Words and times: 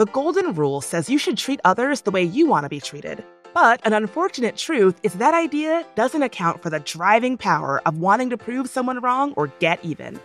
The 0.00 0.06
golden 0.06 0.54
rule 0.54 0.80
says 0.80 1.10
you 1.10 1.18
should 1.18 1.36
treat 1.36 1.60
others 1.62 2.00
the 2.00 2.10
way 2.10 2.22
you 2.22 2.46
want 2.46 2.64
to 2.64 2.70
be 2.70 2.80
treated. 2.80 3.22
But 3.52 3.82
an 3.84 3.92
unfortunate 3.92 4.56
truth 4.56 4.98
is 5.02 5.12
that 5.16 5.34
idea 5.34 5.84
doesn't 5.94 6.22
account 6.22 6.62
for 6.62 6.70
the 6.70 6.80
driving 6.80 7.36
power 7.36 7.82
of 7.84 7.98
wanting 7.98 8.30
to 8.30 8.38
prove 8.38 8.70
someone 8.70 9.00
wrong 9.00 9.34
or 9.36 9.48
get 9.58 9.84
even. 9.84 10.18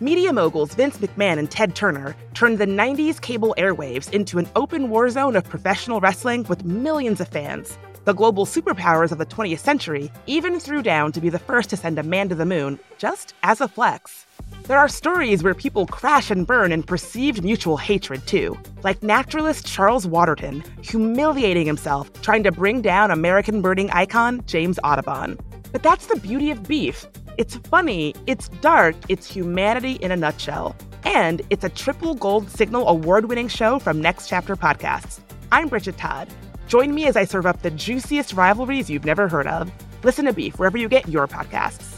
Media 0.00 0.32
moguls 0.32 0.74
Vince 0.74 0.98
McMahon 0.98 1.38
and 1.38 1.48
Ted 1.48 1.76
Turner 1.76 2.16
turned 2.34 2.58
the 2.58 2.66
90s 2.66 3.20
cable 3.20 3.54
airwaves 3.56 4.12
into 4.12 4.40
an 4.40 4.48
open 4.56 4.90
war 4.90 5.08
zone 5.10 5.36
of 5.36 5.44
professional 5.44 6.00
wrestling 6.00 6.42
with 6.48 6.64
millions 6.64 7.20
of 7.20 7.28
fans. 7.28 7.78
The 8.04 8.14
global 8.14 8.46
superpowers 8.46 9.12
of 9.12 9.18
the 9.18 9.26
20th 9.26 9.58
century 9.58 10.10
even 10.26 10.58
threw 10.58 10.82
down 10.82 11.12
to 11.12 11.20
be 11.20 11.28
the 11.28 11.38
first 11.38 11.68
to 11.70 11.76
send 11.76 11.98
a 11.98 12.02
man 12.02 12.30
to 12.30 12.34
the 12.34 12.46
moon, 12.46 12.80
just 12.96 13.34
as 13.42 13.60
a 13.60 13.68
flex. 13.68 14.24
There 14.62 14.78
are 14.78 14.88
stories 14.88 15.42
where 15.42 15.54
people 15.54 15.86
crash 15.86 16.30
and 16.30 16.46
burn 16.46 16.72
in 16.72 16.82
perceived 16.82 17.44
mutual 17.44 17.76
hatred, 17.76 18.26
too, 18.26 18.58
like 18.82 19.02
naturalist 19.02 19.66
Charles 19.66 20.06
Waterton 20.06 20.64
humiliating 20.80 21.66
himself 21.66 22.10
trying 22.22 22.42
to 22.44 22.52
bring 22.52 22.80
down 22.80 23.10
American 23.10 23.60
birding 23.60 23.90
icon 23.90 24.42
James 24.46 24.78
Audubon. 24.82 25.38
But 25.70 25.82
that's 25.82 26.06
the 26.06 26.18
beauty 26.20 26.50
of 26.50 26.66
beef. 26.66 27.06
It's 27.36 27.56
funny, 27.56 28.14
it's 28.26 28.48
dark, 28.60 28.96
it's 29.10 29.26
humanity 29.26 29.92
in 29.94 30.10
a 30.10 30.16
nutshell. 30.16 30.74
And 31.04 31.42
it's 31.50 31.64
a 31.64 31.68
triple 31.68 32.14
gold 32.14 32.50
signal 32.50 32.88
award 32.88 33.26
winning 33.26 33.48
show 33.48 33.78
from 33.78 34.00
Next 34.00 34.26
Chapter 34.26 34.56
Podcasts. 34.56 35.20
I'm 35.52 35.68
Bridget 35.68 35.98
Todd. 35.98 36.28
Join 36.70 36.94
me 36.94 37.08
as 37.08 37.16
I 37.16 37.24
serve 37.24 37.46
up 37.46 37.62
the 37.62 37.70
juiciest 37.72 38.32
rivalries 38.32 38.88
you've 38.88 39.04
never 39.04 39.26
heard 39.26 39.48
of. 39.48 39.72
Listen 40.04 40.26
to 40.26 40.32
Beef 40.32 40.56
wherever 40.56 40.78
you 40.78 40.88
get 40.88 41.08
your 41.08 41.26
podcasts. 41.26 41.96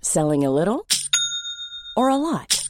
Selling 0.00 0.44
a 0.44 0.50
little 0.52 0.86
or 1.96 2.08
a 2.08 2.16
lot? 2.16 2.69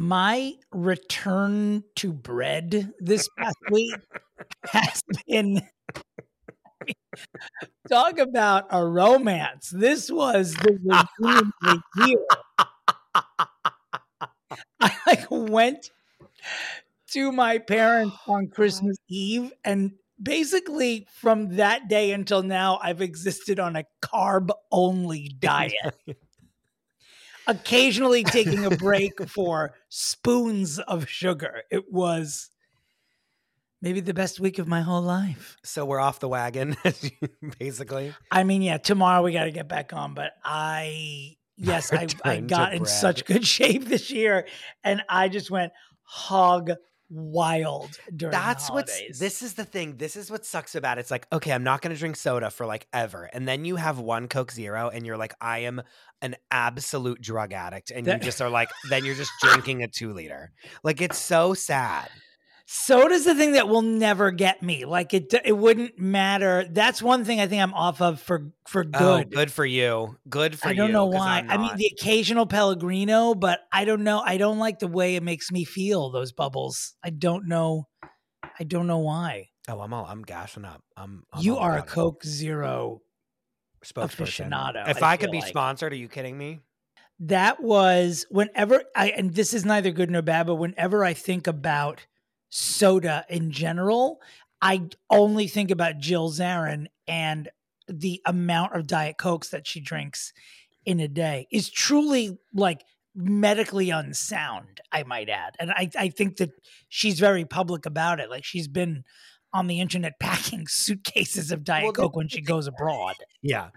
My 0.00 0.54
return 0.72 1.84
to 1.94 2.10
bread 2.10 2.90
this 3.00 3.28
past 3.38 3.56
week 3.70 3.94
has 4.64 5.02
been 5.28 5.60
talk 7.88 8.18
about 8.18 8.64
a 8.70 8.84
romance. 8.84 9.68
This 9.68 10.10
was 10.10 10.54
the 10.54 10.78
redeeming 11.20 11.82
year. 11.98 12.26
I 14.80 14.96
like 15.06 15.26
went 15.30 15.90
to 17.10 17.30
my 17.30 17.58
parents 17.58 18.16
on 18.26 18.48
Christmas 18.48 18.96
Eve 19.06 19.52
and 19.66 19.92
basically 20.22 21.06
from 21.12 21.56
that 21.56 21.88
day 21.88 22.12
until 22.12 22.42
now 22.42 22.78
I've 22.82 23.02
existed 23.02 23.60
on 23.60 23.76
a 23.76 23.84
carb 24.02 24.48
only 24.72 25.28
diet 25.38 25.94
occasionally 27.46 28.24
taking 28.24 28.64
a 28.64 28.70
break 28.70 29.28
for 29.28 29.74
spoons 29.90 30.78
of 30.78 31.08
sugar. 31.08 31.64
It 31.70 31.92
was 31.92 32.48
maybe 33.82 34.00
the 34.00 34.14
best 34.14 34.40
week 34.40 34.58
of 34.58 34.68
my 34.68 34.80
whole 34.80 35.02
life. 35.02 35.58
So 35.62 35.84
we're 35.84 36.00
off 36.00 36.20
the 36.20 36.28
wagon, 36.28 36.76
basically. 37.58 38.14
I 38.30 38.44
mean, 38.44 38.62
yeah, 38.62 38.78
tomorrow 38.78 39.22
we 39.22 39.32
got 39.32 39.44
to 39.44 39.50
get 39.50 39.68
back 39.68 39.92
on, 39.92 40.14
but 40.14 40.32
I, 40.44 41.36
yes, 41.56 41.92
I, 41.92 42.06
I 42.24 42.40
got 42.40 42.72
in 42.72 42.84
bread. 42.84 42.90
such 42.90 43.24
good 43.26 43.46
shape 43.58 43.84
this 43.86 44.10
year 44.10 44.46
and 44.84 45.02
I 45.08 45.28
just 45.28 45.50
went 45.50 45.72
hog 46.02 46.70
wild 47.10 47.98
during 48.14 48.30
That's 48.30 48.70
what's 48.70 49.18
this 49.18 49.42
is 49.42 49.54
the 49.54 49.64
thing. 49.64 49.96
This 49.96 50.16
is 50.16 50.30
what 50.30 50.46
sucks 50.46 50.74
about 50.74 50.98
it. 50.98 51.02
It's 51.02 51.10
like, 51.10 51.26
okay, 51.32 51.52
I'm 51.52 51.64
not 51.64 51.82
gonna 51.82 51.96
drink 51.96 52.16
soda 52.16 52.50
for 52.50 52.66
like 52.66 52.86
ever. 52.92 53.24
And 53.24 53.46
then 53.46 53.64
you 53.64 53.76
have 53.76 53.98
one 53.98 54.28
Coke 54.28 54.52
Zero 54.52 54.88
and 54.88 55.04
you're 55.04 55.16
like, 55.16 55.34
I 55.40 55.60
am 55.60 55.82
an 56.22 56.36
absolute 56.50 57.20
drug 57.20 57.52
addict. 57.52 57.90
And 57.90 58.06
That- 58.06 58.20
you 58.20 58.24
just 58.24 58.40
are 58.40 58.50
like, 58.50 58.70
then 58.88 59.04
you're 59.04 59.14
just 59.14 59.32
drinking 59.42 59.82
a 59.82 59.88
two 59.88 60.12
liter. 60.12 60.52
Like 60.82 61.00
it's 61.00 61.18
so 61.18 61.54
sad. 61.54 62.08
Soda's 62.72 63.24
the 63.24 63.34
thing 63.34 63.52
that 63.52 63.68
will 63.68 63.82
never 63.82 64.30
get 64.30 64.62
me. 64.62 64.84
Like 64.84 65.12
it, 65.12 65.34
it 65.44 65.56
wouldn't 65.56 65.98
matter. 65.98 66.64
That's 66.70 67.02
one 67.02 67.24
thing 67.24 67.40
I 67.40 67.48
think 67.48 67.60
I'm 67.60 67.74
off 67.74 68.00
of 68.00 68.20
for 68.20 68.52
for 68.68 68.84
Oh, 68.94 69.18
good. 69.18 69.32
good 69.32 69.50
for 69.50 69.64
you. 69.66 70.16
Good 70.28 70.56
for 70.56 70.68
you 70.68 70.74
I 70.74 70.76
don't 70.76 70.92
know 70.92 71.06
why. 71.06 71.44
I'm 71.48 71.62
mean, 71.62 71.76
the 71.76 71.90
occasional 71.98 72.46
Pellegrino, 72.46 73.34
but 73.34 73.58
I 73.72 73.84
don't 73.84 74.04
know. 74.04 74.20
I 74.24 74.36
don't 74.36 74.60
like 74.60 74.78
the 74.78 74.86
way 74.86 75.16
it 75.16 75.22
makes 75.24 75.50
me 75.50 75.64
feel. 75.64 76.10
Those 76.12 76.30
bubbles. 76.30 76.94
I 77.02 77.10
don't 77.10 77.48
know. 77.48 77.88
I 78.58 78.62
don't 78.62 78.86
know 78.86 78.98
why. 78.98 79.48
oh, 79.68 79.80
I'm 79.80 79.92
all 79.92 80.06
I'm 80.06 80.22
gashing 80.22 80.64
up. 80.64 80.80
I'm, 80.96 81.24
I'm 81.32 81.42
you 81.42 81.56
are 81.56 81.72
a 81.72 81.74
about 81.78 81.88
it. 81.88 81.90
Coke 81.90 82.24
Zero. 82.24 83.00
spokesperson. 83.84 84.48
aficionado, 84.50 84.88
If 84.88 85.02
I 85.02 85.12
I, 85.12 85.16
could 85.16 85.32
be 85.32 85.40
like. 85.40 85.48
sponsored, 85.48 85.92
are 85.92 85.96
you 85.96 86.06
kidding 86.08 86.38
me? 86.38 86.60
That 87.18 87.60
was 87.60 88.26
whenever 88.30 88.84
I 88.94 89.10
and 89.10 89.34
this 89.34 89.54
is 89.54 89.64
neither 89.64 89.90
good 89.90 90.08
nor 90.10 90.22
bad, 90.22 90.46
but 90.46 90.54
whenever 90.54 91.04
I 91.04 91.14
think 91.14 91.48
about 91.48 92.06
soda 92.50 93.24
in 93.28 93.50
general, 93.50 94.20
I 94.60 94.82
only 95.08 95.48
think 95.48 95.70
about 95.70 95.98
Jill 95.98 96.30
Zarin 96.30 96.86
and 97.08 97.48
the 97.88 98.20
amount 98.26 98.76
of 98.76 98.86
Diet 98.86 99.16
Cokes 99.18 99.48
that 99.48 99.66
she 99.66 99.80
drinks 99.80 100.32
in 100.84 101.00
a 101.00 101.08
day 101.08 101.46
is 101.50 101.70
truly 101.70 102.38
like 102.54 102.84
medically 103.14 103.90
unsound, 103.90 104.80
I 104.92 105.02
might 105.02 105.28
add. 105.28 105.56
And 105.58 105.70
I, 105.70 105.90
I 105.98 106.08
think 106.08 106.36
that 106.36 106.50
she's 106.88 107.18
very 107.18 107.44
public 107.44 107.86
about 107.86 108.20
it. 108.20 108.30
Like 108.30 108.44
she's 108.44 108.68
been 108.68 109.04
on 109.52 109.66
the 109.66 109.80
internet 109.80 110.16
packing 110.20 110.66
suitcases 110.68 111.50
of 111.50 111.64
Diet 111.64 111.84
Well, 111.84 111.92
Coke 111.92 112.16
when 112.16 112.28
she 112.28 112.40
goes 112.40 112.66
abroad. 112.66 113.16
Yeah. 113.42 113.70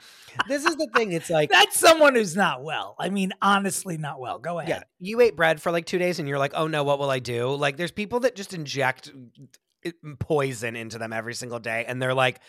This 0.48 0.66
is 0.66 0.76
the 0.76 0.88
thing. 0.96 1.12
It's 1.14 1.30
like 1.30 1.50
That's 1.52 1.80
someone 1.80 2.16
who's 2.16 2.36
not 2.36 2.64
well. 2.64 2.96
I 3.00 3.10
mean, 3.10 3.32
honestly, 3.42 3.98
not 3.98 4.20
well. 4.20 4.40
Go 4.40 4.60
ahead. 4.60 4.70
Yeah, 4.70 4.84
you 5.00 5.22
ate 5.22 5.36
bread 5.36 5.62
for 5.62 5.72
like 5.72 5.86
two 5.86 5.98
days 5.98 6.20
and 6.20 6.28
you're 6.28 6.40
like, 6.40 6.54
oh 6.56 6.68
no, 6.68 6.84
what 6.84 7.00
will 7.00 7.10
I 7.10 7.20
do? 7.20 7.54
Like, 7.56 7.78
there's 7.78 7.92
people 7.92 8.22
that 8.22 8.36
just 8.36 8.54
inject 8.54 9.12
eh, 9.86 9.92
poison 10.20 10.76
into 10.76 10.98
them 10.98 11.12
every 11.14 11.34
single 11.34 11.60
day 11.60 11.86
and 11.88 12.02
they're 12.02 12.14
like 12.14 12.40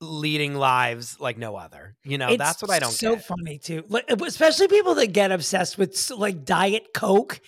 leading 0.00 0.54
lives 0.54 1.18
like 1.20 1.38
no 1.38 1.56
other. 1.56 1.96
You 2.04 2.18
know, 2.18 2.28
It's 2.28 2.38
that's 2.38 2.62
what 2.62 2.70
I 2.70 2.78
don't 2.78 2.90
so 2.90 3.14
get. 3.16 3.24
funny 3.24 3.58
too. 3.58 3.84
Like, 3.88 4.10
especially 4.10 4.68
people 4.68 4.94
that 4.96 5.08
get 5.12 5.30
obsessed 5.32 5.78
with 5.78 6.10
like 6.16 6.44
Diet 6.44 6.88
Coke 6.94 7.40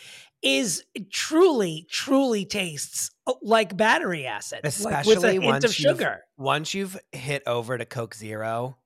is 0.45 0.85
truly, 1.11 1.87
truly 1.91 2.45
tastes 2.45 3.11
uh, 3.27 3.33
like 3.43 3.77
battery 3.77 4.27
acid, 4.27 4.61
like, 4.63 4.75
with 4.75 4.85
a 4.85 4.99
Especially 5.01 5.33
hint 5.33 5.45
once 5.45 5.65
of 5.65 5.71
you've- 5.79 5.89
sugar. 5.91 6.21
Once 6.37 6.75
you've 6.75 6.99
hit 7.13 7.43
over 7.47 7.77
to 7.79 7.85
Coke 7.85 8.15
Zero, 8.15 8.77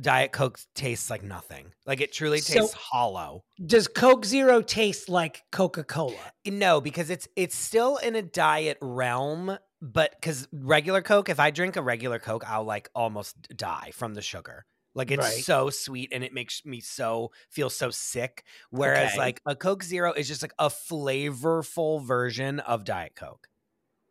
Diet 0.00 0.30
Coke 0.30 0.60
tastes 0.74 1.10
like 1.10 1.22
nothing. 1.24 1.72
Like 1.86 2.00
it 2.00 2.12
truly 2.12 2.38
So- 2.40 2.60
tastes 2.60 2.74
hollow. 2.74 3.42
Does 3.64 3.88
Coke 3.88 4.24
Zero 4.24 4.60
taste 4.62 5.08
like 5.08 5.42
Coca 5.50 5.82
Cola? 5.82 6.32
No, 6.46 6.80
because 6.80 7.10
it's 7.10 7.26
it's 7.34 7.56
still 7.56 7.96
in 7.96 8.14
a 8.14 8.22
diet 8.22 8.78
realm, 8.80 9.58
but 9.82 10.12
because 10.20 10.46
regular 10.52 11.02
Coke, 11.02 11.28
if 11.28 11.40
I 11.40 11.50
drink 11.50 11.74
a 11.76 11.82
regular 11.82 12.18
Coke, 12.20 12.48
I'll 12.48 12.64
like 12.64 12.90
almost 12.94 13.34
die 13.56 13.90
from 13.92 14.14
the 14.14 14.22
sugar. 14.22 14.66
Like 14.98 15.10
it's 15.12 15.24
Right. 15.24 15.44
so 15.44 15.70
sweet 15.70 16.10
and 16.12 16.22
it 16.24 16.34
makes 16.34 16.64
me 16.66 16.80
so 16.80 17.30
feel 17.48 17.70
so 17.70 17.90
sick. 17.90 18.44
Whereas 18.70 19.10
Okay. 19.12 19.18
like 19.18 19.40
a 19.46 19.54
Coke 19.54 19.84
Zero 19.84 20.12
is 20.12 20.26
just 20.28 20.42
like 20.42 20.52
a 20.58 20.68
flavorful 20.68 22.04
version 22.04 22.60
of 22.60 22.84
Diet 22.84 23.14
Coke. 23.14 23.48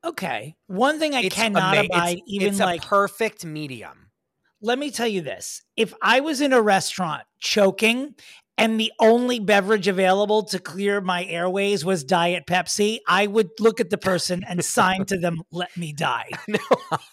Okay. 0.03 0.55
One 0.67 0.97
thing 0.97 1.13
I 1.13 1.21
It's 1.23 1.35
cannot 1.35 1.75
ama- 1.75 1.83
it's- 1.83 1.97
abide, 1.99 2.21
even 2.27 2.47
it's 2.49 2.59
like 2.59 2.83
a 2.83 2.87
perfect 2.87 3.43
medium. 3.45 4.11
let 4.61 4.79
me 4.79 4.89
tell 4.89 5.07
you 5.07 5.21
this 5.21 5.61
if 5.75 5.93
I 6.01 6.19
was 6.21 6.39
in 6.41 6.51
a 6.53 6.61
restaurant 6.61 7.23
choking 7.39 8.15
and 8.57 8.79
the 8.79 8.91
only 8.99 9.39
beverage 9.39 9.87
available 9.87 10.43
to 10.45 10.57
clear 10.59 10.99
my 10.99 11.23
airways 11.25 11.85
was 11.85 12.03
Diet 12.03 12.45
Pepsi, 12.47 12.99
I 13.07 13.27
would 13.27 13.49
look 13.59 13.79
at 13.79 13.89
the 13.91 13.97
person 13.99 14.43
and 14.47 14.63
sign 14.65 15.05
to 15.05 15.17
them, 15.17 15.41
let 15.51 15.75
me 15.77 15.93
die. 15.93 16.29
No, 16.47 16.59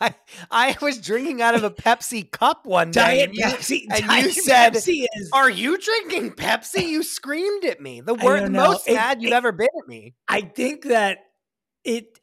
I, 0.00 0.14
I 0.50 0.76
was 0.80 0.98
drinking 0.98 1.42
out 1.42 1.54
of 1.54 1.64
a 1.64 1.70
Pepsi 1.70 2.30
cup 2.30 2.64
one 2.64 2.92
day. 2.92 3.00
Diet 3.00 3.28
and 3.30 3.36
you, 3.38 3.44
Pepsi. 3.44 3.86
and 3.90 4.24
you 4.24 4.30
said, 4.32 4.72
Pepsi 4.74 5.04
is. 5.16 5.30
Are 5.32 5.50
you 5.50 5.76
drinking 5.76 6.32
Pepsi? 6.32 6.86
You 6.88 7.02
screamed 7.02 7.64
at 7.64 7.80
me. 7.80 8.00
The 8.00 8.14
word, 8.14 8.50
most 8.52 8.88
It- 8.88 8.94
mad 8.94 9.20
you've 9.22 9.32
it- 9.32 9.36
ever 9.36 9.52
been 9.52 9.68
at 9.82 9.88
me. 9.88 10.14
I 10.28 10.40
think 10.42 10.84
that 10.84 11.18
it, 11.84 12.18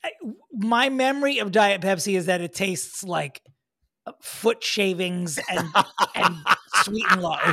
my 0.51 0.89
memory 0.89 1.39
of 1.39 1.51
Diet 1.51 1.81
Pepsi 1.81 2.17
is 2.17 2.25
that 2.25 2.41
it 2.41 2.53
tastes 2.53 3.03
like 3.03 3.41
uh, 4.07 4.13
foot 4.21 4.63
shavings 4.63 5.37
and, 5.49 5.67
and 6.15 6.35
sweet 6.83 7.05
and 7.11 7.21
low. 7.21 7.35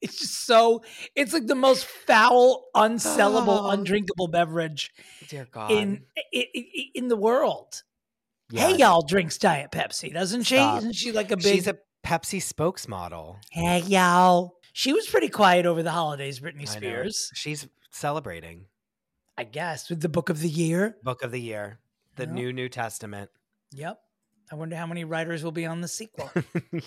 It's 0.00 0.18
just 0.18 0.46
so, 0.46 0.82
it's 1.14 1.32
like 1.32 1.46
the 1.46 1.54
most 1.54 1.84
foul, 1.84 2.68
unsellable, 2.74 3.60
Oh. 3.66 3.70
undrinkable 3.70 4.28
beverage 4.28 4.90
Dear 5.28 5.46
God. 5.50 5.70
in 5.70 6.04
i- 6.16 6.22
i- 6.34 6.48
i- 6.56 6.90
in 6.94 7.08
the 7.08 7.16
world. 7.16 7.82
Hey 8.52 8.76
y'all 8.76 9.02
drinks 9.02 9.38
Diet 9.38 9.70
Pepsi, 9.70 10.12
doesn't 10.12 10.42
she? 10.42 10.56
Stop. 10.56 10.78
Isn't 10.78 10.94
she 10.94 11.12
like 11.12 11.30
a 11.30 11.36
big 11.36 11.54
She's 11.54 11.66
a 11.68 11.78
Pepsi 12.04 12.38
spokesmodel. 12.40 13.36
Hey 13.50 13.80
y'all? 13.82 14.56
She 14.72 14.92
was 14.92 15.06
pretty 15.06 15.28
quiet 15.28 15.66
over 15.66 15.82
the 15.82 15.90
holidays, 15.92 16.40
Britney 16.40 16.66
Spears. 16.66 17.30
She's 17.34 17.68
celebrating 17.90 18.66
I, 19.38 19.44
guess 19.44 19.88
with 19.88 20.00
the 20.00 20.08
book 20.08 20.28
of 20.30 20.40
the 20.40 20.48
year. 20.48 20.96
Book 21.02 21.22
of 21.22 21.30
the 21.30 21.40
Year, 21.40 21.78
the 22.16 22.24
Yeah. 22.24 22.32
new 22.32 22.52
New 22.52 22.68
Testament. 22.68 23.30
Yep. 23.72 23.98
I 24.52 24.56
wonder 24.56 24.74
how 24.76 24.86
many 24.86 25.04
writers 25.04 25.44
will 25.44 25.52
be 25.52 25.64
on 25.66 25.80
the 25.80 25.88
sequel. 25.88 26.30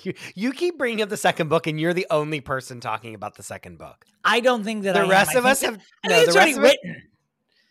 you, 0.03 0.13
you 0.35 0.51
keep 0.51 0.77
bringing 0.77 1.01
up 1.01 1.09
the 1.09 1.17
second 1.17 1.47
book, 1.47 1.65
and 1.67 1.79
you're 1.79 1.93
the 1.93 2.07
only 2.09 2.41
person 2.41 2.79
talking 2.81 3.15
about 3.15 3.35
the 3.35 3.43
second 3.43 3.77
book. 3.77 4.03
I 4.23 4.41
don't 4.41 4.63
think 4.63 4.83
that 4.83 4.93
The 4.95 5.01
am. 5.01 5.09
rest 5.09 5.35
I 5.35 5.39
of 5.39 5.45
us 5.45 5.61
that- 5.61 5.71
have 5.71 5.81
I 6.03 6.07
no. 6.09 6.25
The 6.25 6.31
rest 6.33 6.57
of 6.57 6.63
us, 6.63 6.69
written. 6.83 7.01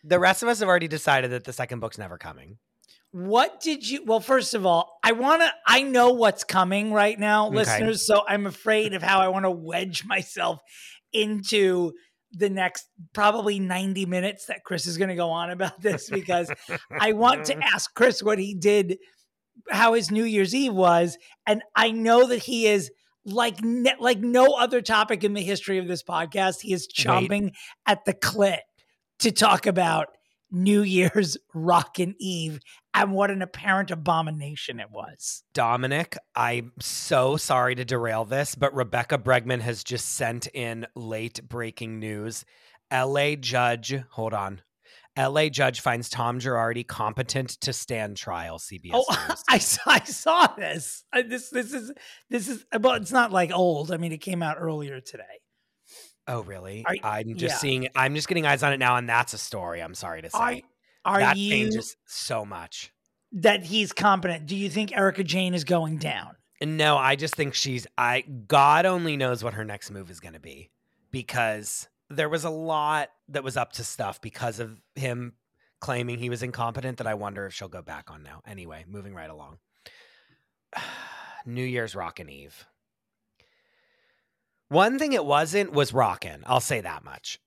the 0.03 0.19
rest 0.19 0.43
of 0.43 0.49
us 0.49 0.59
have 0.59 0.67
already 0.67 0.87
decided 0.87 1.31
that 1.31 1.43
the 1.43 1.53
second 1.53 1.79
book's 1.79 1.97
never 1.97 2.17
coming. 2.17 2.57
What 3.11 3.59
did 3.61 3.87
you? 3.87 4.03
Well, 4.05 4.19
first 4.19 4.55
of 4.55 4.65
all, 4.65 4.97
I 5.03 5.11
want 5.11 5.43
to. 5.43 5.51
I 5.67 5.83
know 5.83 6.13
what's 6.13 6.43
coming 6.43 6.91
right 6.91 7.19
now, 7.19 7.47
Okay. 7.47 7.57
listeners. 7.57 8.07
So 8.07 8.23
I'm 8.27 8.47
afraid 8.47 8.93
of 8.95 9.03
how 9.03 9.19
I 9.19 9.27
want 9.27 9.45
to 9.45 9.51
wedge 9.51 10.03
myself 10.05 10.59
into 11.11 11.91
the 12.31 12.49
next 12.49 12.87
probably 13.13 13.59
90 13.59 14.07
minutes 14.07 14.47
that 14.47 14.63
Chris 14.63 14.87
is 14.87 14.97
going 14.97 15.09
to 15.09 15.15
go 15.15 15.29
on 15.29 15.51
about 15.51 15.79
this 15.79 16.09
because 16.09 16.51
I 16.89 17.11
want 17.13 17.45
to 17.45 17.57
ask 17.63 17.93
Chris 17.93 18.23
what 18.23 18.39
he 18.39 18.55
did, 18.55 18.97
how 19.69 19.93
his 19.93 20.11
New 20.11 20.23
Year's 20.23 20.53
Eve 20.53 20.73
was, 20.73 21.17
and 21.45 21.61
I 21.75 21.91
know 21.91 22.27
that 22.27 22.43
he 22.43 22.67
is 22.67 22.91
like 23.25 23.63
ne- 23.63 23.95
like 23.99 24.19
no 24.19 24.53
other 24.53 24.81
topic 24.81 25.23
in 25.23 25.33
the 25.33 25.41
history 25.41 25.77
of 25.77 25.87
this 25.87 26.03
podcast. 26.03 26.61
He 26.61 26.73
is 26.73 26.87
Wait. 26.97 27.05
chomping 27.05 27.51
at 27.85 28.05
the 28.05 28.13
clit 28.13 28.59
to 29.19 29.31
talk 29.31 29.65
about 29.65 30.07
New 30.51 30.81
Year's 30.81 31.37
Rockin' 31.53 32.15
Eve 32.19 32.59
and 32.93 33.11
what 33.11 33.31
an 33.31 33.41
apparent 33.41 33.89
abomination 33.91 34.79
it 34.79 34.91
was. 34.91 35.43
Dominic, 35.53 36.17
I'm 36.35 36.73
so 36.79 37.37
sorry 37.37 37.75
to 37.75 37.85
derail 37.85 38.25
this, 38.25 38.55
but 38.55 38.73
Rebecca 38.75 39.17
Bregman 39.17 39.61
has 39.61 39.83
just 39.83 40.11
sent 40.11 40.47
in 40.53 40.85
late 40.95 41.47
breaking 41.47 41.99
news. 41.99 42.45
LA 42.91 43.35
judge, 43.35 43.95
hold 44.11 44.33
on. 44.33 44.61
LA 45.17 45.49
judge 45.49 45.81
finds 45.81 46.09
Tom 46.09 46.39
Girardi 46.39 46.85
competent 46.87 47.49
to 47.61 47.71
stand 47.73 48.17
trial. 48.17 48.57
CBS 48.57 48.91
Oh, 48.93 49.35
I 49.49 49.57
saw, 49.59 49.81
I 49.85 49.99
saw 49.99 50.47
this. 50.55 51.03
I, 51.13 51.21
this 51.21 51.49
this 51.49 51.73
is 51.73 51.91
this 52.29 52.47
is 52.47 52.65
uh, 52.71 52.79
well, 52.81 52.93
it's 52.93 53.11
not 53.11 53.31
like 53.31 53.51
old. 53.51 53.91
I 53.91 53.97
mean, 53.97 54.11
it 54.11 54.21
came 54.21 54.41
out 54.41 54.57
earlier 54.59 54.99
today. 55.01 55.23
Oh, 56.27 56.41
really? 56.41 56.85
Are- 56.85 56.95
I'm 57.03 57.35
just 57.35 57.55
yeah. 57.55 57.57
seeing. 57.57 57.89
I'm 57.95 58.15
just 58.15 58.27
getting 58.27 58.45
eyes 58.45 58.63
on 58.63 58.73
it 58.73 58.77
now, 58.77 58.95
and 58.95 59.07
that's 59.07 59.33
a 59.33 59.37
story. 59.37 59.81
I'm 59.81 59.95
sorry 59.95 60.21
to 60.21 60.29
say. 60.29 60.37
Are 60.39 60.61
are 61.05 61.19
that 61.19 61.37
you 61.37 61.51
changes 61.51 61.95
so 62.07 62.45
much. 62.45 62.91
that 63.33 63.63
he's 63.65 63.91
competent? 63.91 64.45
Do 64.45 64.55
you 64.55 64.69
think 64.69 64.95
Erika 64.95 65.23
Jayne 65.23 65.53
is 65.53 65.63
going 65.63 65.97
down? 65.97 66.35
No, 66.61 66.97
I 66.97 67.17
just 67.17 67.35
think 67.35 67.53
she's. 67.53 67.85
I 67.97 68.21
God 68.21 68.85
only 68.85 69.17
knows 69.17 69.43
what 69.43 69.53
her 69.53 69.65
next 69.65 69.91
move 69.91 70.09
is 70.09 70.19
going 70.19 70.33
to 70.33 70.39
be, 70.39 70.71
because 71.11 71.89
there 72.15 72.29
was 72.29 72.43
a 72.43 72.49
lot 72.49 73.09
that 73.29 73.43
was 73.43 73.57
up 73.57 73.73
to 73.73 73.83
stuff 73.83 74.21
because 74.21 74.59
of 74.59 74.81
him 74.95 75.33
claiming 75.79 76.19
he 76.19 76.29
was 76.29 76.43
incompetent. 76.43 76.97
That 76.97 77.07
I 77.07 77.13
wonder 77.13 77.45
if 77.45 77.53
she'll 77.53 77.67
go 77.67 77.81
back 77.81 78.11
on 78.11 78.23
now. 78.23 78.41
Anyway, 78.47 78.85
moving 78.87 79.13
right 79.13 79.29
along. 79.29 79.57
New 81.45 81.63
Year's 81.63 81.95
Rockin' 81.95 82.29
Eve. 82.29 82.65
One 84.69 84.97
thing 84.97 85.13
it 85.13 85.25
wasn't 85.25 85.73
was 85.73 85.93
rockin'. 85.93 86.43
I'll 86.47 86.59
say 86.61 86.81
that 86.81 87.03
much. 87.03 87.39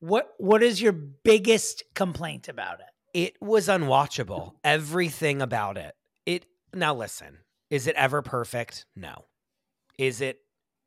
What 0.00 0.30
what 0.38 0.62
is 0.62 0.80
your 0.80 0.92
biggest 0.92 1.82
complaint 1.94 2.48
about 2.48 2.80
it? 2.80 2.86
it 3.14 3.36
was 3.40 3.68
unwatchable. 3.68 4.52
Everything 4.62 5.42
about 5.42 5.76
it. 5.76 5.94
It 6.26 6.46
now 6.74 6.94
listen. 6.94 7.38
Is 7.70 7.86
it 7.86 7.96
ever 7.96 8.22
perfect? 8.22 8.86
No. 8.94 9.24
Is 9.98 10.20
it 10.20 10.38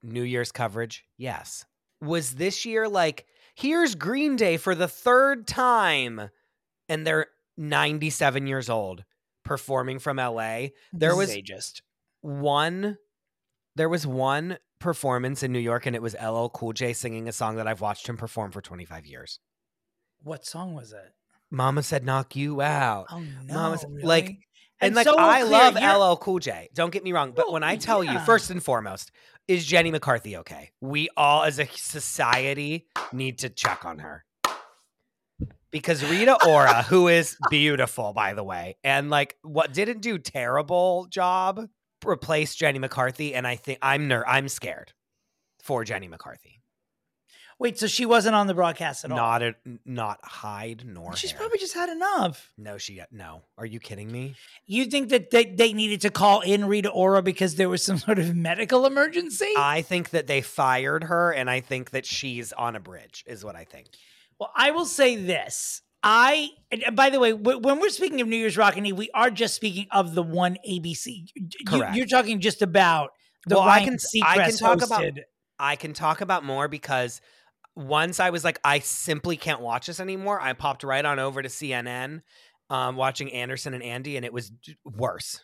New 0.02 0.24
Year's 0.24 0.52
coverage? 0.52 1.04
Yes. 1.18 1.66
Was 2.02 2.32
this 2.36 2.66
year 2.66 2.88
like 2.90 3.26
here's 3.56 3.96
Green 3.96 4.36
Day 4.36 4.58
for 4.58 4.74
the 4.76 4.88
third 4.88 5.48
time 5.48 6.30
and 6.90 7.06
they're 7.06 7.28
97 7.58 8.48
years 8.48 8.70
old 8.70 9.04
performing 9.44 10.00
from 10.00 10.18
LA? 10.18 10.68
There 10.94 11.16
was 11.16 11.30
ageist. 11.32 11.82
one 12.22 12.98
there 13.76 13.90
was 13.90 14.06
one 14.06 14.58
performance 14.80 15.44
in 15.44 15.52
New 15.54 15.60
York 15.60 15.86
and 15.86 15.96
it 15.96 16.02
was 16.02 16.16
LL 16.22 16.48
Cool 16.48 16.74
J 16.74 16.94
singing 16.94 17.28
a 17.28 17.32
song 17.32 17.56
that 17.58 17.68
I've 17.68 17.82
watched 17.82 18.08
him 18.10 18.18
perform 18.18 18.52
for 18.52 18.62
25 18.62 19.06
years. 19.06 19.40
What 20.24 20.46
song 20.46 20.74
was 20.74 20.92
it? 20.92 21.14
Mama 21.50 21.84
said 21.84 22.04
knock 22.06 22.36
you 22.36 22.62
out. 22.62 23.08
Oh 23.12 23.20
no! 23.46 23.54
Mama's- 23.54 23.86
really? 23.90 24.04
like, 24.04 24.38
and, 24.80 24.96
like 24.96 25.06
so 25.06 25.16
I 25.18 25.42
clear, 25.42 25.52
love 25.52 25.80
you're- 25.80 25.94
LL 26.14 26.16
Cool 26.18 26.40
J. 26.40 26.70
Don't 26.74 26.92
get 26.92 27.04
me 27.04 27.12
wrong, 27.12 27.32
but 27.32 27.46
Well, 27.48 27.54
when 27.54 27.64
I 27.64 27.76
tell 27.76 28.04
you, 28.04 28.18
first 28.20 28.50
and 28.50 28.64
foremost, 28.64 29.12
is 29.48 29.66
Jenny 29.66 29.92
McCarthy 29.92 30.38
okay? 30.38 30.72
We 30.82 31.10
all, 31.18 31.44
as 31.44 31.60
a 31.60 31.68
society, 31.68 32.88
need 33.12 33.40
to 33.40 33.50
check 33.50 33.86
on 33.86 34.00
her 34.00 34.26
because 35.72 36.04
Rita 36.04 36.38
Ora, 36.46 36.84
who 36.84 37.08
is 37.08 37.36
beautiful 37.50 38.14
by 38.14 38.34
the 38.34 38.44
way, 38.44 38.78
and 38.84 39.10
like 39.10 39.38
what 39.42 39.74
didn't 39.74 40.02
do 40.02 40.18
terrible 40.18 41.08
job, 41.10 41.68
replaced 42.06 42.60
Jenny 42.60 42.80
McCarthy, 42.80 43.34
and 43.34 43.48
I 43.48 43.56
think 43.56 43.80
I'm 43.82 44.08
ner- 44.08 44.28
I'm 44.28 44.50
scared 44.50 44.94
for 45.64 45.84
Jenny 45.84 46.08
McCarthy. 46.08 46.61
Wait, 47.62 47.78
so 47.78 47.86
she 47.86 48.08
wasn't 48.08 48.34
on 48.36 48.48
the 48.48 48.56
broadcast 48.56 49.06
at 49.06 49.12
all? 49.12 49.18
Not 49.18 49.44
a, 49.44 49.56
not 49.86 50.20
hide 50.24 50.84
nor 50.86 51.16
She's 51.16 51.30
hair. 51.32 51.40
probably 51.42 51.60
just 51.60 51.76
had 51.76 51.90
enough. 51.90 52.52
no. 52.58 52.80
She 52.80 52.96
got 52.96 53.14
no. 53.14 53.44
Are 53.58 53.68
you 53.68 53.80
kidding 53.80 54.12
me? 54.12 54.34
You 54.66 54.86
think 54.86 55.10
that 55.10 55.30
they, 55.30 55.46
they 55.46 55.72
needed 55.72 56.02
to 56.02 56.10
call 56.10 56.42
in 56.42 56.66
Rita 56.66 56.90
Ora 56.90 57.22
because 57.22 57.56
there 57.56 57.70
was 57.70 57.84
some 57.84 57.98
sort 58.08 58.18
of 58.18 58.36
medical 58.36 58.88
emergency? 58.88 59.54
I 59.58 59.84
think 59.84 60.10
that 60.10 60.26
they 60.26 60.42
fired 60.42 61.04
her, 61.04 61.32
and 61.32 61.50
I 61.52 61.60
think 61.60 61.92
that 61.92 62.06
she's 62.08 62.52
on 62.54 62.76
a 62.76 62.80
bridge, 62.80 63.24
is 63.28 63.46
what 63.46 63.56
I 63.56 63.64
think. 63.66 63.90
well, 64.40 64.52
I 64.56 64.72
will 64.72 64.86
say 64.86 65.16
this. 65.16 65.84
I, 66.04 66.50
and 66.72 66.96
by 66.96 67.12
the 67.12 67.20
way, 67.20 67.32
when 67.32 67.80
we're 67.80 67.90
speaking 67.90 68.22
of 68.22 68.28
New 68.28 68.38
Year's 68.38 68.58
Rockin' 68.58 68.88
Eve, 68.88 68.98
we 68.98 69.12
are 69.14 69.30
just 69.30 69.54
speaking 69.54 69.86
of 69.92 70.16
the 70.16 70.24
one 70.24 70.58
ABC. 70.68 71.28
You, 71.36 71.48
Correct. 71.68 71.96
you're 71.96 72.08
talking 72.08 72.40
just 72.40 72.64
about 72.64 73.12
the 73.46 73.54
Well, 73.58 73.64
I 73.64 73.78
Ryan 73.86 73.86
can- 73.86 74.24
I 74.26 74.36
can 74.38 74.50
Seacrest 74.56 74.60
talk 74.60 74.82
about- 74.84 75.06
I 75.60 75.76
can 75.76 75.94
talk 75.94 76.22
about 76.22 76.44
more 76.44 76.68
because 76.68 77.22
once 77.76 78.20
I 78.20 78.30
was 78.30 78.44
like, 78.44 78.60
I 78.64 78.80
simply 78.80 79.38
can't 79.38 79.62
watch 79.62 79.88
this 79.88 80.00
anymore. 80.00 80.40
I 80.40 80.54
popped 80.54 80.84
right 80.84 81.04
on 81.04 81.20
over 81.20 81.42
to 81.42 81.50
CNN, 81.50 82.22
um, 82.70 82.96
watching 82.96 83.32
Anderson 83.32 83.74
and 83.74 83.84
Andy, 83.84 84.18
and 84.18 84.26
it 84.26 84.34
was 84.34 84.52
worse. 84.84 85.40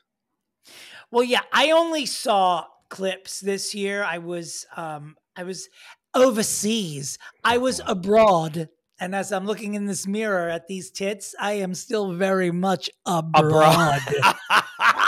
Well, 1.11 1.23
yeah, 1.23 1.41
I 1.53 1.71
only 1.71 2.05
saw 2.05 2.65
clips 2.89 3.39
this 3.39 3.73
year. 3.73 4.03
I 4.03 4.17
was 4.17 4.65
um 4.75 5.15
I 5.35 5.43
was 5.43 5.69
overseas. 6.13 7.17
I 7.43 7.57
was 7.57 7.81
abroad. 7.85 8.69
And 8.99 9.13
as 9.13 9.31
I'm 9.31 9.45
looking 9.45 9.75
in 9.75 9.85
this 9.85 10.07
mirror 10.07 10.49
at 10.49 10.67
these 10.67 10.89
tits, 10.89 11.35
I 11.39 11.53
am 11.53 11.75
still 11.75 12.13
very 12.13 12.49
much 12.49 12.89
abroad. 13.05 14.01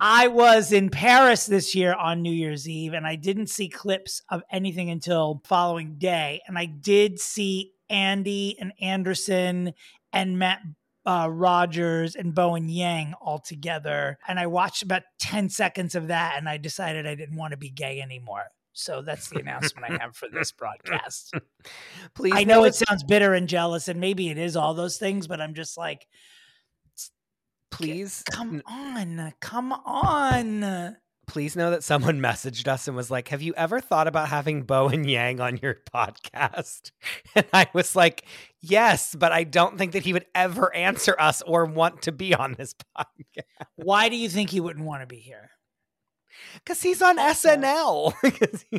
I 0.00 0.28
was 0.28 0.72
in 0.72 0.88
Paris 0.88 1.44
this 1.44 1.74
year 1.74 1.92
on 1.92 2.22
New 2.22 2.32
Year's 2.32 2.66
Eve, 2.66 2.94
and 2.94 3.06
I 3.06 3.16
didn't 3.16 3.48
see 3.48 3.68
clips 3.68 4.22
of 4.30 4.42
anything 4.50 4.88
until 4.88 5.42
following 5.44 5.96
day. 5.98 6.40
And 6.46 6.56
I 6.56 6.64
did 6.64 7.20
see 7.20 7.72
Andy 7.90 8.56
and 8.58 8.72
Anderson 8.80 9.74
and 10.10 10.38
Matt 10.38 10.60
uh, 11.04 11.28
Rogers 11.30 12.14
and 12.14 12.34
Bowen 12.34 12.70
Yang 12.70 13.14
all 13.20 13.40
together. 13.40 14.18
And 14.26 14.38
I 14.38 14.46
watched 14.46 14.82
about 14.82 15.02
10 15.18 15.50
seconds 15.50 15.94
of 15.94 16.08
that, 16.08 16.36
and 16.38 16.48
I 16.48 16.56
decided 16.56 17.06
I 17.06 17.14
didn't 17.14 17.36
want 17.36 17.50
to 17.50 17.58
be 17.58 17.70
gay 17.70 18.00
anymore. 18.00 18.46
So 18.72 19.02
that's 19.02 19.28
the 19.28 19.40
announcement 19.40 19.92
I 19.92 20.02
have 20.02 20.16
for 20.16 20.28
this 20.32 20.52
broadcast. 20.52 21.34
Please, 22.14 22.32
I 22.34 22.44
know 22.44 22.64
it 22.64 22.74
sounds 22.74 23.02
bitter 23.02 23.34
and 23.34 23.48
jealous, 23.48 23.88
and 23.88 24.00
maybe 24.00 24.30
it 24.30 24.38
is 24.38 24.56
all 24.56 24.72
those 24.72 24.96
things, 24.96 25.26
but 25.26 25.40
I'm 25.42 25.54
just 25.54 25.76
like, 25.76 26.06
Please, 27.70 28.22
come 28.30 28.62
on, 28.66 29.32
come 29.40 29.72
on. 29.72 30.96
please 31.26 31.54
know 31.54 31.70
that 31.70 31.84
someone 31.84 32.20
messaged 32.20 32.66
us 32.68 32.88
and 32.88 32.96
was 32.96 33.10
like, 33.10 33.28
"Have 33.28 33.42
you 33.42 33.54
ever 33.56 33.80
thought 33.80 34.08
about 34.08 34.28
having 34.28 34.62
Bowen 34.62 35.04
Yang 35.04 35.40
on 35.40 35.58
your 35.62 35.76
podcast?" 35.94 36.90
And 37.34 37.46
I 37.52 37.68
was 37.72 37.94
like, 37.94 38.24
"Yes, 38.60 39.14
but 39.14 39.32
I 39.32 39.44
don't 39.44 39.78
think 39.78 39.92
that 39.92 40.02
he 40.04 40.12
would 40.12 40.26
ever 40.34 40.74
answer 40.74 41.14
us 41.18 41.42
or 41.42 41.64
want 41.64 42.02
to 42.02 42.12
be 42.12 42.34
on 42.34 42.54
this 42.54 42.74
podcast 42.96 43.44
Why 43.76 44.08
do 44.08 44.16
you 44.16 44.28
think 44.28 44.50
he 44.50 44.60
wouldn't 44.60 44.84
want 44.86 45.02
to 45.02 45.06
be 45.06 45.20
here? 45.20 45.50
because 46.54 46.82
he's 46.82 47.02
on 47.02 47.18
SNL." 47.18 48.12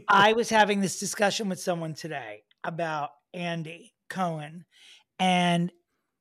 I 0.08 0.34
was 0.34 0.50
having 0.50 0.82
this 0.82 1.00
discussion 1.00 1.48
with 1.50 1.60
someone 1.60 1.94
today 1.94 2.44
about 2.64 3.12
Andy 3.34 3.94
Cohen 4.10 4.66
and 5.20 5.72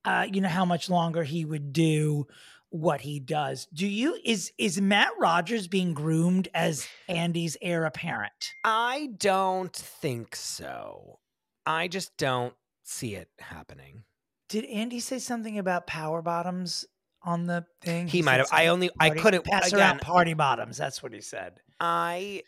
uh, 0.05 0.27
you 0.31 0.41
know 0.41 0.49
how 0.49 0.65
much 0.65 0.89
longer 0.89 1.23
he 1.25 1.45
would 1.45 1.73
do 1.73 2.27
what 2.71 3.01
he 3.01 3.21
does. 3.21 3.67
Do 3.75 3.87
you 3.87 4.19
is 4.25 4.53
is 4.57 4.81
Matt 4.81 5.11
Rogers 5.19 5.69
being 5.69 5.93
groomed 5.93 6.49
as 6.55 6.87
Andy's 7.09 7.57
heir 7.61 7.85
apparent? 7.85 8.55
I 8.65 9.11
don't 9.19 9.75
think 9.75 10.35
so. 10.35 11.19
I 11.67 11.89
just 11.89 12.17
don't 12.17 12.55
see 12.85 13.15
it 13.15 13.29
happening. 13.39 14.05
Did 14.49 14.65
Andy 14.65 15.01
say 15.01 15.19
something 15.19 15.59
about 15.59 15.87
power 15.87 16.23
bottoms 16.23 16.85
on 17.23 17.47
the 17.47 17.67
thing? 17.83 18.09
He 18.09 18.19
said 18.19 18.25
might 18.25 18.39
have. 18.39 18.49
I 18.51 18.69
only. 18.69 18.91
I 18.99 19.11
couldn't. 19.11 19.45
pass 19.45 19.69
again, 19.69 19.81
around 19.81 20.01
party 20.01 20.35
bottoms. 20.35 20.77
That's 20.77 21.03
what 21.03 21.13
he 21.13 21.21
said. 21.21 21.61
I 21.79 22.43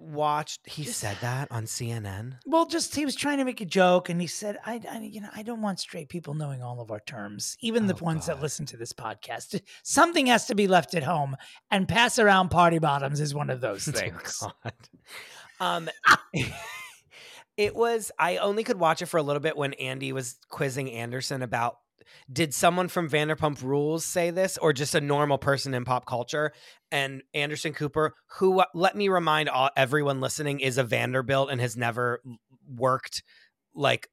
watched. 0.00 0.68
He 0.68 0.84
said 0.84 1.18
that 1.20 1.50
on 1.52 1.64
CNN. 1.64 2.38
Well, 2.46 2.66
just 2.66 2.94
he 2.94 3.04
was 3.04 3.14
trying 3.14 3.38
to 3.38 3.44
make 3.44 3.60
a 3.60 3.64
joke, 3.66 4.08
and 4.08 4.20
he 4.20 4.26
said, 4.26 4.58
"I, 4.64 4.80
I 4.90 4.98
you 5.00 5.20
know, 5.20 5.28
I 5.34 5.42
don't 5.42 5.62
want 5.62 5.78
straight 5.80 6.08
people 6.08 6.34
knowing 6.34 6.62
all 6.62 6.80
of 6.80 6.90
our 6.90 7.00
terms, 7.00 7.56
even 7.60 7.86
the 7.86 7.94
Oh, 8.00 8.04
ones 8.04 8.26
that 8.26 8.40
listen 8.40 8.66
to 8.66 8.76
this 8.76 8.92
podcast. 8.92 9.60
Something 9.82 10.26
has 10.26 10.46
to 10.46 10.54
be 10.54 10.66
left 10.66 10.94
at 10.94 11.02
home, 11.02 11.36
and 11.70 11.86
pass 11.86 12.18
around 12.18 12.48
party 12.48 12.78
bottoms 12.78 13.20
is 13.20 13.34
one 13.34 13.50
of 13.50 13.60
those 13.62 13.84
things." 13.86 14.42
God. 14.62 14.72
Um, 15.60 15.90
it 17.56 17.74
was. 17.76 18.10
I 18.18 18.38
only 18.38 18.64
could 18.64 18.78
watch 18.78 19.02
it 19.02 19.06
for 19.06 19.18
a 19.18 19.22
little 19.22 19.40
bit 19.40 19.56
when 19.56 19.74
Andy 19.74 20.12
was 20.12 20.38
quizzing 20.48 20.90
Anderson 20.90 21.42
about. 21.42 21.76
Did 22.32 22.54
someone 22.54 22.88
from 22.88 23.08
Vanderpump 23.08 23.62
Rules 23.62 24.04
say 24.04 24.30
this, 24.30 24.58
or 24.58 24.72
just 24.72 24.94
a 24.94 25.00
normal 25.00 25.38
person 25.38 25.74
in 25.74 25.84
pop 25.84 26.06
culture? 26.06 26.52
And 26.90 27.22
Anderson 27.34 27.72
Cooper, 27.72 28.14
who 28.38 28.60
uh, 28.60 28.64
let 28.74 28.96
me 28.96 29.08
remind 29.08 29.48
all, 29.48 29.70
everyone 29.76 30.20
listening, 30.20 30.60
is 30.60 30.78
a 30.78 30.84
Vanderbilt 30.84 31.50
and 31.50 31.60
has 31.60 31.76
never 31.76 32.22
worked 32.66 33.22
like 33.74 34.08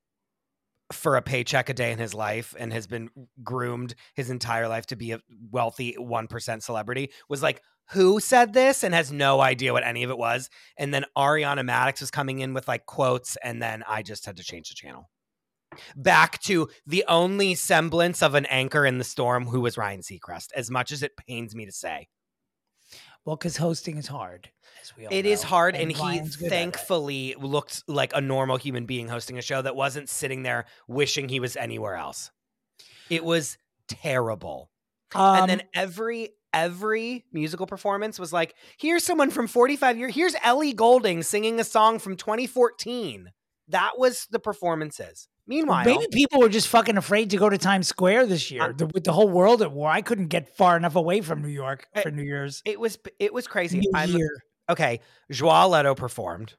for 0.91 1.17
a 1.17 1.21
paycheck 1.21 1.69
a 1.69 1.73
day 1.73 1.91
in 1.91 1.99
his 1.99 2.13
life 2.13 2.55
and 2.57 2.71
has 2.71 2.87
been 2.87 3.09
groomed 3.43 3.93
his 4.15 4.29
entire 4.29 4.67
life 4.67 4.85
to 4.87 4.95
be 4.95 5.11
a 5.11 5.19
wealthy 5.51 5.95
1% 5.99 6.63
celebrity 6.63 7.11
was 7.27 7.43
like 7.43 7.61
who 7.91 8.19
said 8.19 8.53
this? 8.53 8.83
and 8.83 8.93
has 8.93 9.11
no 9.11 9.39
idea 9.39 9.71
what 9.71 9.85
any 9.85 10.03
of 10.03 10.09
it 10.09 10.17
was. 10.17 10.49
And 10.77 10.93
then 10.93 11.05
ariana 11.17 11.65
madix 11.65 12.01
was 12.01 12.11
coming 12.11 12.39
in 12.39 12.53
with 12.53 12.67
like 12.67 12.85
quotes 12.85 13.37
and 13.43 13.61
then 13.61 13.83
i 13.87 14.01
just 14.01 14.25
had 14.25 14.37
to 14.37 14.43
change 14.43 14.69
the 14.69 14.75
channel 14.75 15.09
back 15.95 16.39
to 16.41 16.69
the 16.85 17.03
only 17.07 17.55
semblance 17.55 18.21
of 18.21 18.35
an 18.35 18.45
anchor 18.47 18.85
in 18.85 18.97
the 18.97 19.03
storm 19.03 19.45
who 19.45 19.61
was 19.61 19.77
ryan 19.77 20.01
seacrest 20.01 20.47
as 20.55 20.69
much 20.71 20.91
as 20.91 21.03
it 21.03 21.17
pains 21.17 21.55
me 21.55 21.65
to 21.65 21.71
say. 21.71 22.07
Well, 23.25 23.35
because 23.35 23.57
hosting 23.57 23.97
is 23.97 24.07
hard, 24.07 24.49
as 24.81 24.95
we 24.95 25.05
all 25.05 25.13
it 25.13 25.25
is 25.25 25.43
know, 25.43 25.49
hard 25.49 25.75
and, 25.75 25.91
he 25.91 26.19
at 26.19 26.25
it. 26.27 26.49
thankfully 26.49 27.35
looked 27.37 27.83
like 27.87 28.13
a 28.15 28.21
normal 28.21 28.55
human 28.55 28.85
being 28.85 29.09
hosting 29.09 29.37
a 29.37 29.41
show 29.41 29.61
that 29.61 29.75
wasn't 29.75 30.07
sitting 30.07 30.43
there 30.43 30.65
wishing 30.87 31.27
he 31.27 31.41
was 31.41 31.57
anywhere 31.57 31.95
else. 31.95 32.31
It 33.09 33.25
was 33.25 33.57
terrible. 33.89 34.69
And 35.13 35.41
Um, 35.41 35.47
then 35.47 35.63
every 35.73 36.29
every 36.53 37.25
musical 37.33 37.67
performance 37.67 38.17
was 38.17 38.31
like 38.31 38.55
here's 38.77 39.03
someone 39.03 39.29
from 39.29 39.47
45 39.47 39.97
years 39.97 40.15
here's 40.15 40.35
ellie 40.41 40.71
goulding 40.73 41.21
singing 41.21 41.59
a 41.59 41.63
song 41.63 41.99
from 41.99 42.15
2014 42.15 43.31
that 43.67 43.91
was 43.97 44.27
the 44.31 44.39
performances 44.39 45.27
meanwhile 45.47 45.85
Maybe 45.85 46.05
people 46.11 46.39
were 46.39 46.49
just 46.49 46.67
fucking 46.67 46.97
afraid 46.97 47.29
to 47.31 47.37
go 47.37 47.49
to 47.49 47.57
Times 47.57 47.87
Square 47.87 48.27
this 48.27 48.51
year. 48.51 48.73
The- 48.77 48.87
with 48.87 49.03
the 49.05 49.13
whole 49.13 49.29
world 49.29 49.61
at 49.61 49.71
war, 49.71 49.89
I 49.89 50.01
couldn't 50.01 50.27
get 50.27 50.55
far 50.55 50.77
enough 50.77 50.95
away 50.95 51.21
from 51.21 51.41
New 51.41 51.47
York 51.49 51.87
Uh, 51.95 52.01
for 52.01 52.11
New 52.11 52.23
Year's. 52.23 52.61
it 52.65 52.79
was 52.79 52.97
it 53.19 53.33
was 53.33 53.47
crazy 53.47 53.79
New 53.79 53.91
I'm- 53.95 54.09
Year. 54.11 54.29
okay 54.69 54.99
jared 55.31 55.71
leto 55.71 55.95
performed 55.95 56.55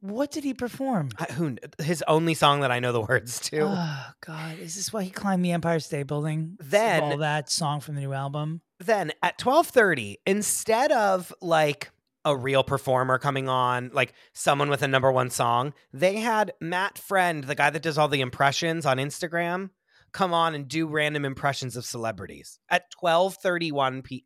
What 0.00 0.30
did 0.30 0.44
he 0.44 0.54
perform? 0.54 1.10
I- 1.18 1.32
who 1.32 1.56
his 1.80 2.04
only 2.06 2.34
song 2.34 2.60
that 2.60 2.70
i 2.70 2.78
know 2.80 2.92
the 2.92 3.00
words 3.00 3.40
to 3.50 3.60
Oh 3.62 4.04
God! 4.24 4.58
Is 4.60 4.76
this 4.76 4.92
why 4.92 5.02
he 5.04 5.10
climbed 5.10 5.44
the 5.44 5.50
Empire 5.52 5.80
State 5.80 6.06
Building? 6.06 6.56
Then- 6.60 7.02
all 7.02 7.16
that 7.18 7.50
song 7.50 7.80
from 7.80 7.94
the 7.96 8.00
new 8.02 8.12
album. 8.12 8.60
then 8.80 9.10
at 9.22 9.38
12:30 9.38 10.16
instead 10.26 10.92
of 10.92 11.32
like 11.40 11.90
a 12.28 12.36
real 12.36 12.62
performer 12.62 13.18
coming 13.18 13.48
on 13.48 13.90
like 13.92 14.12
someone 14.32 14.68
with 14.70 14.82
a 14.82 14.88
number 14.88 15.10
1 15.10 15.30
song 15.30 15.72
they 15.92 16.16
had 16.16 16.52
Matt 16.60 16.98
Friend 16.98 17.42
the 17.44 17.54
guy 17.54 17.70
that 17.70 17.82
does 17.82 17.96
all 17.98 18.08
the 18.08 18.20
impressions 18.20 18.84
on 18.86 18.98
Instagram 18.98 19.70
come 20.12 20.32
on 20.34 20.54
and 20.54 20.68
do 20.68 20.86
random 20.86 21.24
impressions 21.24 21.76
of 21.76 21.84
celebrities 21.84 22.58
at 22.68 22.90
12:31 23.02 24.02
p- 24.04 24.24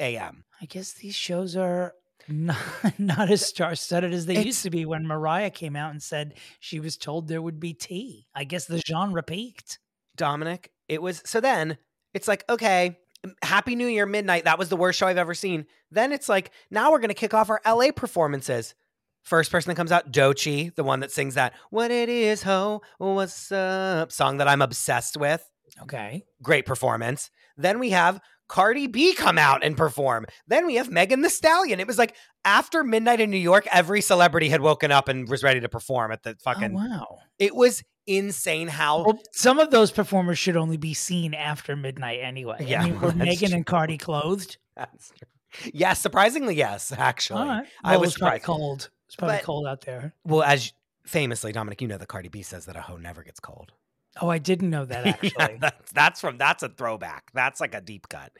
a.m. 0.00 0.44
I 0.60 0.64
guess 0.66 0.92
these 0.92 1.14
shows 1.14 1.56
are 1.56 1.94
not, 2.28 2.58
not 2.98 3.30
as 3.30 3.44
star-studded 3.46 4.12
as 4.12 4.26
they 4.26 4.34
It's- 4.34 4.46
used 4.46 4.62
to 4.62 4.70
be. 4.70 4.84
When 4.84 5.06
Mariah 5.06 5.50
came 5.50 5.76
out 5.76 5.90
and 5.90 6.02
said 6.02 6.34
she 6.60 6.80
was 6.80 6.96
told 6.96 7.28
there 7.28 7.42
would 7.42 7.60
be 7.60 7.74
tea, 7.74 8.26
I 8.34 8.44
guess 8.44 8.64
the 8.66 8.82
genre 8.86 9.22
peaked. 9.22 9.78
Dominic 10.16 10.70
it 10.88 11.00
was 11.00 11.22
so 11.24 11.40
then 11.40 11.78
it's 12.14 12.28
like 12.28 12.44
okay 12.50 12.98
happy 13.42 13.76
new 13.76 13.86
year 13.86 14.06
midnight 14.06 14.44
that 14.44 14.58
was 14.58 14.68
the 14.68 14.76
worst 14.76 14.98
show 14.98 15.06
I've 15.06 15.18
ever 15.18 15.34
seen 15.34 15.66
then 15.90 16.12
it's 16.12 16.28
like 16.28 16.50
now 16.70 16.90
we're 16.90 16.98
going 16.98 17.08
to 17.08 17.14
kick 17.14 17.34
off 17.34 17.50
our 17.50 17.60
LA 17.66 17.92
performances 17.94 18.74
First 19.22 19.52
person 19.52 19.70
that 19.70 19.76
comes 19.76 19.92
out, 19.92 20.10
Doechii, 20.10 20.74
the 20.74 20.82
one 20.82 21.00
that 21.00 21.12
sings 21.12 21.34
that 21.34 21.54
"What 21.70 21.92
It 21.92 22.08
Is, 22.08 22.42
Ho, 22.42 22.82
What's 22.98 23.52
Up" 23.52 24.10
song 24.10 24.38
that 24.38 24.48
I'm 24.48 24.60
obsessed 24.60 25.16
with. 25.16 25.48
Okay. 25.82 26.24
Great 26.42 26.66
performance. 26.66 27.30
Then 27.56 27.78
we 27.78 27.90
have 27.90 28.20
Cardi 28.48 28.88
B 28.88 29.14
come 29.14 29.38
out 29.38 29.62
and 29.64 29.76
perform. 29.76 30.26
Then 30.48 30.66
we 30.66 30.74
have 30.74 30.90
Megan 30.90 31.22
Thee 31.22 31.28
Stallion. 31.28 31.78
It 31.78 31.86
was 31.86 31.98
like 31.98 32.16
after 32.44 32.82
midnight 32.82 33.20
in 33.20 33.30
New 33.30 33.38
York, 33.38 33.66
every 33.70 34.00
celebrity 34.00 34.48
had 34.48 34.60
woken 34.60 34.90
up 34.90 35.08
and 35.08 35.28
was 35.28 35.44
ready 35.44 35.60
to 35.60 35.68
perform 35.68 36.10
at 36.10 36.24
the 36.24 36.30
oh, 36.30 36.42
fucking. 36.42 36.72
Oh, 36.72 36.76
wow. 36.76 37.18
It 37.38 37.54
was 37.54 37.84
insane 38.06 38.68
how. 38.68 39.04
Well, 39.04 39.20
some 39.32 39.58
of 39.58 39.70
those 39.70 39.90
performers 39.90 40.38
should 40.38 40.56
only 40.56 40.76
be 40.76 40.94
seen 40.94 41.34
after 41.34 41.76
midnight 41.76 42.20
anyway. 42.22 42.58
Yeah, 42.66 42.82
I 42.82 42.84
mean, 42.90 43.00
were 43.00 43.12
Megan 43.14 43.48
true. 43.50 43.56
and 43.56 43.66
Cardi 43.66 43.98
clothed? 43.98 44.56
That's 44.76 45.10
true. 45.10 45.70
Yes, 45.74 46.00
surprisingly, 46.00 46.54
yes. 46.54 46.92
Actually, 46.96 47.40
All 47.42 47.46
right. 47.48 47.66
I 47.84 47.90
Well, 47.92 48.00
was 48.00 48.06
it 48.10 48.14
was 48.14 48.18
probably 48.18 48.38
surprised. 48.40 48.44
cold. 48.60 48.90
It's 49.06 49.16
probably 49.16 49.36
But- 49.36 49.44
cold 49.44 49.66
out 49.66 49.80
there. 49.82 50.14
Well, 50.24 50.42
as 50.42 50.72
famously, 51.04 51.52
Dominic, 51.52 51.82
you 51.82 51.88
know 51.88 51.98
that 51.98 52.08
Cardi 52.08 52.28
B 52.28 52.42
says 52.42 52.64
that 52.66 52.76
a 52.76 52.80
hoe 52.80 52.96
never 52.96 53.22
gets 53.22 53.38
cold. 53.40 53.72
Oh, 54.20 54.28
I 54.28 54.38
didn't 54.38 54.70
know 54.70 54.84
that 54.84 55.06
actually. 55.06 55.32
yeah, 55.38 55.56
that's 55.60 55.92
that's 55.92 56.20
from 56.20 56.36
that's 56.38 56.62
a 56.62 56.68
throwback. 56.68 57.30
That's 57.34 57.60
like 57.60 57.74
a 57.74 57.80
deep 57.80 58.08
cut. 58.08 58.32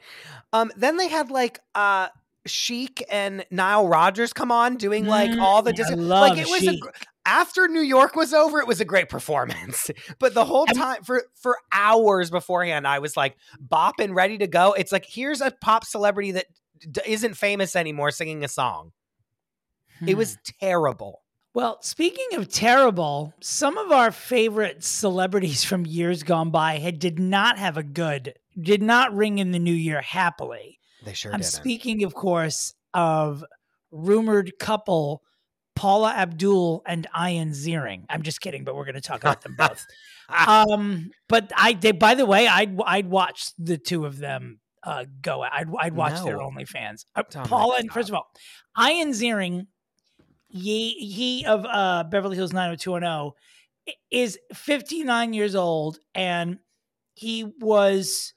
Um, 0.53 0.71
then 0.75 0.97
they 0.97 1.07
had 1.07 1.29
like 1.31 1.59
uh 1.75 2.07
Chic 2.45 3.03
and 3.09 3.45
Nile 3.51 3.87
Rodgers 3.87 4.33
come 4.33 4.51
on 4.51 4.75
doing 4.75 5.05
like 5.05 5.31
Mm, 5.31 5.41
all 5.41 5.61
the 5.61 5.69
I 5.71 5.73
Disney. 5.73 5.95
love 5.95 6.29
like 6.29 6.37
it 6.39 6.49
was 6.49 6.61
a, 6.67 6.71
Chic. 6.71 6.81
gr- 6.81 6.89
after 7.25 7.67
New 7.69 7.81
York 7.81 8.15
was 8.17 8.33
over, 8.33 8.59
it 8.59 8.67
was 8.67 8.81
a 8.81 8.85
great 8.85 9.07
performance. 9.09 9.89
But 10.19 10.33
the 10.33 10.43
whole 10.45 10.65
time, 10.65 11.03
for 11.03 11.23
for 11.35 11.57
hours 11.71 12.29
beforehand, 12.29 12.85
I 12.87 12.99
was 12.99 13.15
like 13.15 13.37
bopping, 13.65 14.13
ready 14.13 14.37
to 14.39 14.47
go. 14.47 14.73
It's 14.73 14.91
like 14.91 15.05
here's 15.07 15.39
a 15.41 15.51
pop 15.51 15.85
celebrity 15.85 16.31
that 16.33 16.45
d- 16.91 17.01
isn't 17.05 17.35
famous 17.35 17.75
anymore 17.75 18.11
singing 18.11 18.43
a 18.43 18.47
song. 18.49 18.91
It 20.05 20.17
was 20.17 20.37
terrible. 20.59 21.21
Well, 21.53 21.77
speaking 21.81 22.27
of 22.33 22.49
terrible, 22.49 23.33
some 23.39 23.77
of 23.77 23.91
our 23.91 24.11
favorite 24.11 24.83
celebrities 24.83 25.63
from 25.63 25.85
years 25.85 26.23
gone 26.23 26.49
by 26.49 26.79
had 26.79 26.99
did 26.99 27.19
not 27.19 27.57
have 27.57 27.77
a 27.77 27.83
good, 27.83 28.33
did 28.59 28.81
not 28.81 29.15
ring 29.15 29.37
in 29.37 29.51
the 29.51 29.59
new 29.59 29.73
year 29.73 30.01
happily. 30.01 30.79
They 31.03 31.13
sure 31.13 31.31
I'm 31.33 31.39
didn't. 31.39 31.51
speaking, 31.51 32.03
of 32.03 32.13
course, 32.13 32.73
of 32.93 33.43
rumored 33.91 34.53
couple 34.59 35.21
Paula 35.75 36.13
Abdul 36.13 36.83
and 36.85 37.07
Ian 37.17 37.49
Ziering. 37.49 38.05
I'm 38.09 38.21
just 38.21 38.41
kidding, 38.41 38.63
but 38.63 38.75
we're 38.75 38.85
going 38.85 38.95
to 38.95 39.01
talk 39.01 39.21
about 39.21 39.41
them 39.41 39.55
both. 39.57 39.85
um, 40.47 41.11
but 41.27 41.51
I, 41.55 41.73
they, 41.73 41.91
by 41.91 42.15
the 42.15 42.25
way, 42.25 42.47
I'd 42.47 42.79
I'd 42.85 43.09
watch 43.09 43.51
the 43.57 43.77
two 43.77 44.05
of 44.05 44.17
them 44.17 44.59
uh, 44.83 45.05
go. 45.21 45.41
I'd 45.41 45.67
I'd 45.79 45.93
watch 45.95 46.23
their 46.23 46.37
No. 46.37 46.49
OnlyFans. 46.49 47.05
Uh, 47.15 47.23
Paula 47.23 47.77
and 47.79 47.91
first 47.91 48.09
of 48.09 48.15
all, 48.15 48.27
Ian 48.79 49.09
Ziering, 49.11 49.67
he 50.47 50.91
he 50.91 51.45
of 51.45 51.65
uh, 51.65 52.03
Beverly 52.03 52.35
Hills 52.35 52.53
90210 52.53 53.31
is 54.11 54.37
59 54.53 55.33
years 55.33 55.55
old 55.55 55.99
and 56.15 56.59
he 57.15 57.43
was 57.59 58.33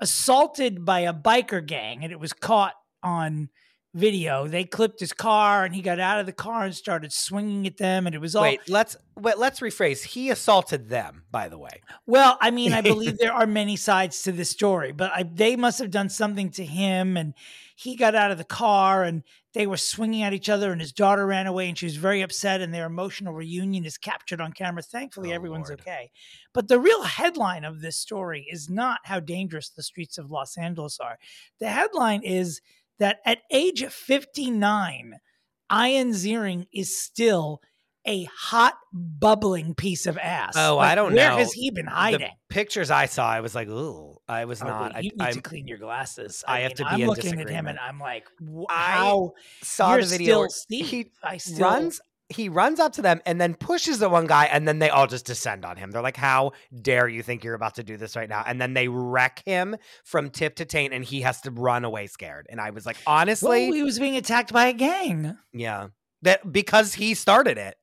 assaulted 0.00 0.84
by 0.84 1.00
a 1.00 1.12
biker 1.12 1.64
gang 1.64 2.04
and 2.04 2.12
it 2.12 2.20
was 2.20 2.32
caught 2.32 2.74
on 3.02 3.48
video. 3.94 4.46
They 4.46 4.64
clipped 4.64 5.00
his 5.00 5.12
car 5.12 5.64
and 5.64 5.74
he 5.74 5.82
got 5.82 5.98
out 5.98 6.20
of 6.20 6.26
the 6.26 6.32
car 6.32 6.64
and 6.64 6.74
started 6.74 7.12
swinging 7.12 7.66
at 7.66 7.78
them 7.78 8.06
and 8.06 8.14
it 8.14 8.20
was 8.20 8.36
all 8.36 8.42
Wait, 8.42 8.60
let's 8.68 8.96
wait, 9.16 9.38
let's 9.38 9.60
rephrase. 9.60 10.04
He 10.04 10.30
assaulted 10.30 10.88
them, 10.88 11.24
by 11.30 11.48
the 11.48 11.58
way. 11.58 11.82
well, 12.06 12.38
I 12.40 12.50
mean, 12.50 12.72
I 12.72 12.80
believe 12.82 13.18
there 13.18 13.32
are 13.32 13.46
many 13.46 13.76
sides 13.76 14.22
to 14.22 14.32
this 14.32 14.50
story, 14.50 14.92
but 14.92 15.10
I, 15.12 15.22
they 15.22 15.56
must 15.56 15.78
have 15.78 15.90
done 15.90 16.08
something 16.08 16.50
to 16.52 16.64
him, 16.64 17.16
and 17.16 17.34
he 17.76 17.96
got 17.96 18.14
out 18.14 18.30
of 18.30 18.38
the 18.38 18.44
car, 18.44 19.04
and 19.04 19.22
they 19.54 19.66
were 19.66 19.76
swinging 19.76 20.22
at 20.22 20.32
each 20.34 20.48
other, 20.48 20.70
and 20.72 20.80
his 20.80 20.92
daughter 20.92 21.26
ran 21.26 21.46
away, 21.46 21.68
and 21.68 21.78
she 21.78 21.86
was 21.86 21.96
very 21.96 22.20
upset, 22.22 22.60
and 22.60 22.72
their 22.72 22.86
emotional 22.86 23.32
reunion 23.32 23.84
is 23.84 23.96
captured 23.98 24.40
on 24.40 24.52
camera. 24.52 24.82
Thankfully, 24.82 25.32
Oh, 25.32 25.34
everyone's 25.34 25.68
Lord. 25.68 25.80
okay. 25.80 26.10
But 26.52 26.68
the 26.68 26.78
real 26.78 27.02
headline 27.02 27.64
of 27.64 27.80
this 27.80 27.96
story 27.96 28.46
is 28.50 28.68
not 28.68 29.00
how 29.04 29.20
dangerous 29.20 29.70
the 29.70 29.82
streets 29.82 30.18
of 30.18 30.30
Los 30.30 30.58
Angeles 30.58 31.00
are. 31.00 31.18
The 31.60 31.68
headline 31.70 32.22
is 32.22 32.60
that 32.98 33.18
at 33.24 33.38
age 33.50 33.84
59, 33.84 35.14
Ian 35.72 36.10
Ziering 36.12 36.66
is 36.72 36.98
still 37.00 37.60
a 38.08 38.24
hot, 38.34 38.74
bubbling 38.92 39.74
piece 39.74 40.06
of 40.06 40.16
ass. 40.18 40.54
Oh, 40.56 40.76
Like, 40.76 40.92
I 40.92 40.94
don't 40.94 41.14
where 41.14 41.28
know. 41.28 41.36
Where 41.36 41.44
has 41.44 41.52
he 41.52 41.70
been 41.70 41.86
hiding? 41.86 42.20
The 42.20 42.30
pictures 42.48 42.90
I 42.90 43.06
saw, 43.06 43.28
I 43.28 43.40
was 43.40 43.54
like, 43.54 43.68
ooh, 43.68 44.16
I 44.26 44.46
was 44.46 44.62
Oh, 44.62 44.66
not. 44.66 44.82
wait, 44.94 44.96
I, 44.96 45.00
you 45.00 45.10
need 45.14 45.22
I 45.22 45.32
to 45.32 45.40
clean 45.42 45.68
your 45.68 45.78
glasses. 45.78 46.42
I 46.48 46.60
have 46.60 46.70
mean, 46.70 46.76
to 46.76 46.84
be 46.84 46.88
I'm 46.90 47.00
in 47.02 47.06
looking 47.08 47.40
at 47.40 47.48
him 47.50 47.66
and 47.66 47.78
I'm 47.78 48.00
like, 48.00 48.24
"Wh- 48.40 48.64
I 48.70 48.96
how 48.96 49.32
saw 49.62 49.96
the 49.96 50.04
video. 50.04 50.24
still 50.26 50.40
where 50.40 50.48
Steve. 50.48 50.86
He 50.86 51.10
I 51.22 51.36
still 51.36 51.68
runs. 51.68 52.00
He 52.30 52.50
runs 52.50 52.78
up 52.78 52.92
to 52.92 53.00
them 53.02 53.22
and 53.24 53.40
then 53.40 53.54
pushes 53.54 54.00
the 54.00 54.08
one 54.10 54.26
guy, 54.26 54.44
and 54.46 54.68
then 54.68 54.80
they 54.80 54.90
all 54.90 55.06
just 55.06 55.24
descend 55.24 55.64
on 55.64 55.78
him. 55.78 55.90
They're 55.90 56.02
like, 56.02 56.16
"How 56.18 56.52
dare 56.82 57.08
you 57.08 57.22
think 57.22 57.42
you're 57.42 57.54
about 57.54 57.76
to 57.76 57.82
do 57.82 57.96
this 57.96 58.16
right 58.16 58.28
now?" 58.28 58.44
And 58.46 58.60
then 58.60 58.74
they 58.74 58.86
wreck 58.88 59.42
him 59.46 59.76
from 60.04 60.28
tip 60.28 60.56
to 60.56 60.66
taint, 60.66 60.92
and 60.92 61.02
he 61.02 61.22
has 61.22 61.40
to 61.42 61.50
run 61.50 61.86
away 61.86 62.06
scared. 62.06 62.46
And 62.50 62.60
I 62.60 62.68
was 62.68 62.84
like, 62.84 62.98
honestly, 63.06 63.48
Well, 63.68 63.72
he 63.72 63.82
was 63.82 63.98
being 63.98 64.16
attacked 64.16 64.52
by 64.52 64.66
a 64.66 64.74
gang. 64.74 65.38
yeah, 65.54 65.88
that 66.20 66.52
because 66.52 66.92
he 66.94 67.14
started 67.14 67.56
it. 67.56 67.76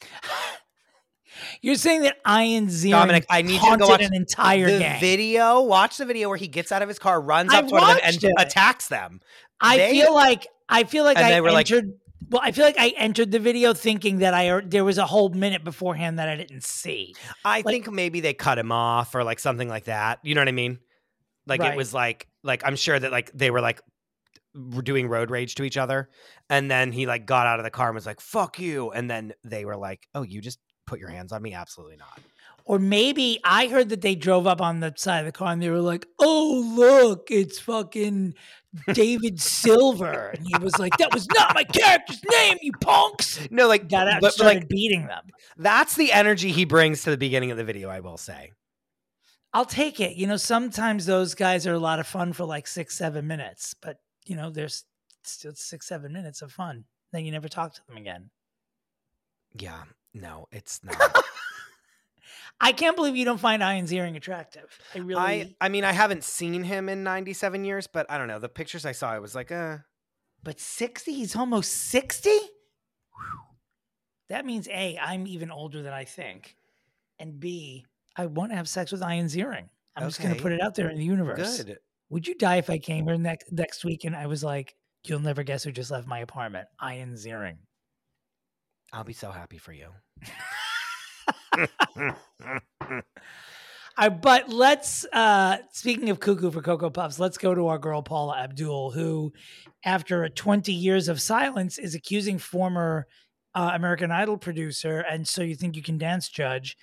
You're 1.62 1.74
saying 1.76 2.02
that 2.02 2.16
Ian 2.28 2.66
Ziering 2.66 2.90
Dominic, 2.90 3.26
I 3.30 3.42
need 3.42 3.60
you 3.62 3.70
to 3.72 3.76
go 3.78 3.88
watch 3.88 4.02
an 4.02 4.14
entire 4.14 4.70
the 4.70 4.78
gang. 4.78 5.00
video. 5.00 5.60
Watch 5.62 5.96
the 5.96 6.04
video 6.04 6.28
where 6.28 6.36
he 6.36 6.48
gets 6.48 6.70
out 6.72 6.82
of 6.82 6.88
his 6.88 6.98
car, 6.98 7.20
runs 7.20 7.52
I 7.52 7.58
up 7.60 7.68
to 7.68 7.72
one 7.72 7.82
of 7.82 7.88
them, 7.88 7.98
and 8.04 8.24
it. 8.24 8.32
attacks 8.38 8.88
them. 8.88 9.20
I 9.60 9.76
they- 9.76 9.90
feel 9.92 10.14
like 10.14 10.46
I 10.68 10.84
feel 10.84 11.04
like 11.04 11.16
I 11.16 11.40
were 11.40 11.50
like- 11.52 11.70
entered. 11.70 11.92
well, 12.30 12.40
I 12.44 12.52
feel 12.52 12.64
like 12.64 12.78
I 12.78 12.88
entered 12.96 13.30
the 13.30 13.38
video 13.38 13.74
thinking 13.74 14.18
that 14.18 14.34
I 14.34 14.48
er, 14.48 14.62
there 14.64 14.84
was 14.84 14.98
a 14.98 15.06
whole 15.06 15.28
minute 15.30 15.64
beforehand 15.64 16.18
that 16.18 16.28
I 16.28 16.36
didn't 16.36 16.64
see. 16.64 17.14
I 17.44 17.62
Like- 17.62 17.66
think 17.66 17.90
maybe 17.92 18.20
they 18.20 18.34
cut 18.34 18.58
him 18.58 18.70
off 18.72 19.14
or 19.14 19.24
like 19.24 19.38
something 19.38 19.68
like 19.68 19.84
that. 19.84 20.18
You 20.22 20.34
know 20.34 20.40
what 20.42 20.48
I 20.48 20.52
mean? 20.52 20.78
Like 21.46 21.60
Right. 21.60 21.72
it 21.72 21.76
was 21.76 21.92
like 21.94 22.26
like 22.42 22.62
I'm 22.64 22.76
sure 22.76 22.98
that 22.98 23.10
like 23.12 23.30
they 23.32 23.50
were 23.50 23.60
like 23.60 23.80
doing 24.82 25.08
road 25.08 25.30
rage 25.30 25.54
to 25.56 25.64
each 25.64 25.76
other, 25.76 26.10
and 26.48 26.70
then 26.70 26.92
he 26.92 27.06
like 27.06 27.26
got 27.26 27.46
out 27.46 27.58
of 27.60 27.64
the 27.64 27.70
car 27.70 27.88
and 27.88 27.94
was 27.94 28.06
like 28.06 28.20
"fuck 28.20 28.58
you," 28.58 28.90
and 28.90 29.10
then 29.10 29.32
they 29.44 29.64
were 29.64 29.76
like, 29.76 30.08
"Oh, 30.14 30.22
you 30.22 30.40
just 30.40 30.58
put 30.86 31.00
your 31.00 31.08
hands 31.08 31.32
on 31.32 31.42
me?" 31.42 31.54
Absolutely 31.54 31.96
not. 31.96 32.20
Or 32.66 32.78
maybe 32.78 33.40
I 33.42 33.66
heard 33.68 33.88
that 33.88 34.00
they 34.02 34.14
drove 34.14 34.46
up 34.46 34.60
on 34.60 34.80
the 34.80 34.92
side 34.96 35.20
of 35.20 35.26
the 35.26 35.32
car 35.32 35.52
and 35.52 35.62
they 35.62 35.70
were 35.70 35.80
like, 35.80 36.06
"Oh, 36.18 36.62
look, 36.76 37.28
it's 37.30 37.58
fucking 37.58 38.34
David 38.92 39.40
Silver," 39.40 40.28
and 40.36 40.46
he 40.46 40.54
was 40.58 40.78
like, 40.78 40.96
"That 40.98 41.12
was 41.12 41.26
not 41.30 41.54
my 41.54 41.64
character's 41.64 42.20
name, 42.30 42.58
you 42.60 42.72
punks!" 42.80 43.48
No, 43.50 43.66
like 43.66 43.88
Got 43.88 44.08
out 44.08 44.20
but, 44.20 44.34
started 44.34 44.60
like 44.60 44.68
beating 44.68 45.06
them. 45.06 45.22
that's 45.56 45.96
the 45.96 46.12
energy 46.12 46.52
he 46.52 46.64
brings 46.64 47.02
to 47.04 47.10
the 47.10 47.16
beginning 47.16 47.50
of 47.50 47.56
the 47.56 47.64
video. 47.64 47.88
I 47.88 48.00
will 48.00 48.18
say. 48.18 48.52
I'll 49.52 49.64
take 49.64 49.98
it. 49.98 50.16
You 50.16 50.28
know, 50.28 50.36
sometimes 50.36 51.06
those 51.06 51.34
guys 51.34 51.66
are 51.66 51.74
a 51.74 51.78
lot 51.78 51.98
of 51.98 52.06
fun 52.06 52.32
for 52.32 52.44
like 52.44 52.68
six, 52.68 52.96
seven 52.96 53.26
minutes, 53.26 53.74
but 53.74 53.96
you 54.26 54.36
know, 54.36 54.50
there's 54.50 54.84
still 55.24 55.54
six, 55.54 55.86
seven 55.86 56.12
minutes 56.12 56.42
of 56.42 56.52
fun. 56.52 56.84
Then 57.12 57.24
you 57.24 57.32
never 57.32 57.48
talk 57.48 57.74
to 57.74 57.80
them 57.86 57.96
again. 57.96 58.30
Yeah, 59.58 59.82
no, 60.14 60.46
it's 60.52 60.80
not. 60.84 61.24
I 62.60 62.72
can't 62.72 62.94
believe 62.94 63.16
you 63.16 63.24
don't 63.24 63.40
find 63.40 63.62
Ian 63.62 63.86
Ziering 63.86 64.16
attractive. 64.16 64.78
I 64.94 64.98
really. 64.98 65.20
I 65.20 65.54
I 65.60 65.68
mean 65.68 65.84
I 65.84 65.92
haven't 65.92 66.24
seen 66.24 66.62
him 66.62 66.88
in 66.88 67.02
97 67.02 67.64
years, 67.64 67.86
but 67.86 68.06
I 68.10 68.18
don't 68.18 68.28
know. 68.28 68.38
The 68.38 68.48
pictures 68.48 68.84
I 68.84 68.92
saw, 68.92 69.10
I 69.10 69.18
was 69.18 69.34
like, 69.34 69.50
uh. 69.50 69.78
but 70.42 70.60
60? 70.60 71.12
He's 71.12 71.34
almost 71.34 71.72
60? 71.72 72.30
That 74.28 74.46
means 74.46 74.68
A, 74.68 74.96
I'm 74.96 75.26
even 75.26 75.50
older 75.50 75.82
than 75.82 75.92
I 75.92 76.04
think. 76.04 76.56
And 77.18 77.40
B, 77.40 77.84
I 78.16 78.26
want 78.26 78.52
to 78.52 78.56
have 78.56 78.68
sex 78.68 78.92
with 78.92 79.02
Ian 79.02 79.26
Ziering. 79.26 79.68
I'm 79.96 80.06
just 80.06 80.22
going 80.22 80.34
to 80.34 80.40
put 80.40 80.52
it 80.52 80.62
out 80.62 80.76
there 80.76 80.88
in 80.88 80.98
the 80.98 81.04
universe. 81.04 81.62
Good. 81.62 81.78
Would 82.10 82.26
you 82.26 82.34
die 82.34 82.56
if 82.56 82.68
I 82.68 82.78
came 82.78 83.06
here 83.06 83.16
next 83.16 83.50
next 83.52 83.84
week 83.84 84.04
and 84.04 84.16
I 84.16 84.26
was 84.26 84.44
like, 84.44 84.74
"You'll 85.04 85.20
never 85.20 85.42
guess 85.42 85.64
who 85.64 85.72
just 85.72 85.90
left 85.90 86.06
my 86.06 86.18
apartment"? 86.18 86.66
Ian 86.84 87.14
Ziering. 87.14 87.58
I'll 88.92 89.04
be 89.04 89.12
so 89.12 89.30
happy 89.30 89.58
for 89.58 89.72
you. 89.72 89.88
I, 93.96 94.08
but 94.08 94.48
let's 94.48 95.04
uh 95.12 95.58
speaking 95.72 96.10
of 96.10 96.20
cuckoo 96.20 96.50
for 96.50 96.62
cocoa 96.62 96.90
puffs 96.90 97.18
let's 97.18 97.36
go 97.36 97.54
to 97.54 97.66
our 97.68 97.78
girl 97.78 98.02
paula 98.02 98.38
abdul 98.38 98.92
who 98.92 99.32
after 99.84 100.28
20 100.28 100.72
years 100.72 101.08
of 101.08 101.20
silence 101.20 101.76
is 101.76 101.94
accusing 101.94 102.38
former 102.38 103.06
uh, 103.54 103.72
american 103.74 104.10
idol 104.10 104.38
producer 104.38 105.00
and 105.00 105.28
so 105.28 105.42
you 105.42 105.54
think 105.54 105.76
you 105.76 105.82
can 105.82 105.98
dance 105.98 106.28
judge 106.28 106.76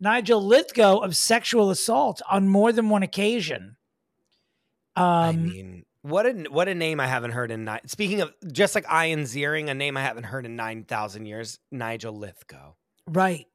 nigel 0.00 0.42
lythgoe 0.42 1.04
of 1.04 1.16
sexual 1.16 1.70
assault 1.70 2.22
on 2.30 2.48
more 2.48 2.72
than 2.72 2.88
one 2.88 3.02
occasion 3.02 3.76
um 4.96 5.04
I 5.04 5.32
mean, 5.32 5.84
what 6.02 6.26
a 6.26 6.32
what 6.50 6.68
a 6.68 6.74
name 6.74 7.00
I 7.00 7.06
haven't 7.06 7.30
heard 7.30 7.50
in 7.50 7.64
nine. 7.64 7.86
Speaking 7.86 8.20
of 8.20 8.32
just 8.52 8.74
like 8.74 8.84
Ian 8.84 9.22
Ziering, 9.22 9.68
a 9.68 9.74
name 9.74 9.96
I 9.96 10.02
haven't 10.02 10.24
heard 10.24 10.46
in 10.46 10.56
nine 10.56 10.84
thousand 10.84 11.26
years. 11.26 11.58
Nigel 11.70 12.18
Lythgoe. 12.18 12.74
Right. 13.06 13.46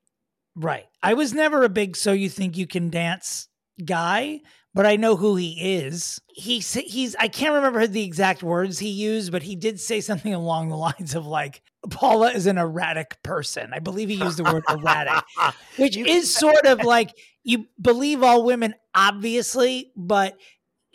Right. 0.55 0.85
I 1.03 1.13
was 1.13 1.33
never 1.33 1.63
a 1.63 1.69
big 1.69 1.95
so 1.95 2.13
you 2.13 2.29
think 2.29 2.57
you 2.57 2.65
can 2.65 2.89
dance 2.89 3.47
guy, 3.83 4.41
but 4.73 4.85
I 4.85 4.95
know 4.95 5.15
who 5.15 5.35
he 5.35 5.75
is. 5.75 6.19
He's 6.33 6.73
he's 6.73 7.15
I 7.17 7.27
can't 7.27 7.53
remember 7.53 7.85
the 7.85 8.03
exact 8.03 8.43
words 8.43 8.79
he 8.79 8.89
used, 8.89 9.31
but 9.31 9.43
he 9.43 9.55
did 9.55 9.79
say 9.79 10.01
something 10.01 10.33
along 10.33 10.69
the 10.69 10.77
lines 10.77 11.15
of 11.15 11.27
like 11.27 11.61
Paula 11.89 12.31
is 12.31 12.47
an 12.47 12.57
erratic 12.57 13.21
person. 13.23 13.71
I 13.73 13.79
believe 13.79 14.09
he 14.09 14.15
used 14.15 14.37
the 14.37 14.43
word 14.43 14.63
erratic, 14.69 15.23
which 15.77 15.97
is 15.97 16.33
sort 16.35 16.65
of 16.65 16.83
like 16.83 17.11
you 17.43 17.67
believe 17.79 18.23
all 18.23 18.43
women 18.43 18.73
obviously, 18.95 19.91
but 19.95 20.37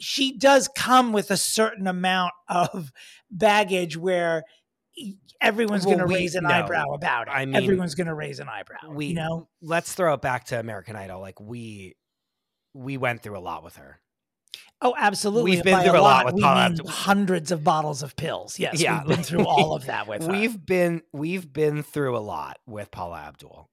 she 0.03 0.37
does 0.37 0.69
come 0.69 1.13
with 1.13 1.31
a 1.31 1.37
certain 1.37 1.87
amount 1.87 2.33
of 2.49 2.93
baggage 3.31 3.97
where 3.97 4.43
everyone's 5.41 5.87
Well, 5.87 5.97
going 5.97 6.09
to 6.09 6.15
raise 6.15 6.35
an 6.35 6.45
no. 6.45 6.51
eyebrow 6.51 6.93
about 6.93 7.29
it. 7.29 7.31
I 7.31 7.45
mean, 7.47 7.57
everyone's 7.57 7.95
going 7.95 8.07
to 8.09 8.15
raise 8.15 8.41
an 8.41 8.49
eyebrow. 8.49 8.91
We 8.91 9.07
you 9.07 9.15
know, 9.15 9.49
let's 9.61 9.93
throw 9.95 10.15
it 10.15 10.21
back 10.23 10.45
to 10.47 10.59
American 10.61 10.97
Idol. 10.97 11.21
Like 11.21 11.41
we 11.41 11.95
we 12.75 12.97
went 12.97 13.23
through 13.23 13.39
a 13.39 13.41
lot 13.41 13.63
with 13.65 13.77
her. 13.77 14.01
oh, 14.81 14.95
absolutely. 14.99 15.53
We've 15.53 15.63
been 15.65 15.79
By 15.79 15.85
through 15.85 15.99
a 15.99 16.01
lot 16.01 16.25
with 16.27 16.35
we 16.35 16.43
Paula 16.43 16.75
hundreds 16.89 17.53
of 17.53 17.63
bottles 17.63 18.03
of 18.03 18.17
pills. 18.17 18.59
Yes, 18.59 18.81
Yeah. 18.81 18.99
we've 19.05 19.17
been 19.17 19.25
through 19.25 19.45
all 19.47 19.75
of 19.75 19.87
that 19.87 20.07
with 20.09 20.27
her. 20.27 20.33
We've 20.33 20.65
been 20.67 21.03
we've 21.13 21.53
been 21.53 21.83
through 21.83 22.17
a 22.17 22.21
lot 22.21 22.59
with 22.67 22.91
Paula 22.91 23.19
Abdul. 23.19 23.69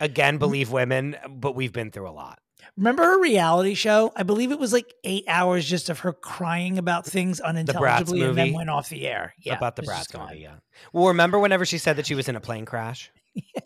Again, 0.00 0.38
believe 0.38 0.70
women, 0.70 1.16
but 1.28 1.54
we've 1.54 1.72
been 1.72 1.90
through 1.90 2.08
a 2.08 2.12
lot. 2.12 2.40
Remember 2.76 3.04
her 3.04 3.20
reality 3.20 3.74
show? 3.74 4.12
I 4.16 4.22
believe 4.22 4.52
it 4.52 4.58
was 4.58 4.72
like 4.72 4.92
eight 5.04 5.24
hours 5.28 5.64
just 5.66 5.88
of 5.88 6.00
her 6.00 6.12
crying 6.12 6.78
about 6.78 7.06
things 7.06 7.40
unintelligibly 7.40 8.22
and 8.22 8.36
then 8.36 8.52
went 8.52 8.70
off 8.70 8.88
the 8.88 9.06
air. 9.06 9.34
Yeah, 9.38 9.56
about 9.56 9.76
the 9.76 9.82
Bratz 9.82 10.18
movie. 10.18 10.40
Yeah. 10.40 10.56
Well, 10.92 11.08
remember 11.08 11.38
whenever 11.38 11.64
she 11.64 11.78
said 11.78 11.96
that 11.96 12.06
she 12.06 12.14
was 12.14 12.28
in 12.28 12.36
a 12.36 12.40
plane 12.40 12.64
crash, 12.64 13.10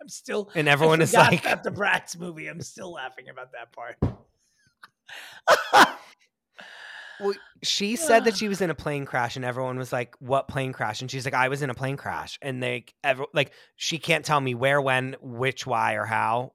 I'm 0.00 0.08
still 0.08 0.50
and 0.54 0.68
everyone 0.68 1.00
is 1.00 1.12
like, 1.12 1.44
about 1.44 1.62
the 1.62 1.70
Bratz 1.70 2.18
movie. 2.18 2.48
I'm 2.48 2.60
still 2.60 2.92
laughing 2.92 3.28
about 3.28 3.52
that 3.52 3.72
part. 3.72 3.96
Well, 7.20 7.34
she 7.62 7.96
said 7.96 8.24
that 8.24 8.36
she 8.36 8.48
was 8.48 8.60
in 8.60 8.70
a 8.70 8.74
plane 8.74 9.04
crash, 9.04 9.36
and 9.36 9.44
everyone 9.44 9.78
was 9.78 9.92
like, 9.92 10.14
"What 10.18 10.48
plane 10.48 10.72
crash?" 10.72 11.00
And 11.00 11.10
she's 11.10 11.24
like, 11.24 11.34
"I 11.34 11.48
was 11.48 11.62
in 11.62 11.70
a 11.70 11.74
plane 11.74 11.96
crash," 11.96 12.38
and 12.40 12.62
they 12.62 12.86
ever 13.04 13.24
like 13.34 13.52
she 13.76 13.98
can't 13.98 14.24
tell 14.24 14.40
me 14.40 14.54
where, 14.54 14.80
when, 14.80 15.16
which, 15.20 15.66
why, 15.66 15.94
or 15.94 16.06
how, 16.06 16.52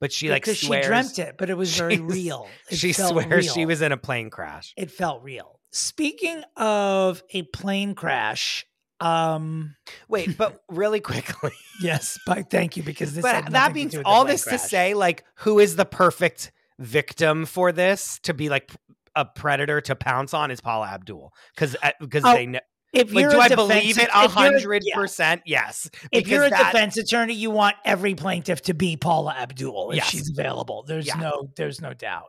but 0.00 0.12
she 0.12 0.30
like 0.30 0.42
because 0.42 0.60
swears 0.60 0.84
she 0.84 0.88
dreamt 0.88 1.18
it, 1.18 1.36
but 1.38 1.50
it 1.50 1.56
was 1.56 1.76
very 1.76 1.98
real. 1.98 2.48
It 2.70 2.76
she 2.76 2.92
swears 2.92 3.52
she 3.52 3.66
was 3.66 3.82
in 3.82 3.92
a 3.92 3.96
plane 3.96 4.30
crash. 4.30 4.74
It 4.76 4.90
felt 4.90 5.22
real. 5.22 5.60
Speaking 5.70 6.42
of 6.56 7.22
a 7.32 7.42
plane 7.42 7.94
crash, 7.94 8.66
um, 9.00 9.74
Wait, 10.08 10.36
but 10.36 10.62
really 10.68 11.00
quickly, 11.00 11.52
yes, 11.80 12.18
but 12.26 12.50
thank 12.50 12.76
you 12.76 12.82
because 12.82 13.14
this. 13.14 13.22
but 13.22 13.50
that 13.52 13.72
means 13.74 13.96
all 14.04 14.24
this 14.24 14.44
to 14.44 14.58
say, 14.58 14.94
like, 14.94 15.24
who 15.36 15.58
is 15.58 15.76
the 15.76 15.84
perfect 15.84 16.52
victim 16.78 17.46
for 17.46 17.72
this 17.72 18.18
to 18.24 18.34
be 18.34 18.48
like 18.48 18.70
a 19.14 19.24
predator 19.24 19.80
to 19.82 19.94
pounce 19.94 20.32
on 20.34 20.50
is 20.50 20.60
Paula 20.60 20.86
Abdul 20.88 21.32
because 21.54 21.76
because 22.00 22.24
Oh, 22.24 22.34
they 22.34 22.46
know. 22.46 22.60
If 22.92 23.10
Like, 23.12 23.22
you're 23.22 23.30
do 23.30 23.40
I 23.40 23.48
believe 23.48 23.98
it 23.98 24.08
a 24.12 24.28
hundred 24.28 24.82
yeah. 24.84 24.94
percent? 24.94 25.40
Yes. 25.46 25.88
If 26.10 26.28
you're 26.28 26.44
a 26.44 26.50
that- 26.50 26.72
defense 26.72 26.98
attorney, 26.98 27.32
you 27.32 27.50
want 27.50 27.76
every 27.86 28.14
plaintiff 28.14 28.60
to 28.62 28.74
be 28.74 28.96
Paula 28.98 29.34
Abdul 29.38 29.92
if 29.92 29.96
Yes. 29.96 30.10
she's 30.10 30.30
available. 30.30 30.84
There's 30.86 31.06
Yeah. 31.06 31.14
no, 31.14 31.48
there's 31.56 31.80
no 31.80 31.94
doubt. 31.94 32.26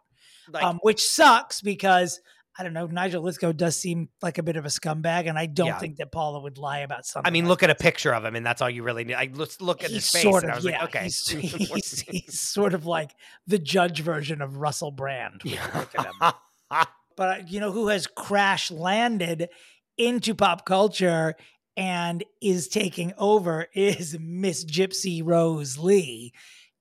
like, 0.50 0.64
um, 0.64 0.80
which 0.82 1.02
sucks 1.06 1.62
because 1.62 2.20
I 2.58 2.62
don't 2.64 2.74
know. 2.74 2.86
Nigel 2.86 3.24
Lythgoe 3.24 3.58
does 3.58 3.76
seem 3.76 4.10
like 4.22 4.38
a 4.38 4.44
bit 4.44 4.58
of 4.58 4.66
a 4.66 4.68
scumbag, 4.70 5.28
and 5.28 5.40
I 5.40 5.48
don't 5.48 5.68
Yeah. 5.68 5.80
think 5.80 5.98
that 5.98 6.12
Paula 6.12 6.40
would 6.40 6.58
lie 6.60 6.80
about 6.80 7.04
something. 7.06 7.28
I 7.28 7.32
mean, 7.32 7.46
like 7.46 7.50
look 7.50 7.64
at 7.64 7.70
a 7.72 7.76
picture 7.76 8.14
of 8.14 8.24
him, 8.24 8.36
and 8.36 8.46
that's 8.46 8.62
all 8.62 8.70
you 8.70 8.84
really 8.84 9.04
need. 9.06 9.16
Like, 9.16 9.36
let's 9.36 9.60
look 9.60 9.84
at 9.84 9.90
He's 9.90 10.04
his 10.04 10.10
face, 10.12 10.22
sort 10.24 10.44
and 10.44 10.52
I 10.52 10.58
of 10.58 10.64
was 10.64 10.72
yeah. 10.72 10.80
like, 10.82 10.96
okay, 10.96 11.04
He's, 11.06 11.28
he's, 11.30 12.02
he's 12.02 12.40
sort 12.40 12.74
of 12.76 12.86
like 12.86 13.12
the 13.48 13.58
judge 13.58 14.02
version 14.02 14.42
of 14.42 14.58
Russell 14.58 14.92
Brand. 14.92 15.42
when 15.44 15.58
but 17.18 17.50
you 17.50 17.60
know 17.60 17.72
who 17.72 17.88
has 17.88 18.08
crash 18.08 18.72
landed 18.72 19.50
into 19.98 20.34
pop 20.34 20.66
culture 20.66 21.36
and 21.76 22.24
is 22.42 22.68
taking 22.68 23.14
over 23.18 23.68
is 23.74 24.18
Miss 24.20 24.66
Gypsy 24.66 25.22
Rose 25.24 25.78
Lee. 25.78 26.34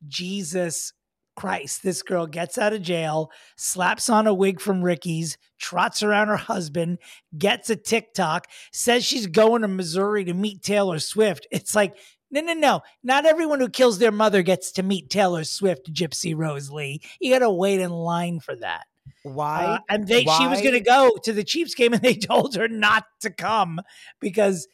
Jesus 0.06 0.92
Christ, 1.34 1.82
this 1.82 2.02
girl 2.02 2.26
gets 2.26 2.58
out 2.58 2.74
of 2.74 2.82
jail, 2.82 3.30
slaps 3.56 4.10
on 4.10 4.26
a 4.26 4.34
wig 4.34 4.60
from 4.60 4.82
Ricky's, 4.82 5.38
trots 5.58 6.02
around 6.02 6.28
her 6.28 6.36
husband, 6.36 6.98
gets 7.36 7.70
a 7.70 7.76
TikTok, 7.76 8.48
says 8.72 9.04
she's 9.04 9.26
going 9.26 9.62
to 9.62 9.68
Missouri 9.68 10.24
to 10.24 10.34
meet 10.34 10.62
Taylor 10.62 10.98
Swift. 10.98 11.46
It's 11.50 11.74
like, 11.74 11.96
no, 12.30 12.40
no, 12.40 12.54
no. 12.54 12.80
Not 13.02 13.26
everyone 13.26 13.60
who 13.60 13.68
kills 13.68 13.98
their 13.98 14.12
mother 14.12 14.42
gets 14.42 14.72
to 14.72 14.82
meet 14.82 15.10
Taylor 15.10 15.44
Swift, 15.44 15.92
Gypsy 15.92 16.36
Rose 16.36 16.70
Lee. 16.70 17.00
You 17.20 17.32
got 17.32 17.40
to 17.40 17.50
wait 17.50 17.80
in 17.80 17.90
line 17.90 18.40
for 18.40 18.56
that. 18.56 18.84
Why? 19.22 19.64
Uh, 19.64 19.78
and 19.88 20.06
they 20.06 20.24
she 20.24 20.46
was 20.46 20.60
going 20.60 20.72
to 20.72 20.80
go 20.80 21.16
to 21.24 21.32
the 21.32 21.44
Chiefs 21.44 21.74
game, 21.74 21.92
and 21.92 22.02
they 22.02 22.14
told 22.16 22.54
her 22.54 22.68
not 22.68 23.04
to 23.20 23.30
come 23.30 23.80
because 24.20 24.66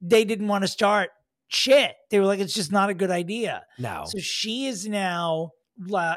they 0.00 0.24
didn't 0.24 0.48
want 0.48 0.62
to 0.62 0.68
start 0.68 1.10
shit. 1.48 1.94
They 2.10 2.18
were 2.18 2.26
like, 2.26 2.40
it's 2.40 2.54
just 2.54 2.72
not 2.72 2.90
a 2.90 2.94
good 2.94 3.10
idea. 3.10 3.64
no. 3.78 4.04
So 4.06 4.18
she 4.18 4.66
is 4.66 4.86
now, 4.86 5.50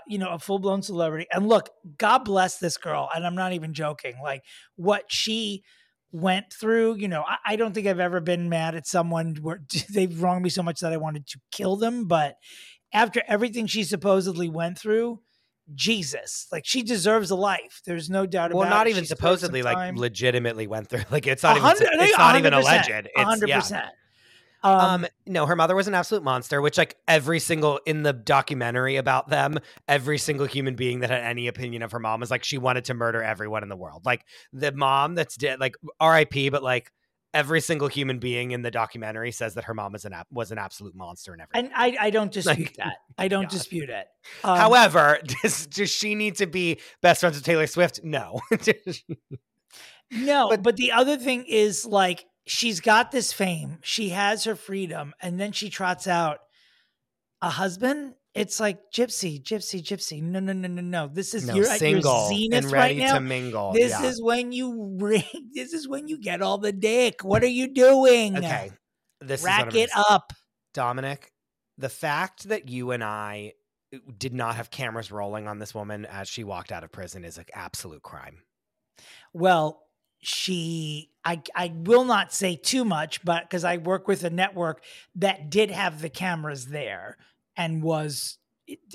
you 0.07 0.17
know, 0.17 0.29
a 0.29 0.39
full 0.39 0.59
blown 0.59 0.81
celebrity. 0.81 1.27
And 1.31 1.47
look, 1.47 1.69
God 1.97 2.19
bless 2.19 2.57
this 2.57 2.77
girl. 2.77 3.09
And 3.15 3.25
I'm 3.25 3.35
not 3.35 3.53
even 3.53 3.73
joking. 3.73 4.15
Like 4.21 4.43
what 4.75 5.05
she 5.07 5.63
went 6.11 6.45
through, 6.51 6.95
you 6.95 7.07
know, 7.07 7.23
I, 7.27 7.53
I 7.53 7.55
don't 7.55 7.73
think 7.73 7.87
I've 7.87 7.99
ever 7.99 8.19
been 8.19 8.49
mad 8.49 8.75
at 8.75 8.87
someone 8.87 9.35
where 9.41 9.61
they've 9.93 10.21
wronged 10.21 10.43
me 10.43 10.49
so 10.49 10.63
much 10.63 10.79
that 10.81 10.93
I 10.93 10.97
wanted 10.97 11.27
to 11.27 11.39
kill 11.51 11.75
them. 11.75 12.07
But 12.07 12.35
after 12.93 13.21
everything 13.27 13.67
she 13.67 13.83
supposedly 13.83 14.49
went 14.49 14.77
through, 14.79 15.21
Jesus, 15.75 16.47
like 16.51 16.65
she 16.65 16.83
deserves 16.83 17.31
a 17.31 17.35
life. 17.35 17.81
There's 17.85 18.09
no 18.09 18.25
doubt 18.25 18.53
Well, 18.53 18.63
about 18.63 18.69
not 18.75 18.87
it. 18.87 18.91
even 18.91 19.03
She's 19.03 19.09
served 19.09 19.19
supposedly, 19.19 19.63
like 19.63 19.95
legitimately 19.97 20.67
went 20.67 20.87
through. 20.89 21.03
Like 21.11 21.27
it's 21.27 21.43
not 21.43 21.57
even. 21.57 21.63
hundred- 21.67 21.87
I 21.87 21.97
think 21.97 22.09
It's 22.09 22.17
not 22.17 22.35
even 22.37 22.53
100%, 22.53 22.61
alleged. 22.61 22.89
It's 22.89 23.21
hundred 23.21 23.49
yeah. 23.49 23.59
percent. 23.59 23.85
Um, 24.63 25.05
no, 25.25 25.45
her 25.45 25.55
mother 25.55 25.75
was 25.75 25.87
an 25.87 25.93
absolute 25.93 26.23
monster, 26.23 26.61
which 26.61 26.77
like 26.77 26.97
every 27.07 27.39
single 27.39 27.79
in 27.85 28.03
the 28.03 28.11
documentary 28.11 28.95
about 28.97 29.29
them, 29.29 29.59
every 29.87 30.17
single 30.17 30.45
human 30.47 30.75
being 30.75 31.01
that 31.01 31.09
had 31.09 31.21
any 31.23 31.47
opinion 31.47 31.83
of 31.83 31.91
her 31.91 31.99
mom 31.99 32.19
was 32.19 32.31
like 32.31 32.43
she 32.43 32.57
wanted 32.57 32.85
to 32.85 32.93
murder 32.93 33.21
everyone 33.21 33.63
in 33.63 33.69
the 33.69 33.75
world. 33.77 34.05
Like 34.05 34.25
the 34.51 34.71
mom 34.71 35.15
that's 35.15 35.35
dead, 35.37 35.59
like 35.59 35.75
R.I.P. 35.99 36.49
But 36.49 36.63
like 36.63 36.91
every 37.33 37.61
single 37.61 37.87
human 37.87 38.19
being 38.19 38.51
in 38.51 38.61
the 38.61 38.71
documentary 38.71 39.31
says 39.31 39.53
that 39.55 39.65
her 39.65 39.73
mom 39.73 39.91
was 39.93 40.05
an 40.05 40.13
ab- 40.13 40.25
was 40.31 40.51
an 40.51 40.57
absolute 40.57 40.95
monster 40.95 41.33
and 41.33 41.41
everything. 41.41 41.65
and 41.65 41.73
I, 41.75 42.07
I 42.07 42.09
don't 42.09 42.31
dispute 42.31 42.57
Like, 42.57 42.75
that. 42.77 42.97
I 43.17 43.27
don't 43.27 43.43
God. 43.43 43.51
dispute 43.51 43.89
it. 43.89 44.07
Um, 44.43 44.57
However, 44.57 45.19
does, 45.43 45.67
does 45.67 45.89
she 45.89 46.15
need 46.15 46.35
to 46.37 46.47
be 46.47 46.79
best 47.01 47.19
friends 47.21 47.35
with 47.35 47.45
Taylor 47.45 47.67
Swift? 47.67 47.99
No. 48.03 48.39
No, 50.11 50.47
But- 50.49 50.63
but, 50.63 50.77
the 50.77 50.91
other 50.93 51.17
thing 51.17 51.45
is 51.47 51.85
like 51.85 52.25
she's 52.45 52.79
got 52.79 53.11
this 53.11 53.33
fame, 53.33 53.79
she 53.81 54.09
has 54.09 54.45
her 54.45 54.55
freedom, 54.55 55.13
and 55.21 55.39
then 55.39 55.51
she 55.51 55.69
trots 55.69 56.07
out 56.07 56.39
a 57.41 57.49
husband. 57.49 58.13
It's 58.37 58.59
like 58.59 58.91
gypsy, 58.93 59.41
gypsy, 59.41 59.81
gypsy. 59.81 60.21
No, 60.21 60.39
no, 60.39 60.53
no, 60.53 60.67
no, 60.67 60.81
no. 60.81 61.07
This 61.07 61.33
is 61.33 61.47
no, 61.47 61.55
you're 61.55 61.67
at 61.67 61.81
your 61.81 62.01
zenith 62.01 62.65
and 62.65 62.71
right 62.71 62.97
now. 62.97 63.15
to 63.15 63.19
mingle. 63.19 63.73
this 63.73 63.91
yeah. 63.91 64.05
is 64.05 64.21
when 64.21 64.51
you 64.51 64.97
ring. 64.99 65.23
This 65.53 65.73
is 65.73 65.87
when 65.87 66.07
you 66.07 66.19
get 66.19 66.41
all 66.41 66.59
the 66.59 66.71
dick. 66.71 67.23
What 67.23 67.43
are 67.43 67.47
you 67.47 67.73
doing? 67.73 68.37
okay. 68.37 68.71
This 69.19 69.43
rack 69.43 69.69
is 69.69 69.75
it 69.83 69.89
up. 69.95 70.33
Dominic, 70.73 71.31
the 71.77 71.89
fact 71.89 72.49
that 72.49 72.69
you 72.69 72.91
and 72.91 73.03
I 73.03 73.53
uh, 73.93 73.97
did 74.17 74.33
not 74.33 74.55
have 74.55 74.69
cameras 74.69 75.11
rolling 75.11 75.47
on 75.47 75.57
this 75.57 75.73
woman 75.73 76.05
as 76.05 76.27
she 76.27 76.43
walked 76.43 76.71
out 76.71 76.83
of 76.83 76.91
prison 76.91 77.25
is 77.25 77.39
an 77.39 77.45
absolute 77.53 78.03
crime. 78.03 78.43
Well, 79.33 79.87
she 80.19 81.11
I 81.23 81.41
I 81.55 81.73
will 81.75 82.05
not 82.05 82.33
say 82.33 82.55
too 82.55 82.85
much, 82.85 83.23
but 83.23 83.43
because 83.43 83.63
I 83.63 83.77
work 83.77 84.07
with 84.07 84.23
a 84.23 84.29
network 84.29 84.83
that 85.15 85.49
did 85.49 85.71
have 85.71 86.01
the 86.01 86.09
cameras 86.09 86.67
there 86.67 87.17
and 87.57 87.83
was 87.83 88.37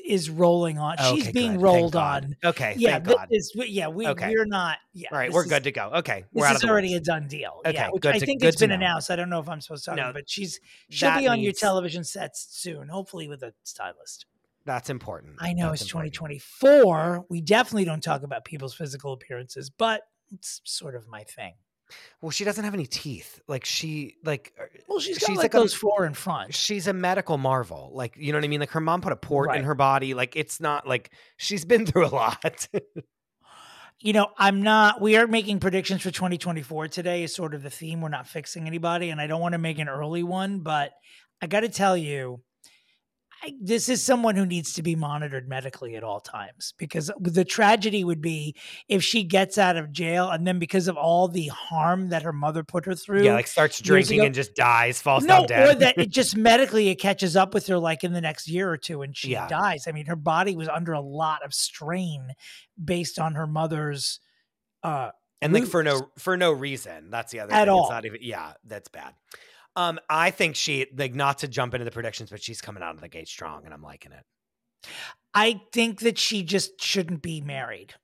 is 0.04 0.28
rolling 0.28 0.78
on. 0.78 0.98
She's 1.14 1.32
being 1.32 1.52
good. 1.54 1.62
Rolled 1.62 1.96
on. 1.96 2.36
Okay, 2.44 2.74
Yeah, 2.76 2.98
thank 3.00 3.04
God. 3.06 3.28
is- 3.30 3.52
yeah, 3.56 3.88
we 3.88 4.06
Okay. 4.06 4.28
we're 4.28 4.44
not. 4.44 4.76
Yeah, 4.92 5.08
All 5.10 5.16
right, 5.16 5.32
we're 5.32 5.44
is- 5.44 5.48
good 5.50 5.64
to 5.64 5.72
go. 5.72 5.88
Okay, 5.94 6.26
we're 6.30 6.42
This 6.42 6.50
out 6.50 6.56
is 6.56 6.64
of 6.64 6.68
already 6.70 6.92
woods. 6.94 7.08
a 7.08 7.10
done 7.12 7.26
deal. 7.26 7.60
Okay, 7.64 7.72
yeah, 7.72 7.88
which 7.90 8.02
good 8.02 8.14
I 8.14 8.18
think 8.18 8.42
good 8.42 8.48
it's 8.48 8.58
to 8.58 8.64
been 8.64 8.72
announced. 8.72 9.10
I 9.10 9.16
don't 9.16 9.30
know 9.30 9.40
if 9.40 9.48
I'm 9.48 9.62
supposed 9.62 9.86
to, 9.86 9.92
you, 9.92 9.96
No, 9.96 10.12
but 10.12 10.28
she's 10.28 10.60
she'll 10.90 11.16
be 11.16 11.26
on 11.26 11.40
your 11.40 11.54
television 11.54 12.04
sets 12.04 12.46
soon, 12.50 12.88
hopefully 12.88 13.28
with 13.28 13.42
a 13.42 13.54
stylist. 13.62 14.26
That's 14.66 14.90
important. 14.90 15.36
I 15.40 15.54
know 15.54 15.70
That's 15.70 15.82
it's 15.82 15.90
important. 15.90 16.12
2024. 16.14 17.24
We 17.30 17.40
definitely 17.40 17.86
don't 17.86 18.02
talk 18.02 18.22
about 18.24 18.44
people's 18.44 18.74
physical 18.74 19.14
appearances, 19.14 19.70
but 19.70 20.02
it's 20.30 20.60
sort 20.64 20.94
of 20.94 21.08
my 21.08 21.24
thing. 21.24 21.54
Well, 22.20 22.30
she 22.30 22.44
doesn't 22.44 22.64
have 22.64 22.74
any 22.74 22.86
teeth. 22.86 23.40
Like 23.48 23.64
she, 23.64 24.16
like 24.24 24.52
uh, 24.60 24.64
Well, 24.88 25.00
she's 25.00 25.18
got 25.18 25.26
She's 25.26 25.36
like, 25.36 25.44
like 25.44 25.54
a- 25.54 25.58
those 25.58 25.74
four 25.74 26.06
in 26.06 26.14
front. 26.14 26.54
she's 26.54 26.86
a 26.86 26.92
medical 26.92 27.38
marvel. 27.38 27.90
Like 27.94 28.16
you 28.16 28.32
know 28.32 28.38
what 28.38 28.44
I 28.44 28.48
mean? 28.48 28.60
Like 28.60 28.70
her 28.70 28.80
mom 28.80 29.00
put 29.00 29.12
a 29.12 29.16
port 29.16 29.54
in 29.56 29.64
her 29.64 29.74
body. 29.74 30.14
Like 30.14 30.36
it's 30.36 30.60
not 30.60 30.86
like 30.86 31.10
she's 31.36 31.64
been 31.64 31.86
through 31.86 32.06
a 32.06 32.14
lot. 32.14 32.68
you 34.00 34.12
know, 34.12 34.28
I'm 34.36 34.62
not, 34.62 35.00
we 35.00 35.16
are 35.16 35.26
making 35.26 35.60
predictions 35.60 36.02
for 36.02 36.10
2024 36.10 36.88
today, 36.88 37.22
is 37.22 37.34
sort 37.34 37.54
of 37.54 37.62
the 37.62 37.70
theme. 37.70 38.00
We're 38.00 38.08
not 38.08 38.26
fixing 38.26 38.66
anybody, 38.66 39.10
and 39.10 39.20
I 39.20 39.26
don't 39.28 39.40
want 39.40 39.52
to 39.52 39.58
make 39.58 39.78
an 39.78 39.88
early 39.88 40.22
one, 40.24 40.60
but 40.60 40.92
I 41.40 41.46
got 41.46 41.60
to 41.60 41.68
tell 41.68 41.96
you, 41.96 42.40
I, 43.44 43.54
this 43.60 43.88
is 43.88 44.00
someone 44.02 44.36
who 44.36 44.46
needs 44.46 44.74
to 44.74 44.82
be 44.82 44.94
monitored 44.94 45.48
medically 45.48 45.96
at 45.96 46.04
all 46.04 46.20
times 46.20 46.74
because 46.78 47.10
the 47.20 47.44
tragedy 47.44 48.04
would 48.04 48.20
be 48.20 48.54
if 48.88 49.02
she 49.02 49.24
gets 49.24 49.58
out 49.58 49.76
of 49.76 49.90
jail 49.90 50.30
and 50.30 50.46
then 50.46 50.60
because 50.60 50.86
of 50.86 50.96
all 50.96 51.26
the 51.26 51.48
harm 51.48 52.10
that 52.10 52.22
her 52.22 52.32
mother 52.32 52.62
put 52.62 52.84
her 52.86 52.94
through. 52.94 53.24
yeah, 53.24 53.34
like 53.34 53.48
starts 53.48 53.80
drinking 53.80 54.20
ago- 54.20 54.26
and 54.26 54.34
just 54.34 54.54
dies, 54.54 55.02
falls 55.02 55.24
no, 55.24 55.38
down 55.38 55.46
dead. 55.46 55.68
or 55.68 55.78
that 55.80 55.98
it 55.98 56.10
just 56.10 56.36
medically 56.36 56.88
it 56.88 56.96
catches 57.00 57.34
up 57.36 57.52
with 57.52 57.66
her 57.66 57.78
like 57.78 58.04
in 58.04 58.12
the 58.12 58.20
next 58.20 58.46
year 58.48 58.70
or 58.70 58.76
two 58.76 59.02
and 59.02 59.16
she 59.16 59.30
Yeah. 59.32 59.48
dies. 59.48 59.86
I 59.88 59.92
mean, 59.92 60.06
her 60.06 60.14
body 60.16 60.54
was 60.54 60.68
under 60.68 60.92
a 60.92 61.00
lot 61.00 61.44
of 61.44 61.52
strain 61.52 62.34
based 62.82 63.18
on 63.18 63.34
her 63.34 63.46
mother's 63.48 64.20
uh 64.84 65.10
and 65.40 65.52
like 65.52 65.66
for 65.66 65.82
no 65.82 66.08
for 66.16 66.36
no 66.36 66.52
reason. 66.52 67.10
That's 67.10 67.32
the 67.32 67.40
other 67.40 67.52
At 67.52 67.62
thing. 67.64 67.70
all. 67.70 67.82
It's 67.86 67.90
not 67.90 68.04
even 68.04 68.20
yeah, 68.22 68.52
that's 68.64 68.88
bad. 68.88 69.14
Um, 69.74 69.98
I 70.08 70.30
think 70.30 70.56
she 70.56 70.86
like 70.96 71.14
not 71.14 71.38
to 71.38 71.48
jump 71.48 71.74
into 71.74 71.84
the 71.84 71.90
predictions, 71.90 72.30
but 72.30 72.42
she's 72.42 72.60
coming 72.60 72.82
out 72.82 72.94
of 72.94 73.00
the 73.00 73.08
gate 73.08 73.28
strong, 73.28 73.64
and 73.64 73.72
I'm 73.72 73.82
liking 73.82 74.12
it. 74.12 74.24
I 75.34 75.62
think 75.72 76.00
that 76.00 76.18
she 76.18 76.42
just 76.42 76.80
shouldn't 76.82 77.22
be 77.22 77.40
married. 77.40 77.94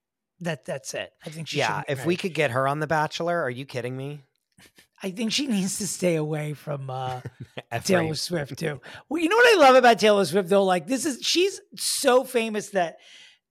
That 0.40 0.64
that's 0.64 0.94
it. 0.94 1.10
I 1.26 1.30
think 1.30 1.48
she 1.48 1.58
yeah, 1.58 1.82
if 1.88 2.06
we 2.06 2.16
could 2.16 2.32
get 2.32 2.52
her 2.52 2.68
on 2.68 2.78
The 2.80 2.86
Bachelor, 2.86 3.42
are 3.42 3.50
you 3.50 3.66
kidding 3.66 3.96
me? 3.96 4.22
I 5.02 5.10
think 5.10 5.30
she 5.30 5.46
needs 5.46 5.78
to 5.78 5.86
stay 5.86 6.16
away 6.16 6.54
from 6.54 6.90
uh 6.90 7.20
Taylor 7.84 8.14
Swift 8.14 8.58
too. 8.58 8.80
Well, 9.08 9.22
you 9.22 9.28
know 9.28 9.36
what 9.36 9.56
I 9.56 9.60
love 9.60 9.76
about 9.76 9.98
Taylor 9.98 10.24
Swift 10.24 10.48
though? 10.48 10.64
Like 10.64 10.86
this 10.86 11.04
is 11.04 11.18
she's 11.22 11.60
so 11.76 12.24
famous 12.24 12.70
that 12.70 12.96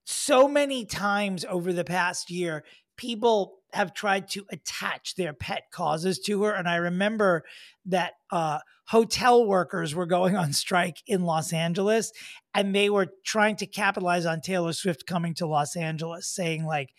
so 0.04 0.48
many 0.48 0.86
times 0.86 1.44
over 1.44 1.72
the 1.72 1.84
past 1.84 2.30
year, 2.30 2.64
people 2.96 3.57
have 3.72 3.94
tried 3.94 4.28
to 4.28 4.44
attach 4.50 5.14
their 5.14 5.32
pet 5.32 5.64
causes 5.70 6.18
to 6.20 6.42
her. 6.42 6.52
And 6.52 6.68
I 6.68 6.76
remember 6.76 7.44
that 7.86 8.14
uh, 8.30 8.60
hotel 8.86 9.46
workers 9.46 9.94
were 9.94 10.06
going 10.06 10.36
on 10.36 10.52
strike 10.52 10.98
in 11.06 11.22
Los 11.22 11.52
Angeles 11.52 12.12
and 12.54 12.74
they 12.74 12.88
were 12.88 13.08
trying 13.24 13.56
to 13.56 13.66
capitalize 13.66 14.26
on 14.26 14.40
Taylor 14.40 14.72
Swift 14.72 15.06
coming 15.06 15.34
to 15.34 15.46
Los 15.46 15.76
Angeles, 15.76 16.26
saying, 16.26 16.64
like, 16.64 16.90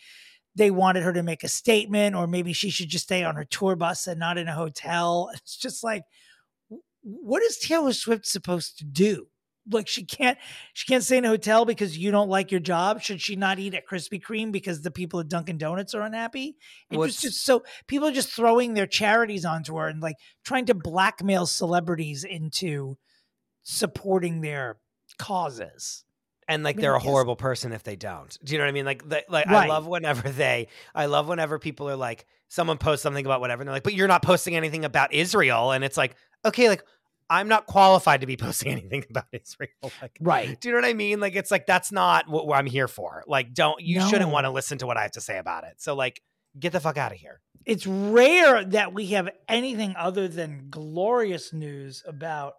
they 0.55 0.71
wanted 0.71 1.03
her 1.03 1.13
to 1.13 1.23
make 1.23 1.43
a 1.43 1.47
statement 1.47 2.15
or 2.15 2.27
maybe 2.27 2.53
she 2.53 2.69
should 2.69 2.89
just 2.89 3.05
stay 3.05 3.23
on 3.23 3.35
her 3.35 3.45
tour 3.45 3.75
bus 3.75 4.07
and 4.07 4.19
not 4.19 4.37
in 4.37 4.47
a 4.47 4.53
hotel. 4.53 5.29
It's 5.33 5.57
just 5.57 5.83
like, 5.83 6.03
what 7.01 7.41
is 7.43 7.57
Taylor 7.57 7.93
Swift 7.93 8.27
supposed 8.27 8.77
to 8.79 8.85
do? 8.85 9.27
Like 9.69 9.87
she 9.87 10.03
can't 10.03 10.37
she 10.73 10.85
can't 10.85 11.03
stay 11.03 11.17
in 11.17 11.25
a 11.25 11.29
hotel 11.29 11.65
because 11.65 11.97
you 11.97 12.11
don't 12.11 12.29
like 12.29 12.51
your 12.51 12.59
job 12.59 13.01
should 13.01 13.21
she 13.21 13.35
not 13.35 13.59
eat 13.59 13.73
at 13.73 13.87
krispy 13.87 14.21
kreme 14.21 14.51
because 14.51 14.81
the 14.81 14.91
people 14.91 15.19
at 15.19 15.27
dunkin 15.27 15.57
donuts 15.57 15.93
are 15.93 16.01
unhappy 16.01 16.55
it 16.91 16.97
was 16.97 17.17
just 17.17 17.43
so 17.43 17.63
people 17.87 18.07
are 18.07 18.13
just 18.13 18.31
throwing 18.31 18.73
their 18.73 18.87
charities 18.87 19.45
onto 19.45 19.75
her 19.75 19.87
and 19.87 20.01
like 20.01 20.15
trying 20.43 20.65
to 20.65 20.73
blackmail 20.73 21.45
celebrities 21.45 22.23
into 22.23 22.97
supporting 23.63 24.41
their 24.41 24.77
causes 25.17 26.03
and 26.49 26.63
like 26.63 26.75
I 26.75 26.77
mean, 26.77 26.81
they're 26.81 26.95
a 26.95 26.99
horrible 26.99 27.35
person 27.35 27.71
if 27.73 27.83
they 27.83 27.95
don't. 27.95 28.35
Do 28.43 28.53
you 28.53 28.57
know 28.57 28.65
what 28.65 28.69
I 28.69 28.71
mean? 28.71 28.85
Like, 28.85 29.07
the, 29.07 29.23
like 29.29 29.45
I 29.45 29.67
love 29.67 29.85
whenever 29.85 30.27
they, 30.29 30.67
I 30.95 31.05
love 31.05 31.27
whenever 31.27 31.59
people 31.59 31.87
are 31.87 31.95
like, 31.95 32.25
someone 32.47 32.79
posts 32.79 33.03
something 33.03 33.23
about 33.23 33.39
whatever, 33.39 33.61
and 33.61 33.67
they're 33.67 33.75
like, 33.75 33.83
but 33.83 33.93
you're 33.93 34.07
not 34.07 34.23
posting 34.23 34.55
anything 34.55 34.83
about 34.83 35.13
Israel, 35.13 35.71
and 35.71 35.83
it's 35.83 35.95
like, 35.95 36.15
okay, 36.43 36.67
like 36.67 36.83
I'm 37.29 37.47
not 37.47 37.65
qualified 37.67 38.21
to 38.21 38.27
be 38.27 38.37
posting 38.45 38.71
anything 38.71 39.05
about 39.09 39.25
Israel. 39.31 39.69
Like, 40.01 40.17
right 40.21 40.59
do 40.59 40.69
you 40.69 40.75
know 40.75 40.81
what 40.81 40.89
I 40.89 40.93
mean? 40.93 41.19
Like, 41.19 41.35
it's 41.35 41.51
like 41.51 41.65
that's 41.65 41.91
not 41.91 42.27
what, 42.29 42.53
I'm 42.55 42.65
here 42.65 42.87
for. 42.87 43.23
Like, 43.27 43.53
don't 43.53 43.81
you 43.81 44.01
shouldn't 44.07 44.31
want 44.31 44.45
to 44.45 44.51
listen 44.51 44.77
to 44.79 44.87
what 44.87 44.97
I 44.97 45.03
have 45.03 45.11
to 45.11 45.21
say 45.21 45.37
about 45.37 45.63
it. 45.63 45.75
So, 45.77 45.95
like, 45.95 46.21
get 46.59 46.71
the 46.71 46.79
fuck 46.79 46.97
out 46.97 47.11
of 47.11 47.17
here. 47.17 47.41
it's 47.65 47.85
rare 47.87 48.63
that 48.65 48.93
we 48.93 49.07
have 49.07 49.29
anything 49.47 49.93
other 49.97 50.27
than 50.27 50.67
glorious 50.69 51.53
news 51.53 52.03
about 52.07 52.53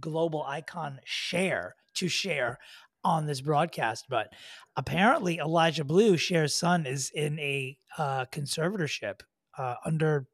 global 0.00 0.42
icon 0.44 0.98
Cher 1.04 1.74
to 1.94 2.08
share 2.08 2.58
on 3.04 3.26
this 3.26 3.42
broadcast 3.42 4.06
but 4.08 4.28
apparently 4.76 5.36
elijah 5.36 5.84
blue 5.84 6.16
Cher's 6.16 6.54
son 6.54 6.86
is 6.86 7.10
in 7.14 7.38
a 7.38 7.76
uh, 7.98 8.24
conservatorship 8.32 9.20
uh, 9.58 9.74
under 9.84 10.26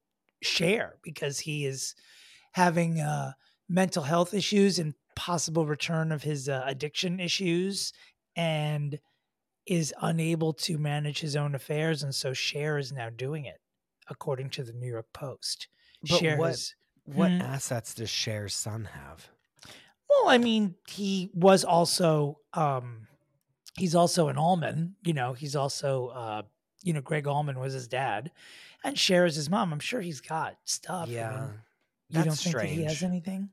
Cher 0.42 0.98
because 1.02 1.40
he 1.40 1.66
is 1.66 1.94
having 2.52 3.00
uh, 3.00 3.32
mental 3.70 4.02
health 4.02 4.34
issues 4.34 4.78
and 4.80 4.94
possible 5.14 5.64
return 5.64 6.10
of 6.12 6.22
his 6.24 6.48
uh, 6.48 6.62
addiction 6.66 7.20
issues 7.20 7.92
and 8.36 8.98
is 9.66 9.94
unable 10.02 10.52
to 10.52 10.76
manage 10.76 11.20
his 11.20 11.36
own 11.36 11.54
affairs 11.54 12.02
and 12.02 12.14
so 12.14 12.32
Cher 12.32 12.78
is 12.78 12.92
now 12.92 13.08
doing 13.10 13.44
it 13.44 13.60
according 14.08 14.50
to 14.50 14.64
the 14.64 14.72
New 14.72 14.88
York 14.88 15.06
Post. 15.12 15.68
But 16.02 16.18
Cher 16.18 16.36
what- 16.36 16.48
has- 16.50 16.74
What 17.04 17.30
Hmm. 17.32 17.40
assets 17.42 17.94
does 17.94 18.10
Cher's 18.10 18.54
son 18.54 18.84
have? 18.86 19.28
well, 20.08 20.28
I 20.28 20.38
mean, 20.38 20.74
he 20.88 21.30
was 21.34 21.64
also 21.64 22.40
um 22.52 23.06
he's 23.78 23.94
also 23.94 24.28
an 24.28 24.36
Allman, 24.36 24.96
you 25.04 25.12
know, 25.14 25.32
he's 25.32 25.54
also 25.56 26.08
uh 26.08 26.42
you 26.82 26.92
know, 26.92 27.00
Gregg 27.02 27.26
Allman 27.26 27.58
was 27.60 27.72
his 27.74 27.86
dad 27.88 28.30
and 28.84 28.98
Cher 28.98 29.24
is 29.26 29.36
his 29.36 29.48
mom. 29.50 29.72
I'm 29.72 29.80
sure 29.80 30.00
he's 30.00 30.20
got 30.20 30.56
stuff. 30.64 31.08
I 31.08 31.12
Yeah, 31.12 31.30
mean, 31.30 31.60
you 32.08 32.24
don't 32.24 32.38
think 32.38 32.56
that 32.56 32.66
he 32.68 32.82
has 32.84 33.02
anything? 33.02 33.50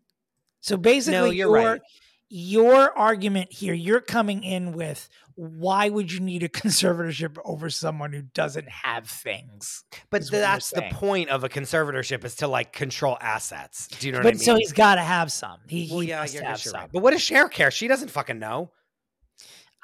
So 0.68 0.76
basically 0.76 1.38
you're 1.38 1.58
your 1.58 1.72
right. 1.72 1.82
your 2.30 2.98
argument 2.98 3.54
here, 3.54 3.74
you're 3.74 4.02
coming 4.02 4.44
in 4.44 4.74
with 4.74 5.08
why 5.36 5.88
would 5.88 6.12
you 6.12 6.20
need 6.20 6.44
a 6.44 6.50
conservatorship 6.50 7.38
over 7.46 7.70
someone 7.70 8.12
who 8.12 8.24
doesn't 8.34 8.68
have 8.68 9.08
things? 9.08 9.86
But 10.10 10.24
what 10.24 10.32
that's 10.32 10.72
the 10.72 10.90
point 10.92 11.30
of 11.30 11.46
a 11.46 11.50
conservatorship 11.50 12.26
is 12.26 12.36
to 12.38 12.50
like 12.50 12.74
control 12.74 13.18
assets. 13.22 13.88
Do 13.88 14.08
you 14.08 14.12
know 14.12 14.18
what 14.18 14.24
but 14.24 14.30
I 14.30 14.32
mean? 14.34 14.40
so 14.40 14.56
he's 14.56 14.74
got 14.74 14.96
to 14.96 15.02
have 15.02 15.32
some. 15.32 15.58
He, 15.68 15.88
well, 15.90 16.02
he 16.02 16.10
yeah, 16.10 16.20
must 16.20 16.34
have 16.34 16.44
you're 16.44 16.58
some. 16.58 16.82
right. 16.82 16.90
But 16.92 17.02
what 17.02 17.12
does 17.12 17.22
Cher 17.22 17.48
care? 17.48 17.72
She 17.72 17.88
doesn't 17.88 18.10
fucking 18.10 18.38
know. 18.38 18.72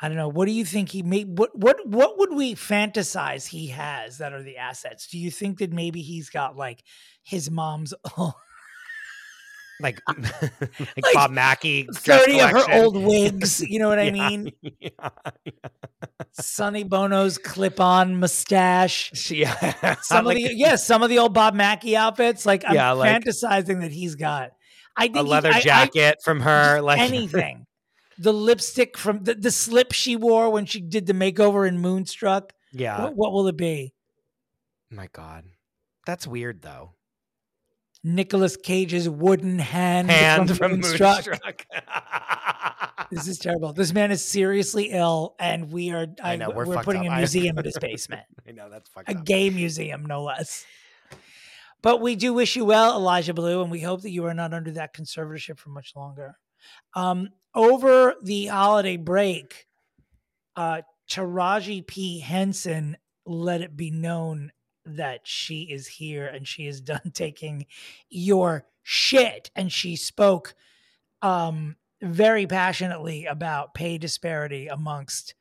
I 0.02 0.10
don't 0.10 0.18
know. 0.18 0.28
What 0.28 0.48
do 0.48 0.52
you 0.52 0.66
think 0.66 0.90
he 0.90 1.02
made? 1.02 1.38
What 1.38 1.58
what 1.58 1.88
what 1.88 2.18
would 2.18 2.34
we 2.34 2.56
fantasize 2.56 3.48
he 3.48 3.68
has 3.68 4.18
that 4.18 4.34
are 4.34 4.44
the 4.44 4.58
assets? 4.58 5.08
Do 5.08 5.18
you 5.18 5.32
think 5.32 5.60
that 5.60 5.72
maybe 5.72 6.02
he's 6.02 6.30
got 6.30 6.58
like 6.58 6.84
his 7.24 7.50
mom's 7.50 7.94
Like, 9.84 10.02
uh, 10.08 10.14
like, 10.80 10.80
Like, 11.04 11.14
Bob 11.14 11.32
Mackie, 11.32 11.88
thirty 11.94 12.40
of 12.40 12.50
her 12.52 12.72
old 12.74 12.96
wigs? 12.96 13.60
You 13.60 13.80
know 13.80 13.90
what 13.90 14.00
I 14.00 14.06
Yeah, 14.06 14.12
mean? 14.12 14.52
yeah, 14.80 15.10
Sonny 16.32 16.84
Bono's 16.84 17.38
clip-on 17.38 18.16
mustache. 18.20 19.12
She, 19.14 19.42
yeah, 19.42 19.96
Some 20.02 20.26
like 20.26 20.38
of 20.38 20.44
the 20.44 20.56
yes, 20.56 20.88
some 20.88 21.04
of 21.04 21.10
the 21.10 21.20
old 21.20 21.34
Bob 21.34 21.54
Mackie 21.54 21.96
outfits. 21.98 22.46
Like 22.46 22.64
I'm 22.66 22.76
Yeah, 22.76 22.94
fantasizing 22.94 23.82
that 23.82 23.92
he's 23.92 24.16
got. 24.16 24.52
I 24.96 25.04
think 25.04 25.18
a 25.18 25.24
he- 25.24 25.30
leather 25.30 25.52
I- 25.52 25.58
I- 25.58 25.62
jacket 25.62 26.18
from 26.24 26.40
her, 26.42 26.82
like 26.82 27.00
anything. 27.00 27.66
the 28.18 28.32
lipstick 28.34 28.98
from 28.98 29.24
the, 29.24 29.34
the 29.36 29.52
slip 29.52 29.92
she 29.92 30.16
wore 30.16 30.50
when 30.50 30.66
she 30.66 30.80
did 30.82 31.06
the 31.08 31.14
makeover 31.14 31.68
in 31.68 31.80
Moonstruck. 31.80 32.54
Yeah, 32.72 33.02
What, 33.04 33.16
what 33.16 33.32
will 33.34 33.48
it 33.48 33.58
be? 33.58 33.94
my 34.90 35.08
God, 35.12 35.46
that's 36.06 36.26
weird 36.26 36.62
though. 36.62 36.94
Nicolas 38.04 38.58
Cage's 38.58 39.08
wooden 39.08 39.60
hand, 39.60 40.12
Hand 40.12 40.50
from, 40.50 40.58
from 40.58 40.72
Moonstruck. 40.74 41.26
Moonstruck. 41.26 41.66
This 43.12 43.28
is 43.28 43.38
terrible. 43.38 43.74
This 43.74 43.94
man 43.94 44.12
is 44.12 44.26
seriously 44.26 44.90
ill, 44.92 45.36
and 45.38 45.72
we 45.72 45.92
are. 45.92 46.08
I, 46.24 46.34
I 46.34 46.36
know, 46.36 46.50
we're 46.50 46.66
we're, 46.66 46.84
putting 46.84 47.08
up. 47.08 47.14
a 47.14 47.18
museum 47.18 47.58
in 47.60 47.66
his 47.66 47.78
basement, 47.82 48.24
I 48.48 48.52
know 48.52 48.70
that's 48.70 48.90
fucked 48.90 49.10
a 49.10 49.18
up. 49.18 49.26
gay 49.26 49.52
museum, 49.52 50.06
no 50.06 50.24
less. 50.24 50.66
But 51.84 52.02
we 52.02 52.16
do 52.16 52.34
wish 52.34 52.56
you 52.56 52.66
well, 52.66 52.96
Elijah 52.96 53.34
Blue, 53.34 53.62
and 53.62 53.70
we 53.70 53.82
hope 53.82 54.02
that 54.02 54.10
you 54.10 54.26
are 54.26 54.34
not 54.34 54.54
under 54.54 54.72
that 54.72 54.96
conservatorship 54.96 55.60
for 55.60 55.70
much 55.70 55.94
longer. 55.96 56.38
Um, 56.96 57.30
over 57.54 58.16
the 58.24 58.48
holiday 58.48 58.98
break, 58.98 59.68
uh, 60.56 60.82
Taraji 61.12 61.86
P. 61.86 62.20
Henson 62.20 62.98
let 63.26 63.62
it 63.62 63.76
be 63.76 63.92
known 63.92 64.52
that 64.86 65.22
she 65.24 65.64
is 65.64 65.88
here 65.88 66.26
and 66.26 66.48
she 66.48 66.68
is 66.68 66.82
done 66.82 67.12
taking 67.14 67.66
your 68.10 68.66
shit. 68.82 69.50
And 69.56 69.72
she 69.72 69.96
spoke 69.96 70.56
um, 71.22 71.76
very 72.02 72.46
passionately 72.46 73.26
about 73.26 73.74
pay 73.74 73.98
disparity 73.98 74.68
amongst 74.68 75.36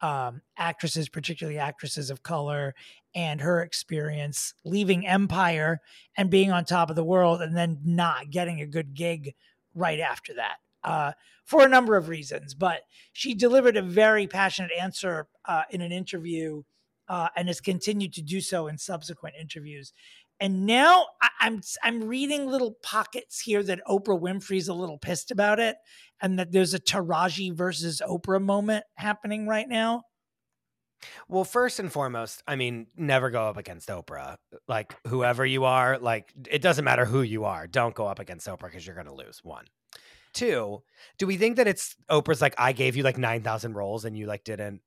um, 0.00 0.42
actresses, 0.56 1.08
particularly 1.08 1.58
actresses 1.58 2.10
of 2.10 2.22
color, 2.22 2.74
and 3.14 3.40
her 3.40 3.62
experience 3.62 4.52
leaving 4.64 5.06
Empire 5.06 5.80
and 6.16 6.30
being 6.30 6.52
on 6.52 6.64
top 6.64 6.90
of 6.90 6.96
the 6.96 7.04
world 7.04 7.40
and 7.40 7.56
then 7.56 7.78
not 7.84 8.30
getting 8.30 8.60
a 8.60 8.66
good 8.66 8.94
gig 8.94 9.34
right 9.74 10.00
after 10.00 10.34
that. 10.34 10.56
Uh, 10.84 11.12
for 11.44 11.64
a 11.64 11.68
number 11.68 11.96
of 11.96 12.08
reasons, 12.08 12.54
but 12.54 12.82
she 13.12 13.34
delivered 13.34 13.76
a 13.76 13.82
very 13.82 14.26
passionate 14.26 14.70
answer 14.78 15.28
uh, 15.44 15.62
in 15.70 15.80
an 15.80 15.92
interview 15.92 16.62
uh, 17.08 17.28
and 17.36 17.48
has 17.48 17.60
continued 17.60 18.12
to 18.14 18.22
do 18.22 18.40
so 18.40 18.66
in 18.68 18.78
subsequent 18.78 19.36
interviews. 19.40 19.92
And 20.38 20.66
now 20.66 21.06
I'm 21.40 21.62
I'm 21.82 22.04
reading 22.04 22.46
little 22.46 22.76
pockets 22.82 23.40
here 23.40 23.62
that 23.62 23.80
Oprah 23.88 24.20
Winfrey's 24.20 24.68
a 24.68 24.74
little 24.74 24.98
pissed 24.98 25.30
about 25.30 25.58
it, 25.60 25.76
and 26.20 26.38
that 26.38 26.52
there's 26.52 26.74
a 26.74 26.78
Taraji 26.78 27.54
versus 27.54 28.02
Oprah 28.06 28.42
moment 28.42 28.84
happening 28.96 29.46
right 29.46 29.68
now. 29.68 30.02
Well, 31.28 31.44
first 31.44 31.78
and 31.78 31.92
foremost, 31.92 32.42
I 32.46 32.56
mean, 32.56 32.86
never 32.96 33.30
go 33.30 33.46
up 33.46 33.56
against 33.56 33.88
Oprah. 33.88 34.36
Like 34.68 34.94
whoever 35.06 35.44
you 35.44 35.64
are, 35.64 35.98
like 35.98 36.32
it 36.48 36.62
doesn't 36.62 36.84
matter 36.84 37.04
who 37.04 37.22
you 37.22 37.44
are. 37.44 37.66
Don't 37.66 37.94
go 37.94 38.06
up 38.06 38.18
against 38.18 38.46
Oprah 38.46 38.64
because 38.64 38.86
you're 38.86 38.94
going 38.94 39.06
to 39.06 39.14
lose. 39.14 39.40
One. 39.42 39.64
Two, 40.34 40.82
do 41.18 41.26
we 41.26 41.38
think 41.38 41.56
that 41.56 41.66
it's 41.66 41.96
Oprah's 42.10 42.42
like 42.42 42.54
I 42.58 42.72
gave 42.72 42.94
you 42.94 43.02
like 43.02 43.16
9,000 43.16 43.72
roles 43.72 44.04
and 44.04 44.16
you 44.16 44.26
like 44.26 44.44
didn't 44.44 44.82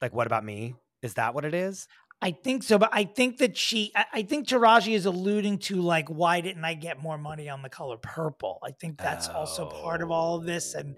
like 0.00 0.14
what 0.14 0.26
about 0.28 0.44
me? 0.44 0.74
Is 1.04 1.14
that 1.14 1.34
what 1.34 1.44
it 1.44 1.54
is? 1.54 1.86
I 2.22 2.30
think 2.30 2.62
so, 2.62 2.78
but 2.78 2.88
I 2.92 3.04
think 3.04 3.38
that 3.38 3.56
she, 3.56 3.92
I, 3.94 4.06
I 4.14 4.22
think 4.22 4.48
Taraji 4.48 4.94
is 4.94 5.04
alluding 5.04 5.58
to 5.58 5.82
like, 5.82 6.08
why 6.08 6.40
didn't 6.40 6.64
I 6.64 6.72
get 6.72 7.02
more 7.02 7.18
money 7.18 7.50
on 7.50 7.60
the 7.60 7.68
color 7.68 7.98
purple? 7.98 8.60
I 8.64 8.70
think 8.70 8.96
that's 8.96 9.28
also 9.28 9.66
part 9.66 10.00
of 10.00 10.10
all 10.10 10.36
of 10.36 10.46
this, 10.46 10.74
and 10.74 10.96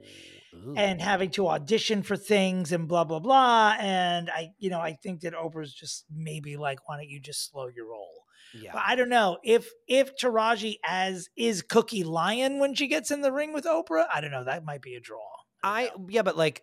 oh, 0.54 0.58
Ooh. 0.68 0.74
and 0.76 1.00
having 1.00 1.30
to 1.30 1.48
audition 1.48 2.02
for 2.02 2.16
things 2.16 2.70
and 2.70 2.86
blah 2.86 3.02
blah 3.04 3.18
blah. 3.18 3.76
And 3.80 4.30
I, 4.30 4.50
you 4.58 4.70
know, 4.70 4.80
I 4.80 4.92
think 4.92 5.22
that 5.22 5.34
Oprah's 5.34 5.74
just 5.74 6.04
maybe 6.14 6.56
like, 6.56 6.88
why 6.88 6.96
don't 6.96 7.08
you 7.08 7.18
just 7.18 7.50
slow 7.50 7.66
your 7.66 7.88
roll? 7.88 8.22
yeah. 8.54 8.70
But 8.72 8.82
I 8.86 8.94
don't 8.94 9.08
know 9.08 9.38
if 9.42 9.70
if 9.88 10.16
Taraji 10.16 10.76
as 10.84 11.28
is 11.36 11.62
Cookie 11.62 12.04
Lyon 12.04 12.58
when 12.58 12.74
she 12.74 12.86
gets 12.86 13.10
in 13.10 13.22
the 13.22 13.32
ring 13.32 13.52
with 13.52 13.64
Oprah. 13.64 14.06
I 14.14 14.20
don't 14.20 14.30
know. 14.30 14.44
That 14.44 14.64
might 14.64 14.82
be 14.82 14.94
a 14.94 15.00
draw. 15.00 15.26
I 15.62 15.88
don't 15.88 16.10
yeah, 16.10 16.22
but 16.22 16.36
like 16.36 16.62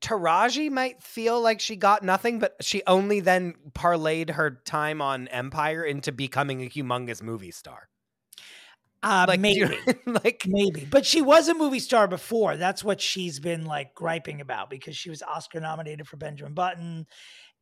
Taraji 0.00 0.70
might 0.70 1.02
feel 1.02 1.40
like 1.40 1.60
she 1.60 1.76
got 1.76 2.02
nothing, 2.02 2.38
but 2.38 2.56
she 2.60 2.82
only 2.86 3.20
then 3.20 3.54
parlayed 3.72 4.30
her 4.30 4.60
time 4.64 5.00
on 5.02 5.28
Empire 5.28 5.82
into 5.84 6.12
becoming 6.12 6.62
a 6.62 6.68
humongous 6.68 7.22
movie 7.22 7.50
star. 7.50 7.88
Uh, 9.02 9.26
Like, 9.28 9.42
do 9.42 9.48
you- 9.50 9.68
maybe. 9.68 9.98
like 10.24 10.42
Maybe. 10.46 10.84
But 10.90 11.06
she 11.06 11.20
was 11.22 11.48
a 11.48 11.54
movie 11.54 11.78
star 11.80 12.08
before. 12.08 12.56
That's 12.56 12.82
what 12.82 13.00
she's 13.00 13.38
been 13.40 13.64
like 13.64 13.94
griping 13.94 14.40
about 14.40 14.70
because 14.70 14.96
she 14.96 15.10
was 15.10 15.22
Oscar 15.22 15.60
nominated 15.60 16.06
for 16.08 16.16
Benjamin 16.16 16.54
Button. 16.54 17.06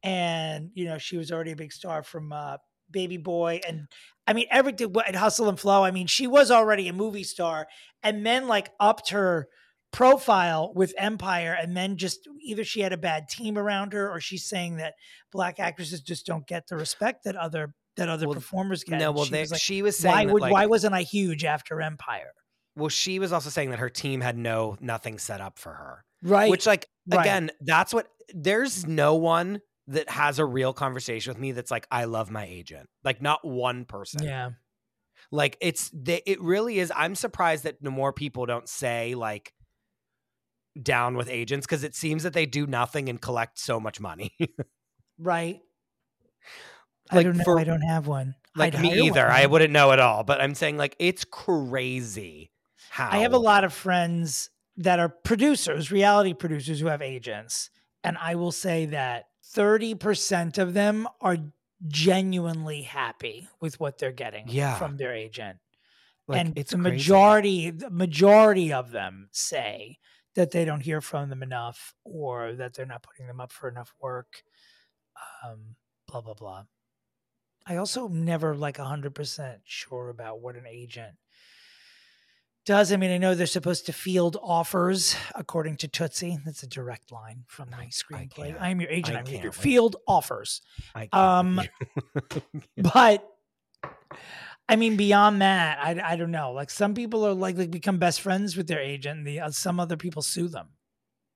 And, 0.02 0.70
you 0.74 0.84
know, 0.84 0.98
she 0.98 1.16
was 1.16 1.32
already 1.32 1.52
a 1.52 1.56
big 1.56 1.72
star 1.72 2.02
from 2.02 2.32
uh, 2.32 2.58
Baby 2.90 3.16
Boy. 3.16 3.60
And 3.66 3.88
I 4.26 4.32
mean, 4.32 4.46
everything 4.50 4.92
what- 4.92 5.08
at 5.08 5.16
Hustle 5.16 5.48
and 5.48 5.58
Flow. 5.58 5.82
I 5.84 5.90
mean, 5.90 6.06
she 6.06 6.26
was 6.26 6.50
already 6.50 6.88
a 6.88 6.92
movie 6.92 7.24
star 7.24 7.66
and 8.02 8.22
men 8.22 8.46
like 8.46 8.70
upped 8.78 9.10
her 9.10 9.48
profile 9.94 10.72
with 10.74 10.92
Empire. 10.98 11.56
And 11.60 11.76
then 11.76 11.96
just 11.96 12.28
either 12.42 12.64
she 12.64 12.80
had 12.80 12.92
a 12.92 12.96
bad 12.96 13.28
team 13.28 13.56
around 13.58 13.92
her 13.92 14.10
or 14.10 14.20
she's 14.20 14.44
saying 14.48 14.76
that 14.76 14.94
black 15.32 15.58
actresses 15.60 16.00
just 16.00 16.26
don't 16.26 16.46
get 16.46 16.66
the 16.68 16.76
respect 16.76 17.24
that 17.24 17.36
other. 17.36 17.74
That 17.96 18.08
other 18.08 18.26
Well, 18.26 18.34
performers 18.34 18.82
get. 18.82 18.98
no, 18.98 19.12
well, 19.12 19.24
she 19.24 19.30
they, 19.30 19.40
was 19.42 19.52
like, 19.52 19.60
she 19.60 19.80
was 19.82 19.96
saying 19.96 20.12
why 20.14 20.24
that, 20.26 20.32
would 20.32 20.42
like, 20.42 20.52
why 20.52 20.66
wasn't 20.66 20.94
I 20.94 21.02
huge 21.02 21.44
after 21.44 21.80
Empire? 21.80 22.32
well, 22.76 22.88
she 22.88 23.20
was 23.20 23.32
also 23.32 23.50
saying 23.50 23.70
that 23.70 23.78
her 23.78 23.88
team 23.88 24.20
had 24.20 24.36
no 24.36 24.76
nothing 24.80 25.16
set 25.16 25.40
up 25.40 25.60
for 25.60 25.72
her. 25.72 26.04
Right. 26.20 26.50
Which, 26.50 26.66
like, 26.66 26.88
Right. 27.06 27.20
again, 27.20 27.52
that's 27.60 27.94
what 27.94 28.08
there's 28.34 28.84
no 28.84 29.14
one 29.14 29.60
that 29.86 30.10
has 30.10 30.40
a 30.40 30.44
real 30.44 30.72
conversation 30.72 31.30
with 31.30 31.38
me 31.38 31.52
that's 31.52 31.70
like, 31.70 31.86
I 31.88 32.06
love 32.06 32.32
my 32.32 32.44
agent. 32.44 32.88
Like, 33.04 33.22
not 33.22 33.44
one 33.46 33.84
person. 33.84 34.24
yeah. 34.24 34.50
Like, 35.30 35.56
it's 35.60 35.88
they, 35.94 36.20
it 36.26 36.40
really 36.42 36.80
is. 36.80 36.92
I'm 36.96 37.14
surprised 37.14 37.62
that 37.62 37.80
no 37.80 37.92
more 37.92 38.12
people 38.12 38.44
don't 38.44 38.68
say 38.68 39.14
like 39.14 39.52
down 40.82 41.16
with 41.16 41.28
agents 41.28 41.66
because 41.66 41.84
it 41.84 41.94
seems 41.94 42.22
that 42.24 42.32
they 42.32 42.46
do 42.46 42.66
nothing 42.66 43.08
and 43.08 43.20
collect 43.20 43.58
so 43.58 43.78
much 43.80 44.00
money. 44.00 44.32
Right. 45.16 45.60
I 47.10 47.22
don't 47.22 47.36
know. 47.36 47.44
for- 47.44 47.60
I 47.60 47.64
don't 47.64 47.82
have 47.82 48.06
one. 48.08 48.34
like 48.56 48.74
I'd 48.74 48.80
me 48.82 49.02
either. 49.06 49.22
one. 49.26 49.30
I 49.30 49.46
wouldn't 49.46 49.72
know 49.72 49.92
at 49.92 50.00
all. 50.00 50.24
But 50.24 50.40
I'm 50.40 50.54
saying 50.56 50.76
like 50.76 50.96
it's 50.98 51.24
crazy 51.24 52.50
how 52.90 53.10
I 53.12 53.18
have 53.18 53.32
a 53.32 53.38
lot 53.38 53.62
of 53.62 53.72
friends 53.72 54.50
that 54.78 54.98
are 54.98 55.08
producers, 55.08 55.92
reality 55.92 56.34
producers 56.34 56.80
who 56.80 56.86
have 56.88 57.00
agents. 57.02 57.70
And 58.02 58.18
I 58.18 58.34
will 58.34 58.50
say 58.52 58.86
that 58.86 59.26
30% 59.54 60.58
of 60.58 60.74
them 60.74 61.06
are 61.20 61.36
genuinely 61.86 62.82
happy 62.82 63.48
with 63.60 63.78
what 63.78 63.98
they're 63.98 64.10
getting 64.12 64.46
Yeah. 64.48 64.76
from 64.78 64.96
their 64.96 65.14
agent. 65.14 65.58
Like, 66.26 66.40
and 66.40 66.58
it's 66.58 66.72
the 66.72 66.78
crazy. 66.78 66.96
majority 66.96 67.70
the 67.70 67.90
majority 67.90 68.72
of 68.72 68.90
them 68.90 69.28
say 69.30 69.98
that 70.34 70.50
they 70.50 70.64
don't 70.64 70.80
hear 70.80 71.00
from 71.00 71.28
them 71.30 71.42
enough 71.42 71.94
or 72.04 72.54
that 72.54 72.74
they're 72.74 72.86
not 72.86 73.02
putting 73.02 73.26
them 73.26 73.40
up 73.40 73.52
for 73.52 73.68
enough 73.68 73.92
work 74.00 74.42
um 75.44 75.76
blah 76.08 76.20
blah 76.20 76.34
blah. 76.34 76.64
I 77.66 77.76
also 77.76 78.08
never 78.08 78.54
like 78.54 78.76
100% 78.76 79.60
sure 79.64 80.10
about 80.10 80.40
what 80.40 80.54
an 80.54 80.66
agent 80.68 81.14
does. 82.66 82.92
I 82.92 82.96
mean 82.96 83.10
i 83.10 83.18
know 83.18 83.34
they're 83.34 83.46
supposed 83.46 83.86
to 83.86 83.92
field 83.92 84.36
offers 84.42 85.16
according 85.34 85.76
to 85.78 85.88
tootsie. 85.88 86.38
That's 86.44 86.62
a 86.62 86.66
direct 86.66 87.12
line 87.12 87.44
from 87.46 87.70
my 87.70 87.86
screenplay. 87.86 88.56
i'm 88.60 88.80
your 88.80 88.90
agent. 88.90 89.16
I 89.16 89.20
i'm 89.20 89.26
here 89.26 89.34
can't 89.34 89.42
to 89.42 89.48
with- 89.50 89.56
field 89.56 89.96
offers. 90.08 90.62
I 90.94 91.06
can't 91.06 91.14
um, 91.14 91.60
but 92.92 93.26
I 94.68 94.76
mean, 94.76 94.96
beyond 94.96 95.42
that, 95.42 95.78
I, 95.78 96.12
I 96.12 96.16
don't 96.16 96.30
know. 96.30 96.52
Like 96.52 96.70
some 96.70 96.94
people 96.94 97.26
are 97.26 97.34
like, 97.34 97.56
like 97.58 97.70
become 97.70 97.98
best 97.98 98.20
friends 98.22 98.56
with 98.56 98.66
their 98.66 98.80
agent, 98.80 99.18
and 99.18 99.26
the 99.26 99.40
uh, 99.40 99.50
some 99.50 99.78
other 99.78 99.96
people 99.96 100.22
sue 100.22 100.48
them. 100.48 100.68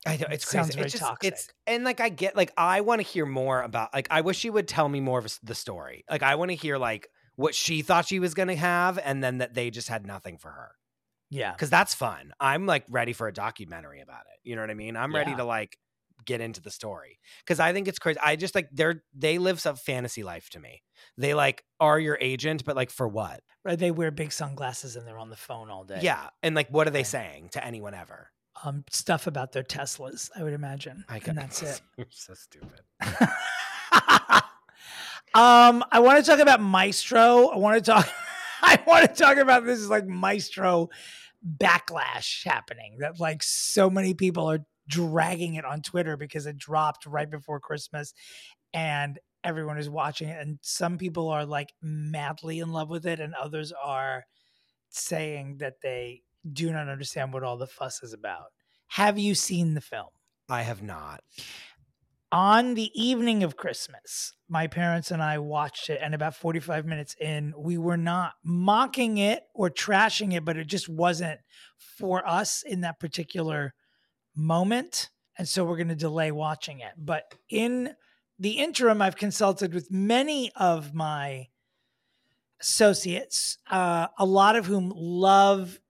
I 0.07 0.17
know 0.17 0.27
It 0.29 0.35
it's 0.35 0.47
sounds 0.49 0.75
crazy. 0.75 0.77
very 0.77 0.87
it's 0.87 0.93
just 0.93 1.05
toxic. 1.05 1.33
it's 1.33 1.49
and 1.67 1.85
like 1.85 2.01
I 2.01 2.09
get 2.09 2.37
like 2.37 2.53
I 2.57 2.81
want 2.83 3.01
to 3.01 3.07
hear 3.07 3.27
more 3.27 3.62
about 3.62 3.93
like 3.93 4.07
I 4.11 4.21
wish 4.23 4.45
you 4.45 4.53
would 4.53 4.69
tell 4.69 4.88
me 4.88 5.01
more 5.01 5.19
of 5.19 5.38
the 5.43 5.55
story. 5.55 6.05
Like 6.11 6.23
I 6.23 6.37
want 6.37 6.51
to 6.51 6.57
hear 6.57 6.79
like 6.79 7.09
what 7.37 7.55
she 7.55 7.83
thought 7.83 8.07
she 8.07 8.19
was 8.21 8.35
going 8.35 8.49
to 8.49 8.57
have 8.57 8.99
and 8.99 9.23
then 9.23 9.38
that 9.38 9.55
they 9.55 9.71
just 9.71 9.88
had 9.88 10.07
nothing 10.07 10.38
for 10.38 10.51
her. 10.51 10.71
Yeah, 11.31 11.53
Cuz 11.55 11.69
that's 11.69 11.95
fun. 11.95 12.33
I'm 12.41 12.64
like 12.64 12.85
ready 12.88 13.12
for 13.12 13.27
a 13.29 13.33
documentary 13.33 14.01
about 14.01 14.23
it. 14.33 14.41
You 14.49 14.57
know 14.57 14.62
what 14.62 14.71
I 14.71 14.75
mean? 14.75 14.97
I'm 14.97 15.14
ready 15.14 15.35
to 15.35 15.45
like 15.45 15.77
get 16.24 16.40
into 16.40 16.61
the 16.61 16.70
story 16.70 17.18
cuz 17.46 17.61
I 17.61 17.72
think 17.72 17.88
it's 17.88 17.98
crazy. 17.98 18.18
I 18.22 18.37
just 18.37 18.54
like 18.54 18.68
they're 18.72 19.02
they 19.14 19.38
live 19.38 19.61
some 19.61 19.76
fantasy 19.76 20.22
life 20.22 20.50
to 20.50 20.61
me. 20.61 20.83
They 21.16 21.35
like 21.35 21.64
are 21.81 21.98
your 21.98 22.18
agent 22.20 22.64
but 22.64 22.76
like 22.76 22.90
for 22.90 23.09
what? 23.09 23.40
right. 23.64 23.78
They 23.78 23.90
wear 23.90 24.11
big 24.11 24.33
sunglasses 24.33 24.96
and 24.96 25.07
they're 25.07 25.18
on 25.18 25.31
the 25.31 25.37
phone 25.37 25.68
all 25.70 25.85
day. 25.85 26.00
Yeah. 26.02 26.28
And 26.42 26.54
like 26.54 26.68
what 26.68 26.87
are 26.87 26.90
they 26.90 27.00
Right. 27.00 27.07
saying 27.07 27.48
to 27.50 27.64
anyone 27.64 27.94
ever? 27.94 28.31
um, 28.64 28.83
stuff 28.90 29.28
about 29.28 29.52
their 29.52 29.62
Teslas. 29.62 30.31
I 30.35 30.42
would 30.42 30.52
imagine, 30.52 31.04
I 31.09 31.20
and 31.24 31.38
that's 31.38 31.62
it. 31.62 31.81
You're 31.96 32.09
so 32.11 32.35
stupid. 32.35 32.81
um, 35.35 35.85
I 35.92 36.00
want 36.00 36.24
to 36.24 36.28
talk 36.28 36.40
about 36.40 36.61
Maestro. 36.61 37.48
I 37.48 37.57
want 37.57 37.76
to 37.76 37.90
talk. 37.90 38.09
I 38.62 38.81
want 38.87 39.09
to 39.09 39.14
talk 39.14 39.37
about 39.37 39.64
this 39.64 39.78
is 39.78 39.88
like 39.88 40.07
Maestro 40.07 40.88
backlash 41.46 42.44
happening. 42.44 42.96
That 42.98 43.20
like 43.20 43.42
so 43.42 43.88
many 43.88 44.14
people 44.14 44.50
are 44.50 44.61
dragging 44.88 45.55
it 45.55 45.64
on 45.64 45.83
Twitter 45.83 46.16
because 46.16 46.46
it 46.46 46.59
dropped 46.59 47.07
right 47.07 47.31
before 47.31 47.61
Christmas, 47.61 48.14
and 48.74 49.18
everyone 49.44 49.79
is 49.79 49.88
watching 49.88 50.29
it. 50.29 50.40
And 50.40 50.59
some 50.62 50.98
people 50.98 51.29
are 51.29 51.44
like 51.46 51.72
madly 51.83 52.59
in 52.59 52.70
love 52.72 52.90
with 52.90 53.07
it, 53.07 53.20
and 53.20 53.35
others 53.35 53.72
are 53.85 54.24
saying 54.88 55.59
that 55.59 55.74
they 55.83 56.22
do 56.51 56.72
not 56.72 56.88
understand 56.88 57.33
what 57.33 57.44
all 57.44 57.57
the 57.59 57.66
fuss 57.66 58.03
is 58.03 58.12
about. 58.12 58.46
Have 58.88 59.18
you 59.18 59.35
seen 59.35 59.74
the 59.74 59.81
film? 59.81 60.09
I 60.48 60.62
have 60.62 60.83
not. 60.83 61.22
on 62.31 62.74
the 62.74 62.90
evening 62.94 63.42
of 63.42 63.57
Christmas, 63.57 64.35
my 64.48 64.66
parents 64.66 65.11
and 65.11 65.22
I 65.22 65.38
watched 65.38 65.88
it, 65.88 65.98
and 66.03 66.14
about 66.14 66.35
45 66.35 66.85
minutes 66.85 67.14
in, 67.20 67.55
we 67.57 67.79
were 67.79 67.96
not 67.96 68.35
mocking 68.44 69.18
it 69.18 69.44
or 69.55 69.70
trashing 69.70 70.35
it, 70.35 70.44
but 70.44 70.57
it 70.57 70.66
just 70.66 70.88
wasn't 70.88 71.40
for 71.79 72.27
us 72.29 72.62
in 72.62 72.83
that 72.83 73.01
particular 73.01 73.74
moment. 74.38 75.11
And 75.37 75.46
so 75.48 75.64
we're 75.64 75.77
going 75.77 75.88
to 75.88 75.94
delay 75.94 76.31
watching 76.31 76.81
it. 76.81 76.92
But 76.96 77.35
in 77.51 77.94
the 78.38 78.53
interim, 78.53 79.03
I've 79.03 79.16
consulted 79.16 79.74
with 79.74 79.90
many 79.90 80.51
of 80.57 80.94
my 80.94 81.48
associates, 82.61 83.59
uh, 83.70 84.09
a 84.18 84.24
lot 84.24 84.57
of 84.57 84.66
whom 84.66 84.92
love 84.94 85.81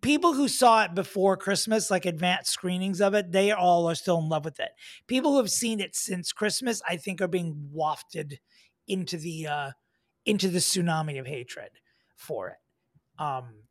people 0.00 0.32
who 0.32 0.48
saw 0.48 0.82
it 0.84 0.94
before 0.94 1.36
Christmas, 1.36 1.90
like 1.90 2.04
advanced 2.04 2.50
screenings 2.50 3.00
of 3.00 3.14
it, 3.14 3.30
they 3.30 3.52
all 3.52 3.88
are 3.88 3.94
still 3.94 4.18
in 4.18 4.28
love 4.28 4.44
with 4.44 4.58
it. 4.58 4.70
People 5.06 5.32
who 5.32 5.36
have 5.36 5.50
seen 5.50 5.78
it 5.78 5.94
since 5.94 6.32
Christmas, 6.32 6.82
I 6.88 6.96
think, 6.96 7.20
are 7.20 7.28
being 7.28 7.68
wafted 7.70 8.40
into 8.88 9.16
the 9.16 9.46
uh, 9.46 9.70
into 10.26 10.48
the 10.48 10.58
tsunami 10.58 11.18
of 11.20 11.26
hatred 11.26 11.70
for 12.16 12.48
it. 12.48 13.22
Um, 13.22 13.62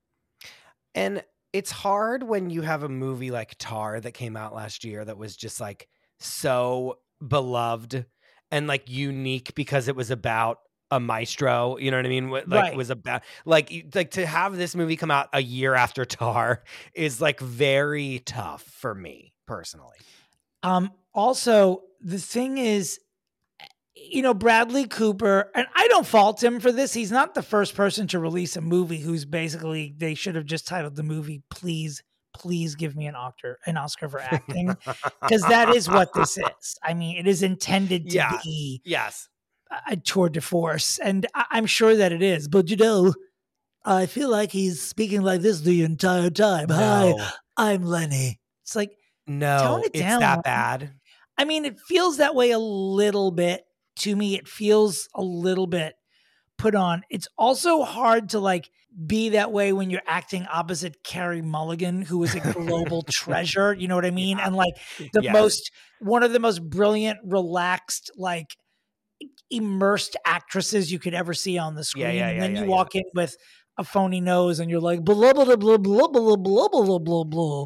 And 0.94 1.24
it's 1.54 1.72
hard 1.72 2.24
when 2.24 2.50
you 2.50 2.62
have 2.62 2.84
a 2.84 2.90
movie 2.90 3.32
like 3.32 3.56
Tar 3.60 4.00
that 4.00 4.14
came 4.14 4.38
out 4.38 4.54
last 4.54 4.84
year 4.84 5.04
that 5.04 5.18
was 5.18 5.36
just 5.36 5.60
like 5.60 5.88
so 6.20 7.00
beloved 7.26 8.06
and 8.52 8.68
like 8.68 8.90
unique 8.90 9.54
because 9.56 9.88
it 9.88 9.96
was 9.96 10.12
about 10.12 10.60
a 10.92 11.00
maestro, 11.00 11.78
you 11.78 11.90
know 11.90 11.98
what 11.98 12.06
I 12.06 12.10
mean? 12.10 12.30
Like 12.30 12.48
Right. 12.48 12.76
was 12.76 12.90
about 12.90 13.24
like 13.46 13.86
like 13.96 14.12
to 14.12 14.26
have 14.26 14.58
this 14.58 14.76
movie 14.76 14.98
come 14.98 15.12
out 15.12 15.30
a 15.34 15.42
year 15.42 15.74
after 15.74 16.04
Tar 16.06 16.64
is 16.94 17.22
like 17.22 17.40
very 17.40 18.20
tough 18.26 18.64
for 18.64 18.94
me 18.94 19.34
personally. 19.48 19.98
Um, 20.64 20.92
also, 21.14 21.84
the 22.02 22.20
thing 22.20 22.58
is, 22.58 23.00
you 23.96 24.22
know, 24.22 24.34
Bradley 24.34 24.88
Cooper, 24.88 25.52
and 25.54 25.68
I 25.76 25.88
don't 25.90 26.06
fault 26.08 26.42
him 26.44 26.60
for 26.60 26.72
this. 26.72 26.94
He's 26.94 27.12
not 27.12 27.34
the 27.34 27.44
first 27.44 27.76
person 27.76 28.08
to 28.08 28.20
release 28.20 28.56
a 28.56 28.62
movie 28.62 29.00
who's 29.00 29.26
basically 29.26 29.94
they 29.98 30.14
should 30.16 30.36
have 30.36 30.46
just 30.46 30.68
titled 30.68 30.96
the 30.96 31.04
movie 31.04 31.44
"Please, 31.50 32.02
Please 32.34 32.76
Give 32.76 32.96
Me 32.96 33.08
an 33.08 33.16
Oscar, 33.16 33.58
an 33.66 33.78
Oscar 33.78 34.08
for 34.10 34.20
Acting," 34.22 34.68
because 35.22 35.42
that 35.44 35.76
is 35.76 35.90
what 35.90 36.14
this 36.14 36.38
is. 36.38 36.78
I 36.84 36.94
mean, 36.94 37.18
it 37.18 37.28
is 37.28 37.44
intended 37.44 38.10
to 38.10 38.16
Yeah. 38.16 38.40
be 38.44 38.82
Yes. 38.86 39.28
a 39.88 39.96
tour 39.98 40.30
de 40.30 40.42
force, 40.42 40.98
and 41.00 41.26
I- 41.34 41.46
I'm 41.52 41.66
sure 41.66 41.96
that 41.96 42.12
it 42.12 42.22
is. 42.22 42.48
But 42.48 42.70
you 42.70 42.78
know, 42.78 43.14
I 43.84 44.06
feel 44.06 44.30
like 44.30 44.52
he's 44.52 44.82
speaking 44.82 45.22
like 45.22 45.42
this 45.42 45.62
the 45.62 45.84
entire 45.84 46.30
time. 46.30 46.70
Hi, 46.70 47.14
I'm 47.58 47.84
Lenny. 47.84 48.40
It's 48.64 48.76
like 48.76 48.92
No, 49.28 49.58
Tone 49.60 49.80
it 49.82 49.92
it's 49.94 50.00
down, 50.00 50.20
that 50.22 50.44
bad. 50.44 50.92
I 51.38 51.46
mean, 51.46 51.66
it 51.66 51.80
feels 51.80 52.18
that 52.18 52.36
way 52.36 52.52
a 52.52 52.60
little 52.60 53.32
bit 53.32 53.66
to 53.98 54.16
me. 54.16 54.36
It 54.36 54.48
feels 54.48 55.08
a 55.16 55.22
little 55.22 55.68
bit 55.68 55.96
put 56.58 56.76
on. 56.76 57.04
It's 57.10 57.28
also 57.38 57.84
hard 57.84 58.30
to 58.30 58.40
like 58.40 58.70
be 59.08 59.30
that 59.30 59.52
way 59.52 59.74
when 59.74 59.90
you're 59.90 60.02
acting 60.06 60.46
opposite 60.52 61.04
Carey 61.04 61.42
Mulligan, 61.42 62.02
who 62.02 62.24
is 62.24 62.36
a 62.36 62.40
global 62.40 63.02
treasure. 63.10 63.74
You 63.74 63.88
know 63.88 63.96
what 63.96 64.06
I 64.06 64.12
mean? 64.12 64.40
And 64.40 64.56
like 64.56 64.74
the 65.14 65.24
Yes. 65.24 65.34
most, 65.34 65.72
one 66.00 66.24
of 66.24 66.34
the 66.34 66.40
most 66.40 66.62
brilliant, 66.70 67.20
relaxed, 67.24 68.12
like 68.18 68.56
immersed 69.50 70.16
actresses 70.26 70.92
you 70.92 71.00
could 71.00 71.14
ever 71.14 71.34
see 71.34 71.58
on 71.58 71.76
the 71.76 71.84
screen. 71.84 72.06
Yeah, 72.06 72.12
yeah, 72.12 72.28
and 72.30 72.42
then 72.42 72.56
yeah, 72.56 72.62
you 72.62 72.66
yeah. 72.66 72.72
walk 72.72 72.96
in 72.96 73.04
with 73.14 73.36
a 73.78 73.84
phony 73.84 74.22
nose 74.22 74.60
and 74.60 74.70
you're 74.70 74.82
like, 74.82 75.04
blah, 75.04 75.16
blah, 75.16 75.34
blah, 75.34 75.56
blah, 75.56 75.78
blah, 75.78 76.08
blah, 76.08 76.36
blah, 76.38 76.68
blah, 76.70 77.00
blah, 77.00 77.24
blah. 77.24 77.66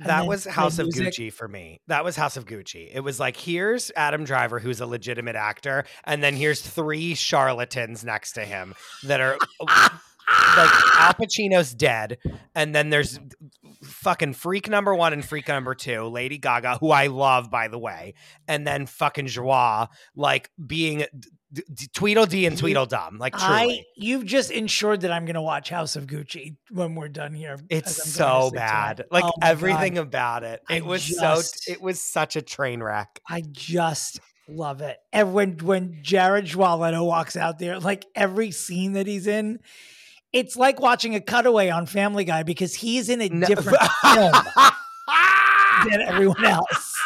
And 0.00 0.10
that 0.10 0.26
was 0.26 0.44
House 0.44 0.78
of 0.78 0.86
music. 0.86 1.14
Gucci 1.14 1.32
for 1.32 1.48
me. 1.48 1.80
That 1.86 2.04
was 2.04 2.16
House 2.16 2.36
of 2.36 2.44
Gucci. 2.44 2.90
It 2.92 3.00
was 3.00 3.18
like 3.18 3.36
here's 3.36 3.90
Adam 3.96 4.24
Driver, 4.24 4.58
who's 4.58 4.80
a 4.80 4.86
legitimate 4.86 5.36
actor, 5.36 5.84
and 6.04 6.22
then 6.22 6.34
here's 6.36 6.60
three 6.60 7.14
charlatans 7.14 8.04
next 8.04 8.32
to 8.32 8.44
him 8.44 8.74
that 9.04 9.20
are 9.20 9.38
uh, 9.66 9.88
like 10.56 10.70
Al 10.98 11.14
Pacino's 11.14 11.74
dead, 11.74 12.18
and 12.54 12.74
then 12.74 12.90
there's 12.90 13.18
fucking 13.82 14.34
freak 14.34 14.68
number 14.68 14.94
one 14.94 15.12
and 15.12 15.24
freak 15.24 15.48
number 15.48 15.74
two, 15.74 16.04
Lady 16.04 16.38
Gaga, 16.38 16.78
who 16.78 16.90
I 16.90 17.06
love 17.06 17.50
by 17.50 17.68
the 17.68 17.78
way, 17.78 18.14
and 18.46 18.66
then 18.66 18.86
fucking 18.86 19.28
Joie, 19.28 19.86
like 20.14 20.50
being 20.64 21.06
d- 21.56 21.62
d- 21.74 21.86
Tweedledee 21.94 22.46
and 22.46 22.56
Tweedledum, 22.56 23.18
like 23.18 23.36
truly. 23.36 23.54
I 23.80 23.84
you've 23.96 24.24
just 24.24 24.50
ensured 24.50 25.00
that 25.00 25.10
I'm 25.12 25.24
going 25.24 25.34
to 25.34 25.42
watch 25.42 25.70
House 25.70 25.96
of 25.96 26.06
Gucci 26.06 26.56
when 26.70 26.94
we're 26.94 27.08
done 27.08 27.34
here. 27.34 27.58
It's 27.68 27.98
as 27.98 28.20
I'm 28.20 28.28
going 28.28 28.42
to 28.42 28.48
so 28.48 28.54
bad. 28.54 28.96
tonight. 28.98 29.12
like 29.12 29.24
Oh 29.24 29.32
everything 29.42 29.94
God. 29.94 30.00
about 30.02 30.42
it. 30.44 30.62
I 30.68 30.76
It 30.76 30.84
was 30.84 31.04
just- 31.06 31.64
so. 31.64 31.72
It 31.72 31.80
was 31.82 32.00
such 32.00 32.36
a 32.36 32.42
train 32.42 32.82
wreck. 32.82 33.20
I 33.28 33.42
just 33.50 34.20
love 34.48 34.80
it. 34.82 34.98
And 35.12 35.32
when 35.34 35.56
when 35.58 35.98
Jared 36.02 36.46
Schwaleto 36.46 37.04
walks 37.04 37.36
out 37.36 37.58
there, 37.58 37.78
like 37.80 38.04
every 38.14 38.50
scene 38.52 38.92
that 38.92 39.06
he's 39.06 39.26
in, 39.26 39.58
it's 40.32 40.56
like 40.56 40.80
watching 40.80 41.14
a 41.14 41.20
cutaway 41.20 41.68
on 41.70 41.86
Family 41.86 42.24
Guy 42.24 42.42
because 42.42 42.74
he's 42.74 43.08
in 43.08 43.20
a 43.22 43.28
No- 43.28 43.46
different 43.46 43.78
film 44.14 44.32
than 45.90 46.02
everyone 46.02 46.44
else. 46.44 46.94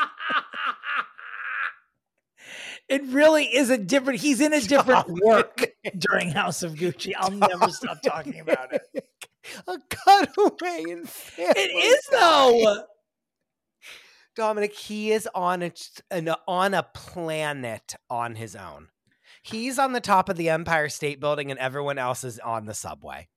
It 2.91 3.03
really 3.05 3.45
is 3.45 3.70
a 3.70 3.78
different. 3.78 4.20
He's 4.20 4.41
in 4.41 4.53
a 4.53 4.61
different 4.61 5.09
work 5.22 5.70
during 5.97 6.30
House 6.30 6.64
of 6.64 6.74
Gucci. 6.74 7.12
I'll 7.16 7.30
never 7.30 7.70
stop 7.70 8.03
talking 8.03 8.41
about 8.41 8.74
it. 8.74 8.82
a 9.68 9.78
cutaway 9.88 10.82
in 10.91 11.09
It 11.38 11.70
is 11.70 12.05
though. 12.11 12.82
Dominick, 14.36 14.74
he 14.74 15.12
is 15.12 15.28
on 15.34 15.62
a 15.62 15.72
an, 16.11 16.34
on 16.49 16.74
a 16.74 16.82
planet 16.82 17.95
on 18.11 18.34
his 18.34 18.57
own. 18.57 18.88
He's 19.43 19.78
on 19.78 19.93
the 19.93 20.01
top 20.01 20.28
of 20.28 20.36
the 20.36 20.51
Empire 20.51 20.88
State 20.88 21.20
Building, 21.20 21.51
and 21.51 21.61
everyone 21.61 21.97
else 21.99 22.24
is 22.24 22.38
on 22.41 22.66
the 22.66 22.74
subway. 22.74 23.28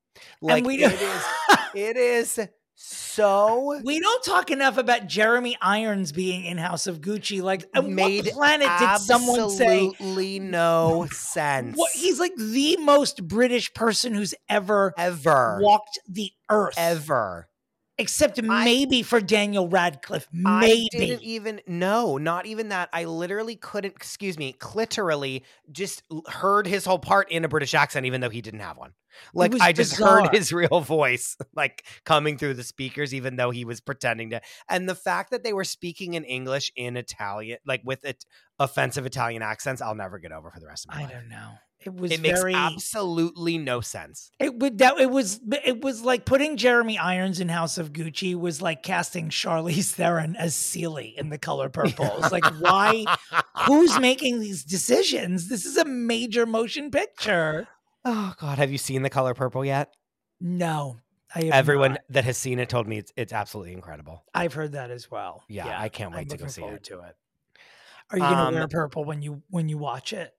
Like 0.41 0.66
we 0.66 0.84
it 0.84 0.89
do- 0.89 1.06
is, 1.06 1.26
it 1.76 1.97
is 1.97 2.47
so 2.76 3.80
We 3.84 4.00
don't 4.00 4.24
talk 4.24 4.52
enough 4.52 4.78
about 4.78 5.08
Jeremy 5.08 5.58
Irons 5.62 6.12
being 6.12 6.46
in 6.46 6.58
House 6.58 6.88
of 6.88 7.02
Gucci. 7.02 7.42
Like, 7.42 7.66
made 7.84 8.26
what 8.26 8.34
planet 8.34 8.70
did 8.80 9.00
someone 9.00 9.50
say 9.50 9.88
absolutely 9.88 10.40
no 10.40 11.08
sense. 11.12 11.78
what? 11.78 11.92
He's 11.94 12.20
like 12.20 12.36
the 12.36 12.78
most 12.78 13.28
British 13.28 13.74
person 13.74 14.14
who's 14.14 14.34
ever 14.50 14.94
ever, 14.98 15.60
walked 15.62 16.00
the 16.08 16.32
earth, 16.50 16.74
ever. 16.78 17.48
Except 17.98 18.41
maybe 18.41 19.04
for 19.04 19.22
Daniel 19.22 19.68
Radcliffe. 19.68 20.28
Maybe 20.32 20.89
I 20.94 20.98
didn't 20.98 21.24
even 21.24 21.62
no, 21.68 22.18
not 22.18 22.46
even 22.46 22.70
that. 22.70 22.89
I 22.94 23.06
literally 23.06 23.56
couldn't. 23.56 23.96
Excuse 23.96 24.38
me, 24.38 24.56
literally 24.76 25.44
just 25.72 26.04
heard 26.28 26.68
his 26.68 26.86
whole 26.86 27.00
part 27.00 27.32
in 27.32 27.46
a 27.46 27.48
British 27.48 27.74
accent, 27.74 28.06
even 28.06 28.22
though 28.22 28.30
he 28.30 28.41
didn't 28.41 28.62
have 28.62 28.78
one. 28.78 28.94
Like 29.34 29.54
I 29.60 29.74
just 29.74 29.91
bizarre. 29.91 30.24
heard 30.24 30.36
his 30.36 30.52
real 30.54 30.82
voice, 30.82 31.38
like 31.56 31.86
coming 32.04 32.38
through 32.38 32.56
the 32.56 32.64
speakers, 32.64 33.14
even 33.14 33.36
though 33.36 33.52
he 33.52 33.66
was 33.66 33.80
pretending 33.80 34.32
to. 34.32 34.41
And 34.70 34.89
the 34.89 34.96
fact 34.96 35.32
that 35.32 35.44
they 35.44 35.54
were 35.54 35.64
speaking 35.64 36.16
in 36.16 36.24
English 36.24 36.72
in 36.76 36.98
Italian, 36.98 37.60
like 37.66 37.82
with 37.84 38.04
it 38.06 38.26
offensive 38.60 39.06
Italian 39.06 39.41
accents, 39.41 39.82
I'll 39.82 39.96
never 39.96 40.20
get 40.20 40.32
over 40.32 40.50
for 40.50 40.60
the 40.60 40.68
rest 40.68 40.86
of 40.86 40.96
my 40.96 41.02
I 41.02 41.04
life. 41.04 41.12
I 41.12 41.20
don't 41.20 41.30
know. 41.30 41.52
It 41.86 41.96
was 41.96 42.12
It 42.12 42.22
makes 42.22 42.40
very. 42.40 42.54
absolutely 42.54 43.58
no 43.58 43.82
sense. 43.82 44.32
It 44.40 44.56
would 44.60 44.78
that 44.80 45.00
it 45.00 45.10
was 45.10 45.40
it 45.66 45.82
was 45.82 46.02
like 46.02 46.26
putting 46.26 46.58
Jeremy 46.58 46.98
Irons 46.98 47.40
in 47.40 47.50
House 47.50 47.78
of 47.78 47.94
Gucci 47.94 48.36
was 48.36 48.62
like 48.62 48.84
casting 48.84 49.30
Charlize 49.30 49.92
Theron 49.96 50.36
as 50.36 50.56
Celie 50.56 51.14
in 51.18 51.30
The 51.30 51.38
Color 51.38 51.70
Purple. 51.70 52.10
It's 52.20 52.32
like 52.32 52.46
why? 52.60 53.06
Who's 53.68 54.00
making 54.00 54.40
these 54.40 54.64
decisions? 54.64 55.48
This 55.50 55.66
is 55.66 55.78
a 55.78 55.86
major 55.86 56.46
motion 56.46 56.92
picture. 56.92 57.68
Oh 58.06 58.34
God, 58.40 58.58
have 58.58 58.72
you 58.72 58.78
seen 58.78 59.02
the 59.02 59.10
color 59.10 59.34
purple 59.34 59.64
yet? 59.64 59.94
No, 60.42 60.98
Everyone 61.36 61.92
not. 61.92 62.02
that 62.10 62.26
has 62.26 62.38
seen 62.38 62.60
it 62.60 62.68
told 62.70 62.88
me 62.88 62.98
it's 62.98 63.14
it's 63.16 63.32
absolutely 63.34 63.74
incredible. 63.74 64.24
I've 64.34 64.54
heard 64.54 64.74
that 64.74 64.92
as 64.92 65.10
well. 65.10 65.44
Yeah, 65.48 65.80
I 65.80 65.90
can't 65.90 66.12
wait 66.12 66.22
I'm 66.22 66.28
to 66.28 66.38
go 66.38 66.48
see 66.48 66.64
it. 66.64 66.84
To 66.86 67.00
it. 67.00 67.16
Are 68.12 68.18
you 68.18 68.24
gonna 68.24 68.48
Um, 68.50 68.54
wear 68.56 68.68
purple 68.68 69.06
when 69.06 69.22
you 69.22 69.42
when 69.50 69.70
you 69.70 69.78
watch 69.78 70.12
it? 70.14 70.32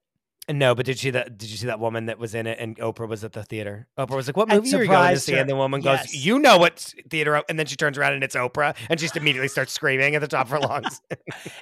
No, 0.47 0.75
but 0.75 0.85
did 0.85 0.99
she 0.99 1.09
that 1.09 1.39
did 1.39 1.49
you 1.49 1.57
see 1.57 1.65
that 1.65 1.79
woman 1.79 2.05
that 2.05 2.19
was 2.19 2.35
in 2.35 2.45
it 2.45 2.59
and 2.59 2.77
Oprah 2.77 3.07
was 3.07 3.23
at 3.23 3.33
the 3.33 3.41
theater? 3.43 3.87
Oprah 3.97 4.15
was 4.15 4.27
like, 4.27 4.37
"What 4.37 4.47
movie 4.47 4.75
are 4.75 4.83
you 4.83 4.87
going 4.89 5.13
to 5.15 5.19
see?" 5.19 5.33
her. 5.33 5.39
And 5.39 5.49
the 5.49 5.55
woman 5.55 5.81
Yes. 5.81 6.05
goes, 6.05 6.13
"You 6.25 6.37
know 6.37 6.57
what 6.59 6.93
theater?" 7.09 7.41
And 7.49 7.57
then 7.57 7.65
she 7.65 7.75
turns 7.75 7.97
around 7.97 8.13
and 8.13 8.23
it's 8.23 8.35
Oprah, 8.35 8.75
and 8.89 8.99
she 8.99 9.05
just 9.05 9.17
immediately 9.17 9.47
starts 9.47 9.73
screaming 9.73 10.13
at 10.13 10.21
the 10.21 10.27
top 10.27 10.45
of 10.45 10.51
her 10.51 10.59
lungs. 10.59 11.01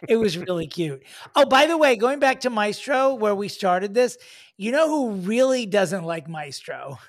It 0.10 0.18
was 0.18 0.38
really 0.38 0.68
cute. 0.68 1.04
Oh, 1.36 1.46
by 1.46 1.66
the 1.66 1.78
way, 1.78 1.96
going 1.96 2.20
back 2.20 2.42
to 2.42 2.50
Maestro, 2.50 3.14
where 3.14 3.34
we 3.34 3.48
started 3.48 3.94
this, 3.94 4.18
you 4.58 4.72
know 4.72 4.88
who 4.90 5.12
really 5.12 5.66
doesn't 5.66 6.04
like 6.04 6.28
Maestro, 6.28 7.00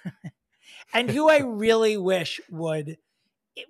and 0.94 1.10
who 1.10 1.28
I 1.28 1.38
really 1.38 1.96
wish 1.96 2.40
would. 2.50 2.98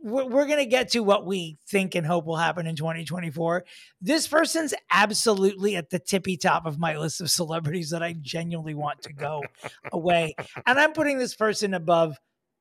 We're, 0.03 0.27
we're 0.27 0.47
going 0.47 0.59
to 0.59 0.67
get 0.67 0.91
to 0.91 1.01
what 1.01 1.27
we 1.27 1.59
think 1.69 1.95
and 1.95 2.07
hope 2.07 2.25
will 2.25 2.37
happen 2.37 2.67
in 2.67 2.77
2024. 2.77 3.65
This 4.01 4.27
person's 4.27 4.75
absolutely 4.91 5.77
at 5.77 5.91
the 5.91 5.99
tippy 5.99 6.37
top 6.37 6.67
of 6.67 6.79
my 6.79 6.97
list 6.97 7.21
of 7.21 7.31
celebrities 7.31 7.91
that 7.91 8.03
I 8.03 8.15
genuinely 8.15 8.75
want 8.75 9.03
to 9.03 9.13
go 9.13 9.43
away. 9.93 10.35
And 10.67 10.79
I'm 10.79 10.93
putting 10.93 11.19
this 11.19 11.35
person 11.35 11.75
above 11.75 12.19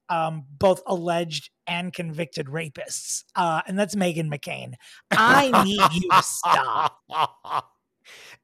um, 0.09 0.45
both 0.59 0.82
alleged 0.86 1.49
and 1.65 1.93
convicted 1.93 2.47
rapists. 2.47 3.24
Uh, 3.36 3.61
and 3.67 3.78
that's 3.80 3.95
Meghan 3.95 4.34
McCain. 4.34 4.74
I 5.11 5.63
need 5.63 6.03
you 6.03 6.09
to 6.09 6.24
stop. 6.24 6.99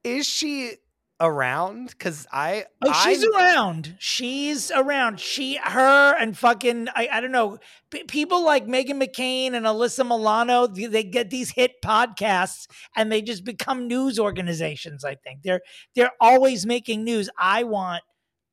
Is 0.04 0.26
she 0.26 0.76
around? 1.22 1.90
Because 1.90 2.26
I, 2.32 2.66
Oh, 2.84 2.94
she's 3.04 3.24
I'm- 3.24 3.34
around. 3.36 3.96
She's 4.00 4.72
around. 4.72 5.20
She, 5.20 5.56
her, 5.64 6.16
and 6.18 6.38
fucking, 6.38 6.88
I, 6.96 7.10
I 7.12 7.22
don't 7.22 7.32
know. 7.32 7.58
P- 7.92 8.04
people 8.06 8.44
like 8.44 8.66
Meghan 8.66 9.02
McCain 9.04 9.54
and 9.54 9.66
Alyssa 9.66 10.06
Milano, 10.06 10.68
they, 10.68 10.86
they 10.86 11.04
get 11.04 11.30
these 11.30 11.52
hit 11.52 11.74
podcasts 11.84 12.68
and 12.96 13.12
they 13.12 13.22
just 13.22 13.44
become 13.44 13.88
news 13.88 14.20
organizations. 14.20 15.04
I 15.04 15.16
think 15.16 15.42
they're 15.44 15.62
they're 15.96 16.12
always 16.22 16.66
making 16.66 17.04
news. 17.04 17.30
I 17.38 17.64
want 17.64 18.04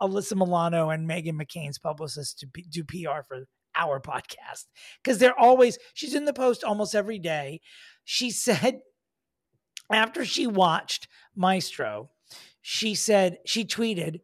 Alyssa 0.02 0.36
Milano 0.36 0.90
and 0.90 1.08
Meghan 1.08 1.40
McCain's 1.40 1.78
publicist 1.78 2.38
to 2.40 2.46
be, 2.46 2.62
do 2.68 2.84
PR 2.84 3.22
for 3.26 3.44
our 3.74 4.00
podcast 4.00 4.64
because 5.02 5.18
they're 5.18 5.38
always. 5.38 5.78
She's 5.94 6.14
in 6.14 6.24
the 6.24 6.32
post 6.32 6.64
almost 6.64 6.94
every 6.94 7.18
day. 7.18 7.60
She 8.04 8.30
said 8.30 8.80
after 9.92 10.24
she 10.24 10.46
watched 10.46 11.08
Maestro, 11.34 12.10
she 12.68 12.96
said 12.96 13.38
she 13.46 13.64
tweeted, 13.64 14.22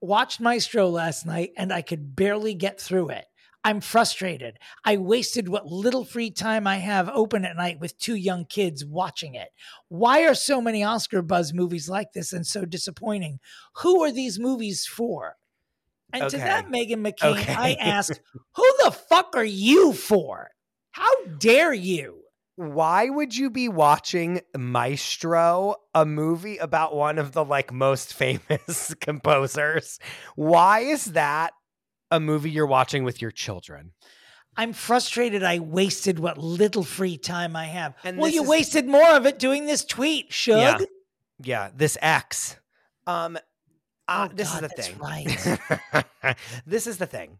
"Watched 0.00 0.40
Maestro 0.40 0.88
last 0.88 1.24
night 1.24 1.52
and 1.56 1.72
I 1.72 1.82
could 1.82 2.16
barely 2.16 2.52
get 2.52 2.80
through 2.80 3.10
it. 3.10 3.26
I'm 3.62 3.80
frustrated. 3.80 4.58
I 4.84 4.96
wasted 4.96 5.48
what 5.48 5.66
little 5.66 6.04
free 6.04 6.32
time 6.32 6.66
I 6.66 6.78
have 6.78 7.08
open 7.10 7.44
at 7.44 7.54
night 7.54 7.78
with 7.78 7.96
two 7.96 8.16
young 8.16 8.44
kids 8.44 8.84
watching 8.84 9.36
it. 9.36 9.50
Why 9.86 10.24
are 10.24 10.34
so 10.34 10.60
many 10.60 10.82
Oscar 10.82 11.22
buzz 11.22 11.54
movies 11.54 11.88
like 11.88 12.12
this 12.12 12.32
and 12.32 12.44
so 12.44 12.64
disappointing? 12.64 13.38
Who 13.76 14.02
are 14.02 14.10
these 14.10 14.40
movies 14.40 14.84
for?" 14.84 15.36
And 16.12 16.28
to 16.28 16.38
that 16.38 16.66
Meghan 16.66 17.06
McCain, 17.06 17.56
I 17.56 17.74
Okay. 17.74 17.76
asked, 17.78 18.20
"Who 18.56 18.68
the 18.82 18.90
fuck 18.90 19.36
are 19.36 19.44
you 19.44 19.92
for? 19.92 20.50
How 20.90 21.24
dare 21.38 21.72
you?" 21.72 22.19
Why 22.60 23.08
would 23.08 23.34
you 23.34 23.48
be 23.48 23.70
watching 23.70 24.42
Maestro, 24.54 25.76
a 25.94 26.04
movie 26.04 26.58
about 26.58 26.94
one 26.94 27.18
of 27.18 27.32
the 27.32 27.42
like 27.42 27.72
most 27.72 28.12
famous 28.22 28.94
composers? 29.00 29.98
Why 30.36 30.80
is 30.80 31.06
that 31.06 31.54
a 32.10 32.20
movie 32.20 32.50
you're 32.50 32.66
watching 32.66 33.02
with 33.02 33.22
your 33.22 33.30
children? 33.30 33.92
I'm 34.58 34.74
frustrated 34.74 35.42
I 35.42 35.60
wasted 35.60 36.18
what 36.18 36.36
little 36.36 36.82
free 36.82 37.16
time 37.16 37.56
I 37.56 37.64
have. 37.64 37.94
And 38.04 38.18
well, 38.18 38.30
you 38.30 38.42
is- 38.42 38.48
wasted 38.48 38.86
more 38.86 39.10
of 39.12 39.24
it 39.24 39.38
doing 39.38 39.64
this 39.64 39.82
tweet, 39.82 40.30
Shug. 40.30 40.80
Yeah. 40.80 40.86
Yeah, 41.42 41.70
this 41.74 41.96
X. 42.02 42.56
Um 43.06 43.38
uh, 44.06 44.28
Oh, 44.30 44.34
this 44.34 44.52
God, 44.52 44.64
is 44.64 44.70
the 44.70 44.82
thing. 44.82 44.98
Right. 44.98 46.36
this 46.66 46.86
is 46.86 46.98
the 46.98 47.06
thing. 47.06 47.38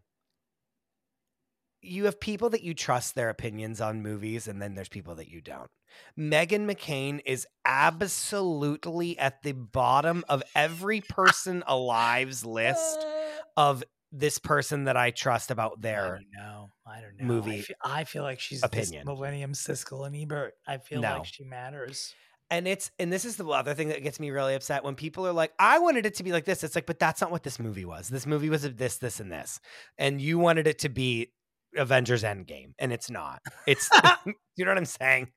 You 1.81 2.05
have 2.05 2.19
people 2.19 2.49
that 2.51 2.61
you 2.63 2.73
trust 2.73 3.15
their 3.15 3.29
opinions 3.29 3.81
on 3.81 4.01
movies, 4.03 4.47
and 4.47 4.61
then 4.61 4.75
there's 4.75 4.89
people 4.89 5.15
that 5.15 5.29
you 5.29 5.41
don't. 5.41 5.69
Meghan 6.17 6.69
McCain 6.71 7.21
is 7.25 7.47
absolutely 7.65 9.17
at 9.17 9.41
the 9.43 9.51
bottom 9.53 10.23
of 10.29 10.43
every 10.55 11.01
person 11.01 11.63
alive's 11.67 12.45
list 12.45 13.05
of 13.57 13.83
this 14.11 14.37
person 14.39 14.85
that 14.85 14.97
I 14.97 15.11
trust 15.11 15.51
about 15.51 15.81
their 15.81 16.19
don't 16.19 16.43
know. 16.43 16.69
I 16.85 17.01
don't 17.01 17.17
know. 17.17 17.25
movie 17.25 17.59
I 17.59 17.61
feel, 17.61 17.75
I 17.83 18.03
feel 18.03 18.23
like 18.23 18.39
she's 18.39 18.63
opinion. 18.63 19.05
Millennium 19.05 19.53
Siskel 19.53 20.05
and 20.05 20.15
Ebert. 20.15 20.53
I 20.67 20.77
feel 20.77 21.01
No. 21.01 21.17
like 21.19 21.25
she 21.25 21.43
matters. 21.45 22.13
And 22.49 22.67
it's 22.67 22.91
and 22.99 23.11
this 23.13 23.23
is 23.23 23.37
the 23.37 23.47
other 23.47 23.73
thing 23.73 23.87
that 23.87 24.03
gets 24.03 24.19
me 24.19 24.29
really 24.29 24.53
upset 24.55 24.83
when 24.83 24.95
people 24.95 25.25
are 25.25 25.31
like, 25.31 25.53
I 25.57 25.79
wanted 25.79 26.05
it 26.05 26.15
to 26.15 26.23
be 26.23 26.33
like 26.33 26.43
this. 26.43 26.63
It's 26.65 26.75
like, 26.75 26.85
but 26.85 26.99
that's 26.99 27.21
not 27.21 27.31
what 27.31 27.43
this 27.43 27.59
movie 27.59 27.85
was. 27.85 28.09
This 28.09 28.25
movie 28.25 28.49
was 28.49 28.63
this, 28.63 28.97
this, 28.97 29.21
and 29.21 29.31
this. 29.31 29.61
And 29.97 30.19
you 30.19 30.37
wanted 30.37 30.67
it 30.67 30.79
to 30.79 30.89
be 30.89 31.31
Avengers 31.75 32.23
Endgame, 32.23 32.73
and 32.79 32.91
it's 32.91 33.09
not. 33.09 33.41
It's 33.67 33.89
you 34.55 34.65
know 34.65 34.71
what 34.71 34.77
I'm 34.77 34.85
saying? 34.85 35.29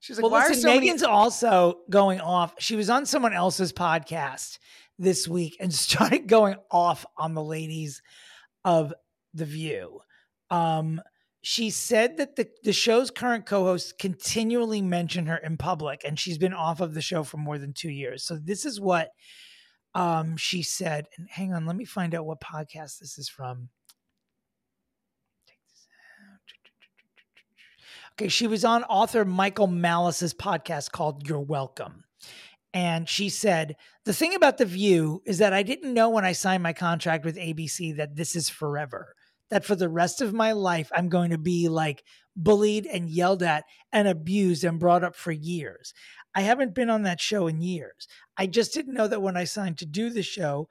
She's 0.00 0.16
like, 0.16 0.22
well, 0.22 0.32
why 0.32 0.48
listen, 0.48 0.70
are 0.70 0.74
so 0.74 0.74
many 0.74 0.90
Meghan's 0.90 1.02
also 1.02 1.80
going 1.90 2.20
off. 2.20 2.54
She 2.58 2.76
was 2.76 2.90
on 2.90 3.06
someone 3.06 3.32
else's 3.32 3.72
podcast 3.72 4.58
this 4.98 5.28
week 5.28 5.56
and 5.60 5.72
started 5.74 6.26
going 6.26 6.56
off 6.70 7.04
on 7.16 7.34
the 7.34 7.42
ladies 7.42 8.02
of 8.64 8.92
The 9.32 9.44
View. 9.44 10.00
Um, 10.50 11.00
she 11.42 11.68
said 11.68 12.16
that 12.16 12.36
the, 12.36 12.48
the 12.62 12.72
show's 12.72 13.10
current 13.10 13.44
co-hosts 13.44 13.92
continually 13.92 14.80
mention 14.80 15.26
her 15.26 15.36
in 15.36 15.58
public 15.58 16.00
and 16.04 16.18
she's 16.18 16.38
been 16.38 16.54
off 16.54 16.80
of 16.80 16.94
the 16.94 17.02
show 17.02 17.22
for 17.22 17.36
more 17.36 17.58
than 17.58 17.74
two 17.74 17.90
years 17.90 18.24
so 18.24 18.36
this 18.36 18.64
is 18.64 18.80
what 18.80 19.10
um, 19.94 20.38
she 20.38 20.62
said 20.62 21.06
and 21.18 21.28
hang 21.28 21.52
on 21.52 21.66
let 21.66 21.76
me 21.76 21.84
find 21.84 22.14
out 22.14 22.24
what 22.24 22.40
podcast 22.40 22.98
this 22.98 23.18
is 23.18 23.28
from 23.28 23.68
okay 28.16 28.28
she 28.28 28.46
was 28.46 28.64
on 28.64 28.84
author 28.84 29.24
michael 29.24 29.66
malice's 29.66 30.34
podcast 30.34 30.90
called 30.92 31.28
you're 31.28 31.40
welcome 31.40 32.04
and 32.72 33.08
she 33.08 33.28
said 33.28 33.76
the 34.04 34.12
thing 34.12 34.34
about 34.34 34.58
the 34.58 34.64
view 34.64 35.22
is 35.26 35.38
that 35.38 35.52
i 35.52 35.62
didn't 35.62 35.94
know 35.94 36.08
when 36.08 36.24
i 36.24 36.32
signed 36.32 36.62
my 36.62 36.72
contract 36.72 37.24
with 37.24 37.36
abc 37.36 37.96
that 37.96 38.16
this 38.16 38.34
is 38.36 38.48
forever 38.48 39.14
that 39.50 39.64
for 39.64 39.76
the 39.76 39.88
rest 39.88 40.20
of 40.20 40.34
my 40.34 40.50
life, 40.50 40.90
I'm 40.92 41.08
going 41.08 41.30
to 41.30 41.38
be 41.38 41.68
like 41.68 42.02
bullied 42.36 42.86
and 42.86 43.08
yelled 43.08 43.42
at 43.42 43.64
and 43.92 44.08
abused 44.08 44.64
and 44.64 44.80
brought 44.80 45.04
up 45.04 45.14
for 45.14 45.32
years. 45.32 45.94
I 46.34 46.40
haven't 46.40 46.74
been 46.74 46.90
on 46.90 47.02
that 47.02 47.20
show 47.20 47.46
in 47.46 47.60
years. 47.60 48.08
I 48.36 48.46
just 48.46 48.74
didn't 48.74 48.94
know 48.94 49.06
that 49.06 49.22
when 49.22 49.36
I 49.36 49.44
signed 49.44 49.78
to 49.78 49.86
do 49.86 50.10
the 50.10 50.24
show, 50.24 50.68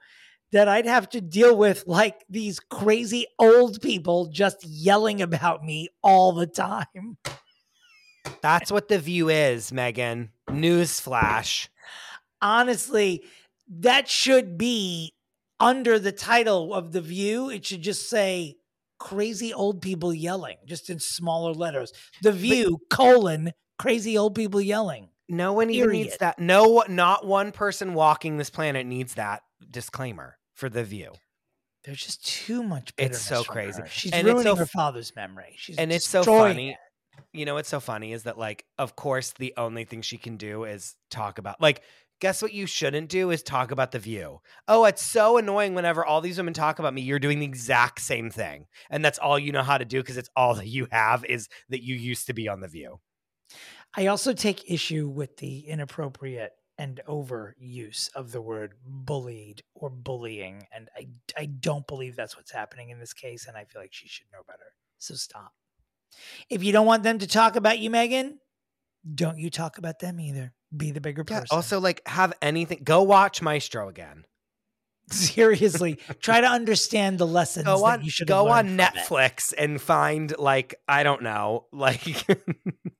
that 0.52 0.68
I'd 0.68 0.86
have 0.86 1.08
to 1.10 1.20
deal 1.20 1.56
with 1.56 1.84
like 1.86 2.24
these 2.28 2.60
crazy 2.60 3.26
old 3.38 3.80
people 3.82 4.26
just 4.26 4.64
yelling 4.64 5.20
about 5.20 5.64
me 5.64 5.88
all 6.02 6.32
the 6.32 6.46
time. 6.46 7.18
That's 8.40 8.70
what 8.70 8.88
the 8.88 8.98
view 8.98 9.28
is, 9.28 9.70
Meghan. 9.70 10.28
Newsflash. 10.48 11.68
Honestly, 12.40 13.24
that 13.68 14.08
should 14.08 14.58
be 14.58 15.14
under 15.60 15.98
the 15.98 16.12
title 16.12 16.74
of 16.74 16.92
the 16.92 17.00
view. 17.00 17.50
It 17.50 17.64
should 17.64 17.82
just 17.82 18.08
say 18.08 18.56
crazy 18.98 19.52
old 19.52 19.82
people 19.82 20.14
yelling, 20.14 20.56
just 20.66 20.90
in 20.90 20.98
smaller 20.98 21.52
letters. 21.52 21.92
The 22.22 22.32
View 22.32 22.80
but, 22.88 22.96
colon 22.96 23.52
crazy 23.78 24.16
old 24.16 24.34
people 24.34 24.60
yelling. 24.60 25.08
No 25.28 25.52
one 25.54 25.70
even 25.70 25.90
needs 25.90 26.18
that. 26.18 26.38
No, 26.38 26.84
not 26.88 27.26
one 27.26 27.50
person 27.52 27.94
walking 27.94 28.36
this 28.36 28.50
planet 28.50 28.86
needs 28.86 29.14
that 29.14 29.42
disclaimer 29.70 30.38
for 30.54 30.68
the 30.68 30.84
View. 30.84 31.12
There's 31.84 32.02
just 32.02 32.26
too 32.26 32.62
much. 32.62 32.92
It's 32.96 33.20
so 33.20 33.44
crazy. 33.44 33.82
Her. 33.82 33.88
She's 33.88 34.12
and 34.12 34.26
ruining 34.26 34.44
so, 34.44 34.56
her 34.56 34.66
father's 34.66 35.14
memory. 35.14 35.54
She's 35.56 35.76
and 35.76 35.92
it's 35.92 36.08
so 36.08 36.22
funny. 36.22 36.70
It. 36.70 36.76
You 37.32 37.44
know 37.44 37.54
what's 37.54 37.68
so 37.68 37.78
funny 37.78 38.12
is 38.12 38.24
that 38.24 38.38
like, 38.38 38.64
of 38.78 38.96
course, 38.96 39.32
the 39.32 39.52
only 39.56 39.84
thing 39.84 40.02
she 40.02 40.16
can 40.16 40.36
do 40.36 40.64
is 40.64 40.94
talk 41.10 41.38
about 41.38 41.60
like 41.60 41.82
guess 42.20 42.40
what 42.40 42.52
you 42.52 42.66
shouldn't 42.66 43.10
do 43.10 43.30
is 43.30 43.42
talk 43.42 43.70
about 43.70 43.92
the 43.92 43.98
view. 43.98 44.40
Oh, 44.68 44.84
it's 44.84 45.02
so 45.02 45.36
annoying 45.36 45.74
whenever 45.74 46.04
all 46.04 46.20
these 46.20 46.38
women 46.38 46.54
talk 46.54 46.78
about 46.78 46.94
me. 46.94 47.02
You're 47.02 47.18
doing 47.18 47.40
the 47.40 47.44
exact 47.44 48.00
same 48.00 48.30
thing. 48.30 48.66
And 48.88 49.04
that's 49.04 49.18
all 49.18 49.38
you 49.38 49.52
know 49.52 49.62
how 49.62 49.78
to 49.78 49.84
do 49.84 50.00
because 50.00 50.16
it's 50.16 50.30
all 50.36 50.54
that 50.54 50.66
you 50.66 50.86
have 50.90 51.24
is 51.24 51.48
that 51.68 51.82
you 51.82 51.94
used 51.94 52.26
to 52.28 52.32
be 52.32 52.48
on 52.48 52.60
the 52.60 52.68
view. 52.68 53.00
I 53.96 54.06
also 54.06 54.32
take 54.32 54.70
issue 54.70 55.08
with 55.08 55.36
the 55.36 55.60
inappropriate 55.68 56.52
and 56.78 57.00
overuse 57.08 58.14
of 58.14 58.32
the 58.32 58.40
word 58.40 58.74
bullied 58.84 59.62
or 59.74 59.90
bullying. 59.90 60.66
And 60.72 60.88
I, 60.96 61.08
I 61.36 61.46
don't 61.46 61.86
believe 61.86 62.16
that's 62.16 62.36
what's 62.36 62.50
happening 62.50 62.90
in 62.90 62.98
this 62.98 63.12
case. 63.12 63.46
And 63.46 63.56
I 63.56 63.64
feel 63.64 63.80
like 63.80 63.92
she 63.92 64.08
should 64.08 64.26
know 64.32 64.42
better. 64.46 64.74
So 64.98 65.14
stop. 65.14 65.52
If 66.48 66.62
you 66.62 66.72
don't 66.72 66.86
want 66.86 67.02
them 67.02 67.18
to 67.18 67.26
talk 67.26 67.56
about 67.56 67.78
you, 67.78 67.90
Meghan, 67.90 68.34
don't 69.12 69.38
you 69.38 69.50
talk 69.50 69.78
about 69.78 69.98
them 69.98 70.20
either. 70.20 70.52
Be 70.76 70.90
the 70.90 71.00
bigger 71.00 71.24
person. 71.24 71.46
Yeah, 71.50 71.56
also, 71.56 71.80
like, 71.80 72.00
have 72.06 72.32
anything. 72.42 72.80
Go 72.82 73.02
watch 73.02 73.42
Maestro 73.42 73.88
again. 73.88 74.24
Seriously, 75.10 75.98
try 76.20 76.40
to 76.40 76.46
understand 76.46 77.18
the 77.18 77.26
lessons 77.26 77.66
go 77.66 77.84
on, 77.84 78.02
you 78.02 78.10
should 78.10 78.26
go 78.26 78.48
on 78.48 78.78
Netflix 78.78 79.52
and 79.56 79.78
find 79.78 80.34
like 80.38 80.76
I 80.88 81.02
don't 81.02 81.22
know, 81.22 81.66
like 81.72 82.02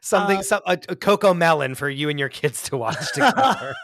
something, 0.00 0.38
uh, 0.38 0.42
some 0.42 0.62
a, 0.66 0.72
a 0.72 0.96
CoComelon 0.96 1.76
for 1.76 1.88
you 1.88 2.08
and 2.08 2.18
your 2.18 2.28
kids 2.28 2.62
to 2.64 2.76
watch 2.76 3.12
together. 3.14 3.74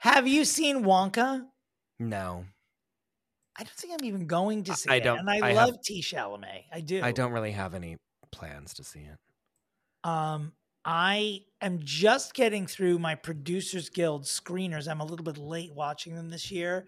have 0.00 0.26
you 0.26 0.44
seen 0.44 0.84
Wonka? 0.84 1.44
No. 1.98 2.44
I 3.58 3.64
don't 3.64 3.74
think 3.76 3.94
I'm 3.94 4.06
even 4.06 4.26
going 4.26 4.64
to 4.64 4.74
see 4.74 4.90
I 4.90 4.96
it. 4.96 5.04
Don't, 5.04 5.18
and 5.18 5.30
I, 5.30 5.50
I 5.50 5.52
love 5.52 5.70
have, 5.70 5.82
T. 5.82 6.02
Chalamet. 6.02 6.64
I 6.72 6.80
do. 6.80 7.02
I 7.02 7.12
don't 7.12 7.32
really 7.32 7.52
have 7.52 7.74
any 7.74 7.96
plans 8.30 8.74
to 8.74 8.84
see 8.84 9.00
it. 9.00 10.08
Um, 10.08 10.52
I 10.84 11.40
am 11.60 11.80
just 11.82 12.34
getting 12.34 12.66
through 12.66 12.98
my 12.98 13.14
Producers 13.14 13.88
Guild 13.88 14.24
screeners. 14.24 14.88
I'm 14.88 15.00
a 15.00 15.04
little 15.04 15.24
bit 15.24 15.38
late 15.38 15.72
watching 15.74 16.16
them 16.16 16.30
this 16.30 16.50
year. 16.50 16.86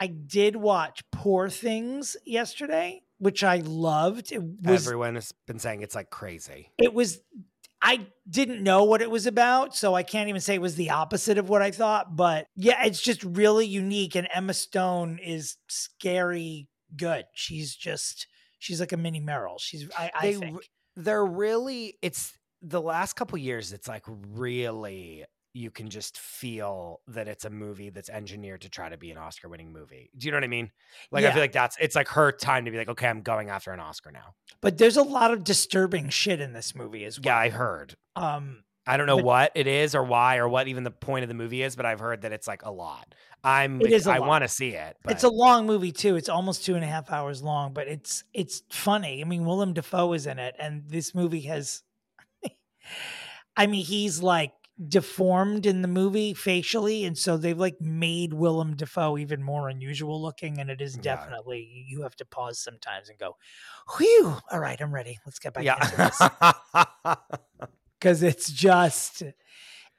I 0.00 0.06
did 0.06 0.56
watch 0.56 1.02
Poor 1.12 1.48
Things 1.48 2.16
yesterday, 2.24 3.02
which 3.18 3.44
I 3.44 3.58
loved. 3.58 4.32
It 4.32 4.42
was, 4.42 4.86
Everyone 4.86 5.14
has 5.14 5.32
been 5.46 5.58
saying 5.58 5.82
it's 5.82 5.94
like 5.94 6.10
crazy. 6.10 6.70
It 6.78 6.92
was 6.92 7.20
I 7.82 8.06
didn't 8.28 8.62
know 8.62 8.84
what 8.84 9.02
it 9.02 9.10
was 9.10 9.26
about, 9.26 9.76
so 9.76 9.94
I 9.94 10.02
can't 10.02 10.30
even 10.30 10.40
say 10.40 10.54
it 10.54 10.62
was 10.62 10.76
the 10.76 10.90
opposite 10.90 11.36
of 11.36 11.50
what 11.50 11.60
I 11.60 11.70
thought. 11.70 12.16
But 12.16 12.46
yeah, 12.56 12.84
it's 12.84 13.02
just 13.02 13.22
really 13.22 13.66
unique. 13.66 14.14
And 14.14 14.26
Emma 14.32 14.54
Stone 14.54 15.18
is 15.22 15.56
scary 15.68 16.68
good. 16.96 17.26
She's 17.34 17.74
just 17.74 18.26
she's 18.58 18.80
like 18.80 18.92
a 18.92 18.96
mini 18.96 19.20
Meryl. 19.20 19.60
She's 19.60 19.88
I, 19.98 20.10
I 20.14 20.26
they, 20.26 20.34
think 20.34 20.58
they're 20.96 21.24
really 21.24 21.98
it's 22.00 22.32
the 22.62 22.80
last 22.80 23.14
couple 23.14 23.36
years, 23.38 23.72
it's 23.72 23.88
like 23.88 24.04
really 24.06 25.24
you 25.54 25.70
can 25.70 25.88
just 25.88 26.18
feel 26.18 27.00
that 27.06 27.28
it's 27.28 27.44
a 27.44 27.50
movie 27.50 27.88
that's 27.88 28.10
engineered 28.10 28.60
to 28.62 28.68
try 28.68 28.88
to 28.88 28.98
be 28.98 29.12
an 29.12 29.16
Oscar 29.16 29.48
winning 29.48 29.72
movie. 29.72 30.10
Do 30.18 30.26
you 30.26 30.32
know 30.32 30.36
what 30.36 30.44
I 30.44 30.48
mean? 30.48 30.72
Like 31.12 31.22
yeah. 31.22 31.28
I 31.30 31.32
feel 31.32 31.40
like 31.40 31.52
that's 31.52 31.76
it's 31.80 31.94
like 31.94 32.08
her 32.08 32.32
time 32.32 32.64
to 32.64 32.72
be 32.72 32.76
like, 32.76 32.88
okay, 32.88 33.06
I'm 33.06 33.22
going 33.22 33.48
after 33.48 33.70
an 33.70 33.78
Oscar 33.78 34.10
now. 34.10 34.34
But 34.60 34.78
there's 34.78 34.96
a 34.96 35.02
lot 35.02 35.30
of 35.30 35.44
disturbing 35.44 36.08
shit 36.08 36.40
in 36.40 36.52
this 36.52 36.74
movie 36.74 37.04
as 37.04 37.18
well. 37.18 37.26
Yeah, 37.26 37.38
I 37.38 37.48
heard. 37.50 37.94
Um 38.16 38.64
I 38.86 38.96
don't 38.96 39.06
know 39.06 39.16
but, 39.16 39.24
what 39.24 39.52
it 39.54 39.66
is 39.66 39.94
or 39.94 40.02
why 40.02 40.36
or 40.38 40.48
what 40.48 40.68
even 40.68 40.82
the 40.82 40.90
point 40.90 41.22
of 41.22 41.28
the 41.28 41.34
movie 41.34 41.62
is, 41.62 41.76
but 41.76 41.86
I've 41.86 42.00
heard 42.00 42.22
that 42.22 42.32
it's 42.32 42.48
like 42.48 42.64
a 42.64 42.70
lot. 42.70 43.14
I'm 43.44 43.80
it 43.80 43.92
is 43.92 44.08
I 44.08 44.18
want 44.18 44.42
to 44.42 44.48
see 44.48 44.70
it. 44.70 44.96
But. 45.04 45.12
It's 45.12 45.24
a 45.24 45.28
long 45.28 45.66
movie 45.66 45.92
too. 45.92 46.16
It's 46.16 46.28
almost 46.28 46.64
two 46.64 46.74
and 46.74 46.82
a 46.82 46.88
half 46.88 47.12
hours 47.12 47.42
long, 47.42 47.72
but 47.72 47.86
it's 47.86 48.24
it's 48.34 48.62
funny. 48.70 49.20
I 49.20 49.24
mean, 49.24 49.44
Willem 49.44 49.72
Dafoe 49.72 50.14
is 50.14 50.26
in 50.26 50.40
it, 50.40 50.56
and 50.58 50.82
this 50.88 51.14
movie 51.14 51.42
has 51.42 51.82
I 53.56 53.68
mean, 53.68 53.84
he's 53.84 54.20
like 54.20 54.52
deformed 54.88 55.66
in 55.66 55.82
the 55.82 55.88
movie 55.88 56.34
facially, 56.34 57.04
and 57.04 57.16
so 57.16 57.36
they've 57.36 57.58
like 57.58 57.80
made 57.80 58.32
Willem 58.32 58.76
Dafoe 58.76 59.18
even 59.18 59.42
more 59.42 59.68
unusual 59.68 60.20
looking. 60.20 60.58
And 60.58 60.70
it 60.70 60.80
is 60.80 60.94
definitely 60.94 61.60
yeah. 61.60 61.84
you 61.86 62.02
have 62.02 62.16
to 62.16 62.24
pause 62.24 62.58
sometimes 62.58 63.08
and 63.08 63.18
go, 63.18 63.36
"Whew! 63.96 64.36
All 64.50 64.60
right, 64.60 64.80
I'm 64.80 64.94
ready. 64.94 65.18
Let's 65.24 65.38
get 65.38 65.54
back 65.54 65.64
yeah. 65.64 65.76
into 65.82 65.96
this." 65.96 67.68
Because 68.00 68.22
it's 68.22 68.52
just, 68.52 69.22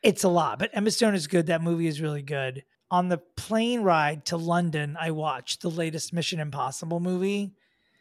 it's 0.04 0.24
a 0.24 0.30
lot. 0.30 0.60
But 0.60 0.70
Emma 0.74 0.92
Stone 0.92 1.16
is 1.16 1.26
good. 1.26 1.48
That 1.48 1.64
movie 1.64 1.88
is 1.88 2.00
really 2.00 2.22
good. 2.22 2.64
On 2.92 3.10
the 3.10 3.18
plane 3.18 3.82
ride 3.82 4.26
to 4.26 4.38
London, 4.38 4.96
I 5.00 5.10
watched 5.10 5.64
the 5.64 5.72
latest 5.72 6.14
Mission 6.14 6.40
Impossible 6.40 7.00
movie. 7.00 7.54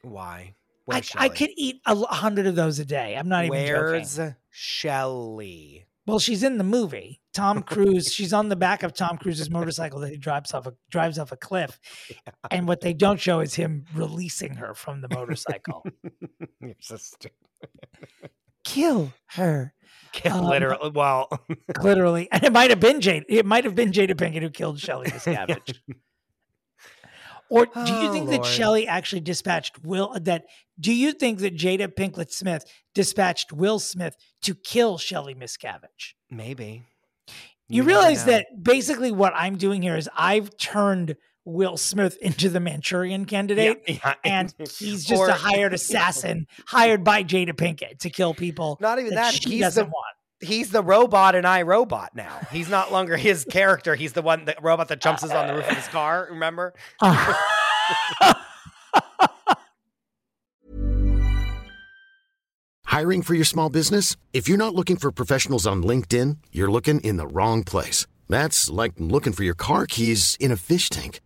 Why? 0.02 0.56
I, 0.90 1.02
I, 1.16 1.28
could 1.30 1.48
eat 1.56 1.80
a 1.86 1.96
hundred 1.96 2.46
of 2.46 2.54
those 2.54 2.78
a 2.78 2.84
day. 2.84 3.16
I'm 3.16 3.30
not 3.30 3.46
even 3.46 3.58
Where's 3.58 4.16
joking. 4.16 4.36
Shelley? 4.50 5.86
Well, 6.06 6.18
she's 6.18 6.42
in 6.42 6.58
the 6.58 6.64
movie. 6.64 7.20
Tom 7.32 7.62
Cruise. 7.64 8.12
she's 8.12 8.32
on 8.32 8.48
the 8.48 8.56
back 8.56 8.82
of 8.82 8.92
Tom 8.92 9.18
Cruise's 9.18 9.50
motorcycle 9.50 10.00
that 10.00 10.10
he 10.10 10.16
drives 10.16 10.52
off 10.52 10.66
a 10.66 10.74
drives 10.90 11.18
off 11.18 11.32
a 11.32 11.36
cliff, 11.36 11.78
yeah. 12.10 12.32
and 12.50 12.68
what 12.68 12.80
they 12.80 12.92
don't 12.92 13.20
show 13.20 13.40
is 13.40 13.54
him 13.54 13.84
releasing 13.94 14.56
her 14.56 14.74
from 14.74 15.00
the 15.00 15.08
motorcycle. 15.08 15.84
You're 16.60 16.74
so 16.80 16.96
stupid. 16.96 17.32
Kill 18.64 19.12
her. 19.32 19.74
Kill, 20.12 20.32
um, 20.36 20.46
literally. 20.46 20.90
Well, 20.90 21.28
literally, 21.82 22.28
and 22.30 22.44
it 22.44 22.52
might 22.52 22.70
have 22.70 22.80
been 22.80 23.00
Jade. 23.00 23.24
It 23.28 23.44
might 23.44 23.64
have 23.64 23.74
been 23.74 23.92
Jada 23.92 24.14
Pinkett 24.14 24.42
who 24.42 24.50
killed 24.50 24.78
Shelley 24.78 25.08
Miscavige. 25.08 25.78
Or 27.50 27.66
do 27.66 27.72
you 27.72 28.08
oh, 28.08 28.12
think 28.12 28.28
oh, 28.28 28.30
Lord. 28.30 28.44
that 28.44 28.46
Shelley 28.46 28.86
actually 28.86 29.20
dispatched 29.20 29.84
Will? 29.84 30.16
That 30.20 30.44
do 30.78 30.92
you 30.92 31.12
think 31.12 31.40
that 31.40 31.56
Jada 31.56 31.88
Pinkett 31.88 32.32
Smith 32.32 32.64
dispatched 32.94 33.52
Will 33.52 33.78
Smith 33.78 34.16
to 34.42 34.54
kill 34.54 34.98
Shelley 34.98 35.34
Miscavige? 35.34 36.14
Maybe. 36.30 36.84
You, 37.68 37.82
you 37.82 37.82
realize 37.84 38.24
that 38.26 38.46
basically 38.62 39.10
what 39.10 39.32
I'm 39.34 39.56
doing 39.56 39.82
here 39.82 39.96
is 39.96 40.08
I've 40.16 40.56
turned 40.56 41.16
Will 41.46 41.76
Smith 41.76 42.16
into 42.22 42.48
the 42.48 42.60
Manchurian 42.60 43.26
candidate, 43.26 43.82
yeah, 43.86 43.94
yeah. 44.02 44.14
and 44.24 44.54
he's 44.78 45.04
just 45.04 45.20
or, 45.20 45.28
a 45.28 45.32
hired 45.32 45.74
assassin 45.74 46.46
hired 46.66 47.04
by 47.04 47.22
Jada 47.22 47.52
Pinkett 47.52 47.98
to 48.00 48.10
kill 48.10 48.32
people. 48.32 48.78
Not 48.80 48.98
even 48.98 49.14
that, 49.14 49.34
that 49.34 49.44
he 49.44 49.60
doesn't 49.60 49.84
the, 49.84 49.90
want 49.90 50.13
he's 50.44 50.70
the 50.70 50.82
robot 50.82 51.34
and 51.34 51.46
I 51.46 51.62
Robot 51.62 52.14
now. 52.14 52.40
He's 52.52 52.68
not 52.68 52.92
longer 52.92 53.16
his 53.16 53.44
character. 53.44 53.94
He's 53.94 54.12
the 54.12 54.22
one 54.22 54.44
that 54.44 54.62
robot 54.62 54.88
that 54.88 55.00
jumps 55.00 55.24
us 55.24 55.30
on 55.32 55.46
the 55.48 55.54
roof 55.54 55.68
of 55.68 55.76
his 55.76 55.88
car. 55.88 56.28
Remember? 56.30 56.74
Hiring 62.84 63.22
for 63.22 63.34
your 63.34 63.44
small 63.44 63.70
business? 63.70 64.14
If 64.32 64.48
you're 64.48 64.56
not 64.58 64.74
looking 64.74 64.96
for 64.96 65.10
professionals 65.10 65.66
on 65.66 65.82
LinkedIn, 65.82 66.36
you're 66.52 66.70
looking 66.70 67.00
in 67.00 67.16
the 67.16 67.26
wrong 67.26 67.64
place. 67.64 68.06
That's 68.28 68.70
like 68.70 68.92
looking 68.98 69.32
for 69.32 69.42
your 69.42 69.56
car 69.56 69.86
keys 69.86 70.36
in 70.38 70.52
a 70.52 70.56
fish 70.56 70.88
tank. 70.90 71.20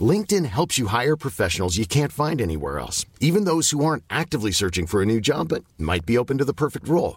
LinkedIn 0.00 0.46
helps 0.46 0.78
you 0.78 0.86
hire 0.86 1.16
professionals 1.16 1.76
you 1.76 1.84
can't 1.86 2.12
find 2.12 2.40
anywhere 2.40 2.78
else, 2.78 3.04
even 3.20 3.44
those 3.44 3.70
who 3.70 3.84
aren't 3.84 4.04
actively 4.08 4.50
searching 4.50 4.86
for 4.86 5.02
a 5.02 5.06
new 5.06 5.20
job 5.20 5.48
but 5.48 5.64
might 5.78 6.06
be 6.06 6.16
open 6.16 6.38
to 6.38 6.44
the 6.44 6.54
perfect 6.54 6.88
role. 6.88 7.16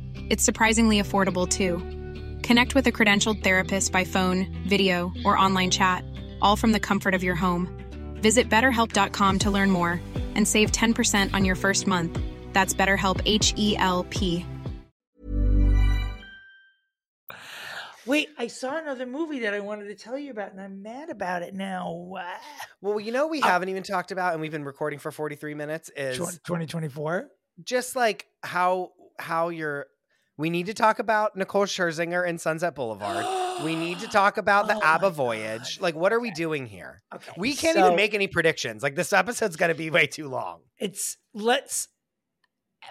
It's 0.31 0.45
surprisingly 0.45 1.01
affordable 1.01 1.45
too. 1.45 1.79
Connect 2.41 2.73
with 2.73 2.87
a 2.87 2.91
credentialed 2.93 3.43
therapist 3.43 3.91
by 3.91 4.05
phone, 4.05 4.47
video, 4.65 5.11
or 5.25 5.37
online 5.37 5.69
chat, 5.71 6.05
all 6.41 6.55
from 6.55 6.71
the 6.71 6.79
comfort 6.79 7.13
of 7.13 7.21
your 7.21 7.35
home. 7.35 7.67
Visit 8.21 8.49
betterhelp.com 8.49 9.39
to 9.39 9.51
learn 9.51 9.69
more 9.71 9.99
and 10.35 10.47
save 10.47 10.71
10% 10.71 11.33
on 11.33 11.43
your 11.43 11.55
first 11.55 11.85
month. 11.85 12.17
That's 12.53 12.73
BetterHelp 12.73 13.19
H 13.25 13.53
E 13.57 13.75
L 13.75 14.05
P. 14.09 14.45
Wait, 18.05 18.29
I 18.37 18.47
saw 18.47 18.77
another 18.77 19.05
movie 19.05 19.39
that 19.39 19.53
I 19.53 19.59
wanted 19.59 19.87
to 19.89 19.95
tell 19.95 20.17
you 20.17 20.31
about, 20.31 20.53
and 20.53 20.61
I'm 20.61 20.81
mad 20.81 21.09
about 21.09 21.41
it 21.41 21.53
now. 21.53 22.13
Uh, 22.17 22.23
Well, 22.79 23.01
you 23.01 23.11
know, 23.11 23.27
we 23.27 23.41
haven't 23.41 23.67
even 23.67 23.83
talked 23.83 24.13
about, 24.13 24.31
and 24.31 24.41
we've 24.41 24.51
been 24.51 24.63
recording 24.63 24.97
for 24.97 25.11
43 25.11 25.55
minutes, 25.55 25.91
is 25.95 26.17
2024. 26.17 27.27
just 27.65 27.97
like 27.97 28.27
how 28.43 28.91
how 29.19 29.49
you're. 29.49 29.87
We 30.41 30.49
need 30.49 30.65
to 30.65 30.73
talk 30.73 30.97
about 30.97 31.35
Nicole 31.35 31.67
Scherzinger 31.67 32.27
and 32.27 32.41
Sunset 32.41 32.73
Boulevard. 32.73 33.23
we 33.63 33.75
need 33.75 33.99
to 33.99 34.07
talk 34.07 34.37
about 34.37 34.67
the 34.67 34.75
Oh 34.75 34.81
ABBA 34.81 35.11
voyage. 35.11 35.77
God. 35.77 35.83
Like, 35.83 35.95
what 35.95 36.11
are 36.11 36.19
we 36.19 36.31
doing 36.31 36.65
here? 36.65 37.03
Okay, 37.13 37.31
We 37.37 37.53
can't 37.53 37.77
so 37.77 37.85
even 37.85 37.95
make 37.95 38.15
any 38.15 38.25
predictions. 38.25 38.81
Like, 38.81 38.95
this 38.95 39.13
episode's 39.13 39.55
going 39.55 39.69
to 39.69 39.75
be 39.75 39.91
way 39.91 40.07
too 40.07 40.27
long. 40.27 40.61
It's 40.79 41.17
let's. 41.35 41.89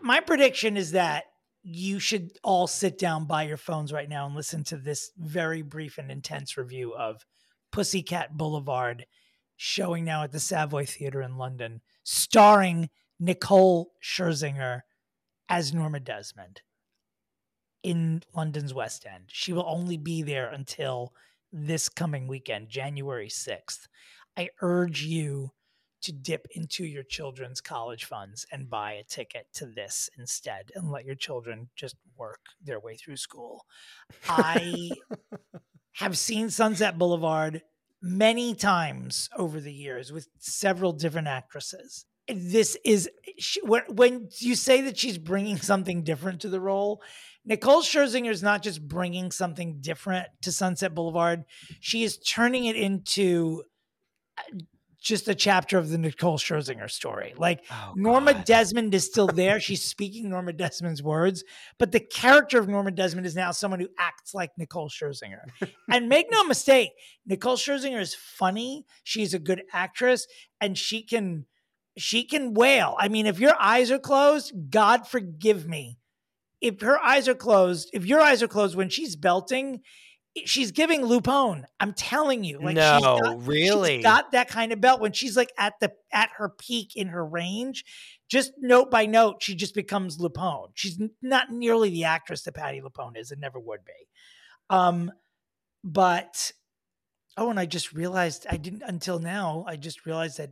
My 0.00 0.20
prediction 0.20 0.76
is 0.76 0.92
that 0.92 1.24
you 1.64 1.98
should 1.98 2.30
all 2.44 2.68
sit 2.68 2.98
down 2.98 3.26
by 3.26 3.42
your 3.42 3.56
phones 3.56 3.92
right 3.92 4.08
now 4.08 4.26
and 4.26 4.36
listen 4.36 4.62
to 4.64 4.76
this 4.76 5.10
very 5.18 5.62
brief 5.62 5.98
and 5.98 6.08
intense 6.08 6.56
review 6.56 6.94
of 6.94 7.26
Pussycat 7.72 8.36
Boulevard, 8.36 9.06
showing 9.56 10.04
now 10.04 10.22
at 10.22 10.30
the 10.30 10.38
Savoy 10.38 10.86
Theatre 10.86 11.20
in 11.20 11.36
London, 11.36 11.80
starring 12.04 12.90
Nicole 13.18 13.90
Scherzinger 14.00 14.82
as 15.48 15.74
Norma 15.74 15.98
Desmond 15.98 16.60
in 17.82 18.22
London's 18.34 18.74
West 18.74 19.06
End. 19.06 19.24
She 19.28 19.52
will 19.52 19.66
only 19.66 19.96
be 19.96 20.22
there 20.22 20.48
until 20.48 21.12
this 21.52 21.88
coming 21.88 22.26
weekend, 22.26 22.68
January 22.68 23.28
6th. 23.28 23.88
I 24.36 24.50
urge 24.60 25.02
you 25.02 25.50
to 26.02 26.12
dip 26.12 26.46
into 26.54 26.84
your 26.84 27.02
children's 27.02 27.60
college 27.60 28.04
funds 28.04 28.46
and 28.50 28.70
buy 28.70 28.92
a 28.92 29.04
ticket 29.04 29.46
to 29.54 29.66
this 29.66 30.08
instead 30.18 30.70
and 30.74 30.90
let 30.90 31.04
your 31.04 31.14
children 31.14 31.68
just 31.76 31.96
work 32.16 32.40
their 32.62 32.80
way 32.80 32.96
through 32.96 33.16
school. 33.16 33.66
I 34.28 34.90
have 35.94 36.16
seen 36.16 36.48
Sunset 36.50 36.98
Boulevard 36.98 37.62
many 38.02 38.54
times 38.54 39.28
over 39.36 39.60
the 39.60 39.72
years 39.72 40.10
with 40.10 40.28
several 40.38 40.92
different 40.92 41.28
actresses. 41.28 42.06
This 42.36 42.76
is 42.84 43.08
she, 43.38 43.60
when, 43.62 43.82
when 43.88 44.28
you 44.38 44.54
say 44.54 44.82
that 44.82 44.98
she's 44.98 45.18
bringing 45.18 45.56
something 45.58 46.02
different 46.02 46.40
to 46.42 46.48
the 46.48 46.60
role. 46.60 47.02
Nicole 47.44 47.82
Scherzinger 47.82 48.30
is 48.30 48.42
not 48.42 48.62
just 48.62 48.86
bringing 48.86 49.30
something 49.30 49.78
different 49.80 50.28
to 50.42 50.52
Sunset 50.52 50.94
Boulevard; 50.94 51.44
she 51.80 52.04
is 52.04 52.18
turning 52.18 52.66
it 52.66 52.76
into 52.76 53.62
uh, 54.38 54.58
just 55.00 55.26
a 55.28 55.34
chapter 55.34 55.78
of 55.78 55.88
the 55.88 55.96
Nicole 55.96 56.36
Scherzinger 56.36 56.90
story. 56.90 57.32
Like 57.38 57.64
Oh, 57.70 57.94
Norma 57.96 58.34
God. 58.34 58.44
Desmond 58.44 58.94
is 58.94 59.06
still 59.06 59.26
there; 59.26 59.58
she's 59.58 59.82
speaking 59.82 60.28
Norma 60.28 60.52
Desmond's 60.52 61.02
words, 61.02 61.42
but 61.78 61.92
the 61.92 62.00
character 62.00 62.58
of 62.58 62.68
Norma 62.68 62.90
Desmond 62.90 63.26
is 63.26 63.34
now 63.34 63.52
someone 63.52 63.80
who 63.80 63.88
acts 63.98 64.34
like 64.34 64.50
Nicole 64.58 64.90
Scherzinger. 64.90 65.44
and 65.90 66.08
make 66.10 66.26
no 66.30 66.44
mistake, 66.44 66.90
Nicole 67.24 67.56
Scherzinger 67.56 68.00
is 68.00 68.14
funny. 68.14 68.84
She's 69.02 69.32
a 69.32 69.38
good 69.38 69.62
actress, 69.72 70.26
and 70.60 70.76
she 70.76 71.02
can 71.02 71.46
she 71.96 72.24
can 72.24 72.54
wail. 72.54 72.96
I 72.98 73.08
mean, 73.08 73.26
if 73.26 73.40
your 73.40 73.54
eyes 73.60 73.90
are 73.90 73.98
closed, 73.98 74.52
God 74.70 75.06
forgive 75.06 75.66
me. 75.66 75.98
If 76.60 76.80
her 76.82 76.98
eyes 76.98 77.28
are 77.28 77.34
closed, 77.34 77.90
if 77.92 78.04
your 78.06 78.20
eyes 78.20 78.42
are 78.42 78.48
closed 78.48 78.76
when 78.76 78.90
she's 78.90 79.16
belting, 79.16 79.80
she's 80.44 80.72
giving 80.72 81.02
Lupone. 81.02 81.64
I'm 81.78 81.92
telling 81.92 82.44
you. 82.44 82.58
Like 82.58 82.76
she's 82.76 83.02
No, 83.02 83.18
got, 83.22 83.46
really? 83.46 83.96
She's 83.96 84.04
got 84.04 84.32
that 84.32 84.48
kind 84.48 84.72
of 84.72 84.80
belt 84.80 85.00
when 85.00 85.12
she's 85.12 85.36
like 85.36 85.52
at 85.58 85.74
the 85.80 85.92
at 86.12 86.30
her 86.36 86.48
peak 86.48 86.96
in 86.96 87.08
her 87.08 87.24
range. 87.24 87.84
Just 88.28 88.52
note 88.58 88.90
by 88.90 89.06
note, 89.06 89.42
she 89.42 89.54
just 89.54 89.74
becomes 89.74 90.18
Lupone. 90.18 90.70
She's 90.74 91.00
not 91.20 91.50
nearly 91.50 91.90
the 91.90 92.04
actress 92.04 92.42
that 92.42 92.54
Patti 92.54 92.80
LuPone 92.80 93.16
is, 93.16 93.30
and 93.30 93.40
never 93.40 93.58
would 93.58 93.84
be. 93.84 94.06
Um, 94.68 95.10
but 95.82 96.52
oh, 97.36 97.50
and 97.50 97.58
I 97.58 97.66
just 97.66 97.92
realized 97.92 98.46
I 98.48 98.56
didn't 98.56 98.82
until 98.86 99.18
now. 99.18 99.64
I 99.66 99.76
just 99.76 100.06
realized 100.06 100.38
that 100.38 100.50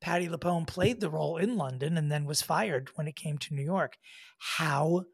Patti 0.00 0.28
LuPone 0.28 0.66
played 0.66 1.00
the 1.00 1.10
role 1.10 1.36
in 1.36 1.56
London 1.56 1.96
and 1.96 2.10
then 2.10 2.24
was 2.24 2.42
fired 2.42 2.90
when 2.94 3.08
it 3.08 3.16
came 3.16 3.38
to 3.38 3.54
New 3.54 3.64
York. 3.64 3.96
How 4.38 5.04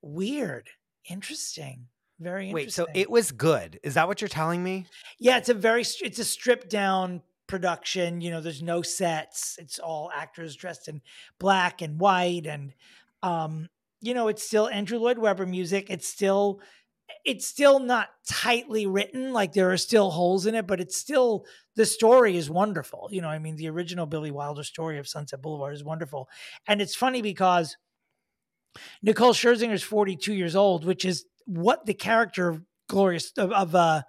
weird. 0.00 0.70
Interesting. 1.08 1.86
Very 2.20 2.50
interesting. 2.50 2.84
Wait, 2.84 2.94
so 2.94 3.00
it 3.00 3.10
was 3.10 3.32
good. 3.32 3.80
Is 3.82 3.94
that 3.94 4.06
what 4.06 4.20
you're 4.20 4.28
telling 4.28 4.62
me? 4.62 4.86
Yeah, 5.18 5.38
it's 5.38 5.48
a 5.48 5.54
very 5.54 5.84
it's 6.02 6.18
a 6.18 6.24
stripped 6.24 6.70
down 6.70 7.22
production. 7.46 8.20
You 8.20 8.30
know, 8.30 8.40
there's 8.40 8.62
no 8.62 8.82
sets. 8.82 9.56
It's 9.58 9.78
all 9.78 10.10
actors 10.14 10.54
dressed 10.54 10.88
in 10.88 11.02
black 11.38 11.82
and 11.82 11.98
white, 11.98 12.46
and 12.46 12.74
um, 13.22 13.68
you 14.00 14.14
know, 14.14 14.28
it's 14.28 14.44
still 14.44 14.68
Andrew 14.68 14.98
Lloyd 14.98 15.18
Webber 15.18 15.46
music. 15.46 15.88
It's 15.90 16.08
still 16.08 16.60
it's 17.24 17.46
still 17.46 17.78
not 17.78 18.08
tightly 18.28 18.86
written. 18.86 19.32
Like 19.32 19.52
there 19.52 19.72
are 19.72 19.76
still 19.76 20.10
holes 20.10 20.46
in 20.46 20.54
it, 20.54 20.66
but 20.66 20.80
it's 20.80 20.96
still 20.96 21.44
the 21.76 21.86
story 21.86 22.36
is 22.36 22.50
wonderful. 22.50 23.08
You 23.10 23.22
know, 23.22 23.28
I 23.28 23.38
mean, 23.38 23.56
the 23.56 23.68
original 23.68 24.06
Billy 24.06 24.30
Wilder 24.30 24.64
story 24.64 24.98
of 24.98 25.08
Sunset 25.08 25.42
Boulevard 25.42 25.74
is 25.74 25.84
wonderful, 25.84 26.28
and 26.66 26.80
it's 26.80 26.94
funny 26.94 27.22
because 27.22 27.76
Nicole 29.02 29.34
Scherzinger 29.34 29.72
is 29.72 29.82
42 29.82 30.32
years 30.32 30.56
old, 30.56 30.84
which 30.84 31.04
is 31.04 31.24
what 31.46 31.86
the 31.86 31.94
character 31.94 32.48
of 32.48 32.62
Glorious 32.88 33.32
of, 33.38 33.52
of 33.52 33.74
uh, 33.74 34.02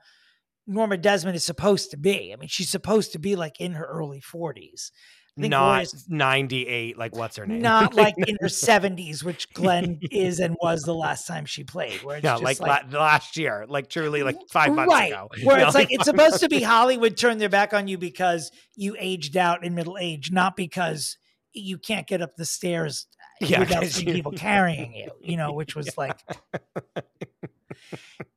Norma 0.67 0.97
Desmond 0.97 1.35
is 1.35 1.43
supposed 1.43 1.91
to 1.91 1.97
be. 1.97 2.33
I 2.33 2.35
mean, 2.35 2.49
she's 2.49 2.69
supposed 2.69 3.13
to 3.13 3.19
be 3.19 3.35
like 3.35 3.59
in 3.59 3.73
her 3.73 3.85
early 3.85 4.21
40s. 4.21 4.91
Not 5.35 5.49
Glorious- 5.49 6.05
98. 6.09 6.97
Like, 6.97 7.15
what's 7.15 7.37
her 7.37 7.47
name? 7.47 7.61
not 7.61 7.95
like 7.95 8.13
in 8.17 8.37
her 8.39 8.47
70s, 8.49 9.23
which 9.23 9.51
Glenn 9.53 9.99
is 10.11 10.39
and 10.39 10.55
was 10.61 10.83
the 10.83 10.93
last 10.93 11.25
time 11.25 11.45
she 11.45 11.63
played. 11.63 12.03
Where 12.03 12.17
it's 12.17 12.23
yeah, 12.23 12.33
just 12.33 12.43
like, 12.43 12.59
like, 12.59 12.91
la- 12.93 12.99
last 12.99 13.35
year, 13.35 13.65
like 13.67 13.89
truly, 13.89 14.21
like 14.21 14.35
mm, 14.37 14.49
five 14.51 14.73
months 14.73 14.93
right, 14.93 15.11
ago. 15.11 15.29
Where 15.43 15.57
No. 15.57 15.65
it's 15.65 15.75
like 15.75 15.87
it's 15.91 16.05
supposed 16.05 16.39
to 16.41 16.49
be 16.49 16.61
Hollywood 16.63 17.17
turned 17.17 17.41
their 17.41 17.49
back 17.49 17.73
on 17.73 17.87
you 17.87 17.97
because 17.97 18.51
you 18.75 18.95
aged 18.99 19.35
out 19.35 19.63
in 19.63 19.73
middle 19.73 19.97
age, 19.99 20.31
not 20.31 20.55
because 20.55 21.17
you 21.51 21.77
can't 21.79 22.05
get 22.07 22.21
up 22.21 22.35
the 22.35 22.45
stairs 22.45 23.07
uh, 23.41 23.45
Yeah, 23.47 23.59
without 23.61 23.85
some 23.87 24.07
you- 24.07 24.13
people 24.13 24.33
carrying 24.33 24.93
you, 24.93 25.09
you 25.19 25.35
know, 25.37 25.51
which 25.51 25.75
was 25.75 25.97
like 25.97 26.19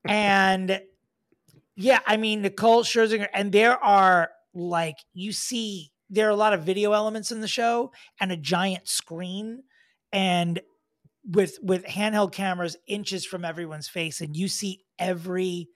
and 0.05 0.81
yeah, 1.75 2.01
I 2.07 2.17
mean 2.17 2.43
Nicole 2.43 2.85
Scherzinger, 2.85 3.29
and 3.35 3.53
there 3.53 3.77
are 3.83 4.31
like 4.55 4.97
you 5.13 5.33
see 5.33 5.93
there 6.09 6.27
are 6.27 6.31
a 6.31 6.37
lot 6.37 6.53
of 6.53 6.63
video 6.63 6.93
elements 6.93 7.33
in 7.33 7.41
the 7.41 7.49
show 7.49 7.93
and 8.21 8.31
a 8.33 8.37
giant 8.37 8.89
screen 8.89 9.63
and 10.13 10.61
with 11.29 11.59
with 11.63 11.85
handheld 11.85 12.33
cameras 12.33 12.77
inches 12.87 13.27
from 13.27 13.45
everyone's 13.45 13.89
face 13.89 14.21
and 14.21 14.37
you 14.37 14.49
see 14.49 14.85
every 14.99 15.69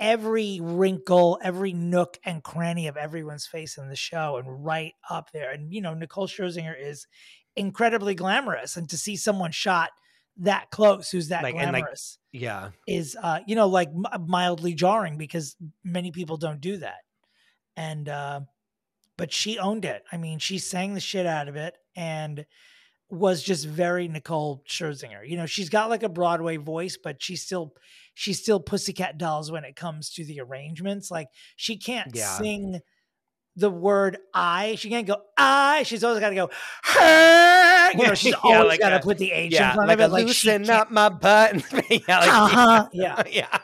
every 0.00 0.60
wrinkle 0.62 1.38
every 1.42 1.72
nook 1.72 2.18
and 2.24 2.42
cranny 2.44 2.86
of 2.86 2.96
everyone's 2.96 3.46
face 3.46 3.76
in 3.78 3.88
the 3.88 3.96
show 3.96 4.36
and 4.36 4.64
right 4.64 4.92
up 5.10 5.30
there 5.32 5.50
and 5.50 5.72
you 5.72 5.80
know 5.80 5.94
nicole 5.94 6.28
scherzinger 6.28 6.74
is 6.78 7.06
incredibly 7.56 8.14
glamorous 8.14 8.76
and 8.76 8.88
to 8.88 8.96
see 8.96 9.16
someone 9.16 9.50
shot 9.50 9.90
that 10.36 10.70
close 10.70 11.10
who's 11.10 11.28
that 11.28 11.42
Like, 11.42 11.56
and, 11.56 11.72
like, 11.72 11.82
glamorous 11.82 12.18
yeah. 12.32 12.70
is 12.86 13.16
uh 13.20 13.40
you 13.46 13.56
know 13.56 13.66
like 13.68 13.88
m- 13.88 14.26
mildly 14.28 14.74
jarring 14.74 15.18
because 15.18 15.56
many 15.82 16.12
people 16.12 16.36
don't 16.36 16.60
do 16.60 16.76
that 16.76 16.98
and 17.76 18.08
uh 18.08 18.40
but 19.18 19.30
she 19.32 19.58
owned 19.58 19.84
it 19.84 20.02
i 20.10 20.16
mean 20.16 20.38
she 20.38 20.58
sang 20.58 20.94
the 20.94 21.00
shit 21.00 21.26
out 21.26 21.48
of 21.48 21.56
it 21.56 21.76
and 21.94 22.46
was 23.10 23.42
just 23.42 23.66
very 23.66 24.08
nicole 24.08 24.62
scherzinger 24.68 25.28
you 25.28 25.36
know 25.36 25.44
she's 25.46 25.68
got 25.68 25.90
like 25.90 26.02
a 26.02 26.08
broadway 26.08 26.56
voice 26.56 26.96
but 27.02 27.22
she's 27.22 27.42
still 27.42 27.74
she's 28.14 28.40
still 28.40 28.60
pussycat 28.60 29.18
dolls 29.18 29.50
when 29.52 29.64
it 29.64 29.76
comes 29.76 30.10
to 30.10 30.24
the 30.24 30.40
arrangements 30.40 31.10
like 31.10 31.28
she 31.56 31.76
can't 31.76 32.10
Yeah. 32.14 32.38
sing 32.38 32.80
the 33.56 33.70
word 33.70 34.18
I. 34.32 34.76
She 34.76 34.88
can't 34.88 35.04
go 35.04 35.16
I. 35.36 35.82
She's 35.82 36.04
always 36.04 36.20
got 36.20 36.28
to 36.28 36.36
go 36.36 36.48
her. 36.84 37.90
You 37.92 38.06
know, 38.06 38.14
she's 38.14 38.32
Yeah, 38.44 38.58
always 38.58 38.68
like 38.68 38.78
got 38.78 38.90
to 38.90 39.00
put 39.00 39.18
the 39.18 39.32
H 39.32 39.52
yeah, 39.52 39.70
in 39.70 39.74
front 39.74 39.88
like 39.88 39.98
of 39.98 40.04
it. 40.04 40.12
Like 40.12 40.26
loosen 40.26 40.70
up 40.70 40.92
my 40.92 41.08
butt. 41.08 41.54
yeah, 41.90 42.18
like, 42.20 42.28
Uh-huh, 42.28 42.88
yeah. 42.92 43.22
yeah. 43.28 43.58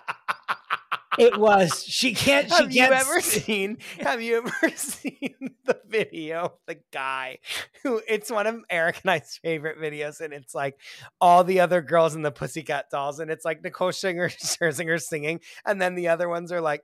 It 1.19 1.39
was. 1.39 1.85
She 1.85 2.15
can't. 2.15 2.49
She 2.49 2.55
Have 2.63 2.73
you 2.73 2.81
can't. 2.81 2.93
ever 2.93 3.21
seen? 3.21 3.79
Have 4.01 4.23
you 4.23 4.39
ever 4.39 4.71
seen 4.77 5.55
the 5.65 5.81
video? 5.87 6.45
of 6.45 6.53
The 6.67 6.79
guy 6.93 7.39
who 7.83 8.01
it's 8.09 8.31
one 8.31 8.47
of 8.47 8.61
Eric 8.71 9.01
and 9.03 9.11
I's 9.11 9.39
favorite 9.43 9.79
videos, 9.79 10.21
and 10.21 10.33
it's 10.33 10.55
like 10.55 10.79
all 11.21 11.45
the 11.45 11.61
other 11.61 11.81
girls 11.83 12.15
in 12.15 12.23
the 12.23 12.31
Pussycat 12.33 12.87
Dolls, 12.91 13.21
and 13.21 13.31
it's 13.31 13.45
like 13.45 13.63
Nicole 13.63 13.91
Scherzinger, 13.91 14.31
Scherzinger 14.39 15.01
singing, 15.01 15.41
and 15.65 15.81
then 15.81 15.95
the 15.95 16.09
other 16.09 16.29
ones 16.29 16.53
are 16.53 16.61
like, 16.61 16.83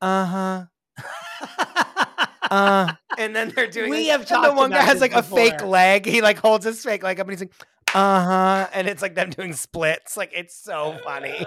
uh 0.00 0.24
huh, 0.24 0.64
uh, 2.50 2.92
and 3.18 3.34
then 3.34 3.52
they're 3.54 3.66
doing. 3.66 3.90
We 3.90 4.08
have 4.08 4.26
talked 4.26 4.46
the 4.48 4.54
one 4.54 4.70
guy 4.70 4.82
has 4.82 5.00
like 5.00 5.14
a 5.14 5.22
fake 5.22 5.62
leg. 5.62 6.06
He 6.06 6.22
like 6.22 6.38
holds 6.38 6.64
his 6.64 6.82
fake 6.82 7.02
leg 7.02 7.20
up, 7.20 7.26
and 7.26 7.32
he's 7.32 7.40
like, 7.40 7.52
uh 7.94 8.24
huh, 8.24 8.68
and 8.72 8.88
it's 8.88 9.02
like 9.02 9.14
them 9.14 9.30
doing 9.30 9.52
splits. 9.52 10.16
Like 10.16 10.32
it's 10.34 10.56
so 10.56 10.98
funny. 11.04 11.46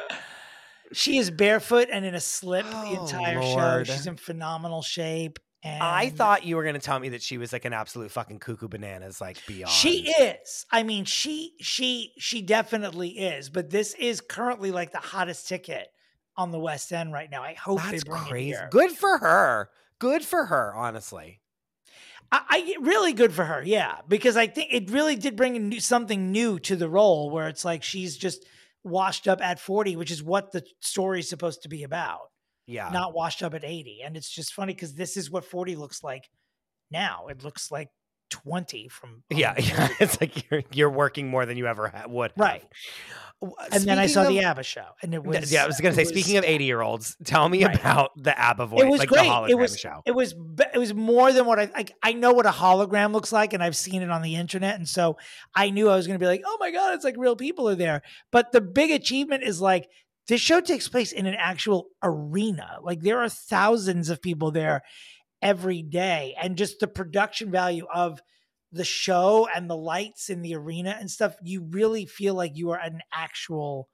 She 0.93 1.17
is 1.17 1.31
barefoot 1.31 1.87
and 1.91 2.05
in 2.05 2.15
a 2.15 2.19
slip 2.19 2.65
the 2.65 2.71
Oh, 2.75 3.03
entire 3.05 3.41
Lord. 3.41 3.87
show. 3.87 3.93
She's 3.93 4.07
in 4.07 4.17
phenomenal 4.17 4.81
shape. 4.81 5.39
And 5.63 5.81
I 5.83 6.09
thought 6.09 6.43
you 6.43 6.55
were 6.55 6.63
going 6.63 6.73
to 6.75 6.81
tell 6.81 6.99
me 6.99 7.09
that 7.09 7.21
she 7.21 7.37
was 7.37 7.53
like 7.53 7.65
an 7.65 7.73
absolute 7.73 8.09
fucking 8.11 8.39
cuckoo 8.39 8.67
bananas, 8.67 9.21
like 9.21 9.37
beyond. 9.45 9.71
she 9.71 10.09
is. 10.11 10.65
I 10.71 10.81
mean, 10.81 11.05
she 11.05 11.53
she 11.61 12.13
she 12.17 12.41
definitely 12.41 13.09
is. 13.09 13.49
But 13.51 13.69
this 13.69 13.93
is 13.93 14.21
currently 14.21 14.71
like 14.71 14.91
the 14.91 14.97
hottest 14.97 15.47
ticket 15.47 15.87
on 16.35 16.49
the 16.51 16.57
West 16.59 16.91
End 16.91 17.13
right 17.13 17.29
now. 17.29 17.43
I 17.43 17.53
hope 17.53 17.77
That's 17.79 18.03
they 18.03 18.09
bring 18.09 18.23
crazy. 18.23 18.49
it 18.51 18.55
here. 18.55 18.67
Good 18.71 18.91
for 18.93 19.19
her. 19.19 19.69
Good 19.99 20.23
for 20.23 20.45
her, 20.45 20.73
honestly. 20.75 21.41
I, 22.31 22.41
I 22.49 22.75
really 22.81 23.13
good 23.13 23.33
for 23.33 23.43
her, 23.45 23.61
yeah, 23.63 23.97
because 24.07 24.37
I 24.37 24.47
think 24.47 24.73
it 24.73 24.89
really 24.89 25.15
did 25.15 25.35
bring 25.35 25.69
new, 25.69 25.79
something 25.79 26.31
new 26.31 26.57
to 26.59 26.75
the 26.75 26.89
role, 26.89 27.29
where 27.29 27.47
it's 27.49 27.63
like 27.65 27.83
she's 27.83 28.17
just 28.17 28.45
washed 28.83 29.27
up 29.27 29.41
at 29.41 29.59
forty, 29.59 29.95
which 29.95 30.11
is 30.11 30.23
what 30.23 30.51
the 30.51 30.63
story's 30.79 31.29
supposed 31.29 31.63
to 31.63 31.69
be 31.69 31.83
about. 31.83 32.19
Yeah. 32.67 32.89
not 32.93 33.13
washed 33.13 33.43
up 33.43 33.53
at 33.53 33.65
80. 33.65 34.01
And 34.05 34.15
it's 34.15 34.29
just 34.29 34.53
funny 34.53 34.73
because 34.73 34.93
this 34.93 35.17
is 35.17 35.29
what 35.29 35.43
40 35.43 35.75
looks 35.75 36.03
like 36.03 36.29
now. 36.89 37.27
It 37.27 37.43
looks 37.43 37.69
like 37.69 37.89
20 38.31 38.87
from. 38.87 39.23
yeah, 39.29 39.53
yeah. 39.59 39.89
It's 39.99 40.19
like 40.19 40.49
you're 40.49 40.63
you're 40.73 40.89
working 40.89 41.29
more 41.29 41.45
than 41.45 41.57
you 41.57 41.67
ever 41.67 41.89
ha- 41.89 42.05
would. 42.07 42.31
Right. 42.35 42.63
W- 43.41 43.55
uh, 43.59 43.65
And 43.71 43.83
then 43.83 43.97
I 43.99 44.05
saw 44.07 44.23
the 44.23 44.39
ABBA 44.41 44.63
show, 44.63 44.85
and 45.01 45.13
it 45.13 45.23
was. 45.23 45.51
yeah, 45.51 45.63
I 45.63 45.67
was 45.67 45.79
gonna 45.81 45.95
say. 45.95 46.03
it 46.03 46.07
Speaking 46.09 46.37
of 46.37 46.43
eighty-year-olds, 46.45 47.17
tell 47.25 47.47
me 47.49 47.63
Right. 47.65 47.75
about 47.79 48.11
the 48.15 48.37
ABBA 48.39 48.65
voice, 48.67 48.81
it 48.83 48.87
was 48.87 48.99
like 48.99 49.09
great. 49.09 49.23
the 49.23 49.29
hologram 49.29 49.49
it 49.49 49.55
was. 49.57 49.77
show. 49.79 50.01
It 50.05 50.11
was. 50.11 50.35
It 50.73 50.77
was 50.77 50.93
more 50.93 51.31
than 51.33 51.45
what 51.45 51.59
I 51.59 51.65
like. 51.73 51.91
I 52.03 52.13
know 52.13 52.33
what 52.33 52.45
a 52.45 52.51
hologram 52.51 53.13
looks 53.13 53.31
like, 53.31 53.53
and 53.53 53.63
I've 53.63 53.75
seen 53.75 54.01
it 54.01 54.09
on 54.11 54.21
the 54.21 54.35
internet, 54.35 54.75
and 54.75 54.87
so 54.87 55.17
I 55.55 55.69
knew 55.71 55.89
I 55.89 55.95
was 55.95 56.05
to 56.07 56.17
be 56.19 56.25
like, 56.27 56.43
"Oh 56.45 56.57
my 56.59 56.71
god, 56.71 56.93
it's 56.93 57.03
like 57.03 57.15
real 57.17 57.35
people 57.35 57.67
are 57.67 57.75
there." 57.75 58.01
But 58.31 58.51
the 58.51 58.61
big 58.61 58.91
achievement 58.91 59.43
is 59.43 59.59
like 59.59 59.87
this 60.27 60.39
show 60.39 60.61
takes 60.61 60.87
place 60.87 61.11
in 61.11 61.25
an 61.25 61.35
actual 61.35 61.87
arena. 62.03 62.77
Like 62.83 63.01
there 63.01 63.19
are 63.19 63.27
thousands 63.29 64.09
of 64.09 64.21
people 64.21 64.51
there 64.51 64.83
every 65.41 65.81
day, 65.81 66.35
and 66.41 66.57
just 66.57 66.79
the 66.79 66.87
production 66.87 67.51
value 67.51 67.85
of 67.93 68.21
the 68.71 68.85
show 68.85 69.47
and 69.53 69.69
the 69.69 69.75
lights 69.75 70.29
in 70.29 70.41
the 70.41 70.55
arena 70.55 70.95
and 70.99 71.11
stuff, 71.11 71.35
you 71.43 71.63
really 71.69 72.05
feel 72.05 72.33
like 72.35 72.55
you 72.55 72.71
are 72.71 72.79
at 72.79 72.93
an 72.93 73.01
actual 73.13 73.89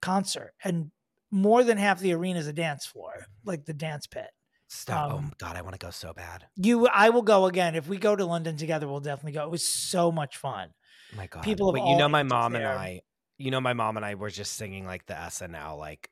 concert. 0.00 0.52
And 0.62 0.90
more 1.30 1.64
than 1.64 1.78
half 1.78 2.00
the 2.00 2.12
arena 2.12 2.38
is 2.38 2.46
a 2.46 2.52
dance 2.52 2.86
floor, 2.86 3.26
like 3.44 3.64
the 3.64 3.74
dance 3.74 4.06
pit. 4.06 4.28
Stop. 4.68 5.12
oh 5.12 5.16
um, 5.18 5.32
God, 5.38 5.56
I 5.56 5.62
want 5.62 5.78
to 5.78 5.84
go 5.84 5.90
so 5.90 6.12
bad. 6.12 6.46
You, 6.56 6.86
I 6.86 7.10
will 7.10 7.22
go 7.22 7.46
again. 7.46 7.74
If 7.74 7.88
we 7.88 7.96
go 7.96 8.14
to 8.14 8.24
London 8.24 8.56
together, 8.56 8.88
we'll 8.88 9.00
definitely 9.00 9.32
go. 9.32 9.44
It 9.44 9.50
was 9.50 9.66
so 9.66 10.10
much 10.10 10.36
fun. 10.36 10.70
Oh 11.12 11.16
my 11.16 11.26
God. 11.26 11.42
people 11.42 11.72
But 11.72 11.86
you 11.86 11.96
know, 11.96 12.08
my 12.08 12.22
mom 12.22 12.54
and. 12.54 12.64
I. 12.64 13.02
You 13.36 13.50
know, 13.50 13.60
my 13.60 13.72
mom 13.72 13.96
and 13.96 14.06
I 14.06 14.14
were 14.14 14.30
just 14.30 14.52
singing 14.52 14.86
like 14.86 15.06
the 15.06 15.14
SNL 15.14 15.76
like 15.76 16.08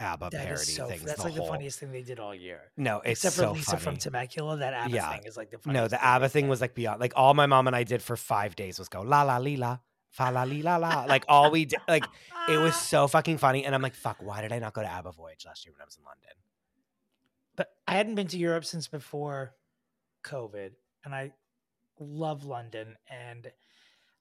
ABBA 0.00 0.30
That 0.30 0.44
parody 0.44 0.64
so. 0.64 0.86
things. 0.88 1.02
That's 1.02 1.18
the 1.18 1.24
like 1.28 1.34
whole- 1.36 1.46
the 1.46 1.50
funniest 1.52 1.78
thing 1.80 1.92
they 1.92 2.02
did 2.02 2.18
all 2.18 2.34
year. 2.34 2.72
No, 2.76 3.00
it's 3.00 3.24
Except 3.24 3.36
for 3.36 3.42
so 3.42 3.52
Lisa 3.52 3.70
funny. 3.72 3.82
from 3.82 3.96
Temecula, 3.96 4.56
that 4.58 4.74
ABBA 4.74 4.94
Yeah. 4.94 5.12
thing 5.12 5.24
is 5.26 5.36
like 5.36 5.50
the 5.50 5.58
No, 5.70 5.88
the 5.88 6.02
ABBA 6.02 6.28
thing 6.28 6.48
was 6.48 6.60
like 6.60 6.74
beyond. 6.74 7.00
Like 7.00 7.12
all 7.16 7.34
my 7.34 7.46
mom 7.46 7.66
and 7.66 7.74
I 7.76 7.84
did 7.84 8.02
for 8.02 8.16
five 8.16 8.56
days 8.56 8.78
was 8.78 8.88
go 8.88 9.02
la 9.02 9.22
la 9.22 9.38
li 9.38 9.56
la 9.56 9.78
fa 10.10 10.30
la 10.32 10.44
li 10.44 10.62
la 10.62 10.76
la. 10.76 11.04
Like 11.04 11.24
all 11.28 11.50
we 11.50 11.64
did, 11.64 11.80
like 11.88 12.04
it 12.48 12.56
was 12.58 12.74
so 12.92 13.08
fucking 13.08 13.38
funny. 13.38 13.64
And 13.64 13.74
I'm 13.74 13.82
like, 13.82 13.94
fuck, 13.94 14.16
why 14.20 14.40
did 14.42 14.52
I 14.52 14.58
not 14.58 14.72
go 14.74 14.82
to 14.82 14.88
ABBA 14.88 15.12
Voyage 15.12 15.44
last 15.46 15.64
year 15.66 15.72
when 15.72 15.82
I 15.82 15.84
was 15.84 15.96
in 15.96 16.04
London? 16.04 16.30
but 17.56 17.70
I 17.88 17.92
hadn't 17.94 18.16
been 18.16 18.26
to 18.28 18.36
Europe 18.36 18.66
since 18.66 18.86
before 18.86 19.54
COVID, 20.24 20.72
and 21.04 21.14
I 21.14 21.32
love 21.98 22.44
London. 22.44 22.96
And 23.08 23.50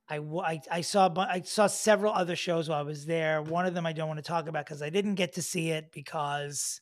I, 0.09 0.17
I, 0.17 0.61
I 0.71 0.81
saw 0.81 1.11
I 1.17 1.41
saw 1.41 1.67
several 1.67 2.13
other 2.13 2.35
shows 2.35 2.69
while 2.69 2.79
I 2.79 2.83
was 2.83 3.05
there. 3.05 3.41
One 3.41 3.65
of 3.65 3.73
them 3.73 3.85
I 3.85 3.93
don't 3.93 4.07
want 4.07 4.19
to 4.19 4.23
talk 4.23 4.47
about 4.47 4.65
because 4.65 4.81
I 4.81 4.89
didn't 4.89 5.15
get 5.15 5.33
to 5.33 5.41
see 5.41 5.71
it 5.71 5.91
because 5.91 6.79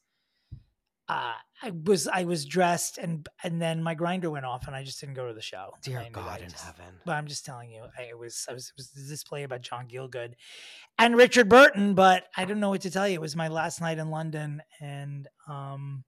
uh, 1.09 1.33
I 1.61 1.71
was 1.85 2.07
I 2.07 2.23
was 2.23 2.45
dressed 2.45 2.97
and 2.97 3.27
and 3.43 3.61
then 3.61 3.83
my 3.83 3.95
Grindr 3.95 4.31
went 4.31 4.45
off 4.45 4.67
and 4.67 4.75
I 4.75 4.83
just 4.83 4.99
didn't 4.99 5.15
go 5.15 5.27
to 5.27 5.33
the 5.33 5.41
show. 5.41 5.71
Dear 5.81 6.05
God 6.11 6.41
in 6.41 6.49
just- 6.49 6.65
heaven. 6.65 6.85
But 7.05 7.13
I'm 7.13 7.27
just 7.27 7.45
telling 7.45 7.71
you, 7.71 7.83
I, 7.97 8.03
it 8.03 8.17
was 8.17 8.45
I 8.49 8.53
was 8.53 8.67
it 8.67 8.73
was 8.77 8.91
a 8.95 9.09
display 9.09 9.43
about 9.43 9.61
John 9.61 9.87
Gielgud 9.87 10.33
and 10.97 11.15
Richard 11.15 11.49
Burton. 11.49 11.93
But 11.93 12.27
I 12.35 12.45
don't 12.45 12.59
know 12.59 12.69
what 12.69 12.81
to 12.81 12.91
tell 12.91 13.07
you. 13.07 13.15
It 13.15 13.21
was 13.21 13.35
my 13.35 13.47
last 13.47 13.81
night 13.81 13.99
in 13.99 14.09
London, 14.09 14.61
and 14.81 15.27
um, 15.47 16.03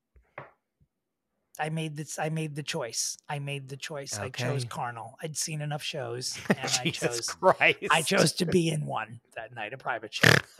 I 1.60 1.70
made 1.70 1.96
this. 1.96 2.18
I 2.20 2.30
made 2.30 2.56
the 2.56 2.64
choice. 2.64 3.18
I 3.30 3.40
made 3.40 3.70
the 3.70 3.78
choice. 3.78 4.18
I 4.20 4.30
chose 4.30 4.66
Carnal. 4.66 5.16
I'd 5.22 5.38
seen 5.38 5.62
enough 5.62 5.84
shows, 5.84 6.38
and 6.50 6.58
I 6.84 6.90
chose. 6.90 7.30
Christ. 7.30 7.78
I 7.92 8.02
chose 8.02 8.34
to 8.34 8.46
be 8.46 8.70
in 8.70 8.86
one 8.86 9.20
that 9.36 9.54
night, 9.56 9.74
a 9.74 9.78
private 9.78 10.14
show. 10.14 10.30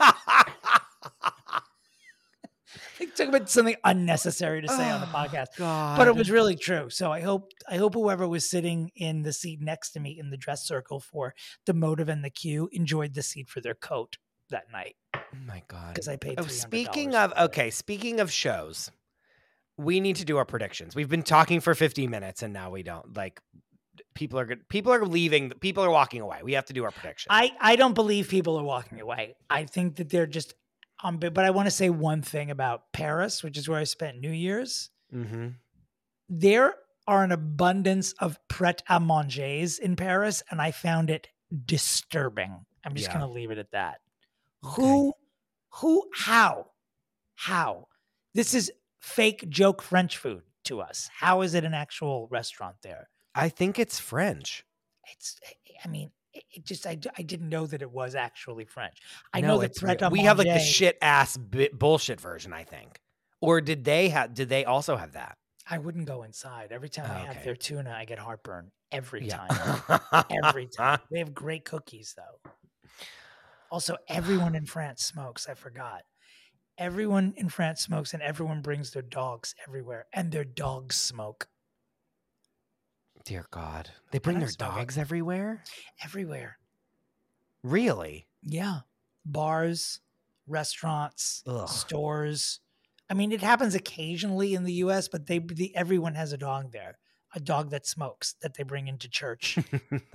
I 2.98 3.04
took 3.14 3.28
about 3.28 3.48
something 3.48 3.76
unnecessary 3.84 4.60
to 4.62 4.68
say 4.68 4.90
on 4.90 5.00
the 5.00 5.06
Oh, 5.06 5.10
podcast, 5.14 5.56
God. 5.56 5.96
but 5.96 6.08
it 6.08 6.16
was 6.16 6.30
really 6.30 6.56
true. 6.56 6.90
So 6.90 7.12
I 7.12 7.20
hope 7.20 7.52
I 7.68 7.76
hope 7.76 7.94
whoever 7.94 8.26
was 8.26 8.48
sitting 8.48 8.90
in 8.96 9.22
the 9.22 9.32
seat 9.32 9.60
next 9.60 9.90
to 9.92 10.00
me 10.00 10.18
in 10.18 10.30
the 10.30 10.36
dress 10.36 10.66
circle 10.66 11.00
for 11.00 11.34
the 11.66 11.74
motive 11.74 12.08
and 12.08 12.24
the 12.24 12.30
cue 12.30 12.68
enjoyed 12.72 13.14
the 13.14 13.22
seat 13.22 13.48
for 13.48 13.60
their 13.60 13.74
coat 13.74 14.16
that 14.50 14.64
night 14.72 14.96
Oh 15.14 15.20
my 15.46 15.62
God. 15.68 15.94
because 15.94 16.08
I 16.08 16.16
paid. 16.16 16.38
Oh, 16.40 16.46
speaking 16.46 17.14
of 17.14 17.32
okay, 17.38 17.70
speaking 17.70 18.18
of 18.20 18.30
shows, 18.32 18.90
we 19.78 20.00
need 20.00 20.16
to 20.16 20.24
do 20.24 20.36
our 20.38 20.44
predictions. 20.44 20.94
We've 20.94 21.08
been 21.08 21.22
talking 21.22 21.60
for 21.60 21.74
50 21.74 22.06
minutes 22.06 22.42
and 22.42 22.52
now 22.52 22.70
we 22.70 22.82
don't. 22.82 23.16
Like 23.16 23.40
people 24.14 24.38
are 24.38 24.44
good 24.46 24.68
people 24.68 24.92
are 24.92 25.04
leaving, 25.04 25.50
people 25.60 25.84
are 25.84 25.90
walking 25.90 26.20
away. 26.20 26.40
We 26.42 26.54
have 26.54 26.66
to 26.66 26.72
do 26.72 26.84
our 26.84 26.90
predictions. 26.90 27.28
I 27.30 27.52
I 27.60 27.76
don't 27.76 27.94
believe 27.94 28.28
people 28.28 28.56
are 28.58 28.64
walking 28.64 29.00
away. 29.00 29.36
I 29.50 29.64
think 29.64 29.96
that 29.96 30.08
they're 30.10 30.26
just 30.26 30.54
um. 31.04 31.18
But 31.18 31.34
but 31.34 31.44
I 31.44 31.50
want 31.50 31.66
to 31.66 31.70
say 31.70 31.90
one 31.90 32.22
thing 32.22 32.50
about 32.50 32.92
Paris, 32.92 33.42
which 33.42 33.58
is 33.58 33.68
where 33.68 33.78
I 33.78 33.84
spent 33.84 34.18
New 34.18 34.30
Year's. 34.30 34.90
mm-hmm. 35.14 35.48
there 36.28 36.74
are 37.08 37.22
an 37.22 37.30
abundance 37.32 38.12
of 38.18 38.36
pret 38.48 38.82
a 38.88 38.98
mangers 38.98 39.78
in 39.78 39.94
Paris, 39.94 40.42
and 40.50 40.60
I 40.60 40.72
found 40.72 41.08
it 41.10 41.28
disturbing. 41.64 42.64
I'm 42.84 42.94
just 42.94 43.08
Yeah. 43.08 43.18
going 43.18 43.28
to 43.28 43.32
leave 43.32 43.50
it 43.52 43.58
at 43.58 43.70
that. 43.70 44.00
Who, 44.62 45.12
who, 45.74 46.08
how, 46.12 46.66
how? 47.36 47.86
This 48.34 48.54
is 48.54 48.72
fake 49.06 49.48
joke 49.48 49.82
French 49.82 50.18
food 50.18 50.42
to 50.64 50.80
us. 50.80 51.08
How 51.14 51.42
is 51.42 51.54
it 51.54 51.64
an 51.64 51.74
actual 51.74 52.26
restaurant 52.30 52.76
there? 52.82 53.08
I 53.34 53.48
think 53.48 53.78
it's 53.78 54.00
French. 54.00 54.64
It's, 55.12 55.38
eh, 55.44 55.52
eh, 55.68 55.72
I 55.84 55.88
mean, 55.88 56.10
it, 56.32 56.64
just 56.64 56.86
I, 56.86 56.98
I 57.16 57.22
didn't 57.22 57.48
know 57.48 57.66
that 57.66 57.82
it 57.82 57.90
was 57.90 58.14
actually 58.14 58.64
French. 58.64 58.98
I 59.32 59.40
No, 59.40 59.48
know 59.48 59.58
that 59.58 59.76
pret 59.76 60.10
we 60.10 60.20
have 60.20 60.38
like 60.38 60.48
the 60.48 60.58
shit 60.58 60.98
ass 61.00 61.36
bi- 61.36 61.70
bullshit 61.72 62.20
version, 62.20 62.52
I 62.52 62.64
think. 62.64 63.00
Or 63.40 63.60
did 63.60 63.84
they 63.84 64.08
have 64.08 64.34
did 64.34 64.48
they 64.48 64.64
also 64.64 64.96
have 64.96 65.12
that? 65.12 65.38
I 65.68 65.78
wouldn't 65.78 66.06
go 66.06 66.22
inside. 66.24 66.72
Every 66.72 66.88
time 66.88 67.10
I 67.10 67.22
oh, 67.22 67.26
have 67.26 67.36
Okay. 67.36 67.44
their 67.44 67.56
tuna, 67.56 67.94
I 67.96 68.04
get 68.04 68.18
heartburn 68.18 68.70
every 68.92 69.26
Yeah. 69.26 69.46
time. 69.46 70.26
every 70.30 70.66
time. 70.76 70.98
They 71.10 71.20
have 71.20 71.32
great 71.34 71.64
cookies 71.64 72.14
though. 72.16 72.50
Also, 73.70 73.96
everyone 74.08 74.54
in 74.54 74.66
France 74.66 75.04
smokes. 75.04 75.48
I 75.48 75.54
forgot. 75.54 76.02
Everyone 76.78 77.32
in 77.36 77.48
France 77.48 77.80
smokes, 77.80 78.12
and 78.12 78.22
everyone 78.22 78.60
brings 78.60 78.90
their 78.90 79.02
dogs 79.02 79.54
everywhere, 79.66 80.06
and 80.12 80.30
their 80.30 80.44
dogs 80.44 80.96
smoke 80.96 81.48
Dear 83.26 83.44
God. 83.50 83.90
They 84.12 84.20
bring 84.20 84.38
their 84.38 84.48
it. 84.48 84.56
dogs 84.56 84.96
everywhere? 84.96 85.64
everywhere. 86.02 86.58
Really? 87.64 88.28
Yeah, 88.44 88.80
bars, 89.24 90.00
restaurants, 90.46 91.42
Ugh. 91.44 91.68
stores. 91.68 92.60
I 93.10 93.14
mean, 93.14 93.32
it 93.32 93.40
happens 93.42 93.74
occasionally 93.74 94.54
in 94.54 94.62
the 94.62 94.74
U.S., 94.74 95.08
but 95.08 95.26
they, 95.26 95.40
the, 95.40 95.74
everyone 95.74 96.14
has 96.14 96.32
a 96.32 96.38
dog 96.38 96.70
there. 96.70 96.98
A 97.34 97.40
dog 97.40 97.70
that 97.70 97.84
smokes 97.84 98.36
that 98.42 98.54
they 98.54 98.62
bring 98.62 98.86
into 98.86 99.10
church 99.10 99.58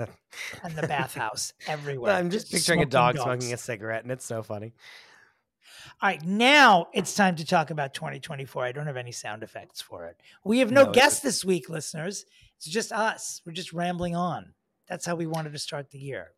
and 0.63 0.75
the 0.75 0.87
bathhouse 0.87 1.53
everywhere. 1.67 2.15
I'm 2.15 2.29
just 2.31 2.49
picturing 2.49 2.81
a 2.81 2.85
dog 2.85 3.15
smoking 3.15 3.41
smoking 3.41 3.53
a 3.53 3.57
cigarette 3.57 4.03
and 4.03 4.11
it's 4.11 4.25
so 4.25 4.41
funny. 4.41 4.73
All 6.01 6.09
right, 6.09 6.23
now 6.23 6.87
it's 6.93 7.15
time 7.15 7.35
to 7.37 7.45
talk 7.45 7.69
about 7.69 7.93
2024. 7.93 8.63
I 8.63 8.71
don't 8.71 8.87
have 8.87 8.97
any 8.97 9.11
sound 9.11 9.43
effects 9.43 9.81
for 9.81 10.05
it. 10.05 10.17
We 10.43 10.59
have 10.59 10.71
no, 10.71 10.85
No, 10.85 10.91
guests 10.91 11.21
this 11.21 11.45
week, 11.45 11.69
listeners. 11.69 12.25
It's 12.57 12.67
just 12.67 12.91
us. 12.91 13.41
We're 13.45 13.53
just 13.53 13.73
rambling 13.73 14.15
on. 14.15 14.53
That's 14.87 15.05
how 15.05 15.15
we 15.15 15.25
wanted 15.25 15.53
to 15.53 15.59
start 15.59 15.91
the 15.91 15.99
year. 15.99 16.31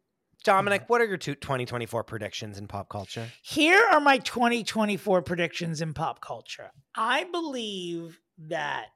Dominick, 0.44 0.84
what 0.88 1.00
are 1.00 1.06
your 1.06 1.18
two 1.18 1.36
2024 1.36 2.04
predictions 2.04 2.58
in 2.58 2.68
pop 2.68 2.90
culture? 2.90 3.28
Here 3.42 3.82
are 3.92 4.02
my 4.02 4.18
2024 4.18 5.22
predictions 5.22 5.82
in 5.82 5.94
pop 5.94 6.20
culture. 6.22 6.72
I 6.96 7.24
believe 7.26 8.20
that 8.38 8.88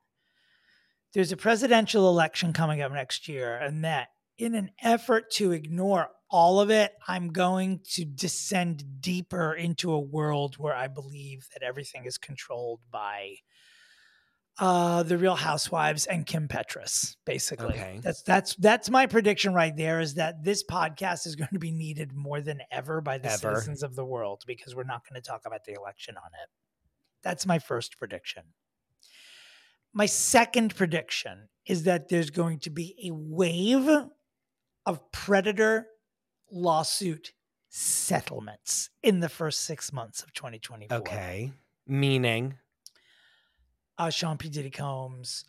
there's 1.13 1.31
a 1.31 1.37
presidential 1.37 2.09
election 2.09 2.51
coming 2.51 2.81
up 2.81 2.91
next 2.91 3.27
year, 3.29 3.55
and 3.55 3.83
that 3.85 4.09
in 4.37 4.55
an 4.55 4.71
effort 4.83 5.31
to 5.31 5.51
ignore 5.51 6.09
all 6.29 6.59
of 6.59 6.69
it, 6.69 6.93
I'm 7.07 7.29
going 7.29 7.79
to 7.93 8.03
descend 8.05 9.01
deeper 9.01 9.53
into 9.53 9.91
a 9.93 9.99
world 9.99 10.55
where 10.57 10.75
I 10.75 10.87
believe 10.87 11.47
that 11.53 11.63
everything 11.63 12.05
is 12.05 12.17
controlled 12.17 12.81
by 12.91 13.35
uh 14.59 15.03
the 15.03 15.19
real 15.19 15.35
housewives 15.35 16.07
and 16.07 16.25
kim 16.25 16.47
petras 16.47 17.15
basically 17.27 17.75
Okay. 17.75 17.99
that's 18.01 18.23
that's 18.23 18.55
that's 18.55 18.89
my 18.89 19.05
prediction 19.05 19.53
right 19.53 19.77
there 19.77 19.99
is 19.99 20.15
that 20.15 20.43
this 20.43 20.63
podcast 20.63 21.27
is 21.27 21.35
going 21.35 21.51
to 21.53 21.59
be 21.59 21.71
needed 21.71 22.11
more 22.11 22.41
than 22.41 22.61
ever 22.71 22.99
by 22.99 23.19
the 23.19 23.27
Ever. 23.27 23.37
citizens 23.37 23.83
of 23.83 23.95
the 23.95 24.03
world 24.03 24.41
because 24.47 24.75
we're 24.75 24.83
not 24.83 25.03
going 25.07 25.21
to 25.21 25.27
talk 25.27 25.41
about 25.45 25.63
the 25.65 25.73
election 25.73 26.15
on 26.17 26.31
it 26.41 26.49
that's 27.21 27.45
my 27.45 27.59
first 27.59 27.99
prediction 27.99 28.41
my 29.93 30.07
second 30.07 30.75
prediction 30.75 31.49
is 31.67 31.83
that 31.83 32.09
there's 32.09 32.31
going 32.31 32.57
to 32.61 32.71
be 32.71 32.95
a 33.07 33.13
wave 33.13 33.87
of 34.87 35.11
predator 35.11 35.85
lawsuit 36.51 37.33
settlements 37.69 38.89
in 39.03 39.19
the 39.19 39.29
first 39.29 39.61
six 39.61 39.91
months 39.93 40.21
of 40.23 40.33
2024 40.33 40.97
Okay. 40.97 41.51
Meaning, 41.85 42.55
uh, 43.97 44.09
Sean 44.09 44.37
P. 44.37 44.49
Diddy 44.49 44.69
Combs, 44.69 45.45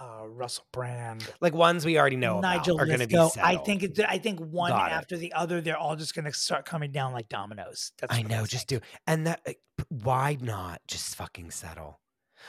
uh, 0.00 0.26
Russell 0.26 0.64
Brand, 0.72 1.28
like 1.40 1.54
ones 1.54 1.84
we 1.84 1.98
already 1.98 2.16
know 2.16 2.40
Nigel 2.40 2.76
about 2.76 2.84
are 2.84 2.86
going 2.86 3.00
to 3.00 3.06
be 3.06 3.14
settled. 3.14 3.38
I 3.38 3.56
think 3.56 3.82
it, 3.82 4.00
I 4.08 4.18
think 4.18 4.40
one 4.40 4.70
Got 4.70 4.90
it. 4.90 4.94
after 4.94 5.16
the 5.16 5.32
other, 5.32 5.60
they're 5.60 5.76
all 5.76 5.96
just 5.96 6.14
going 6.14 6.24
to 6.24 6.32
start 6.32 6.64
coming 6.64 6.92
down 6.92 7.12
like 7.12 7.28
dominoes. 7.28 7.92
That's 8.00 8.14
I 8.14 8.22
know, 8.22 8.46
just 8.46 8.68
do. 8.68 8.80
And 9.06 9.26
that, 9.26 9.40
like, 9.46 9.60
why 9.88 10.38
not 10.40 10.80
just 10.86 11.16
fucking 11.16 11.50
settle? 11.50 12.00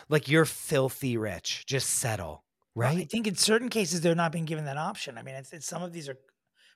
Like, 0.09 0.27
you're 0.29 0.45
filthy 0.45 1.17
rich. 1.17 1.65
Just 1.67 1.89
settle, 1.89 2.43
Well, 2.75 2.95
I 2.95 3.03
think 3.03 3.27
in 3.27 3.35
certain 3.35 3.69
cases 3.69 4.01
they're 4.01 4.15
not 4.15 4.31
being 4.31 4.45
given 4.45 4.65
that 4.65 4.77
option. 4.77 5.17
I 5.17 5.23
mean, 5.23 5.35
it's, 5.35 5.51
it's 5.53 5.67
some 5.67 5.83
of 5.83 5.91
these 5.91 6.07
are 6.07 6.17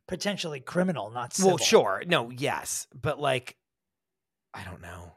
potentially 0.08 0.60
criminal, 0.60 1.10
not 1.12 1.34
civil. 1.34 1.52
Well, 1.52 1.58
sure. 1.58 2.04
No, 2.08 2.30
yes. 2.30 2.88
But, 3.00 3.20
like, 3.20 3.58
I 4.54 4.64
don't 4.64 4.82
know. 4.82 5.14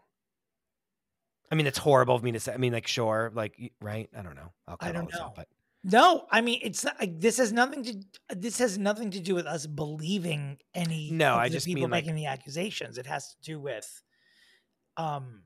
I 1.51 1.55
mean, 1.57 1.67
it's 1.67 1.79
horrible 1.79 2.15
of 2.15 2.23
me 2.23 2.33
to 2.33 2.41
say. 2.41 2.53
I 2.53 2.57
mean, 2.59 2.73
like, 2.73 2.87
sure, 2.87 3.33
like, 3.35 3.73
right? 3.81 4.09
I 4.17 4.23
don't 4.23 4.37
know. 4.37 4.53
I'll 4.69 4.77
I 4.81 4.87
cut 4.87 4.95
don't 4.95 5.13
know. 5.13 5.21
out, 5.27 5.35
but 5.35 5.49
No, 5.83 6.27
I 6.31 6.43
mean 6.43 6.61
it's 6.63 6.85
not, 6.85 7.01
like, 7.01 7.19
this 7.19 7.39
has 7.39 7.53
nothing 7.53 7.83
to 7.85 7.95
this 8.37 8.59
has 8.59 8.79
nothing 8.79 9.11
to 9.13 9.21
do 9.21 9.35
with 9.35 9.47
us 9.47 9.67
believing 9.67 10.59
any. 10.75 11.11
No, 11.11 11.33
of 11.35 11.39
I 11.41 11.49
the 11.49 11.55
just 11.55 11.67
people 11.67 11.83
mean, 11.83 11.91
like- 11.91 12.05
making 12.05 12.15
the 12.17 12.27
accusations. 12.27 12.99
It 12.99 13.07
has 13.07 13.31
to 13.31 13.37
do 13.43 13.59
with, 13.59 14.03
um, 14.97 15.43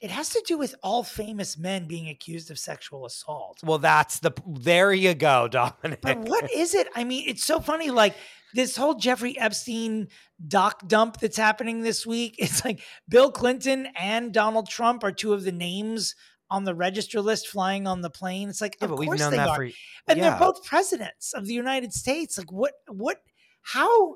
it 0.00 0.10
has 0.10 0.30
to 0.30 0.42
do 0.44 0.58
with 0.58 0.74
all 0.82 1.04
famous 1.04 1.56
men 1.56 1.86
being 1.86 2.08
accused 2.08 2.50
of 2.50 2.58
sexual 2.58 3.06
assault. 3.06 3.60
well, 3.62 3.78
that's 3.78 4.18
the. 4.18 4.32
There 4.46 4.92
you 4.92 5.14
go, 5.14 5.46
Dominick. 5.48 6.00
But 6.02 6.18
what 6.18 6.50
is 6.52 6.74
it? 6.74 6.88
I 6.96 7.04
mean, 7.04 7.24
it's 7.28 7.44
so 7.44 7.60
funny. 7.60 7.90
Like 7.90 8.16
this 8.54 8.76
whole 8.76 8.94
Jeffrey 8.94 9.38
Epstein 9.38 10.08
doc 10.46 10.86
dump 10.86 11.18
that's 11.20 11.36
happening 11.36 11.82
this 11.82 12.06
week. 12.06 12.36
It's 12.38 12.64
like 12.64 12.80
Bill 13.08 13.30
Clinton 13.30 13.88
and 13.98 14.32
Donald 14.32 14.68
Trump 14.68 15.04
are 15.04 15.12
two 15.12 15.32
of 15.34 15.44
the 15.44 15.52
names 15.52 16.14
on 16.50 16.64
the 16.64 16.74
register 16.74 17.20
list 17.20 17.48
flying 17.48 17.86
on 17.86 18.02
the 18.02 18.10
plane. 18.10 18.48
It's 18.48 18.60
like, 18.60 18.76
Yeah, 18.80 18.84
of 18.84 18.90
but 18.90 18.98
we've 18.98 19.08
course 19.08 19.18
known 19.20 19.32
they 19.32 19.36
that 19.38 19.48
are. 19.48 19.56
for. 19.56 19.62
and 19.64 19.72
yeah. 20.18 20.30
they're 20.30 20.38
both 20.38 20.64
presidents 20.64 21.32
of 21.34 21.46
the 21.46 21.54
United 21.54 21.92
States. 21.92 22.38
Like, 22.38 22.52
what? 22.52 22.72
What? 22.88 23.20
How? 23.62 24.14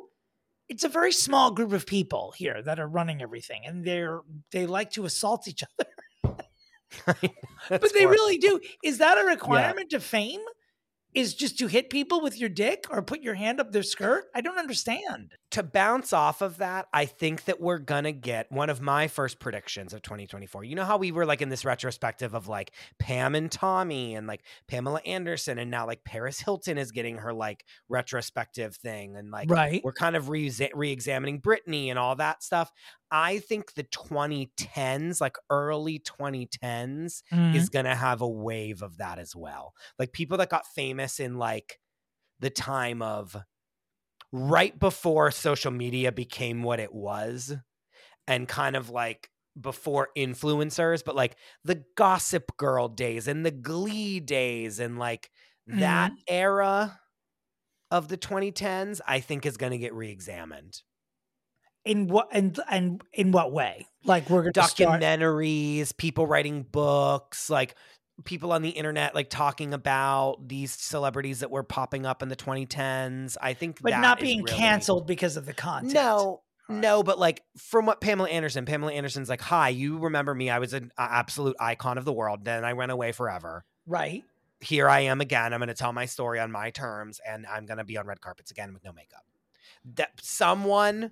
It's 0.69 0.85
a 0.85 0.89
very 0.89 1.11
small 1.11 1.51
group 1.51 1.73
of 1.73 1.85
people 1.87 2.33
here 2.37 2.63
that 2.63 2.79
are 2.79 2.87
running 2.87 3.21
everything, 3.21 3.63
and 3.67 3.85
they're 3.85 4.21
they 4.53 4.67
like 4.67 4.93
to 4.93 5.05
assault 5.05 5.49
each 5.49 5.65
other. 5.65 6.37
But 7.69 7.83
they 7.93 8.03
horrible. 8.03 8.11
really 8.11 8.39
do. 8.39 8.61
Is 8.83 8.99
that 8.99 9.19
a 9.19 9.25
requirement 9.25 9.93
of 9.93 10.03
fame? 10.03 10.41
Is 11.13 11.35
just 11.35 11.59
to 11.59 11.67
hit 11.67 11.91
people 11.91 12.21
with 12.21 12.39
your 12.39 12.49
dick 12.49 12.85
or 12.89 13.03
put 13.03 13.21
your 13.21 13.35
hand 13.35 13.61
up 13.61 13.73
their 13.73 13.83
skirt? 13.83 14.27
I 14.35 14.41
don't 14.41 14.59
understand. 14.59 15.33
To 15.51 15.63
bounce 15.65 16.13
off 16.13 16.43
of 16.43 16.59
that, 16.59 16.87
I 16.93 17.07
think 17.07 17.45
that 17.45 17.61
we're 17.61 17.79
gonna 17.79 18.13
get 18.13 18.51
one 18.53 18.71
of 18.71 18.81
my 18.81 19.09
first 19.09 19.41
predictions 19.41 19.93
of 19.93 20.03
2024. 20.03 20.63
You 20.65 20.77
know 20.77 20.85
how 20.85 20.97
we 20.97 21.11
were 21.13 21.27
like 21.27 21.43
in 21.43 21.49
this 21.49 21.65
retrospective 21.65 22.35
of 22.35 22.47
like 22.49 22.73
Pam 23.01 23.35
and 23.35 23.51
Tommy 23.51 24.15
and 24.15 24.27
like 24.29 24.45
Pamela 24.69 25.01
Anderson, 25.05 25.59
and 25.59 25.71
now 25.71 25.87
like 25.87 26.05
Paris 26.05 26.41
Hilton 26.41 26.79
is 26.79 26.93
getting 26.93 27.19
her 27.19 27.33
like 27.33 27.65
retrospective 27.89 28.77
thing, 28.77 29.17
and 29.17 29.31
like 29.31 29.51
Right. 29.51 29.83
we're 29.83 29.93
kind 29.93 30.15
of 30.17 30.29
re 30.29 30.47
examining 30.93 31.41
Britney 31.41 31.89
and 31.89 31.99
all 31.99 32.15
that 32.17 32.43
stuff. 32.43 32.71
I 33.11 33.39
think 33.41 33.75
the 33.75 33.83
2010s, 33.85 35.21
like 35.21 35.37
early 35.51 35.99
2010s, 35.99 37.23
Mm-hmm. 37.33 37.57
is 37.57 37.69
gonna 37.69 37.97
have 37.97 38.21
a 38.21 38.29
wave 38.29 38.83
of 38.83 38.99
that 38.99 39.19
as 39.19 39.35
well. 39.35 39.75
Like 39.99 40.13
people 40.13 40.39
that 40.39 40.49
got 40.51 40.67
famous 40.67 41.19
in 41.21 41.39
like 41.39 41.81
the 42.41 42.51
time 42.51 43.03
of 43.03 43.37
right 44.33 44.79
before 44.79 45.31
social 45.31 45.71
media 45.71 46.13
became 46.13 46.63
what 46.63 46.81
it 46.81 46.95
was 46.95 47.55
and 48.27 48.47
kind 48.47 48.77
of 48.77 48.91
like 48.91 49.31
before 49.61 50.09
influencers, 50.17 51.05
but 51.05 51.17
like 51.17 51.37
the 51.65 51.83
gossip 51.97 52.57
girl 52.57 52.89
days 52.89 53.27
and 53.29 53.45
the 53.45 53.51
glee 53.51 54.21
days 54.21 54.79
and 54.79 54.99
like 54.99 55.31
that 55.67 56.13
mm-hmm. 56.13 56.21
era 56.29 57.01
of 57.91 58.09
the 58.09 58.17
2010s, 58.17 59.01
I 59.07 59.21
think 59.21 59.45
is 59.45 59.57
going 59.57 59.73
to 59.73 59.79
get 59.79 59.95
re 59.95 60.11
examined. 60.11 60.81
In 61.85 62.09
what 62.09 62.29
and 62.31 62.59
and 62.69 63.03
in 63.13 63.33
what 63.33 63.53
way? 63.53 63.87
Like 64.05 64.29
we're 64.29 64.43
going 64.43 64.53
to 64.53 64.63
start. 64.65 65.01
documentaries, 65.01 65.97
people 65.97 66.27
writing 66.27 66.63
books, 66.63 67.49
like 67.49 67.75
people 68.25 68.53
on 68.53 68.63
the 68.63 68.71
internet 68.71 69.15
like 69.15 69.31
talking 69.31 69.73
about 69.75 70.37
these 70.47 70.73
celebrities 70.73 71.41
that 71.41 71.51
were 71.51 71.63
popping 71.63 72.07
up 72.07 72.23
in 72.23 72.29
the 72.29 72.37
2010s. 72.37 73.37
I 73.41 73.55
think 73.55 73.81
But 73.81 73.99
not 74.01 74.21
being 74.21 74.43
really- 74.43 74.57
canceled 74.57 75.07
because 75.07 75.37
of 75.37 75.47
the 75.47 75.55
content. 75.55 75.95
No. 75.95 76.43
Right. 76.69 76.79
No, 76.79 77.03
but 77.03 77.19
like 77.19 77.43
from 77.57 77.87
what 77.87 78.01
Pamela 78.01 78.29
Anderson, 78.29 78.65
Pamela 78.65 78.93
Anderson's 78.93 79.29
like, 79.29 79.41
"Hi, 79.41 79.71
you 79.71 79.99
remember 79.99 80.33
me? 80.35 80.51
I 80.51 80.61
was 80.61 80.73
an 80.73 80.93
absolute 80.97 81.57
icon 81.59 81.99
of 81.99 82.05
the 82.05 82.13
world. 82.13 82.45
Then 82.45 82.65
I 82.65 82.75
went 82.75 82.93
away 82.93 83.11
forever. 83.11 83.65
Right. 83.87 84.23
Here 84.61 84.89
I 84.89 85.01
am 85.01 85.21
again. 85.21 85.53
I'm 85.53 85.59
going 85.59 85.67
to 85.69 85.75
tell 85.75 85.93
my 85.93 86.05
story 86.05 86.39
on 86.39 86.53
my 86.53 86.71
terms, 86.71 87.21
and 87.27 87.45
I'm 87.47 87.67
going 87.67 87.79
to 87.79 87.85
be 87.85 87.97
on 87.97 88.07
red 88.07 88.21
carpets 88.21 88.53
again 88.53 88.73
with 88.73 88.85
no 88.85 88.93
makeup." 88.93 89.25
That 89.97 90.11
someone, 90.23 91.11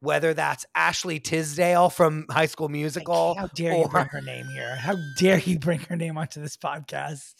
whether 0.00 0.34
that's 0.34 0.66
Ashley 0.74 1.20
Tisdale 1.20 1.90
from 1.90 2.26
High 2.30 2.46
School 2.46 2.66
Like, 2.66 2.72
Musical, 2.72 3.34
how 3.34 3.48
dare 3.48 3.76
you 3.76 3.88
bring 3.88 4.06
her 4.06 4.20
name 4.20 4.46
here? 4.46 4.76
How 4.76 4.96
dare 5.18 5.38
you 5.38 5.58
bring 5.58 5.80
her 5.80 5.96
name 5.96 6.16
onto 6.18 6.40
this 6.40 6.56
podcast? 6.56 7.34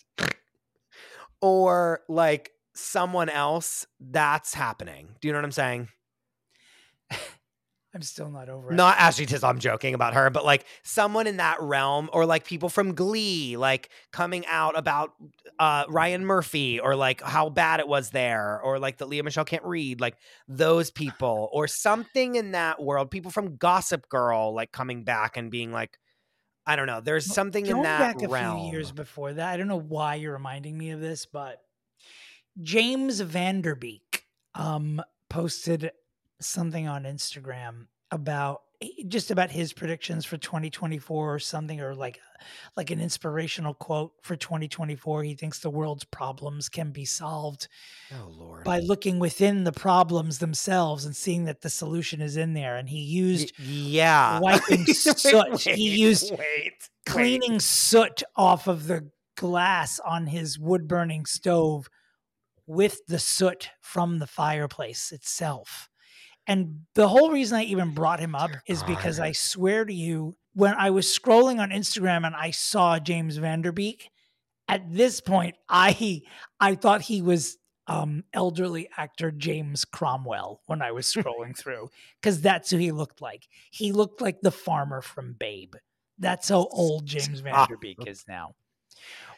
or 1.41 2.01
like 2.09 2.53
someone 2.75 3.29
else, 3.29 3.87
that's 4.01 4.55
happening. 4.55 5.09
Do 5.21 5.29
you 5.29 5.33
know 5.33 5.39
what 5.39 5.45
I'm 5.45 5.53
saying? 5.53 5.89
I'm 7.97 8.03
still 8.03 8.29
not 8.29 8.51
over 8.51 8.71
it. 8.71 8.75
Not 8.75 8.99
Ashley 8.99 9.25
Tisdale. 9.25 9.49
I'm 9.49 9.59
joking 9.59 9.95
about 9.95 10.13
her, 10.13 10.29
but 10.29 10.45
like 10.45 10.67
someone 10.83 11.27
in 11.27 11.39
that 11.39 11.63
realm, 11.63 12.11
or 12.13 12.27
like 12.27 12.45
people 12.45 12.69
from 12.69 12.95
Glee, 12.95 13.57
like 13.57 13.89
coming 14.13 14.45
out 14.49 14.79
about 14.79 15.15
uh, 15.59 15.87
Ryan 15.89 16.27
Murphy, 16.27 16.79
or 16.79 16.95
like 16.95 17.23
how 17.23 17.49
bad 17.49 17.81
it 17.81 17.89
was 17.89 18.11
there, 18.11 18.61
or 18.61 18.79
like 18.79 18.99
that 18.99 19.09
Lea 19.09 19.23
Michele 19.23 19.47
can't 19.47 19.65
read, 19.65 19.99
like 19.99 20.19
those 20.47 20.91
people, 20.91 21.49
or 21.53 21.67
something 21.67 22.35
in 22.35 22.53
that 22.53 22.83
world. 22.83 23.11
People 23.11 23.31
from 23.31 23.57
Gossip 23.57 24.11
Girl, 24.11 24.55
like 24.55 24.73
coming 24.73 25.03
back 25.03 25.39
and 25.39 25.51
being 25.51 25.73
like, 25.73 25.99
I 26.67 26.77
don't 26.77 26.87
know. 26.87 27.01
There's 27.01 27.27
Well, 27.27 27.35
something 27.35 27.65
in 27.65 27.81
that 27.81 28.19
back 28.19 28.23
a 28.23 28.29
few 28.29 28.71
years 28.71 28.93
before 28.93 29.33
that, 29.33 29.55
I 29.55 29.57
don't 29.57 29.69
know 29.69 29.81
why 29.81 30.17
you're 30.17 30.35
reminding 30.35 30.77
me 30.77 30.91
of 30.91 31.01
this, 31.01 31.25
but 31.25 31.63
James 32.63 33.21
Van 33.21 33.63
Der 33.63 33.75
Beek 33.75 34.27
um, 34.55 35.01
posted 35.31 35.93
something 36.41 36.87
on 36.89 37.05
Instagram 37.05 37.87
about 38.11 38.63
eh, 38.83 38.89
just 39.09 39.31
about 39.31 39.51
his 39.51 39.73
predictions 39.73 40.25
for 40.25 40.37
2024 40.37 41.35
or 41.35 41.39
something 41.39 41.81
or 41.81 41.95
like 41.95 42.21
like 42.77 42.91
an 42.91 43.01
inspirational 43.01 43.75
quote 43.75 44.13
for 44.23 44.37
2024 44.37 45.25
he 45.25 45.35
thinks 45.35 45.59
the 45.59 45.71
world's 45.71 46.05
problems 46.05 46.69
can 46.69 46.93
be 46.93 47.05
solved 47.05 47.67
oh 48.13 48.29
Lord. 48.39 48.63
by 48.65 48.79
looking 48.79 49.19
within 49.19 49.65
the 49.65 49.73
problems 49.73 50.39
themselves 50.39 51.05
and 51.05 51.17
seeing 51.17 51.47
that 51.47 51.63
the 51.63 51.71
solution 51.71 52.21
is 52.21 52.37
in 52.37 52.53
there 52.53 52.77
and 52.77 52.89
he 52.89 52.99
Y- 52.99 53.03
used 53.29 53.53
yeah. 53.59 54.39
wiping 54.39 54.85
Wait, 54.87 54.95
soot. 54.97 55.61
He 55.63 55.99
used 55.99 56.31
wait, 56.31 56.39
wait. 56.39 56.73
cleaning 57.07 57.59
soot 57.59 58.23
off 58.37 58.69
of 58.69 58.87
the 58.87 59.11
glass 59.37 59.99
on 60.01 60.27
his 60.29 60.59
wood 60.59 60.87
burning 60.87 61.25
stove 61.27 61.89
with 62.69 62.99
the 63.09 63.19
soot 63.19 63.71
from 63.81 64.19
the 64.19 64.27
fireplace 64.27 65.11
itself. 65.13 65.89
And 66.47 66.83
the 66.95 67.09
whole 67.09 67.31
reason 67.31 67.59
I 67.59 67.65
even 67.65 67.93
brought 67.93 68.21
him 68.21 68.35
up 68.35 68.51
is 68.67 68.83
because 68.85 69.19
I 69.19 69.33
swear 69.33 69.85
to 69.85 69.93
you, 69.93 70.37
when 70.55 70.75
I 70.75 70.91
was 70.91 71.07
scrolling 71.07 71.59
on 71.61 71.71
Instagram 71.71 72.25
and 72.25 72.35
I 72.35 72.51
saw 72.51 72.99
James 72.99 73.37
Van 73.37 73.63
Der 73.63 73.73
Beek, 73.73 74.11
at 74.69 74.93
this 74.93 75.21
point, 75.21 75.57
I 75.69 76.23
I 76.61 76.75
thought 76.75 77.03
he 77.03 77.23
was 77.23 77.59
um, 77.89 78.25
elderly 78.33 78.89
actor 78.97 79.31
James 79.31 79.85
Cromwell 79.85 80.63
when 80.67 80.83
I 80.83 80.93
was 80.93 81.07
scrolling 81.15 81.57
through 81.57 81.91
because 82.21 82.41
that's 82.41 82.71
who 82.71 82.79
he 82.79 82.93
looked 82.93 83.21
like. 83.21 83.47
He 83.71 83.93
looked 83.93 84.21
like 84.21 84.41
the 84.41 84.51
farmer 84.51 85.03
from 85.03 85.35
Babe. 85.39 85.75
That's 86.19 86.49
how 86.49 86.69
old 86.71 87.07
James 87.07 87.41
Van 87.41 87.67
Der 87.69 87.77
Beek 87.77 87.99
is 88.07 88.25
now. 88.27 88.55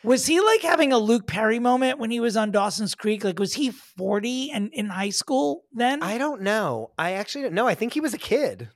Was 0.05 0.27
he 0.27 0.41
like 0.41 0.63
having 0.63 0.93
a 0.93 0.99
Luke 0.99 1.27
Perry 1.27 1.59
moment 1.59 1.99
when 1.99 2.11
he 2.11 2.21
was 2.21 2.37
on 2.37 2.51
Dawson's 2.53 2.95
Creek? 2.95 3.25
Like, 3.25 3.39
was 3.39 3.55
he 3.55 3.71
40 3.71 4.51
and 4.53 4.71
in 4.73 4.87
high 4.87 5.11
school 5.11 5.65
then? 5.73 6.03
I 6.03 6.19
don't 6.19 6.43
know. 6.43 6.93
I 6.97 7.13
actually 7.13 7.43
don't 7.43 7.55
know. 7.55 7.67
I 7.67 7.75
think 7.75 7.95
he 7.95 8.01
was 8.01 8.15
a 8.15 8.19
kid. 8.19 8.69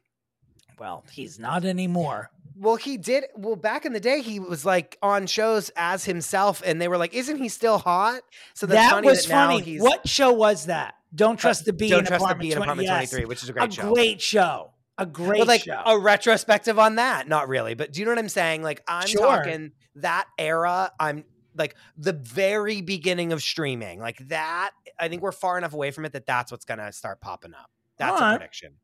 well, 0.78 1.05
he's 1.12 1.39
not 1.39 1.64
anymore. 1.64 2.30
Well, 2.57 2.76
he 2.76 2.97
did. 2.97 3.24
Well, 3.37 3.57
back 3.57 3.87
in 3.87 3.93
the 3.93 4.01
day, 4.01 4.20
he 4.20 4.39
was 4.41 4.64
like 4.64 4.99
on 5.03 5.26
shows 5.26 5.70
as 5.76 6.05
himself, 6.05 6.61
and 6.64 6.80
they 6.83 6.87
were 6.89 6.99
like, 6.99 7.14
"Isn't 7.14 7.39
he 7.39 7.49
still 7.49 7.78
hot?" 7.78 8.22
So 8.55 8.66
that's 8.66 8.89
that 8.89 8.91
funny 8.95 9.07
was 9.09 9.26
that 9.26 9.49
funny. 9.49 9.78
What 9.78 10.07
show 10.09 10.33
was 10.33 10.66
that? 10.66 10.95
Don't 11.14 11.35
uh, 11.35 11.41
trust 11.41 11.64
the 11.64 11.72
bee. 11.72 11.89
Don't 11.89 12.01
in 12.01 12.05
Trust 12.07 12.20
the 12.20 12.24
apartment 12.26 12.41
Bee 12.41 12.53
in 12.53 12.57
20 12.57 12.62
Apartment 12.66 12.87
yes. 12.89 13.11
23, 13.11 13.24
which 13.26 13.43
is 13.43 13.49
a 13.49 13.53
great 13.53 13.68
a 13.68 13.72
show. 13.72 13.95
great 13.95 14.20
show. 14.20 14.70
A 14.99 15.07
great 15.07 15.39
But 15.39 15.49
like 15.49 15.62
show. 15.62 15.80
a 15.87 15.99
retrospective 15.99 16.78
on 16.78 16.97
that, 16.97 17.26
not 17.26 17.49
really. 17.49 17.74
But 17.74 17.93
do 17.93 18.01
you 18.01 18.05
know 18.05 18.12
what 18.12 18.18
I'm 18.18 18.28
saying? 18.28 18.62
Like 18.62 18.83
I'm 18.87 19.07
Sure. 19.07 19.20
talking 19.22 19.72
that 19.97 20.26
era. 20.38 20.90
I'm 20.99 21.24
like 21.55 21.76
the 21.97 22.12
very 22.12 22.80
beginning 22.80 23.32
of 23.32 23.43
streaming. 23.43 24.01
Like 24.01 24.18
that. 24.28 24.70
I 24.99 25.09
think 25.09 25.22
we're 25.22 25.32
far 25.32 25.59
enough 25.59 25.74
away 25.74 25.90
from 25.90 26.05
it 26.05 26.12
that 26.12 26.26
that's 26.26 26.51
what's 26.51 26.64
gonna 26.64 26.93
start 26.93 27.20
popping 27.20 27.55
up. 27.55 27.70
That's 27.99 28.20
a 28.20 28.36
prediction. 28.36 28.74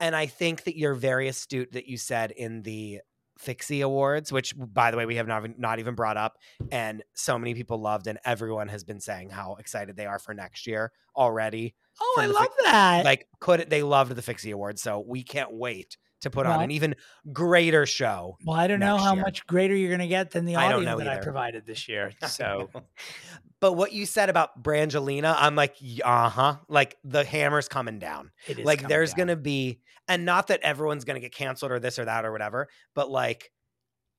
And 0.00 0.16
I 0.16 0.26
think 0.26 0.64
that 0.64 0.76
you're 0.76 0.94
very 0.94 1.28
astute 1.28 1.72
that 1.72 1.86
you 1.86 1.96
said 1.96 2.32
in 2.32 2.62
the 2.62 3.00
Fixie 3.38 3.80
Awards, 3.80 4.32
which 4.32 4.54
by 4.56 4.90
the 4.90 4.96
way 4.96 5.06
we 5.06 5.16
have 5.16 5.26
not 5.26 5.40
even, 5.40 5.54
not 5.58 5.78
even 5.78 5.94
brought 5.94 6.16
up, 6.16 6.38
and 6.70 7.02
so 7.14 7.38
many 7.38 7.54
people 7.54 7.78
loved, 7.78 8.06
and 8.06 8.18
everyone 8.24 8.68
has 8.68 8.84
been 8.84 9.00
saying 9.00 9.30
how 9.30 9.56
excited 9.58 9.96
they 9.96 10.06
are 10.06 10.18
for 10.18 10.34
next 10.34 10.66
year 10.66 10.92
already. 11.16 11.74
oh, 12.00 12.16
I 12.20 12.26
love 12.26 12.48
that. 12.64 13.04
Like, 13.04 13.28
could 13.40 13.68
they 13.70 13.82
loved 13.82 14.14
the 14.14 14.22
Fixie 14.22 14.50
Awards, 14.50 14.82
so 14.82 15.04
we 15.06 15.22
can't 15.22 15.52
wait 15.52 15.96
to 16.24 16.30
put 16.30 16.44
on 16.46 16.60
an 16.62 16.70
even 16.70 16.94
greater 17.32 17.86
show. 17.86 18.36
well, 18.44 18.56
I 18.58 18.66
don't 18.66 18.80
know 18.80 18.98
how 18.98 19.14
year. 19.14 19.22
much 19.22 19.46
greater 19.46 19.74
you're 19.74 19.88
going 19.88 20.00
to 20.00 20.06
get 20.08 20.32
than 20.32 20.44
the 20.44 20.56
audio 20.56 20.98
that 20.98 21.08
I 21.08 21.18
provided 21.20 21.64
this 21.66 21.88
year. 21.88 22.12
So 22.28 22.68
but 23.60 23.72
what 23.74 23.92
you 23.92 24.04
said 24.04 24.28
about 24.28 24.62
Brangelina, 24.62 25.34
I'm 25.38 25.54
like, 25.56 25.76
uh 26.04 26.28
huh. 26.28 26.56
Like 26.68 26.96
the 27.04 27.24
hammer's 27.24 27.66
coming 27.68 27.98
down. 27.98 28.30
it 28.46 28.58
is 28.58 28.64
like 28.66 28.86
there's 28.88 29.14
gonna 29.14 29.36
be, 29.36 29.80
and 30.06 30.26
not 30.26 30.48
that 30.48 30.60
everyone's 30.60 31.04
gonna 31.04 31.20
get 31.20 31.32
canceled 31.34 31.72
or 31.72 31.78
this 31.80 31.98
or 31.98 32.04
that 32.04 32.26
or 32.26 32.32
whatever, 32.32 32.68
but 32.94 33.10
like, 33.10 33.50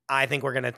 I 0.10 0.26
think 0.26 0.42
we're 0.44 0.54
gonna 0.54 0.74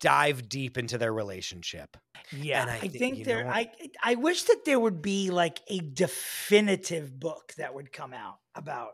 dive 0.00 0.48
deep 0.48 0.78
into 0.78 0.96
their 0.98 1.12
relationship. 1.12 1.96
Yeah, 2.32 2.62
And 2.62 2.70
I 2.70 2.74
I, 2.74 2.78
think- 2.78 2.92
think 2.98 3.24
there. 3.24 3.44
know- 3.44 3.50
I 3.50 3.70
I 4.02 4.14
wish 4.16 4.42
that 4.44 4.60
there 4.64 4.78
would 4.78 5.02
be 5.02 5.30
like 5.30 5.60
a 5.68 5.78
definitive 5.80 7.18
book 7.18 7.52
that 7.58 7.74
would 7.74 7.92
come 7.92 8.12
out 8.12 8.36
about 8.54 8.90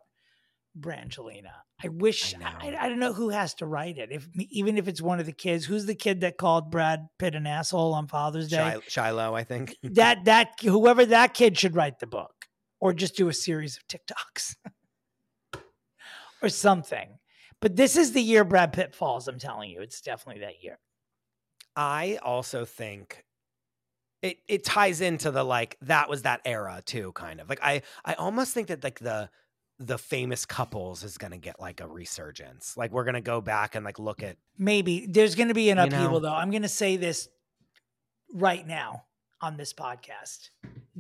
Brangelina. 0.78 1.52
I 1.82 1.88
wish. 1.88 2.34
I 2.34 2.68
I. 2.68 2.76
I, 2.86 2.88
don't 2.88 2.98
know 2.98 3.12
who 3.12 3.30
has 3.30 3.54
to 3.54 3.66
write 3.66 3.98
it. 3.98 4.10
If 4.10 4.28
even 4.50 4.78
if 4.78 4.88
it's 4.88 5.02
one 5.02 5.20
of 5.20 5.26
the 5.26 5.32
kids, 5.32 5.64
who's 5.64 5.86
the 5.86 5.94
kid 5.94 6.20
that 6.22 6.38
called 6.38 6.70
Brad 6.70 7.06
Pitt 7.18 7.34
an 7.34 7.46
asshole 7.46 7.94
on 7.94 8.06
Father's 8.06 8.48
Day? 8.48 8.56
Shil- 8.56 8.82
Shiloh, 8.88 9.34
I 9.34 9.44
think. 9.44 9.76
that 9.82 10.24
that 10.24 10.52
whoever 10.62 11.04
that 11.06 11.34
kid 11.34 11.58
should 11.58 11.76
write 11.76 11.98
the 11.98 12.06
book, 12.06 12.46
or 12.80 12.92
just 12.92 13.16
do 13.16 13.28
a 13.28 13.34
series 13.34 13.76
of 13.76 13.86
TikToks, 13.86 14.56
or 16.42 16.48
something. 16.48 17.18
But 17.60 17.76
this 17.76 17.96
is 17.96 18.12
the 18.12 18.22
year 18.22 18.44
Brad 18.44 18.72
Pitt 18.72 18.94
falls. 18.94 19.28
I'm 19.28 19.38
telling 19.38 19.70
you, 19.70 19.80
it's 19.80 20.00
definitely 20.00 20.42
that 20.42 20.62
year. 20.62 20.78
I 21.76 22.18
also 22.22 22.64
think 22.64 23.24
it 24.22 24.38
it 24.48 24.64
ties 24.64 25.00
into 25.00 25.30
the 25.30 25.44
like 25.44 25.76
that 25.82 26.08
was 26.08 26.22
that 26.22 26.40
era 26.44 26.82
too, 26.84 27.12
kind 27.12 27.40
of 27.40 27.48
like 27.48 27.60
I 27.62 27.82
I 28.04 28.14
almost 28.14 28.54
think 28.54 28.68
that 28.68 28.82
like 28.82 28.98
the 28.98 29.28
the 29.78 29.98
famous 29.98 30.46
couples 30.46 31.02
is 31.04 31.18
gonna 31.18 31.36
get 31.38 31.60
like 31.60 31.80
a 31.80 31.86
resurgence. 31.88 32.76
Like 32.76 32.90
we're 32.92 33.04
gonna 33.04 33.20
go 33.20 33.40
back 33.40 33.74
and 33.74 33.84
like 33.84 33.98
look 33.98 34.22
at 34.22 34.36
Maybe 34.56 35.06
there's 35.08 35.34
going 35.34 35.48
to 35.48 35.54
be 35.54 35.70
an 35.70 35.78
You 35.78 35.84
upheaval, 35.84 36.20
know? 36.20 36.28
though. 36.28 36.34
I'm 36.34 36.50
going 36.50 36.62
to 36.62 36.68
say 36.68 36.96
this 36.96 37.28
right 38.32 38.64
now 38.66 39.04
on 39.40 39.56
this 39.56 39.72
podcast: 39.72 40.50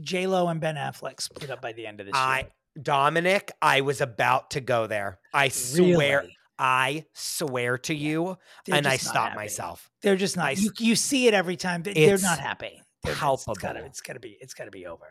J 0.00 0.26
Lo 0.26 0.48
and 0.48 0.60
Ben 0.60 0.74
Affleck 0.76 1.20
split 1.20 1.50
up 1.50 1.60
by 1.62 1.72
the 1.72 1.86
end 1.86 2.00
of 2.00 2.06
this 2.06 2.14
I 2.16 2.38
year. 2.40 2.48
Dominick. 2.82 3.52
I 3.62 3.82
was 3.82 4.00
about 4.00 4.50
to 4.50 4.60
go 4.60 4.86
there. 4.88 5.18
I 5.32 5.48
swear. 5.48 6.24
I 6.58 7.04
swear 7.14 7.78
to 7.78 7.94
you, 7.94 8.36
They're 8.66 8.76
and 8.76 8.86
I 8.86 8.92
just 8.94 9.06
not 9.06 9.10
stopped 9.12 9.28
happy. 9.30 9.36
myself. 9.36 9.90
They're 10.02 10.16
just 10.16 10.36
not. 10.36 10.46
I 10.46 10.50
You, 10.52 10.70
you 10.78 10.96
see 10.96 11.26
it 11.26 11.34
every 11.34 11.56
time. 11.56 11.82
They- 11.82 11.94
They're 11.94 12.14
It's 12.14 12.22
not 12.22 12.38
happy. 12.38 12.80
They're- 13.02 13.12
It's 13.12 13.20
palpable. 13.20 13.54
gotta, 13.56 13.84
it's 13.84 14.00
gotta 14.00 14.20
be. 14.20 14.36
It's 14.40 14.54
gotta 14.54 14.70
be 14.70 14.86
over. 14.86 15.06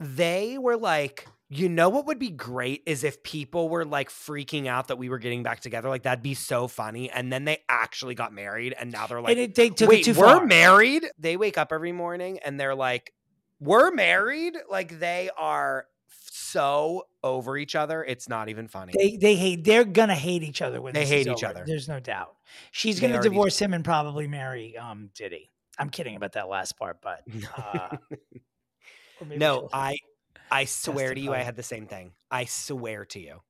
They 0.00 0.56
were 0.58 0.76
like, 0.76 1.26
you 1.48 1.68
know 1.68 1.88
what 1.88 2.06
would 2.06 2.18
be 2.18 2.30
great 2.30 2.82
is 2.86 3.04
if 3.04 3.22
people 3.22 3.68
were 3.68 3.84
like 3.84 4.10
freaking 4.10 4.66
out 4.66 4.88
that 4.88 4.96
we 4.96 5.08
were 5.08 5.18
getting 5.18 5.42
back 5.44 5.60
together. 5.60 5.88
Like 5.88 6.02
that'd 6.02 6.22
be 6.22 6.34
so 6.34 6.66
funny. 6.66 7.10
And 7.10 7.32
then 7.32 7.44
they 7.44 7.58
actually 7.68 8.14
got 8.14 8.32
married, 8.32 8.74
and 8.78 8.90
now 8.90 9.06
they're 9.06 9.20
like, 9.20 9.32
and 9.36 9.40
it, 9.40 9.54
they 9.54 9.70
took 9.70 9.88
wait, 9.88 10.06
it 10.06 10.14
too 10.14 10.20
we're 10.20 10.26
far. 10.26 10.46
married. 10.46 11.06
They 11.18 11.36
wake 11.36 11.56
up 11.56 11.72
every 11.72 11.92
morning 11.92 12.40
and 12.44 12.58
they're 12.58 12.74
like, 12.74 13.12
we're 13.60 13.90
married. 13.92 14.56
Like 14.68 14.98
they 14.98 15.30
are 15.38 15.86
so 16.08 17.06
over 17.22 17.56
each 17.56 17.74
other. 17.76 18.02
It's 18.04 18.28
not 18.28 18.48
even 18.48 18.66
funny. 18.66 18.92
They 18.96 19.16
they 19.16 19.36
hate. 19.36 19.62
They're 19.64 19.84
gonna 19.84 20.14
hate 20.16 20.42
each 20.42 20.62
other 20.62 20.80
when 20.80 20.94
They 20.94 21.06
hate 21.06 21.28
each 21.28 21.44
over. 21.44 21.46
other. 21.46 21.64
There's 21.64 21.88
no 21.88 22.00
doubt. 22.00 22.34
She's 22.72 23.00
They 23.00 23.08
gonna 23.08 23.22
divorce 23.22 23.58
him 23.58 23.72
and 23.72 23.84
probably 23.84 24.26
marry 24.26 24.76
um 24.76 25.10
Diddy. 25.14 25.50
I'm 25.78 25.90
kidding 25.90 26.16
about 26.16 26.32
that 26.32 26.48
last 26.48 26.76
part, 26.78 26.98
but 27.02 27.22
uh, 27.56 27.96
no, 29.28 29.68
I 29.72 29.98
I 30.50 30.64
swear 30.64 31.14
to 31.14 31.20
you, 31.20 31.32
I 31.32 31.38
had 31.38 31.56
the 31.56 31.62
same 31.62 31.86
thing. 31.86 32.12
I 32.30 32.44
swear 32.44 33.04
to 33.06 33.20
you. 33.20 33.40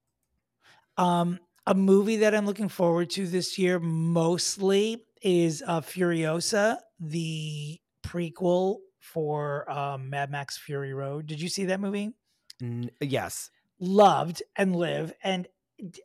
Um, 0.97 1.40
a 1.66 1.74
movie 1.74 2.18
that 2.18 2.34
I'm 2.34 2.47
looking 2.47 2.68
forward 2.68 3.11
to 3.11 3.26
this 3.26 3.59
year 3.59 3.78
mostly 3.78 5.05
is 5.22 5.62
uh, 5.66 5.80
Furiosa, 5.80 6.78
the 7.01 7.80
prequel 8.03 8.78
for 9.01 9.70
um, 9.70 10.11
Mad 10.11 10.30
Max 10.30 10.57
Fury 10.57 10.94
Road. 10.94 11.26
Did 11.26 11.40
you 11.40 11.49
see 11.49 11.66
that 11.66 11.80
movie? 11.80 12.12
Yes. 13.01 13.51
Loved 13.78 14.42
and 14.57 14.74
live. 14.76 15.12
And 15.22 15.49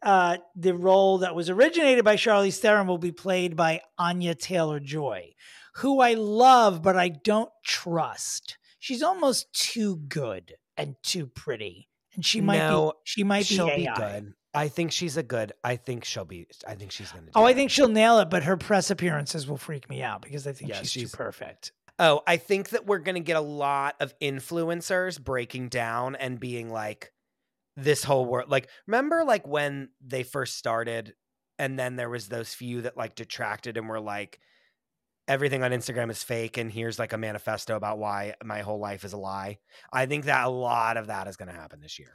uh, 0.01 0.37
the 0.55 0.73
role 0.73 1.19
that 1.19 1.35
was 1.35 1.49
originated 1.49 2.03
by 2.03 2.15
Charlize 2.15 2.57
Theron 2.57 2.87
will 2.87 2.97
be 2.97 3.11
played 3.11 3.55
by 3.55 3.81
Anya 3.97 4.35
Taylor 4.35 4.79
Joy, 4.79 5.33
who 5.75 6.01
I 6.01 6.15
love, 6.15 6.81
but 6.81 6.97
I 6.97 7.09
don't 7.09 7.51
trust. 7.63 8.57
She's 8.79 9.03
almost 9.03 9.53
too 9.53 9.97
good 9.97 10.55
and 10.81 10.95
too 11.03 11.27
pretty. 11.27 11.87
And 12.15 12.25
she 12.25 12.41
might 12.41 12.57
No, 12.57 12.91
be 12.91 12.97
she 13.05 13.23
might 13.23 13.47
be 13.47 13.55
she'll 13.55 13.69
AI. 13.69 13.75
be 13.77 13.89
good. 13.95 14.33
I 14.53 14.67
think 14.67 14.91
she's 14.91 15.15
a 15.15 15.23
good. 15.23 15.53
I 15.63 15.77
think 15.77 16.03
she'll 16.03 16.25
be. 16.25 16.45
I 16.67 16.75
think 16.75 16.91
she's 16.91 17.09
gonna. 17.11 17.27
Oh, 17.35 17.39
do 17.39 17.39
Oh, 17.39 17.45
I 17.45 17.53
think 17.53 17.71
she'll 17.71 17.87
nail 17.87 18.19
it, 18.19 18.29
but 18.29 18.43
her 18.43 18.57
press 18.57 18.91
appearances 18.91 19.47
will 19.47 19.57
freak 19.57 19.89
me 19.89 20.01
out 20.03 20.21
because 20.21 20.45
I 20.45 20.51
think 20.51 20.69
Yeah, 20.71 20.79
she's, 20.79 20.91
she's- 20.91 21.11
too 21.11 21.17
perfect. 21.17 21.71
Oh, 21.99 22.21
I 22.27 22.37
think 22.37 22.69
that 22.69 22.85
we're 22.85 22.99
to 23.15 23.19
get 23.21 23.37
a 23.37 23.41
lot 23.41 23.95
of 23.99 24.17
influencers 24.19 25.21
breaking 25.23 25.69
down 25.69 26.15
and 26.15 26.39
being 26.39 26.69
like, 26.71 27.11
this 27.77 28.03
whole 28.03 28.25
world. 28.25 28.49
Like, 28.49 28.69
remember, 28.87 29.23
like 29.23 29.47
when 29.47 29.89
they 30.01 30.23
first 30.23 30.57
started, 30.57 31.13
and 31.59 31.77
then 31.79 31.95
there 31.95 32.09
was 32.09 32.27
those 32.27 32.53
few 32.53 32.81
that 32.81 32.97
like 32.97 33.15
detracted 33.15 33.77
and 33.77 33.87
were 33.87 33.99
like, 34.01 34.39
everything 35.31 35.63
on 35.63 35.71
Instagram 35.71 36.11
is 36.11 36.21
fake, 36.23 36.57
and 36.57 36.69
here's 36.69 36.99
like 36.99 37.13
a 37.13 37.17
manifesto 37.17 37.77
about 37.77 37.97
why 37.97 38.35
my 38.43 38.59
whole 38.61 38.79
life 38.79 39.05
is 39.05 39.13
a 39.13 39.17
lie. 39.17 39.59
I 39.91 40.05
think 40.05 40.25
that 40.25 40.45
a 40.45 40.49
lot 40.49 40.97
of 40.97 41.07
that 41.07 41.27
is 41.27 41.37
going 41.37 41.47
to 41.47 41.55
happen 41.55 41.79
this 41.79 41.97
year. 41.97 42.11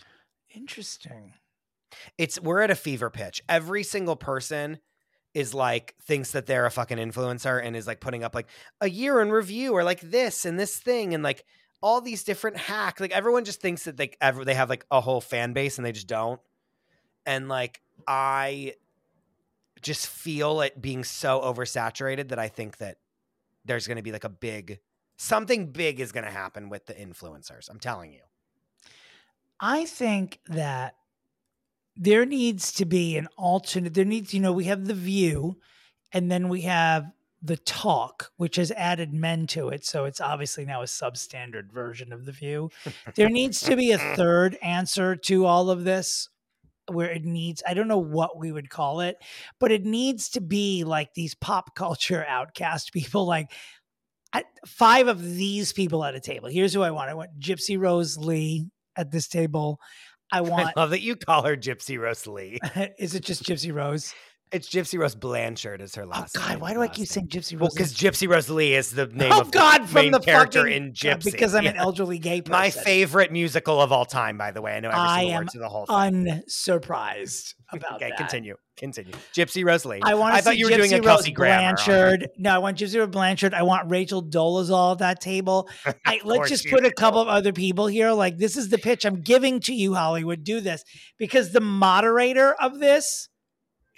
Interesting. 0.55 1.33
It's 2.19 2.39
we're 2.39 2.61
at 2.61 2.71
a 2.71 2.75
fever 2.75 3.09
pitch. 3.09 3.43
Every 3.49 3.83
single 3.83 4.17
person 4.17 4.79
is 5.33 5.55
like 5.55 5.95
thinks 6.03 6.33
that 6.33 6.47
they're 6.47 6.67
a 6.67 6.71
fucking 6.71 6.99
influencer 6.99 7.62
and 7.64 7.75
is 7.75 7.87
like 7.87 8.01
putting 8.01 8.23
up 8.23 8.35
like 8.35 8.49
a 8.83 8.89
year 8.89 9.21
in 9.21 9.31
review 9.31 9.73
or 9.73 9.83
like 9.83 10.01
this 10.01 10.45
and 10.45 10.59
this 10.59 10.77
thing 10.77 11.14
and 11.14 11.23
like 11.23 11.45
all 11.83 12.03
these 12.03 12.23
different 12.23 12.59
hacks. 12.59 13.01
Like 13.01 13.12
everyone 13.12 13.45
just 13.45 13.62
thinks 13.62 13.85
that 13.85 13.97
they 13.97 14.11
ever 14.21 14.45
they 14.45 14.55
have 14.55 14.69
like 14.69 14.85
a 14.91 15.01
whole 15.01 15.23
fan 15.23 15.55
base 15.55 15.79
and 15.79 15.87
they 15.87 15.93
just 15.93 16.07
don't. 16.07 16.41
And 17.25 17.49
like 17.49 17.81
I 18.07 18.75
just 19.81 20.07
feel 20.07 20.61
it 20.61 20.81
being 20.81 21.05
so 21.05 21.41
oversaturated 21.41 22.29
that 22.29 22.39
I 22.39 22.49
think 22.49 22.79
that 22.79 22.99
there's 23.67 23.87
going 23.87 23.97
to 23.97 24.03
be 24.03 24.12
like 24.12 24.25
a 24.25 24.29
big 24.29 24.79
something 25.17 25.73
big 25.73 26.01
is 26.01 26.12
going 26.12 26.25
to 26.25 26.31
happen 26.31 26.69
with 26.69 26.87
the 26.87 26.95
influencers. 26.95 27.69
I'm 27.71 27.81
telling 27.81 28.12
you. 28.12 28.21
I 29.59 29.87
think 29.87 30.41
that 30.49 30.97
there 31.97 32.27
needs 32.27 32.73
to 32.75 32.85
be 32.85 33.17
an 33.17 33.27
alternate. 33.39 33.95
There 33.95 34.05
needs, 34.05 34.35
you 34.35 34.41
know, 34.41 34.53
we 34.53 34.64
have 34.64 34.85
the 34.85 34.95
view, 34.95 35.57
and 36.12 36.31
then 36.31 36.49
we 36.49 36.62
have 36.62 37.11
the 37.43 37.57
talk, 37.57 38.33
which 38.37 38.57
has 38.57 38.71
added 38.73 39.14
men 39.14 39.47
to 39.47 39.69
it. 39.69 39.85
So 39.85 40.05
it's 40.05 40.21
obviously 40.21 40.67
now 40.67 40.83
a 40.83 40.87
substandard 40.87 41.73
version 41.73 42.12
of 42.12 42.27
The 42.27 42.33
View. 42.33 42.71
there 43.14 43.31
needs 43.31 43.61
to 43.61 43.77
be 43.77 43.93
a 43.93 43.99
third 44.17 44.59
answer 44.62 45.17
to 45.17 45.47
all 45.47 45.71
of 45.71 45.85
this 45.85 46.29
where 46.91 47.11
it 47.11 47.24
needs, 47.24 47.62
I 47.66 47.74
don't 47.74 47.89
know 47.89 47.99
what 47.99 48.39
we 48.39 48.53
would 48.53 48.70
call 48.70 49.01
it, 49.01 49.16
but 49.59 49.72
it 49.72 49.84
needs 49.84 50.30
to 50.30 50.41
be 50.41 50.84
like 50.84 51.14
these 51.14 51.34
pop 51.34 51.74
culture 51.74 52.24
outcast 52.26 52.93
people, 52.93 53.26
like 53.26 53.51
I, 54.32 54.45
five 54.66 55.09
of 55.09 55.22
these 55.22 55.72
people 55.72 56.05
at 56.05 56.14
a 56.14 56.20
table. 56.20 56.49
Here's 56.49 56.74
who 56.74 56.82
I 56.82 56.91
want 56.91 57.11
I 57.11 57.14
want 57.14 57.39
Gypsy 57.41 57.78
Rose 57.78 58.16
Lee 58.16 58.68
at 58.97 59.11
this 59.11 59.28
table. 59.28 59.80
I 60.30 60.41
want. 60.43 60.72
I 60.76 60.80
love 60.80 60.91
that 60.91 61.03
you 61.03 61.16
call 61.16 61.43
her 61.43 61.57
Gypsy 61.57 61.99
Rose 61.99 62.26
Lee. 62.26 62.59
is 62.99 63.14
it 63.14 63.24
just 63.24 63.45
Gypsy 63.45 63.72
Rose? 63.72 64.14
It's 64.53 64.68
Gypsy 64.68 64.97
Rose 64.97 65.16
Blanchard 65.16 65.80
is 65.80 65.97
her 65.97 66.05
oh, 66.05 66.07
last. 66.07 66.36
Oh. 66.36 66.40
God, 66.40 66.51
name, 66.51 66.61
why 66.61 66.72
do 66.72 66.80
I 66.80 66.86
keep 66.86 66.99
name. 66.99 67.07
saying 67.07 67.28
Gypsy 67.28 67.53
Rose? 67.55 67.61
Well, 67.61 67.70
because 67.74 67.92
Gypsy 67.94 68.28
Rose 68.28 68.49
Lee 68.49 68.74
is 68.74 68.92
the 68.92 69.07
name 69.09 69.32
oh 69.32 69.40
of 69.40 69.51
God, 69.51 69.82
the 69.82 69.88
from 69.88 70.03
main 70.03 70.12
the 70.12 70.20
character 70.20 70.61
fucking, 70.61 70.72
in 70.72 70.92
Gypsy. 70.92 71.32
because 71.32 71.55
I'm 71.55 71.66
an 71.66 71.76
elderly 71.76 72.20
gay 72.20 72.42
person. 72.42 72.53
My 72.53 72.70
favorite 72.70 73.32
musical 73.32 73.80
of 73.80 73.90
all 73.90 74.05
time, 74.05 74.38
by 74.38 74.53
the 74.53 74.62
way. 74.62 74.76
I 74.76 74.80
know 74.80 74.90
every 74.90 75.01
I 75.01 75.20
single 75.20 75.38
word 75.38 75.49
to 75.51 75.59
the 75.59 75.68
whole 75.68 75.86
thing. 75.86 75.97
unsurprised 75.97 77.55
about 77.72 77.97
okay, 77.97 78.11
that. 78.11 78.18
continue. 78.18 78.57
Continue. 78.76 79.14
Gypsy 79.34 79.64
Rose 79.64 79.84
Lee. 79.84 80.01
I 80.03 80.14
want. 80.14 80.34
I 80.34 80.42
thought 80.42 80.57
you 80.59 80.66
were 80.66 80.76
doing 80.76 80.92
a 80.92 80.99
Gypsy 80.99 81.03
Kelsey 81.03 81.30
Rose 81.30 81.34
Grammer. 81.34 81.74
Blanchard. 81.74 82.28
No, 82.38 82.55
I 82.55 82.59
want 82.59 82.78
Gypsy 82.78 82.99
Rose 82.99 83.09
Blanchard. 83.09 83.53
I 83.53 83.62
want 83.62 83.90
Rachel 83.90 84.22
Dolezal 84.22 84.92
at 84.92 84.99
that 84.99 85.20
table. 85.20 85.68
I, 86.05 86.20
let's 86.24 86.51
just 86.51 86.68
put 86.68 86.84
a 86.84 86.92
couple 86.92 87.20
of 87.20 87.26
other 87.26 87.53
people 87.53 87.88
here. 87.88 88.12
Like 88.12 88.36
this 88.36 88.57
is 88.57 88.68
the 88.68 88.78
pitch 88.78 89.05
I'm 89.05 89.22
giving 89.22 89.59
to 89.61 89.74
you, 89.74 89.94
Hollywood. 89.94 90.44
Do 90.44 90.61
this 90.61 90.84
because 91.18 91.53
the 91.53 91.61
moderator 91.61 92.53
of 92.53 92.78
this 92.78 93.28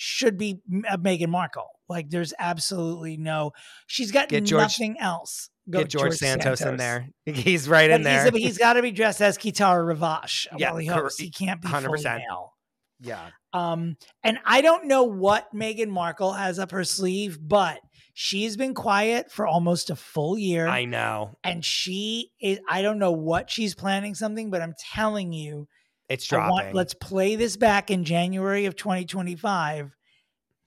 should 0.01 0.39
be 0.39 0.61
uh, 0.89 0.97
Meghan 0.97 1.29
Markle. 1.29 1.69
Like 1.89 2.09
there's 2.09 2.33
absolutely 2.39 3.17
no. 3.19 3.51
She's 3.87 4.13
got 4.13 4.31
George- 4.31 4.51
nothing 4.53 4.99
else. 4.99 5.51
Go 5.69 5.81
Get 5.81 5.89
George, 5.91 6.15
Santos, 6.15 6.63
in 6.63 6.79
there. 6.79 7.11
He's 7.27 7.69
right 7.69 7.91
But 7.91 7.97
in 7.97 8.03
there. 8.05 8.31
he's, 8.31 8.43
he's 8.43 8.59
got 8.59 8.73
to 8.75 8.83
be 8.83 8.91
dressed 8.91 9.21
as 9.21 9.37
Kitara 9.37 9.85
Ravache. 9.95 10.47
Yeah, 10.57 10.79
he 10.79 10.89
cor- 10.89 11.11
He 11.19 11.31
can't 11.31 11.61
be 11.61 11.69
100%. 11.69 11.85
fully 11.85 12.03
male. 12.05 12.55
yeah. 13.01 13.29
Um, 13.53 13.97
and 14.25 14.39
I 14.47 14.63
don't 14.63 14.87
know 14.87 15.03
what 15.05 15.47
Meghan 15.55 15.89
Markle 15.89 16.33
has 16.33 16.59
up 16.59 16.71
her 16.71 16.85
sleeve, 16.85 17.39
but 17.43 17.81
she's 18.15 18.57
been 18.57 18.73
quiet 18.75 19.31
for 19.31 19.47
almost 19.47 19.91
a 19.91 19.97
full 19.97 20.39
year. 20.39 20.67
I 20.67 20.85
know. 20.87 21.35
and 21.45 21.63
she 21.65 22.31
is, 22.41 22.61
I 22.69 22.81
don't 22.83 22.99
know 22.99 23.13
what 23.13 23.51
she's 23.51 23.75
planning 23.75 24.15
something, 24.15 24.51
but 24.51 24.63
I'm 24.63 24.75
telling 24.95 25.33
you, 25.35 25.67
It's 26.09 26.27
dropping. 26.27 26.51
want, 26.51 26.75
let's 26.75 26.95
play 26.95 27.37
this 27.37 27.57
back 27.57 27.91
in 27.91 28.05
January 28.05 28.67
of 28.67 28.77
2025. 28.77 29.95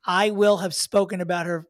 I 0.05 0.31
will 0.31 0.57
have 0.57 0.73
spoken 0.73 1.21
about 1.21 1.45
her 1.45 1.65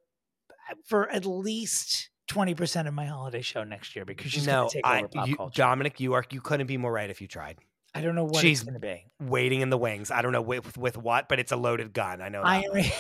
for 0.86 1.10
at 1.10 1.26
least 1.26 2.10
20% 2.30 2.88
of 2.88 2.94
my 2.94 3.06
holiday 3.06 3.42
show 3.42 3.64
next 3.64 3.96
year 3.96 4.06
because 4.06 4.32
she's 4.32 4.46
no, 4.46 4.54
going 4.54 4.70
to 4.70 4.76
take 4.76 4.88
over 4.88 4.96
I, 4.96 5.02
pop 5.04 5.28
you, 5.28 5.36
culture. 5.36 5.62
Dominick, 5.62 6.00
you 6.00 6.14
are 6.14 6.26
you 6.30 6.42
couldn't 6.42 6.68
be 6.68 6.78
more 6.78 6.92
right 6.92 7.10
if 7.10 7.22
you 7.22 7.28
tried. 7.28 7.58
I 7.94 8.02
don't 8.02 8.16
know 8.16 8.24
what 8.24 8.38
she's 8.38 8.64
going 8.64 8.76
to 8.76 8.80
be. 8.80 9.06
Waiting 9.20 9.62
in 9.62 9.70
the 9.70 9.78
wings. 9.78 10.12
I 10.12 10.22
don't 10.22 10.32
know 10.32 10.42
with 10.42 10.78
with 10.78 10.98
what, 10.98 11.28
but 11.28 11.40
it's 11.40 11.52
a 11.52 11.58
loaded 11.58 11.94
gun. 11.94 12.22
I 12.22 12.30
know. 12.30 12.42
That 12.42 12.48
I 12.48 12.62
much. 12.74 12.94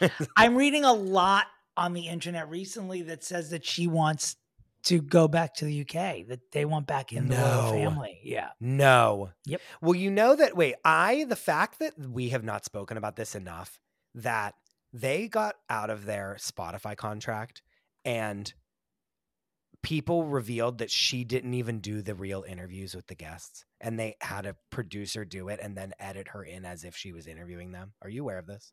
re- 0.00 0.10
I'm 0.36 0.54
reading 0.54 0.84
a 0.84 0.92
lot 0.92 1.46
on 1.76 1.92
the 1.94 2.06
internet 2.06 2.48
recently 2.48 3.02
that 3.02 3.24
says 3.24 3.50
that 3.50 3.64
she 3.64 3.88
wants 3.88 4.36
to 4.84 5.00
go 5.00 5.28
back 5.28 5.54
to 5.54 5.64
the 5.64 5.80
UK, 5.80 6.26
that 6.28 6.40
they 6.52 6.64
want 6.64 6.86
back 6.86 7.12
in 7.12 7.28
the 7.28 7.36
royal 7.36 7.72
family. 7.72 8.20
Yeah. 8.22 8.50
No. 8.60 9.30
Yep. 9.46 9.60
Well, 9.80 9.94
you 9.94 10.10
know 10.10 10.36
that. 10.36 10.56
Wait, 10.56 10.74
I 10.84 11.24
the 11.28 11.36
fact 11.36 11.78
that 11.78 11.94
we 11.98 12.30
have 12.30 12.44
not 12.44 12.64
spoken 12.64 12.96
about 12.96 13.16
this 13.16 13.34
enough 13.34 13.80
that 14.14 14.54
they 14.92 15.28
got 15.28 15.56
out 15.68 15.90
of 15.90 16.04
their 16.04 16.36
Spotify 16.38 16.96
contract 16.96 17.62
and 18.04 18.52
people 19.82 20.24
revealed 20.24 20.78
that 20.78 20.90
she 20.90 21.24
didn't 21.24 21.54
even 21.54 21.80
do 21.80 22.00
the 22.00 22.14
real 22.14 22.44
interviews 22.46 22.94
with 22.94 23.06
the 23.06 23.14
guests 23.14 23.64
and 23.80 23.98
they 23.98 24.16
had 24.20 24.46
a 24.46 24.56
producer 24.70 25.24
do 25.24 25.48
it 25.48 25.60
and 25.62 25.76
then 25.76 25.92
edit 25.98 26.28
her 26.28 26.42
in 26.42 26.64
as 26.64 26.84
if 26.84 26.96
she 26.96 27.12
was 27.12 27.26
interviewing 27.26 27.72
them. 27.72 27.92
Are 28.02 28.08
you 28.08 28.22
aware 28.22 28.38
of 28.38 28.46
this? 28.46 28.72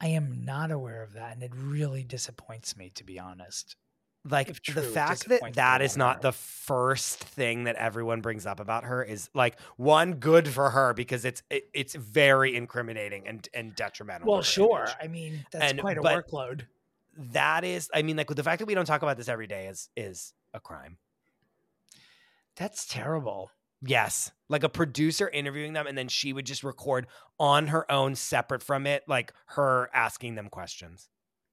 I 0.00 0.08
am 0.08 0.44
not 0.44 0.70
aware 0.70 1.02
of 1.02 1.14
that. 1.14 1.34
And 1.34 1.42
it 1.42 1.52
really 1.54 2.04
disappoints 2.04 2.76
me, 2.76 2.90
to 2.94 3.04
be 3.04 3.18
honest. 3.18 3.76
Like 4.28 4.62
the 4.64 4.82
fact 4.82 5.28
that 5.28 5.54
that 5.54 5.82
is 5.82 5.96
not 5.96 6.16
more. 6.16 6.30
the 6.30 6.32
first 6.32 7.18
thing 7.18 7.64
that 7.64 7.76
everyone 7.76 8.22
brings 8.22 8.46
up 8.46 8.58
about 8.58 8.84
her 8.84 9.02
is 9.02 9.28
like 9.34 9.60
one 9.76 10.14
good 10.14 10.48
for 10.48 10.70
her 10.70 10.94
because 10.94 11.24
it's 11.24 11.42
it, 11.50 11.68
it's 11.74 11.94
very 11.94 12.56
incriminating 12.56 13.28
and 13.28 13.46
and 13.52 13.76
detrimental. 13.76 14.30
Well, 14.32 14.42
sure. 14.42 14.84
image. 14.84 14.96
I 15.02 15.06
mean, 15.08 15.46
that's 15.50 15.72
And- 15.72 15.80
quite 15.80 15.98
a 15.98 16.00
workload. 16.02 16.62
That 17.16 17.62
is, 17.62 17.88
I 17.94 18.02
mean, 18.02 18.16
like 18.16 18.26
the 18.28 18.42
fact 18.42 18.58
that 18.58 18.66
we 18.66 18.74
don't 18.74 18.86
talk 18.86 19.02
about 19.02 19.16
this 19.16 19.28
every 19.28 19.46
day 19.46 19.66
is 19.68 19.88
is 19.96 20.32
a 20.52 20.58
crime. 20.60 20.96
That's 22.56 22.86
terrible. 22.86 23.50
Yes, 23.86 24.30
like 24.48 24.62
a 24.64 24.68
producer 24.68 25.28
interviewing 25.28 25.74
them, 25.74 25.86
and 25.86 25.98
then 25.98 26.08
she 26.08 26.32
would 26.32 26.46
just 26.46 26.64
record 26.64 27.06
on 27.38 27.66
her 27.66 27.90
own, 27.92 28.14
separate 28.14 28.62
from 28.62 28.86
it, 28.86 29.02
like 29.06 29.32
her 29.48 29.90
asking 29.92 30.36
them 30.36 30.48
questions. 30.48 31.08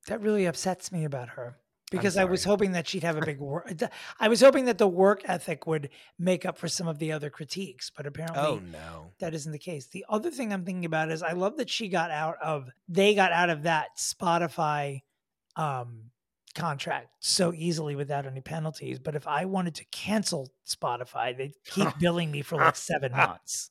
That 0.07 0.21
really 0.21 0.45
upsets 0.45 0.91
me 0.91 1.03
about 1.03 1.29
her 1.29 1.57
because 1.91 2.17
I 2.17 2.23
was 2.23 2.43
hoping 2.43 2.71
that 2.71 2.87
she'd 2.87 3.03
have 3.03 3.17
a 3.17 3.25
big 3.25 3.39
work. 3.39 3.71
I 4.19 4.29
was 4.29 4.41
hoping 4.41 4.65
that 4.65 4.77
the 4.77 4.87
work 4.87 5.21
ethic 5.25 5.67
would 5.67 5.89
make 6.17 6.45
up 6.45 6.57
for 6.57 6.67
some 6.67 6.87
of 6.87 6.97
the 6.97 7.11
other 7.11 7.29
critiques, 7.29 7.91
but 7.95 8.07
apparently 8.07 8.41
Oh 8.41 8.61
no, 8.71 9.11
that 9.19 9.33
isn't 9.33 9.51
the 9.51 9.59
case. 9.59 9.87
The 9.87 10.05
other 10.09 10.31
thing 10.31 10.51
I'm 10.51 10.65
thinking 10.65 10.85
about 10.85 11.11
is 11.11 11.21
I 11.21 11.33
love 11.33 11.57
that 11.57 11.69
she 11.69 11.89
got 11.89 12.09
out 12.09 12.37
of 12.41 12.69
they 12.87 13.13
got 13.13 13.31
out 13.31 13.49
of 13.49 13.63
that 13.63 13.97
Spotify 13.97 15.01
um 15.55 16.11
contract 16.55 17.09
so 17.19 17.53
easily 17.53 17.95
without 17.95 18.25
any 18.25 18.41
penalties. 18.41 18.99
But 18.99 19.15
if 19.15 19.27
I 19.27 19.45
wanted 19.45 19.75
to 19.75 19.85
cancel 19.85 20.51
Spotify, 20.65 21.37
they'd 21.37 21.53
keep 21.65 21.87
billing 21.99 22.31
me 22.31 22.41
for 22.41 22.55
like 22.57 22.75
seven 22.75 23.11
months. 23.11 23.69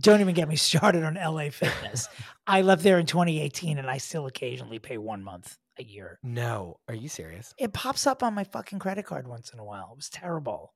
Don't 0.00 0.20
even 0.20 0.34
get 0.34 0.48
me 0.48 0.56
started 0.70 1.02
on 1.02 1.14
LA 1.14 1.50
Fitness. 1.50 2.08
I 2.46 2.62
left 2.62 2.82
there 2.82 2.98
in 2.98 3.06
2018 3.06 3.78
and 3.78 3.90
I 3.90 3.98
still 3.98 4.26
occasionally 4.26 4.78
pay 4.78 4.98
one 4.98 5.22
month 5.22 5.56
a 5.78 5.84
year. 5.84 6.18
no, 6.22 6.78
are 6.88 6.94
you 6.94 7.08
serious? 7.08 7.54
It 7.58 7.72
pops 7.72 8.06
up 8.06 8.22
on 8.22 8.34
my 8.34 8.44
fucking 8.44 8.78
credit 8.78 9.04
card 9.06 9.26
once 9.28 9.50
in 9.52 9.58
a 9.58 9.64
while. 9.64 9.90
It 9.92 9.96
was 9.96 10.08
terrible. 10.08 10.74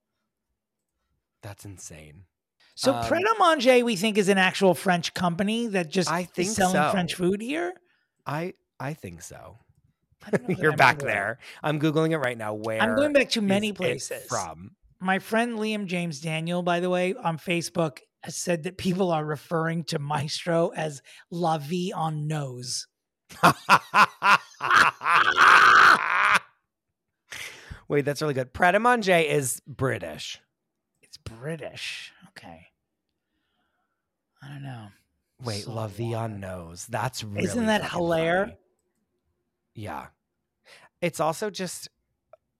That's 1.43 1.65
insane. 1.65 2.25
So 2.75 2.95
Um, 2.95 3.05
Pret 3.07 3.23
a 3.23 3.35
Manger, 3.39 3.85
we 3.85 3.97
think, 3.97 4.17
is 4.17 4.29
an 4.29 4.39
actual 4.39 4.75
French 4.75 5.13
company 5.15 5.67
that 5.69 5.91
just 5.91 6.11
I 6.11 6.21
is 6.21 6.27
think 6.29 6.49
selling 6.51 6.75
so. 6.75 6.91
French 6.91 7.15
food 7.15 7.41
here. 7.43 7.75
I 8.27 8.55
I 8.81 8.95
think 8.95 9.23
so. 9.23 9.59
I 10.25 10.31
don't 10.31 10.49
know 10.49 10.55
that 10.55 10.63
You're 10.63 10.77
back 10.77 10.99
there. 11.01 11.39
I'm 11.63 11.81
googling 11.81 12.13
it 12.13 12.19
right 12.19 12.39
now. 12.39 12.55
Where 12.55 12.81
I'm 12.81 12.95
going 12.97 13.13
back 13.13 13.31
to 13.31 13.43
many 13.43 13.73
places. 13.73 14.25
from. 14.29 14.71
My 15.01 15.19
friend 15.19 15.59
Liam 15.59 15.87
James 15.87 16.21
Daniel, 16.21 16.63
by 16.63 16.79
the 16.81 16.89
way, 16.89 17.13
on 17.15 17.37
Facebook 17.37 17.99
has 18.23 18.37
said 18.37 18.63
that 18.63 18.79
people 18.79 19.11
are 19.11 19.25
referring 19.25 19.83
to 19.85 19.99
Maestro 19.99 20.69
as 20.77 21.03
La 21.31 21.59
Vie 21.59 21.93
en 21.93 22.29
Nose. 22.29 22.87
Wait, 27.89 28.05
that's 28.05 28.23
really 28.23 28.35
good. 28.35 28.53
Pret 28.53 28.75
a 28.75 28.81
Manger 28.81 29.17
is 29.17 29.61
British. 29.67 30.41
It's 31.03 31.17
British. 31.19 32.13
Okay. 32.31 32.69
I 34.43 34.49
don't 34.49 34.63
know. 34.63 34.87
Wait, 35.45 35.65
So 35.65 35.73
La 35.73 35.89
Vie 35.89 36.15
wild. 36.15 36.87
That's 36.87 37.23
really 37.23 37.45
Isn't 37.45 37.67
that 37.67 37.91
hilarious? 37.91 38.51
funny. 38.51 38.59
Yeah. 39.75 40.07
It's 41.01 41.21
also 41.21 41.51
just 41.51 41.89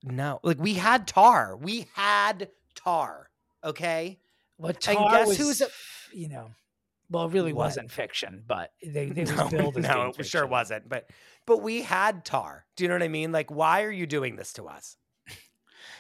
no. 0.03 0.41
Like 0.43 0.59
we 0.59 0.75
had 0.75 1.07
Tar. 1.07 1.57
We 1.57 1.87
had 1.95 2.49
Tar. 2.75 3.31
Okay. 3.65 4.19
Well, 4.59 4.71
And 4.71 4.81
guess 5.13 5.29
was, 5.29 5.39
who's 5.39 5.61
a- 5.61 5.69
you 6.13 6.29
know, 6.29 6.51
well, 7.13 7.27
it 7.27 7.33
really 7.33 7.53
What? 7.53 7.67
wasn't 7.67 7.91
fiction, 7.91 8.43
but 8.47 8.73
they, 8.85 9.07
they 9.07 9.23
was 9.23 9.37
No, 9.37 9.49
billed 9.51 9.77
as 9.79 9.85
no, 9.85 10.13
it 10.19 10.25
sure 10.27 10.47
wasn't. 10.47 10.89
But 10.89 11.09
but 11.47 11.59
we 11.63 11.83
had 11.83 12.25
Tar. 12.25 12.65
Do 12.77 12.85
you 12.85 12.89
know 12.89 12.95
what 12.95 13.03
I 13.03 13.09
mean? 13.09 13.31
Like, 13.33 13.51
why 13.51 13.83
are 13.85 13.91
you 13.91 14.07
doing 14.07 14.37
this 14.37 14.53
to 14.55 14.65
us? 14.67 14.97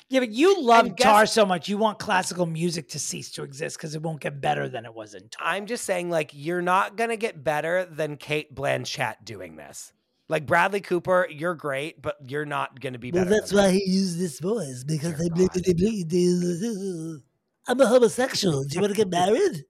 Yeah, 0.09 0.21
but 0.21 0.31
you 0.31 0.61
love 0.63 0.95
guess- 0.97 1.05
Tar 1.05 1.27
so 1.27 1.47
much, 1.47 1.69
you 1.71 1.79
want 1.79 1.99
classical 1.99 2.45
music 2.45 2.89
to 2.91 2.99
cease 2.99 3.31
to 3.33 3.45
exist 3.45 3.77
because 3.79 3.95
it 3.95 4.03
won't 4.03 4.21
get 4.21 4.41
better 4.43 4.69
than 4.69 4.85
it 4.85 4.93
was 4.95 5.15
in 5.15 5.29
Tar. 5.31 5.47
I'm 5.47 5.67
just 5.67 5.85
saying, 5.85 6.11
like, 6.11 6.31
you're 6.35 6.61
not 6.63 6.97
gonna 6.97 7.17
get 7.17 7.43
better 7.43 7.87
than 7.87 8.17
Cate 8.19 8.55
Blanchett 8.55 9.25
doing 9.25 9.57
this. 9.57 9.93
Like 10.29 10.47
Bradley 10.47 10.81
Cooper, 10.81 11.27
you're 11.31 11.55
great, 11.55 12.01
but 12.01 12.17
you're 12.27 12.45
not 12.47 12.79
gonna 12.81 12.99
be 12.99 13.11
better. 13.11 13.25
than 13.29 13.41
that. 13.57 13.73
he 13.73 13.85
used 13.87 14.19
this 14.19 14.39
voice 14.39 14.85
because 14.85 15.15
Dear 15.19 15.49
I 15.49 15.61
they 15.61 17.27
I'm 17.69 17.81
a 17.81 17.87
homosexual. 17.87 18.65
Do 18.65 18.75
you 18.75 18.81
want 18.81 18.93
to 18.93 18.97
get 18.97 19.09
married? 19.11 19.65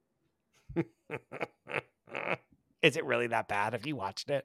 Is 2.83 2.97
it 2.97 3.05
really 3.05 3.29
that 3.29 3.49
bad? 3.49 3.73
Have 3.75 3.87
you 3.87 3.95
watched 3.97 4.29
it? 4.31 4.45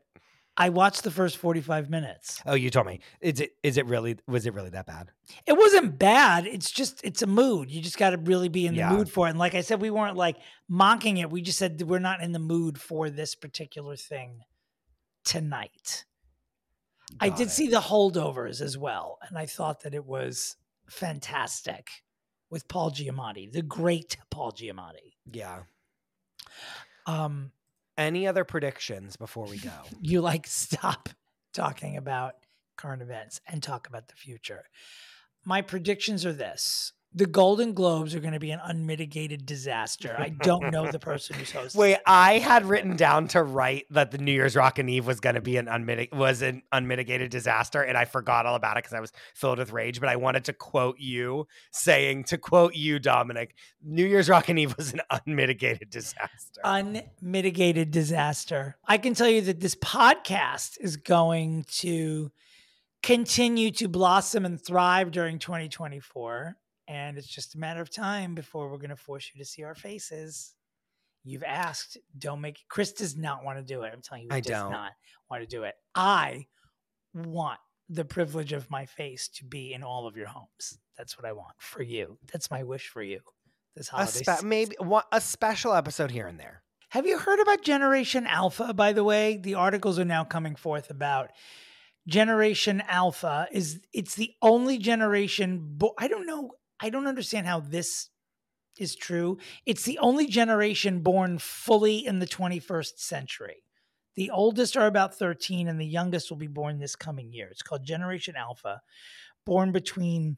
I 0.60 0.70
watched 0.70 1.04
the 1.04 1.12
first 1.12 1.38
45 1.38 1.90
minutes. 1.90 2.42
Oh, 2.46 2.56
you 2.56 2.70
told 2.72 2.88
me. 2.88 3.00
Is 3.22 3.40
it? 3.40 3.52
Is 3.62 3.78
it 3.78 3.86
really? 3.86 4.18
Was 4.28 4.46
it 4.48 4.54
really 4.56 4.72
that 4.72 4.88
bad? 4.88 5.12
It 5.46 5.54
wasn't 5.54 6.00
bad. 6.00 6.48
It's 6.48 6.72
just, 6.72 7.00
it's 7.04 7.22
a 7.22 7.28
mood. 7.28 7.70
You 7.70 7.80
just 7.82 7.98
got 7.98 8.10
to 8.12 8.18
really 8.18 8.50
be 8.50 8.66
in 8.66 8.74
the 8.74 8.80
Yeah. 8.80 8.92
mood 8.92 9.10
for 9.10 9.28
it. 9.28 9.32
And 9.32 9.40
like 9.40 9.54
I 9.54 9.62
said, 9.62 9.82
we 9.82 9.92
weren't 9.92 10.18
like 10.18 10.38
mocking 10.68 11.18
it. 11.18 11.30
We 11.30 11.42
just 11.44 11.60
said 11.60 11.80
we're 11.84 12.00
not 12.00 12.22
in 12.22 12.32
the 12.32 12.40
mood 12.40 12.80
for 12.80 13.10
this 13.12 13.36
particular 13.36 13.96
thing 13.96 14.42
tonight. 15.24 16.06
I 17.20 17.30
did 17.30 17.48
it. 17.48 17.52
see 17.52 17.68
the 17.70 17.80
holdovers 17.80 18.60
as 18.60 18.78
well, 18.78 19.18
and 19.28 19.38
I 19.38 19.46
thought 19.46 19.84
that 19.84 19.94
it 19.94 20.06
was 20.06 20.58
fantastic 20.90 21.88
with 22.50 22.68
Paul 22.68 22.92
Giamatti, 22.92 23.52
the 23.52 23.62
great 23.62 24.18
Paul 24.30 24.52
Giamatti. 24.52 25.14
Yeah. 25.32 25.60
Um, 27.06 27.52
Any 27.98 28.28
other 28.28 28.44
predictions 28.44 29.16
before 29.16 29.48
we 29.48 29.58
go? 29.58 29.72
you 30.02 30.22
like 30.22 30.46
stop 30.48 31.10
talking 31.54 31.98
about 31.98 32.34
current 32.78 33.02
events 33.02 33.42
and 33.48 33.62
talk 33.64 33.88
about 33.88 34.08
the 34.08 34.16
future. 34.16 34.66
My 35.46 35.62
predictions 35.62 36.26
are 36.26 36.34
this. 36.34 36.94
The 37.14 37.26
Golden 37.26 37.74
Globes 37.74 38.14
are 38.14 38.20
going 38.20 38.34
to 38.34 38.40
be 38.40 38.52
an 38.52 38.60
unmitigated 38.64 39.46
disaster. 39.46 40.16
I 40.20 40.30
don't 40.30 40.72
know 40.72 40.92
the 40.92 41.00
person 41.00 41.36
who's 41.36 41.52
hosting. 41.54 41.80
Wait, 41.80 41.98
I 42.06 42.38
had 42.38 42.66
written 42.66 42.96
down 42.96 43.28
to 43.30 43.42
write 43.42 43.86
that 43.90 44.12
the 44.12 44.20
New 44.20 44.32
Year's 44.34 44.56
Rockin' 44.56 44.88
Eve 44.88 45.08
was 45.08 45.20
going 45.20 45.34
to 45.36 45.42
be 45.42 45.58
an 45.58 45.66
unmitig- 45.66 46.14
was 46.14 46.44
an 46.44 46.62
unmitigated 46.72 47.32
disaster, 47.32 47.82
and 47.82 47.98
I 47.98 48.06
forgot 48.06 48.46
all 48.46 48.56
about 48.56 48.78
it 48.78 48.84
because 48.84 48.94
I 48.94 49.00
was 49.00 49.12
filled 49.34 49.58
with 49.58 49.72
rage. 49.72 50.00
But 50.00 50.10
I 50.10 50.16
wanted 50.18 50.44
to 50.46 50.54
quote 50.54 51.00
you, 51.00 51.48
saying 51.72 52.26
to 52.26 52.38
quote 52.38 52.76
you, 52.76 53.00
Dominick, 53.00 53.56
New 53.82 54.06
Year's 54.06 54.30
Rockin' 54.30 54.58
Eve 54.60 54.76
was 54.78 54.94
an 54.94 55.02
unmitigated 55.26 55.90
disaster. 55.90 56.62
unmitigated 56.64 57.90
disaster. 57.90 58.78
I 58.86 59.00
can 59.00 59.16
tell 59.16 59.30
you 59.30 59.42
that 59.42 59.60
this 59.60 59.76
podcast 59.76 60.78
is 60.82 60.98
going 60.98 61.66
to 61.80 62.32
continue 63.02 63.72
to 63.72 63.88
blossom 63.88 64.46
and 64.46 64.62
thrive 64.62 65.12
during 65.12 65.40
2024. 65.40 66.58
And 66.88 67.18
it's 67.18 67.28
just 67.28 67.56
a 67.56 67.60
matter 67.60 67.82
of 67.82 67.90
time 67.90 68.34
before 68.36 68.70
we're 68.70 68.78
going 68.78 68.90
to 68.92 68.96
force 68.96 69.32
you 69.34 69.44
to 69.44 69.46
see 69.50 69.64
our 69.64 69.76
faces. 69.76 70.54
You've 71.24 71.44
asked, 71.44 71.98
don't 72.18 72.40
make 72.40 72.60
Chris 72.70 72.94
does 72.94 73.18
not 73.18 73.44
want 73.44 73.58
to 73.58 73.64
do 73.64 73.84
it. 73.84 73.92
I'm 73.94 74.02
telling 74.02 74.24
you, 74.24 74.30
he 74.32 74.38
I 74.38 74.40
does 74.40 74.52
don't. 74.52 74.72
not 74.72 74.92
want 75.30 75.44
to 75.44 75.48
do 75.48 75.64
it. 75.64 75.76
I 75.94 76.48
want 77.14 77.60
the 77.90 78.06
privilege 78.06 78.54
of 78.54 78.70
my 78.70 78.86
face 78.86 79.28
to 79.36 79.46
be 79.46 79.74
in 79.74 79.84
all 79.84 80.08
of 80.08 80.16
your 80.16 80.28
homes. 80.28 80.80
That's 80.98 81.18
what 81.18 81.26
I 81.28 81.34
want 81.34 81.56
for 81.58 81.84
you. 81.84 82.18
That's 82.32 82.50
my 82.50 82.64
wish 82.64 82.88
for 82.88 83.04
you 83.04 83.20
this 83.76 83.90
a 83.90 83.92
holiday 83.92 84.12
spe- 84.12 84.26
season. 84.26 84.50
maybe 84.50 84.76
one, 84.80 85.04
a 85.12 85.22
special 85.22 85.74
episode 85.74 86.12
here 86.12 86.28
and 86.28 86.40
there. 86.40 86.64
Have 86.90 87.06
you 87.06 87.18
heard 87.18 87.40
about 87.40 87.64
Generation 87.64 88.26
Alpha, 88.26 88.74
by 88.74 88.94
the 88.94 89.04
way? 89.04 89.38
The 89.38 89.56
articles 89.56 90.00
are 90.00 90.06
now 90.06 90.24
coming 90.24 90.56
forth 90.56 90.90
about 90.90 91.32
Generation 92.08 92.82
Alpha 92.88 93.48
is 93.52 93.82
it's 93.94 94.16
the 94.16 94.32
only 94.42 94.78
generation 94.78 95.60
bo- 95.62 95.94
I 95.98 96.08
don't 96.08 96.26
know 96.26 96.52
I 96.80 96.90
don't 96.90 97.08
understand 97.08 97.48
how 97.48 97.60
this 97.60 98.10
is 98.78 98.96
true. 98.96 99.38
It's 99.66 99.84
the 99.84 99.98
only 100.00 100.28
generation 100.28 101.00
born 101.00 101.40
fully 101.40 102.06
in 102.06 102.20
the 102.20 102.28
21st 102.28 103.00
century. 103.00 103.64
The 104.16 104.32
oldest 104.32 104.76
are 104.78 104.88
about 104.88 105.16
13 105.16 105.68
and 105.68 105.80
the 105.80 105.86
youngest 105.86 106.30
will 106.30 106.38
be 106.38 106.48
born 106.48 106.80
this 106.80 106.96
coming 106.96 107.32
year. 107.32 107.50
It's 107.52 107.62
called 107.62 107.84
Generation 107.84 108.36
Alpha, 108.36 108.82
born 109.46 109.72
between 109.72 110.38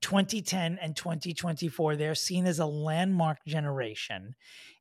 2010 0.00 0.78
and 0.80 0.96
2024. 0.96 1.96
They're 1.96 2.14
seen 2.14 2.46
as 2.46 2.58
a 2.58 2.66
landmark 2.66 3.38
generation 3.46 4.34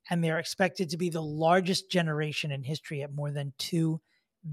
and 0.10 0.24
they're 0.24 0.40
expected 0.40 0.90
to 0.90 0.98
be 0.98 1.10
the 1.10 1.22
largest 1.22 1.90
generation 1.90 2.52
in 2.52 2.64
history 2.64 3.02
at 3.02 3.14
more 3.14 3.32
than 3.32 3.54
2 3.58 4.00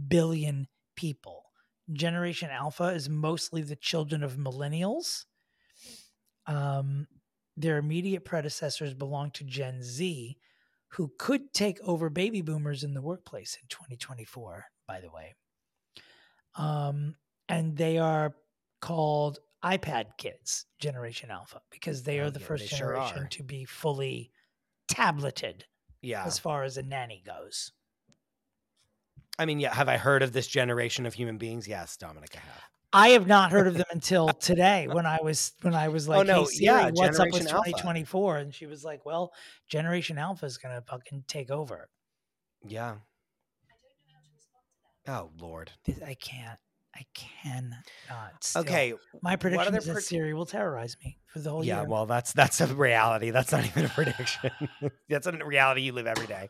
billion 0.09 0.67
people. 0.97 1.45
Generation 1.93 2.51
Alpha 2.51 2.89
is 2.89 3.09
mostly 3.09 3.63
the 3.63 3.77
children 3.77 4.23
of 4.23 4.37
millennials. 4.37 5.25
Um, 6.47 7.07
their 7.57 7.79
immediate 7.79 8.25
predecessors 8.25 8.95
belong 8.95 9.31
to 9.33 9.45
Gen 9.45 9.83
Z, 9.83 10.39
who 10.89 11.13
could 11.19 11.53
take 11.53 11.81
over 11.81 12.11
baby 12.11 12.43
boomers 12.43 12.85
in 12.85 12.95
the 12.95 13.03
workplace 13.03 13.57
in 13.61 13.67
2024, 13.69 14.67
by 14.87 15.01
the 15.01 15.11
way. 15.11 15.35
Um, 16.55 17.17
and 17.49 17.77
they 17.77 17.99
are 17.99 18.37
called 18.81 19.39
iPad 19.65 20.17
kids, 20.19 20.67
Generation 20.79 21.31
Alpha, 21.31 21.63
because 21.71 22.03
they 22.03 22.19
Oh, 22.19 22.21
are 22.21 22.31
the 22.31 22.41
yeah, 22.41 22.47
first 22.47 22.65
they 22.65 22.67
sure 22.69 22.95
generation 22.95 23.29
to 23.31 23.43
be 23.43 23.65
fully 23.65 24.33
tableted 24.89 25.67
Yeah. 26.03 26.25
as 26.27 26.39
far 26.39 26.65
as 26.65 26.77
a 26.77 26.83
nanny 26.83 27.23
goes. 27.25 27.73
I 29.39 29.45
mean, 29.47 29.61
yeah. 29.61 29.75
Have 29.75 29.89
I 29.89 29.97
heard 29.97 30.23
of 30.23 30.33
this 30.33 30.47
generation 30.47 31.07
of 31.07 31.15
human 31.15 31.39
beings? 31.39 31.69
Yes, 31.69 31.97
Dominick, 31.97 32.37
I 32.37 32.41
have. 32.41 32.71
I 32.93 33.09
have 33.11 33.27
not 33.27 33.51
heard 33.51 33.67
of 33.67 33.75
them 33.75 33.87
until 33.91 34.29
today 34.29 34.89
when 34.89 35.07
I 35.07 35.19
was 35.23 35.53
when 35.63 35.75
I 35.75 35.89
was 35.89 36.09
oh, 36.09 36.13
like, 36.13 36.21
Oh, 36.21 36.23
no, 36.23 36.41
"Hey 36.41 36.47
Siri, 36.47 36.65
yeah, 36.65 36.91
what's 36.93 37.19
up 37.19 37.27
with 37.27 37.47
Generation 37.47 37.57
Alpha. 37.57 37.71
2024?" 37.71 38.39
And 38.39 38.55
she 38.55 38.67
was 38.67 38.85
like, 38.85 39.05
"Well, 39.05 39.33
Generation 39.69 40.19
Alpha 40.19 40.47
is 40.47 40.59
gonna 40.59 40.83
fucking 40.89 41.25
take 41.27 41.51
over." 41.51 41.89
Yeah. 42.67 42.97
Oh 45.09 45.31
Lord. 45.39 45.71
I 46.05 46.15
can't. 46.15 46.59
I 46.95 47.05
cannot. 47.13 48.43
still. 48.43 48.63
Okay. 48.63 48.95
my 49.21 49.37
prediction 49.37 49.75
is 49.75 49.85
that 49.85 49.97
pred- 49.97 50.03
Siri 50.03 50.33
will 50.33 50.47
terrorize 50.47 50.97
me 51.05 51.19
for 51.27 51.41
the 51.41 51.51
whole 51.51 51.63
yeah, 51.65 51.75
year. 51.75 51.83
Yeah, 51.83 51.89
well, 51.89 52.07
that's 52.07 52.33
that's 52.33 52.61
a 52.61 52.67
reality. 52.67 53.31
That's 53.31 53.53
not 53.53 53.67
even 53.67 53.85
a 53.85 53.89
prediction. 53.89 54.51
that's 55.09 55.27
a 55.27 55.33
reality 55.45 55.83
you 55.83 55.93
live 55.93 56.07
every 56.07 56.27
day. 56.27 56.49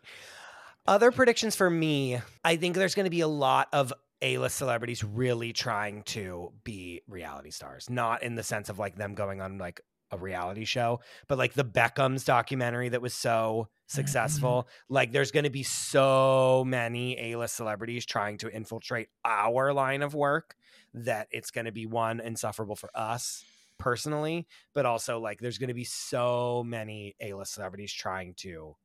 Other 0.86 1.10
predictions 1.10 1.56
for 1.56 1.68
me, 1.68 2.20
I 2.44 2.56
think 2.56 2.76
there's 2.76 2.94
going 2.94 3.04
to 3.06 3.10
be 3.10 3.22
a 3.22 3.28
lot 3.28 3.66
of 3.72 3.92
A-list 4.22 4.56
celebrities 4.56 5.04
really 5.04 5.52
trying 5.52 6.02
to 6.04 6.52
be 6.64 7.02
reality 7.06 7.50
stars, 7.50 7.90
not 7.90 8.22
in 8.22 8.34
the 8.34 8.42
sense 8.42 8.68
of 8.68 8.78
like 8.78 8.96
them 8.96 9.14
going 9.14 9.40
on 9.40 9.58
like 9.58 9.80
a 10.10 10.16
reality 10.16 10.64
show, 10.64 11.00
but 11.28 11.38
like 11.38 11.54
the 11.54 11.64
Beckham's 11.64 12.24
documentary 12.24 12.88
that 12.88 13.02
was 13.02 13.14
so 13.14 13.68
mm-hmm. 13.68 13.70
successful. 13.86 14.68
Like 14.88 15.12
there's 15.12 15.32
going 15.32 15.44
to 15.44 15.50
be 15.50 15.62
so 15.62 16.64
many 16.66 17.18
A-list 17.32 17.56
celebrities 17.56 18.06
trying 18.06 18.38
to 18.38 18.48
infiltrate 18.48 19.08
our 19.24 19.72
line 19.72 20.02
of 20.02 20.14
work 20.14 20.56
that 20.94 21.28
it's 21.30 21.50
going 21.50 21.66
to 21.66 21.72
be 21.72 21.86
one 21.86 22.20
insufferable 22.20 22.76
for 22.76 22.90
us 22.94 23.44
personally, 23.78 24.46
but 24.74 24.86
also 24.86 25.18
like 25.18 25.40
there's 25.40 25.58
going 25.58 25.68
to 25.68 25.74
be 25.74 25.84
so 25.84 26.64
many 26.66 27.14
A-list 27.20 27.54
celebrities 27.54 27.92
trying 27.92 28.34
to 28.34 28.76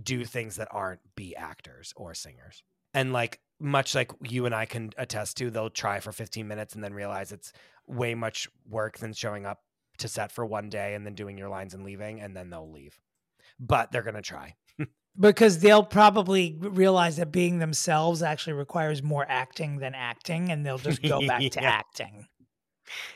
do 0.00 0.24
things 0.24 0.56
that 0.56 0.68
aren't 0.70 1.00
be 1.14 1.34
actors 1.36 1.92
or 1.96 2.14
singers. 2.14 2.62
And 2.94 3.12
like 3.12 3.40
much 3.58 3.94
like 3.94 4.10
you 4.22 4.46
and 4.46 4.54
I 4.54 4.66
can 4.66 4.92
attest 4.96 5.36
to, 5.38 5.50
they'll 5.50 5.70
try 5.70 6.00
for 6.00 6.12
15 6.12 6.46
minutes 6.46 6.74
and 6.74 6.84
then 6.84 6.92
realize 6.92 7.32
it's 7.32 7.52
way 7.86 8.14
much 8.14 8.48
work 8.68 8.98
than 8.98 9.12
showing 9.12 9.46
up 9.46 9.60
to 9.98 10.08
set 10.08 10.30
for 10.30 10.44
one 10.44 10.68
day 10.68 10.94
and 10.94 11.06
then 11.06 11.14
doing 11.14 11.38
your 11.38 11.48
lines 11.48 11.72
and 11.74 11.84
leaving 11.84 12.20
and 12.20 12.36
then 12.36 12.50
they'll 12.50 12.70
leave. 12.70 12.98
But 13.58 13.92
they're 13.92 14.02
going 14.02 14.14
to 14.14 14.22
try. 14.22 14.54
because 15.18 15.60
they'll 15.60 15.84
probably 15.84 16.56
realize 16.58 17.16
that 17.16 17.32
being 17.32 17.58
themselves 17.58 18.22
actually 18.22 18.52
requires 18.52 19.02
more 19.02 19.24
acting 19.28 19.78
than 19.78 19.94
acting, 19.94 20.50
and 20.50 20.64
they'll 20.64 20.78
just 20.78 21.02
go 21.02 21.26
back 21.26 21.40
to 21.50 21.62
acting. 21.62 22.26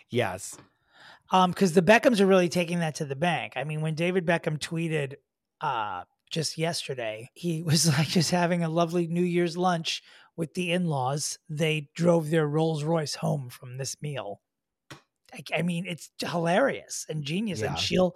Yes. 0.09 0.57
Um, 1.31 1.51
because 1.51 1.75
the 1.75 1.83
Beckhams 1.83 2.21
are 2.21 2.27
really 2.27 2.49
taking 2.49 2.81
that 2.81 2.97
to 2.97 3.05
the 3.05 3.17
bank. 3.17 3.53
I 3.57 3.65
mean, 3.65 3.83
when 3.83 3.95
David 3.95 4.27
Beckham 4.27 4.59
tweeted 4.59 5.15
uh 5.61 6.05
just 6.31 6.57
yesterday, 6.57 7.29
he 7.35 7.63
was 7.67 7.89
like 7.89 8.09
just 8.09 8.31
having 8.31 8.63
a 8.65 8.69
lovely 8.69 9.07
New 9.07 9.23
Year's 9.23 9.57
lunch 9.57 10.03
with 10.37 10.55
the 10.55 10.73
in-laws. 10.73 11.39
They 11.49 11.89
drove 11.95 12.31
their 12.31 12.47
Rolls 12.47 12.85
Royce 12.85 13.15
home 13.15 13.49
from 13.51 13.77
this 13.77 13.97
meal. 14.01 14.41
Like, 15.33 15.51
I 15.55 15.63
mean, 15.63 15.87
it's 15.87 16.11
hilarious 16.21 17.07
and 17.09 17.25
genius. 17.25 17.61
Yeah. 17.61 17.69
And 17.69 17.79
she'll 17.79 18.15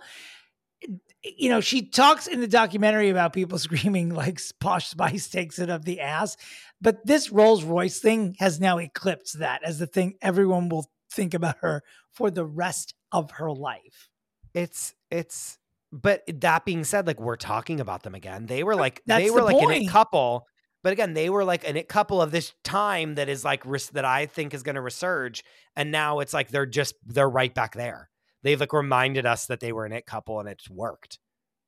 you 1.23 1.49
know, 1.49 1.61
she 1.61 1.89
talks 1.89 2.27
in 2.27 2.41
the 2.41 2.49
documentary 2.49 3.09
about 3.11 3.33
people 3.33 3.59
screaming 3.59 4.11
like 4.11 4.41
Posh 4.61 4.89
Spice 4.89 5.29
takes 5.29 5.59
it 5.59 5.71
up 5.71 5.85
the 5.85 6.01
ass. 6.01 6.37
But 6.81 7.07
this 7.07 7.31
Rolls 7.31 7.65
Royce 7.65 7.99
thing 7.99 8.37
has 8.39 8.61
now 8.61 8.79
eclipsed 8.79 9.39
that 9.39 9.63
as 9.65 9.79
the 9.79 9.87
thing 9.87 10.15
everyone 10.21 10.69
will 10.69 10.91
think 11.11 11.35
about 11.35 11.57
her 11.61 11.83
for 12.13 12.31
the 12.31 12.45
rest 12.45 12.95
of 13.13 13.33
her 13.33 13.51
life. 13.51 14.11
It's 14.53 14.95
it's 15.11 15.59
but 15.93 16.23
that 16.27 16.65
being 16.65 16.85
said, 16.85 17.07
like 17.07 17.21
we're 17.21 17.37
talking 17.37 17.81
about 17.81 18.03
them 18.03 18.15
again. 18.15 18.47
They 18.47 18.65
were 18.65 18.75
like 18.75 19.03
That's 19.07 19.23
they 19.23 19.29
the 19.29 19.35
were 19.35 19.43
like 19.43 19.57
point. 19.57 19.85
it 19.85 19.89
couple, 19.89 20.47
but 20.85 20.93
again, 20.93 21.15
they 21.15 21.31
were 21.31 21.45
like 21.45 21.67
a 21.67 21.83
couple 21.83 22.21
of 22.21 22.31
this 22.31 22.53
time 22.63 23.15
that 23.17 23.31
is 23.31 23.43
like 23.43 23.65
res- 23.65 23.89
that 23.91 24.05
I 24.05 24.27
think 24.27 24.53
is 24.53 24.63
going 24.63 24.75
to 24.77 24.83
resurge, 24.83 25.43
and 25.75 25.91
now 25.91 26.21
it's 26.21 26.35
like 26.35 26.51
they're 26.51 26.67
just 26.67 26.95
they're 27.07 27.29
right 27.29 27.53
back 27.53 27.75
there. 27.75 28.11
They've 28.43 28.61
like 28.61 28.75
reminded 28.75 29.25
us 29.25 29.47
that 29.47 29.61
they 29.61 29.73
were 29.73 29.87
an 29.87 29.93
it 29.93 30.05
couple 30.05 30.39
and 30.39 30.49
it's 30.49 30.69
worked. 30.69 31.19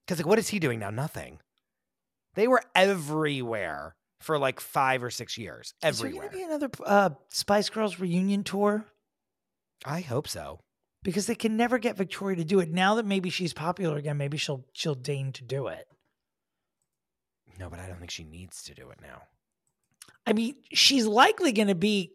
Because 0.07 0.19
like, 0.19 0.27
what 0.27 0.39
is 0.39 0.49
he 0.49 0.59
doing 0.59 0.79
now? 0.79 0.91
Nothing. 0.91 1.39
They 2.35 2.47
were 2.47 2.63
everywhere 2.75 3.97
for 4.21 4.39
like 4.39 4.61
five 4.61 5.03
or 5.03 5.09
six 5.09 5.39
years. 5.39 5.73
Is 5.83 5.99
there 5.99 6.09
Everywhere. 6.09 6.29
going 6.29 6.33
to 6.33 6.37
be 6.37 6.43
another 6.45 6.71
uh, 6.85 7.11
Spice 7.31 7.71
Girls 7.71 7.99
reunion 7.99 8.45
tour? 8.45 8.85
I 9.87 10.03
hope 10.03 10.29
so. 10.29 10.61
Because 11.03 11.27
they 11.27 11.35
can 11.35 11.57
never 11.57 11.79
get 11.79 11.97
Victoria 11.97 12.37
to 12.37 12.45
do 12.45 12.61
it. 12.61 12.71
Now 12.71 12.97
that 12.97 13.07
maybe 13.07 13.31
she's 13.31 13.55
popular 13.55 13.97
again, 13.97 14.19
maybe 14.19 14.37
she'll 14.37 14.67
she'll 14.75 14.95
deign 14.95 15.33
to 15.33 15.45
do 15.45 15.69
it. 15.69 15.87
No, 17.59 17.71
but 17.71 17.79
I 17.79 17.87
don't 17.87 17.99
think 17.99 18.11
she 18.11 18.25
needs 18.25 18.63
to 18.65 18.75
do 18.75 18.91
it 18.91 18.99
now. 19.01 19.23
I 20.27 20.33
mean, 20.33 20.57
she's 20.73 21.07
likely 21.07 21.53
going 21.53 21.69
to 21.69 21.75
be 21.75 22.13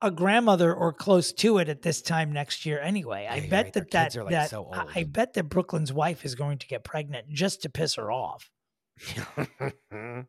a 0.00 0.10
grandmother 0.10 0.74
or 0.74 0.92
close 0.92 1.32
to 1.32 1.58
it 1.58 1.68
at 1.68 1.82
this 1.82 2.02
time 2.02 2.30
next 2.32 2.66
year 2.66 2.78
anyway. 2.80 3.24
Yeah, 3.24 3.34
I 3.34 3.48
bet 3.48 3.64
right. 3.64 3.72
that 3.72 3.90
that, 3.92 4.16
like 4.16 4.30
that 4.30 4.50
so 4.50 4.68
I, 4.70 4.86
I 4.96 5.04
bet 5.04 5.32
that 5.34 5.44
Brooklyn's 5.44 5.92
wife 5.92 6.24
is 6.24 6.34
going 6.34 6.58
to 6.58 6.66
get 6.66 6.84
pregnant 6.84 7.30
just 7.30 7.62
to 7.62 7.70
piss 7.70 7.94
her 7.94 8.12
off. 8.12 8.50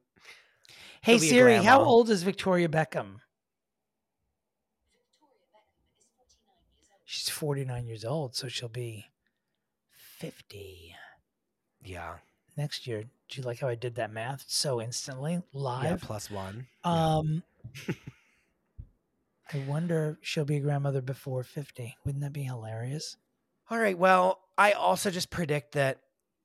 hey 1.02 1.18
Siri, 1.18 1.58
how 1.58 1.84
old 1.84 2.10
is 2.10 2.24
Victoria 2.24 2.70
Beckham? 2.70 3.18
She's 7.04 7.30
49 7.30 7.86
years 7.86 8.04
old, 8.04 8.36
so 8.36 8.48
she'll 8.48 8.68
be 8.68 9.06
50. 9.92 10.96
Yeah. 11.84 12.16
Next 12.58 12.88
year. 12.88 13.04
Do 13.30 13.42
you 13.42 13.46
like 13.46 13.60
how 13.60 13.68
I 13.68 13.76
did 13.76 13.96
that 13.96 14.12
math 14.12 14.46
so 14.48 14.82
instantly 14.82 15.42
live? 15.54 15.84
Yeah, 15.84 15.98
plus 16.02 16.30
one. 16.30 16.68
Um, 16.84 17.44
I 19.54 19.60
wonder 19.68 20.18
if 20.22 20.28
she'll 20.28 20.46
be 20.46 20.58
a 20.58 20.62
grandmother 20.62 21.02
before 21.02 21.44
50. 21.44 21.98
Wouldn't 22.06 22.24
that 22.24 22.34
be 22.34 22.44
hilarious? 22.44 23.18
All 23.70 23.78
right. 23.78 23.98
Well, 23.98 24.40
I 24.58 24.74
also 24.74 25.10
just 25.10 25.30
predict 25.30 25.74
that 25.74 26.00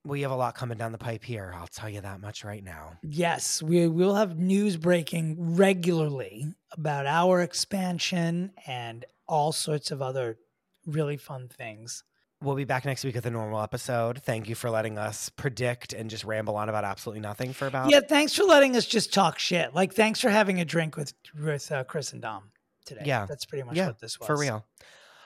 we 0.05 0.23
have 0.23 0.31
a 0.31 0.37
lot 0.37 0.55
coming 0.55 0.79
down 0.79 0.93
the 0.93 0.99
pipe 0.99 1.25
here. 1.25 1.53
I'll 1.55 1.67
tell 1.67 1.89
you 1.89 2.01
that 2.01 2.21
much 2.21 2.45
right 2.45 2.65
now. 2.65 2.99
Yes, 3.03 3.63
we 3.63 3.87
will 3.87 4.15
have 4.15 4.39
news 4.39 4.77
breaking 4.77 5.57
regularly 5.57 6.55
about 6.73 7.07
our 7.07 7.43
expansion 7.43 8.53
and 8.67 9.05
all 9.29 9.53
sorts 9.53 9.91
of 9.91 10.01
other 10.01 10.39
really 10.87 11.19
fun 11.19 11.49
things. 11.49 12.03
We'll 12.43 12.57
be 12.57 12.65
back 12.65 12.87
next 12.87 13.05
week 13.05 13.17
with 13.17 13.27
a 13.27 13.31
normal 13.31 13.61
episode. 13.61 14.23
Thank 14.23 14.49
you 14.49 14.55
for 14.55 14.71
letting 14.71 14.97
us 14.97 15.29
predict 15.29 15.93
and 15.93 16.09
just 16.09 16.25
ramble 16.25 16.57
on 16.57 16.71
about 16.71 16.85
absolutely 16.85 17.21
nothing 17.21 17.53
for 17.53 17.67
about. 17.67 17.91
Yeah, 17.91 18.01
thanks 18.01 18.35
for 18.35 18.45
letting 18.45 18.77
us 18.77 18.87
just 18.87 19.13
talk 19.13 19.39
shit. 19.39 19.75
Like, 19.75 19.93
thanks 19.93 20.23
for 20.23 20.31
having 20.31 20.59
a 20.59 20.65
drink 20.65 20.97
with 20.97 21.13
with 21.39 21.71
uh, 21.71 21.85
Chris 21.85 22.15
and 22.15 22.23
Dom 22.23 22.45
today. 22.87 23.03
Yeah. 23.05 23.27
that's 23.27 23.45
pretty 23.45 23.65
much 23.65 23.77
yeah, 23.77 23.89
what 23.89 24.01
this 24.01 24.19
was 24.19 24.27
for 24.27 24.39
real. 24.39 24.65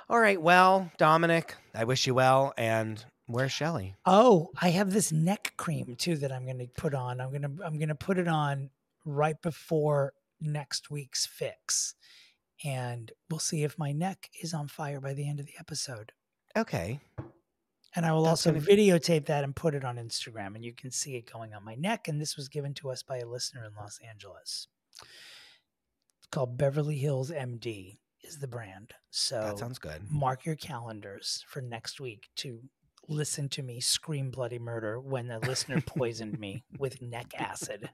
All 0.09 0.19
right. 0.19 0.43
Well, 0.43 0.91
Dominick, 0.99 1.55
I 1.73 1.85
wish 1.85 2.05
you 2.07 2.15
well. 2.15 2.53
And 2.59 3.05
where's 3.27 3.53
Shelly? 3.53 3.95
Oh, 4.05 4.51
I 4.61 4.71
have 4.71 4.93
this 4.93 5.13
neck 5.13 5.55
cream 5.57 5.95
too 5.97 6.17
that 6.17 6.33
I'm 6.33 6.45
going 6.45 6.59
to 6.59 6.67
put 6.77 6.95
on. 6.95 7.21
I'm 7.21 7.31
going 7.31 7.43
to 7.43 7.65
I'm 7.65 7.79
going 7.79 7.89
to 7.89 7.95
put 7.95 8.19
it 8.19 8.27
on 8.27 8.71
right 9.05 9.41
before 9.41 10.15
next 10.41 10.91
week's 10.91 11.27
fix. 11.27 11.95
And 12.65 13.13
we'll 13.31 13.39
see 13.39 13.63
if 13.63 13.79
my 13.79 13.93
neck 13.93 14.31
is 14.43 14.53
on 14.53 14.69
fire 14.69 15.01
by 15.01 15.15
the 15.15 15.29
end 15.29 15.39
of 15.39 15.47
the 15.47 15.55
episode. 15.61 16.13
Okay. 16.57 17.01
And 17.97 18.05
I 18.05 18.13
will 18.13 18.23
That's 18.25 18.47
also 18.47 18.53
gonna- 18.53 18.65
videotape 18.67 19.27
that 19.27 19.45
and 19.45 19.55
put 19.55 19.75
it 19.75 19.85
on 19.85 19.97
Instagram 19.97 20.55
and 20.55 20.65
you 20.65 20.73
can 20.73 20.91
see 20.91 21.17
it 21.17 21.31
going 21.33 21.55
on 21.55 21.65
my 21.65 21.75
neck 21.77 22.09
and 22.09 22.21
this 22.21 22.37
was 22.37 22.49
given 22.49 22.75
to 22.75 22.91
us 22.91 23.03
by 23.03 23.19
a 23.19 23.27
listener 23.27 23.65
in 23.65 23.75
Los 23.75 23.99
Angeles. 24.09 24.67
It's 25.01 26.27
called 26.31 26.57
Beverly 26.59 26.99
Hills 26.99 27.31
MD 27.31 27.99
is 28.23 28.39
the 28.39 28.49
brand. 28.49 28.95
So 29.11 29.41
That 29.43 29.59
sounds 29.59 29.79
good. 29.79 30.11
mark 30.11 30.45
your 30.45 30.57
calendars 30.57 31.45
for 31.49 31.61
next 31.61 32.01
week 32.01 32.29
to 32.37 32.63
listen 33.07 33.49
to 33.51 33.63
me 33.63 33.81
scream 33.81 34.31
bloody 34.31 34.59
murder 34.59 34.99
when 34.99 35.31
a 35.31 35.39
listener 35.39 35.81
poisoned 35.87 36.39
me 36.41 36.65
with 36.79 37.03
neck 37.03 37.33
acid. 37.39 37.91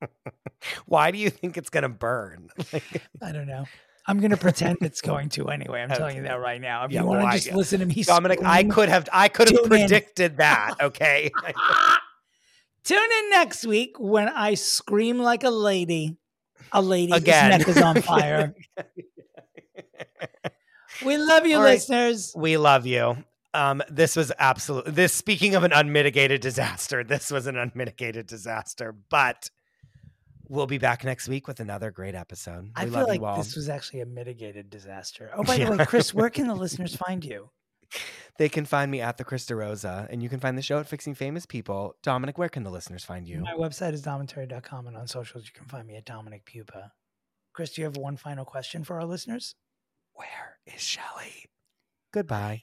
Why 0.86 1.10
do 1.10 1.18
you 1.18 1.30
think 1.30 1.56
it's 1.56 1.70
going 1.70 1.82
to 1.82 1.88
burn? 1.88 2.50
Like, 2.72 3.02
I 3.22 3.32
don't 3.32 3.46
know. 3.46 3.64
I'm 4.08 4.18
going 4.20 4.30
to 4.30 4.36
pretend 4.36 4.78
it's 4.82 5.00
going 5.12 5.28
to 5.30 5.48
anyway. 5.48 5.82
I'm 5.82 5.88
telling 5.88 6.16
you 6.16 6.22
that 6.22 6.40
right 6.40 6.60
now. 6.60 6.84
If 6.84 6.92
Yeah, 6.92 7.00
you 7.00 7.06
want 7.06 7.18
well, 7.20 7.26
to 7.28 7.32
I- 7.34 7.38
just 7.38 7.52
listen 7.52 7.80
to 7.80 7.86
me 7.86 8.02
Dominick, 8.02 8.40
I 8.44 8.58
scream- 8.60 8.70
could 8.72 8.88
have 8.88 9.08
I 9.12 9.28
could 9.28 9.48
have 9.48 9.56
Tune 9.58 9.64
in. 9.64 9.68
predicted 9.88 10.36
that. 10.38 10.74
Okay. 10.80 11.30
Tune 12.84 12.98
in 13.18 13.30
next 13.30 13.66
week 13.66 13.96
when 13.98 14.28
I 14.28 14.54
scream 14.54 15.18
like 15.18 15.42
a 15.42 15.50
lady. 15.50 16.16
A 16.72 16.80
lady 16.82 17.12
Again. 17.12 17.50
neck 17.50 17.66
is 17.68 17.80
on 17.80 18.00
fire. 18.02 18.54
we 21.04 21.16
love 21.16 21.46
you, 21.46 21.56
All 21.56 21.62
right. 21.62 21.72
listeners. 21.74 22.32
we 22.36 22.56
love 22.56 22.86
you. 22.86 23.16
Um, 23.54 23.82
this 23.88 24.16
was 24.16 24.32
absolute. 24.38 24.84
This 24.86 25.12
speaking 25.12 25.54
of 25.54 25.64
an 25.64 25.72
unmitigated 25.72 26.40
disaster, 26.40 27.02
this 27.04 27.30
was 27.30 27.46
an 27.46 27.56
unmitigated 27.56 28.26
disaster. 28.26 28.94
But 29.08 29.50
we'll 30.48 30.66
be 30.66 30.78
back 30.78 31.04
next 31.04 31.28
week 31.28 31.46
with 31.48 31.60
another 31.60 31.90
great 31.90 32.14
episode. 32.14 32.64
We 32.64 32.70
I 32.76 32.84
feel 32.84 32.92
love 32.94 33.08
like 33.08 33.20
you 33.20 33.26
all. 33.26 33.36
this 33.36 33.56
was 33.56 33.68
actually 33.68 34.00
a 34.00 34.06
mitigated 34.06 34.70
disaster. 34.70 35.30
Oh, 35.34 35.42
by 35.44 35.56
Yeah. 35.56 35.70
the 35.70 35.76
way, 35.76 35.84
Chris, 35.86 36.12
where 36.14 36.30
can 36.30 36.46
the 36.48 36.54
listeners 36.64 36.94
find 36.96 37.24
you? 37.24 37.50
They 38.38 38.48
can 38.48 38.64
find 38.66 38.90
me 38.90 39.00
at 39.00 39.16
the 39.16 39.24
Chris 39.24 39.46
DeRosa, 39.46 40.08
and 40.10 40.22
you 40.22 40.28
can 40.28 40.40
find 40.40 40.58
the 40.58 40.62
show 40.62 40.78
at 40.78 40.88
Fixing 40.88 41.14
Famous 41.14 41.46
People. 41.46 41.94
Dominick, 42.02 42.36
where 42.36 42.48
can 42.48 42.64
the 42.64 42.70
listeners 42.70 43.04
find 43.04 43.26
you? 43.28 43.38
My 43.40 43.52
website 43.54 43.92
is 43.92 44.02
dommentary.com, 44.02 44.88
and 44.88 44.96
on 44.96 45.06
socials, 45.06 45.44
you 45.46 45.52
can 45.54 45.66
find 45.66 45.86
me 45.86 45.96
at 45.96 46.04
Dominick 46.04 46.44
Pupa. 46.44 46.90
Chris, 47.54 47.72
do 47.72 47.80
you 47.80 47.84
have 47.86 47.96
one 47.96 48.16
final 48.16 48.44
question 48.44 48.82
for 48.84 48.96
our 49.00 49.06
listeners? 49.06 49.54
Where 50.14 50.58
is 50.66 50.82
Shelly? 50.82 51.46
Goodbye. 52.12 52.62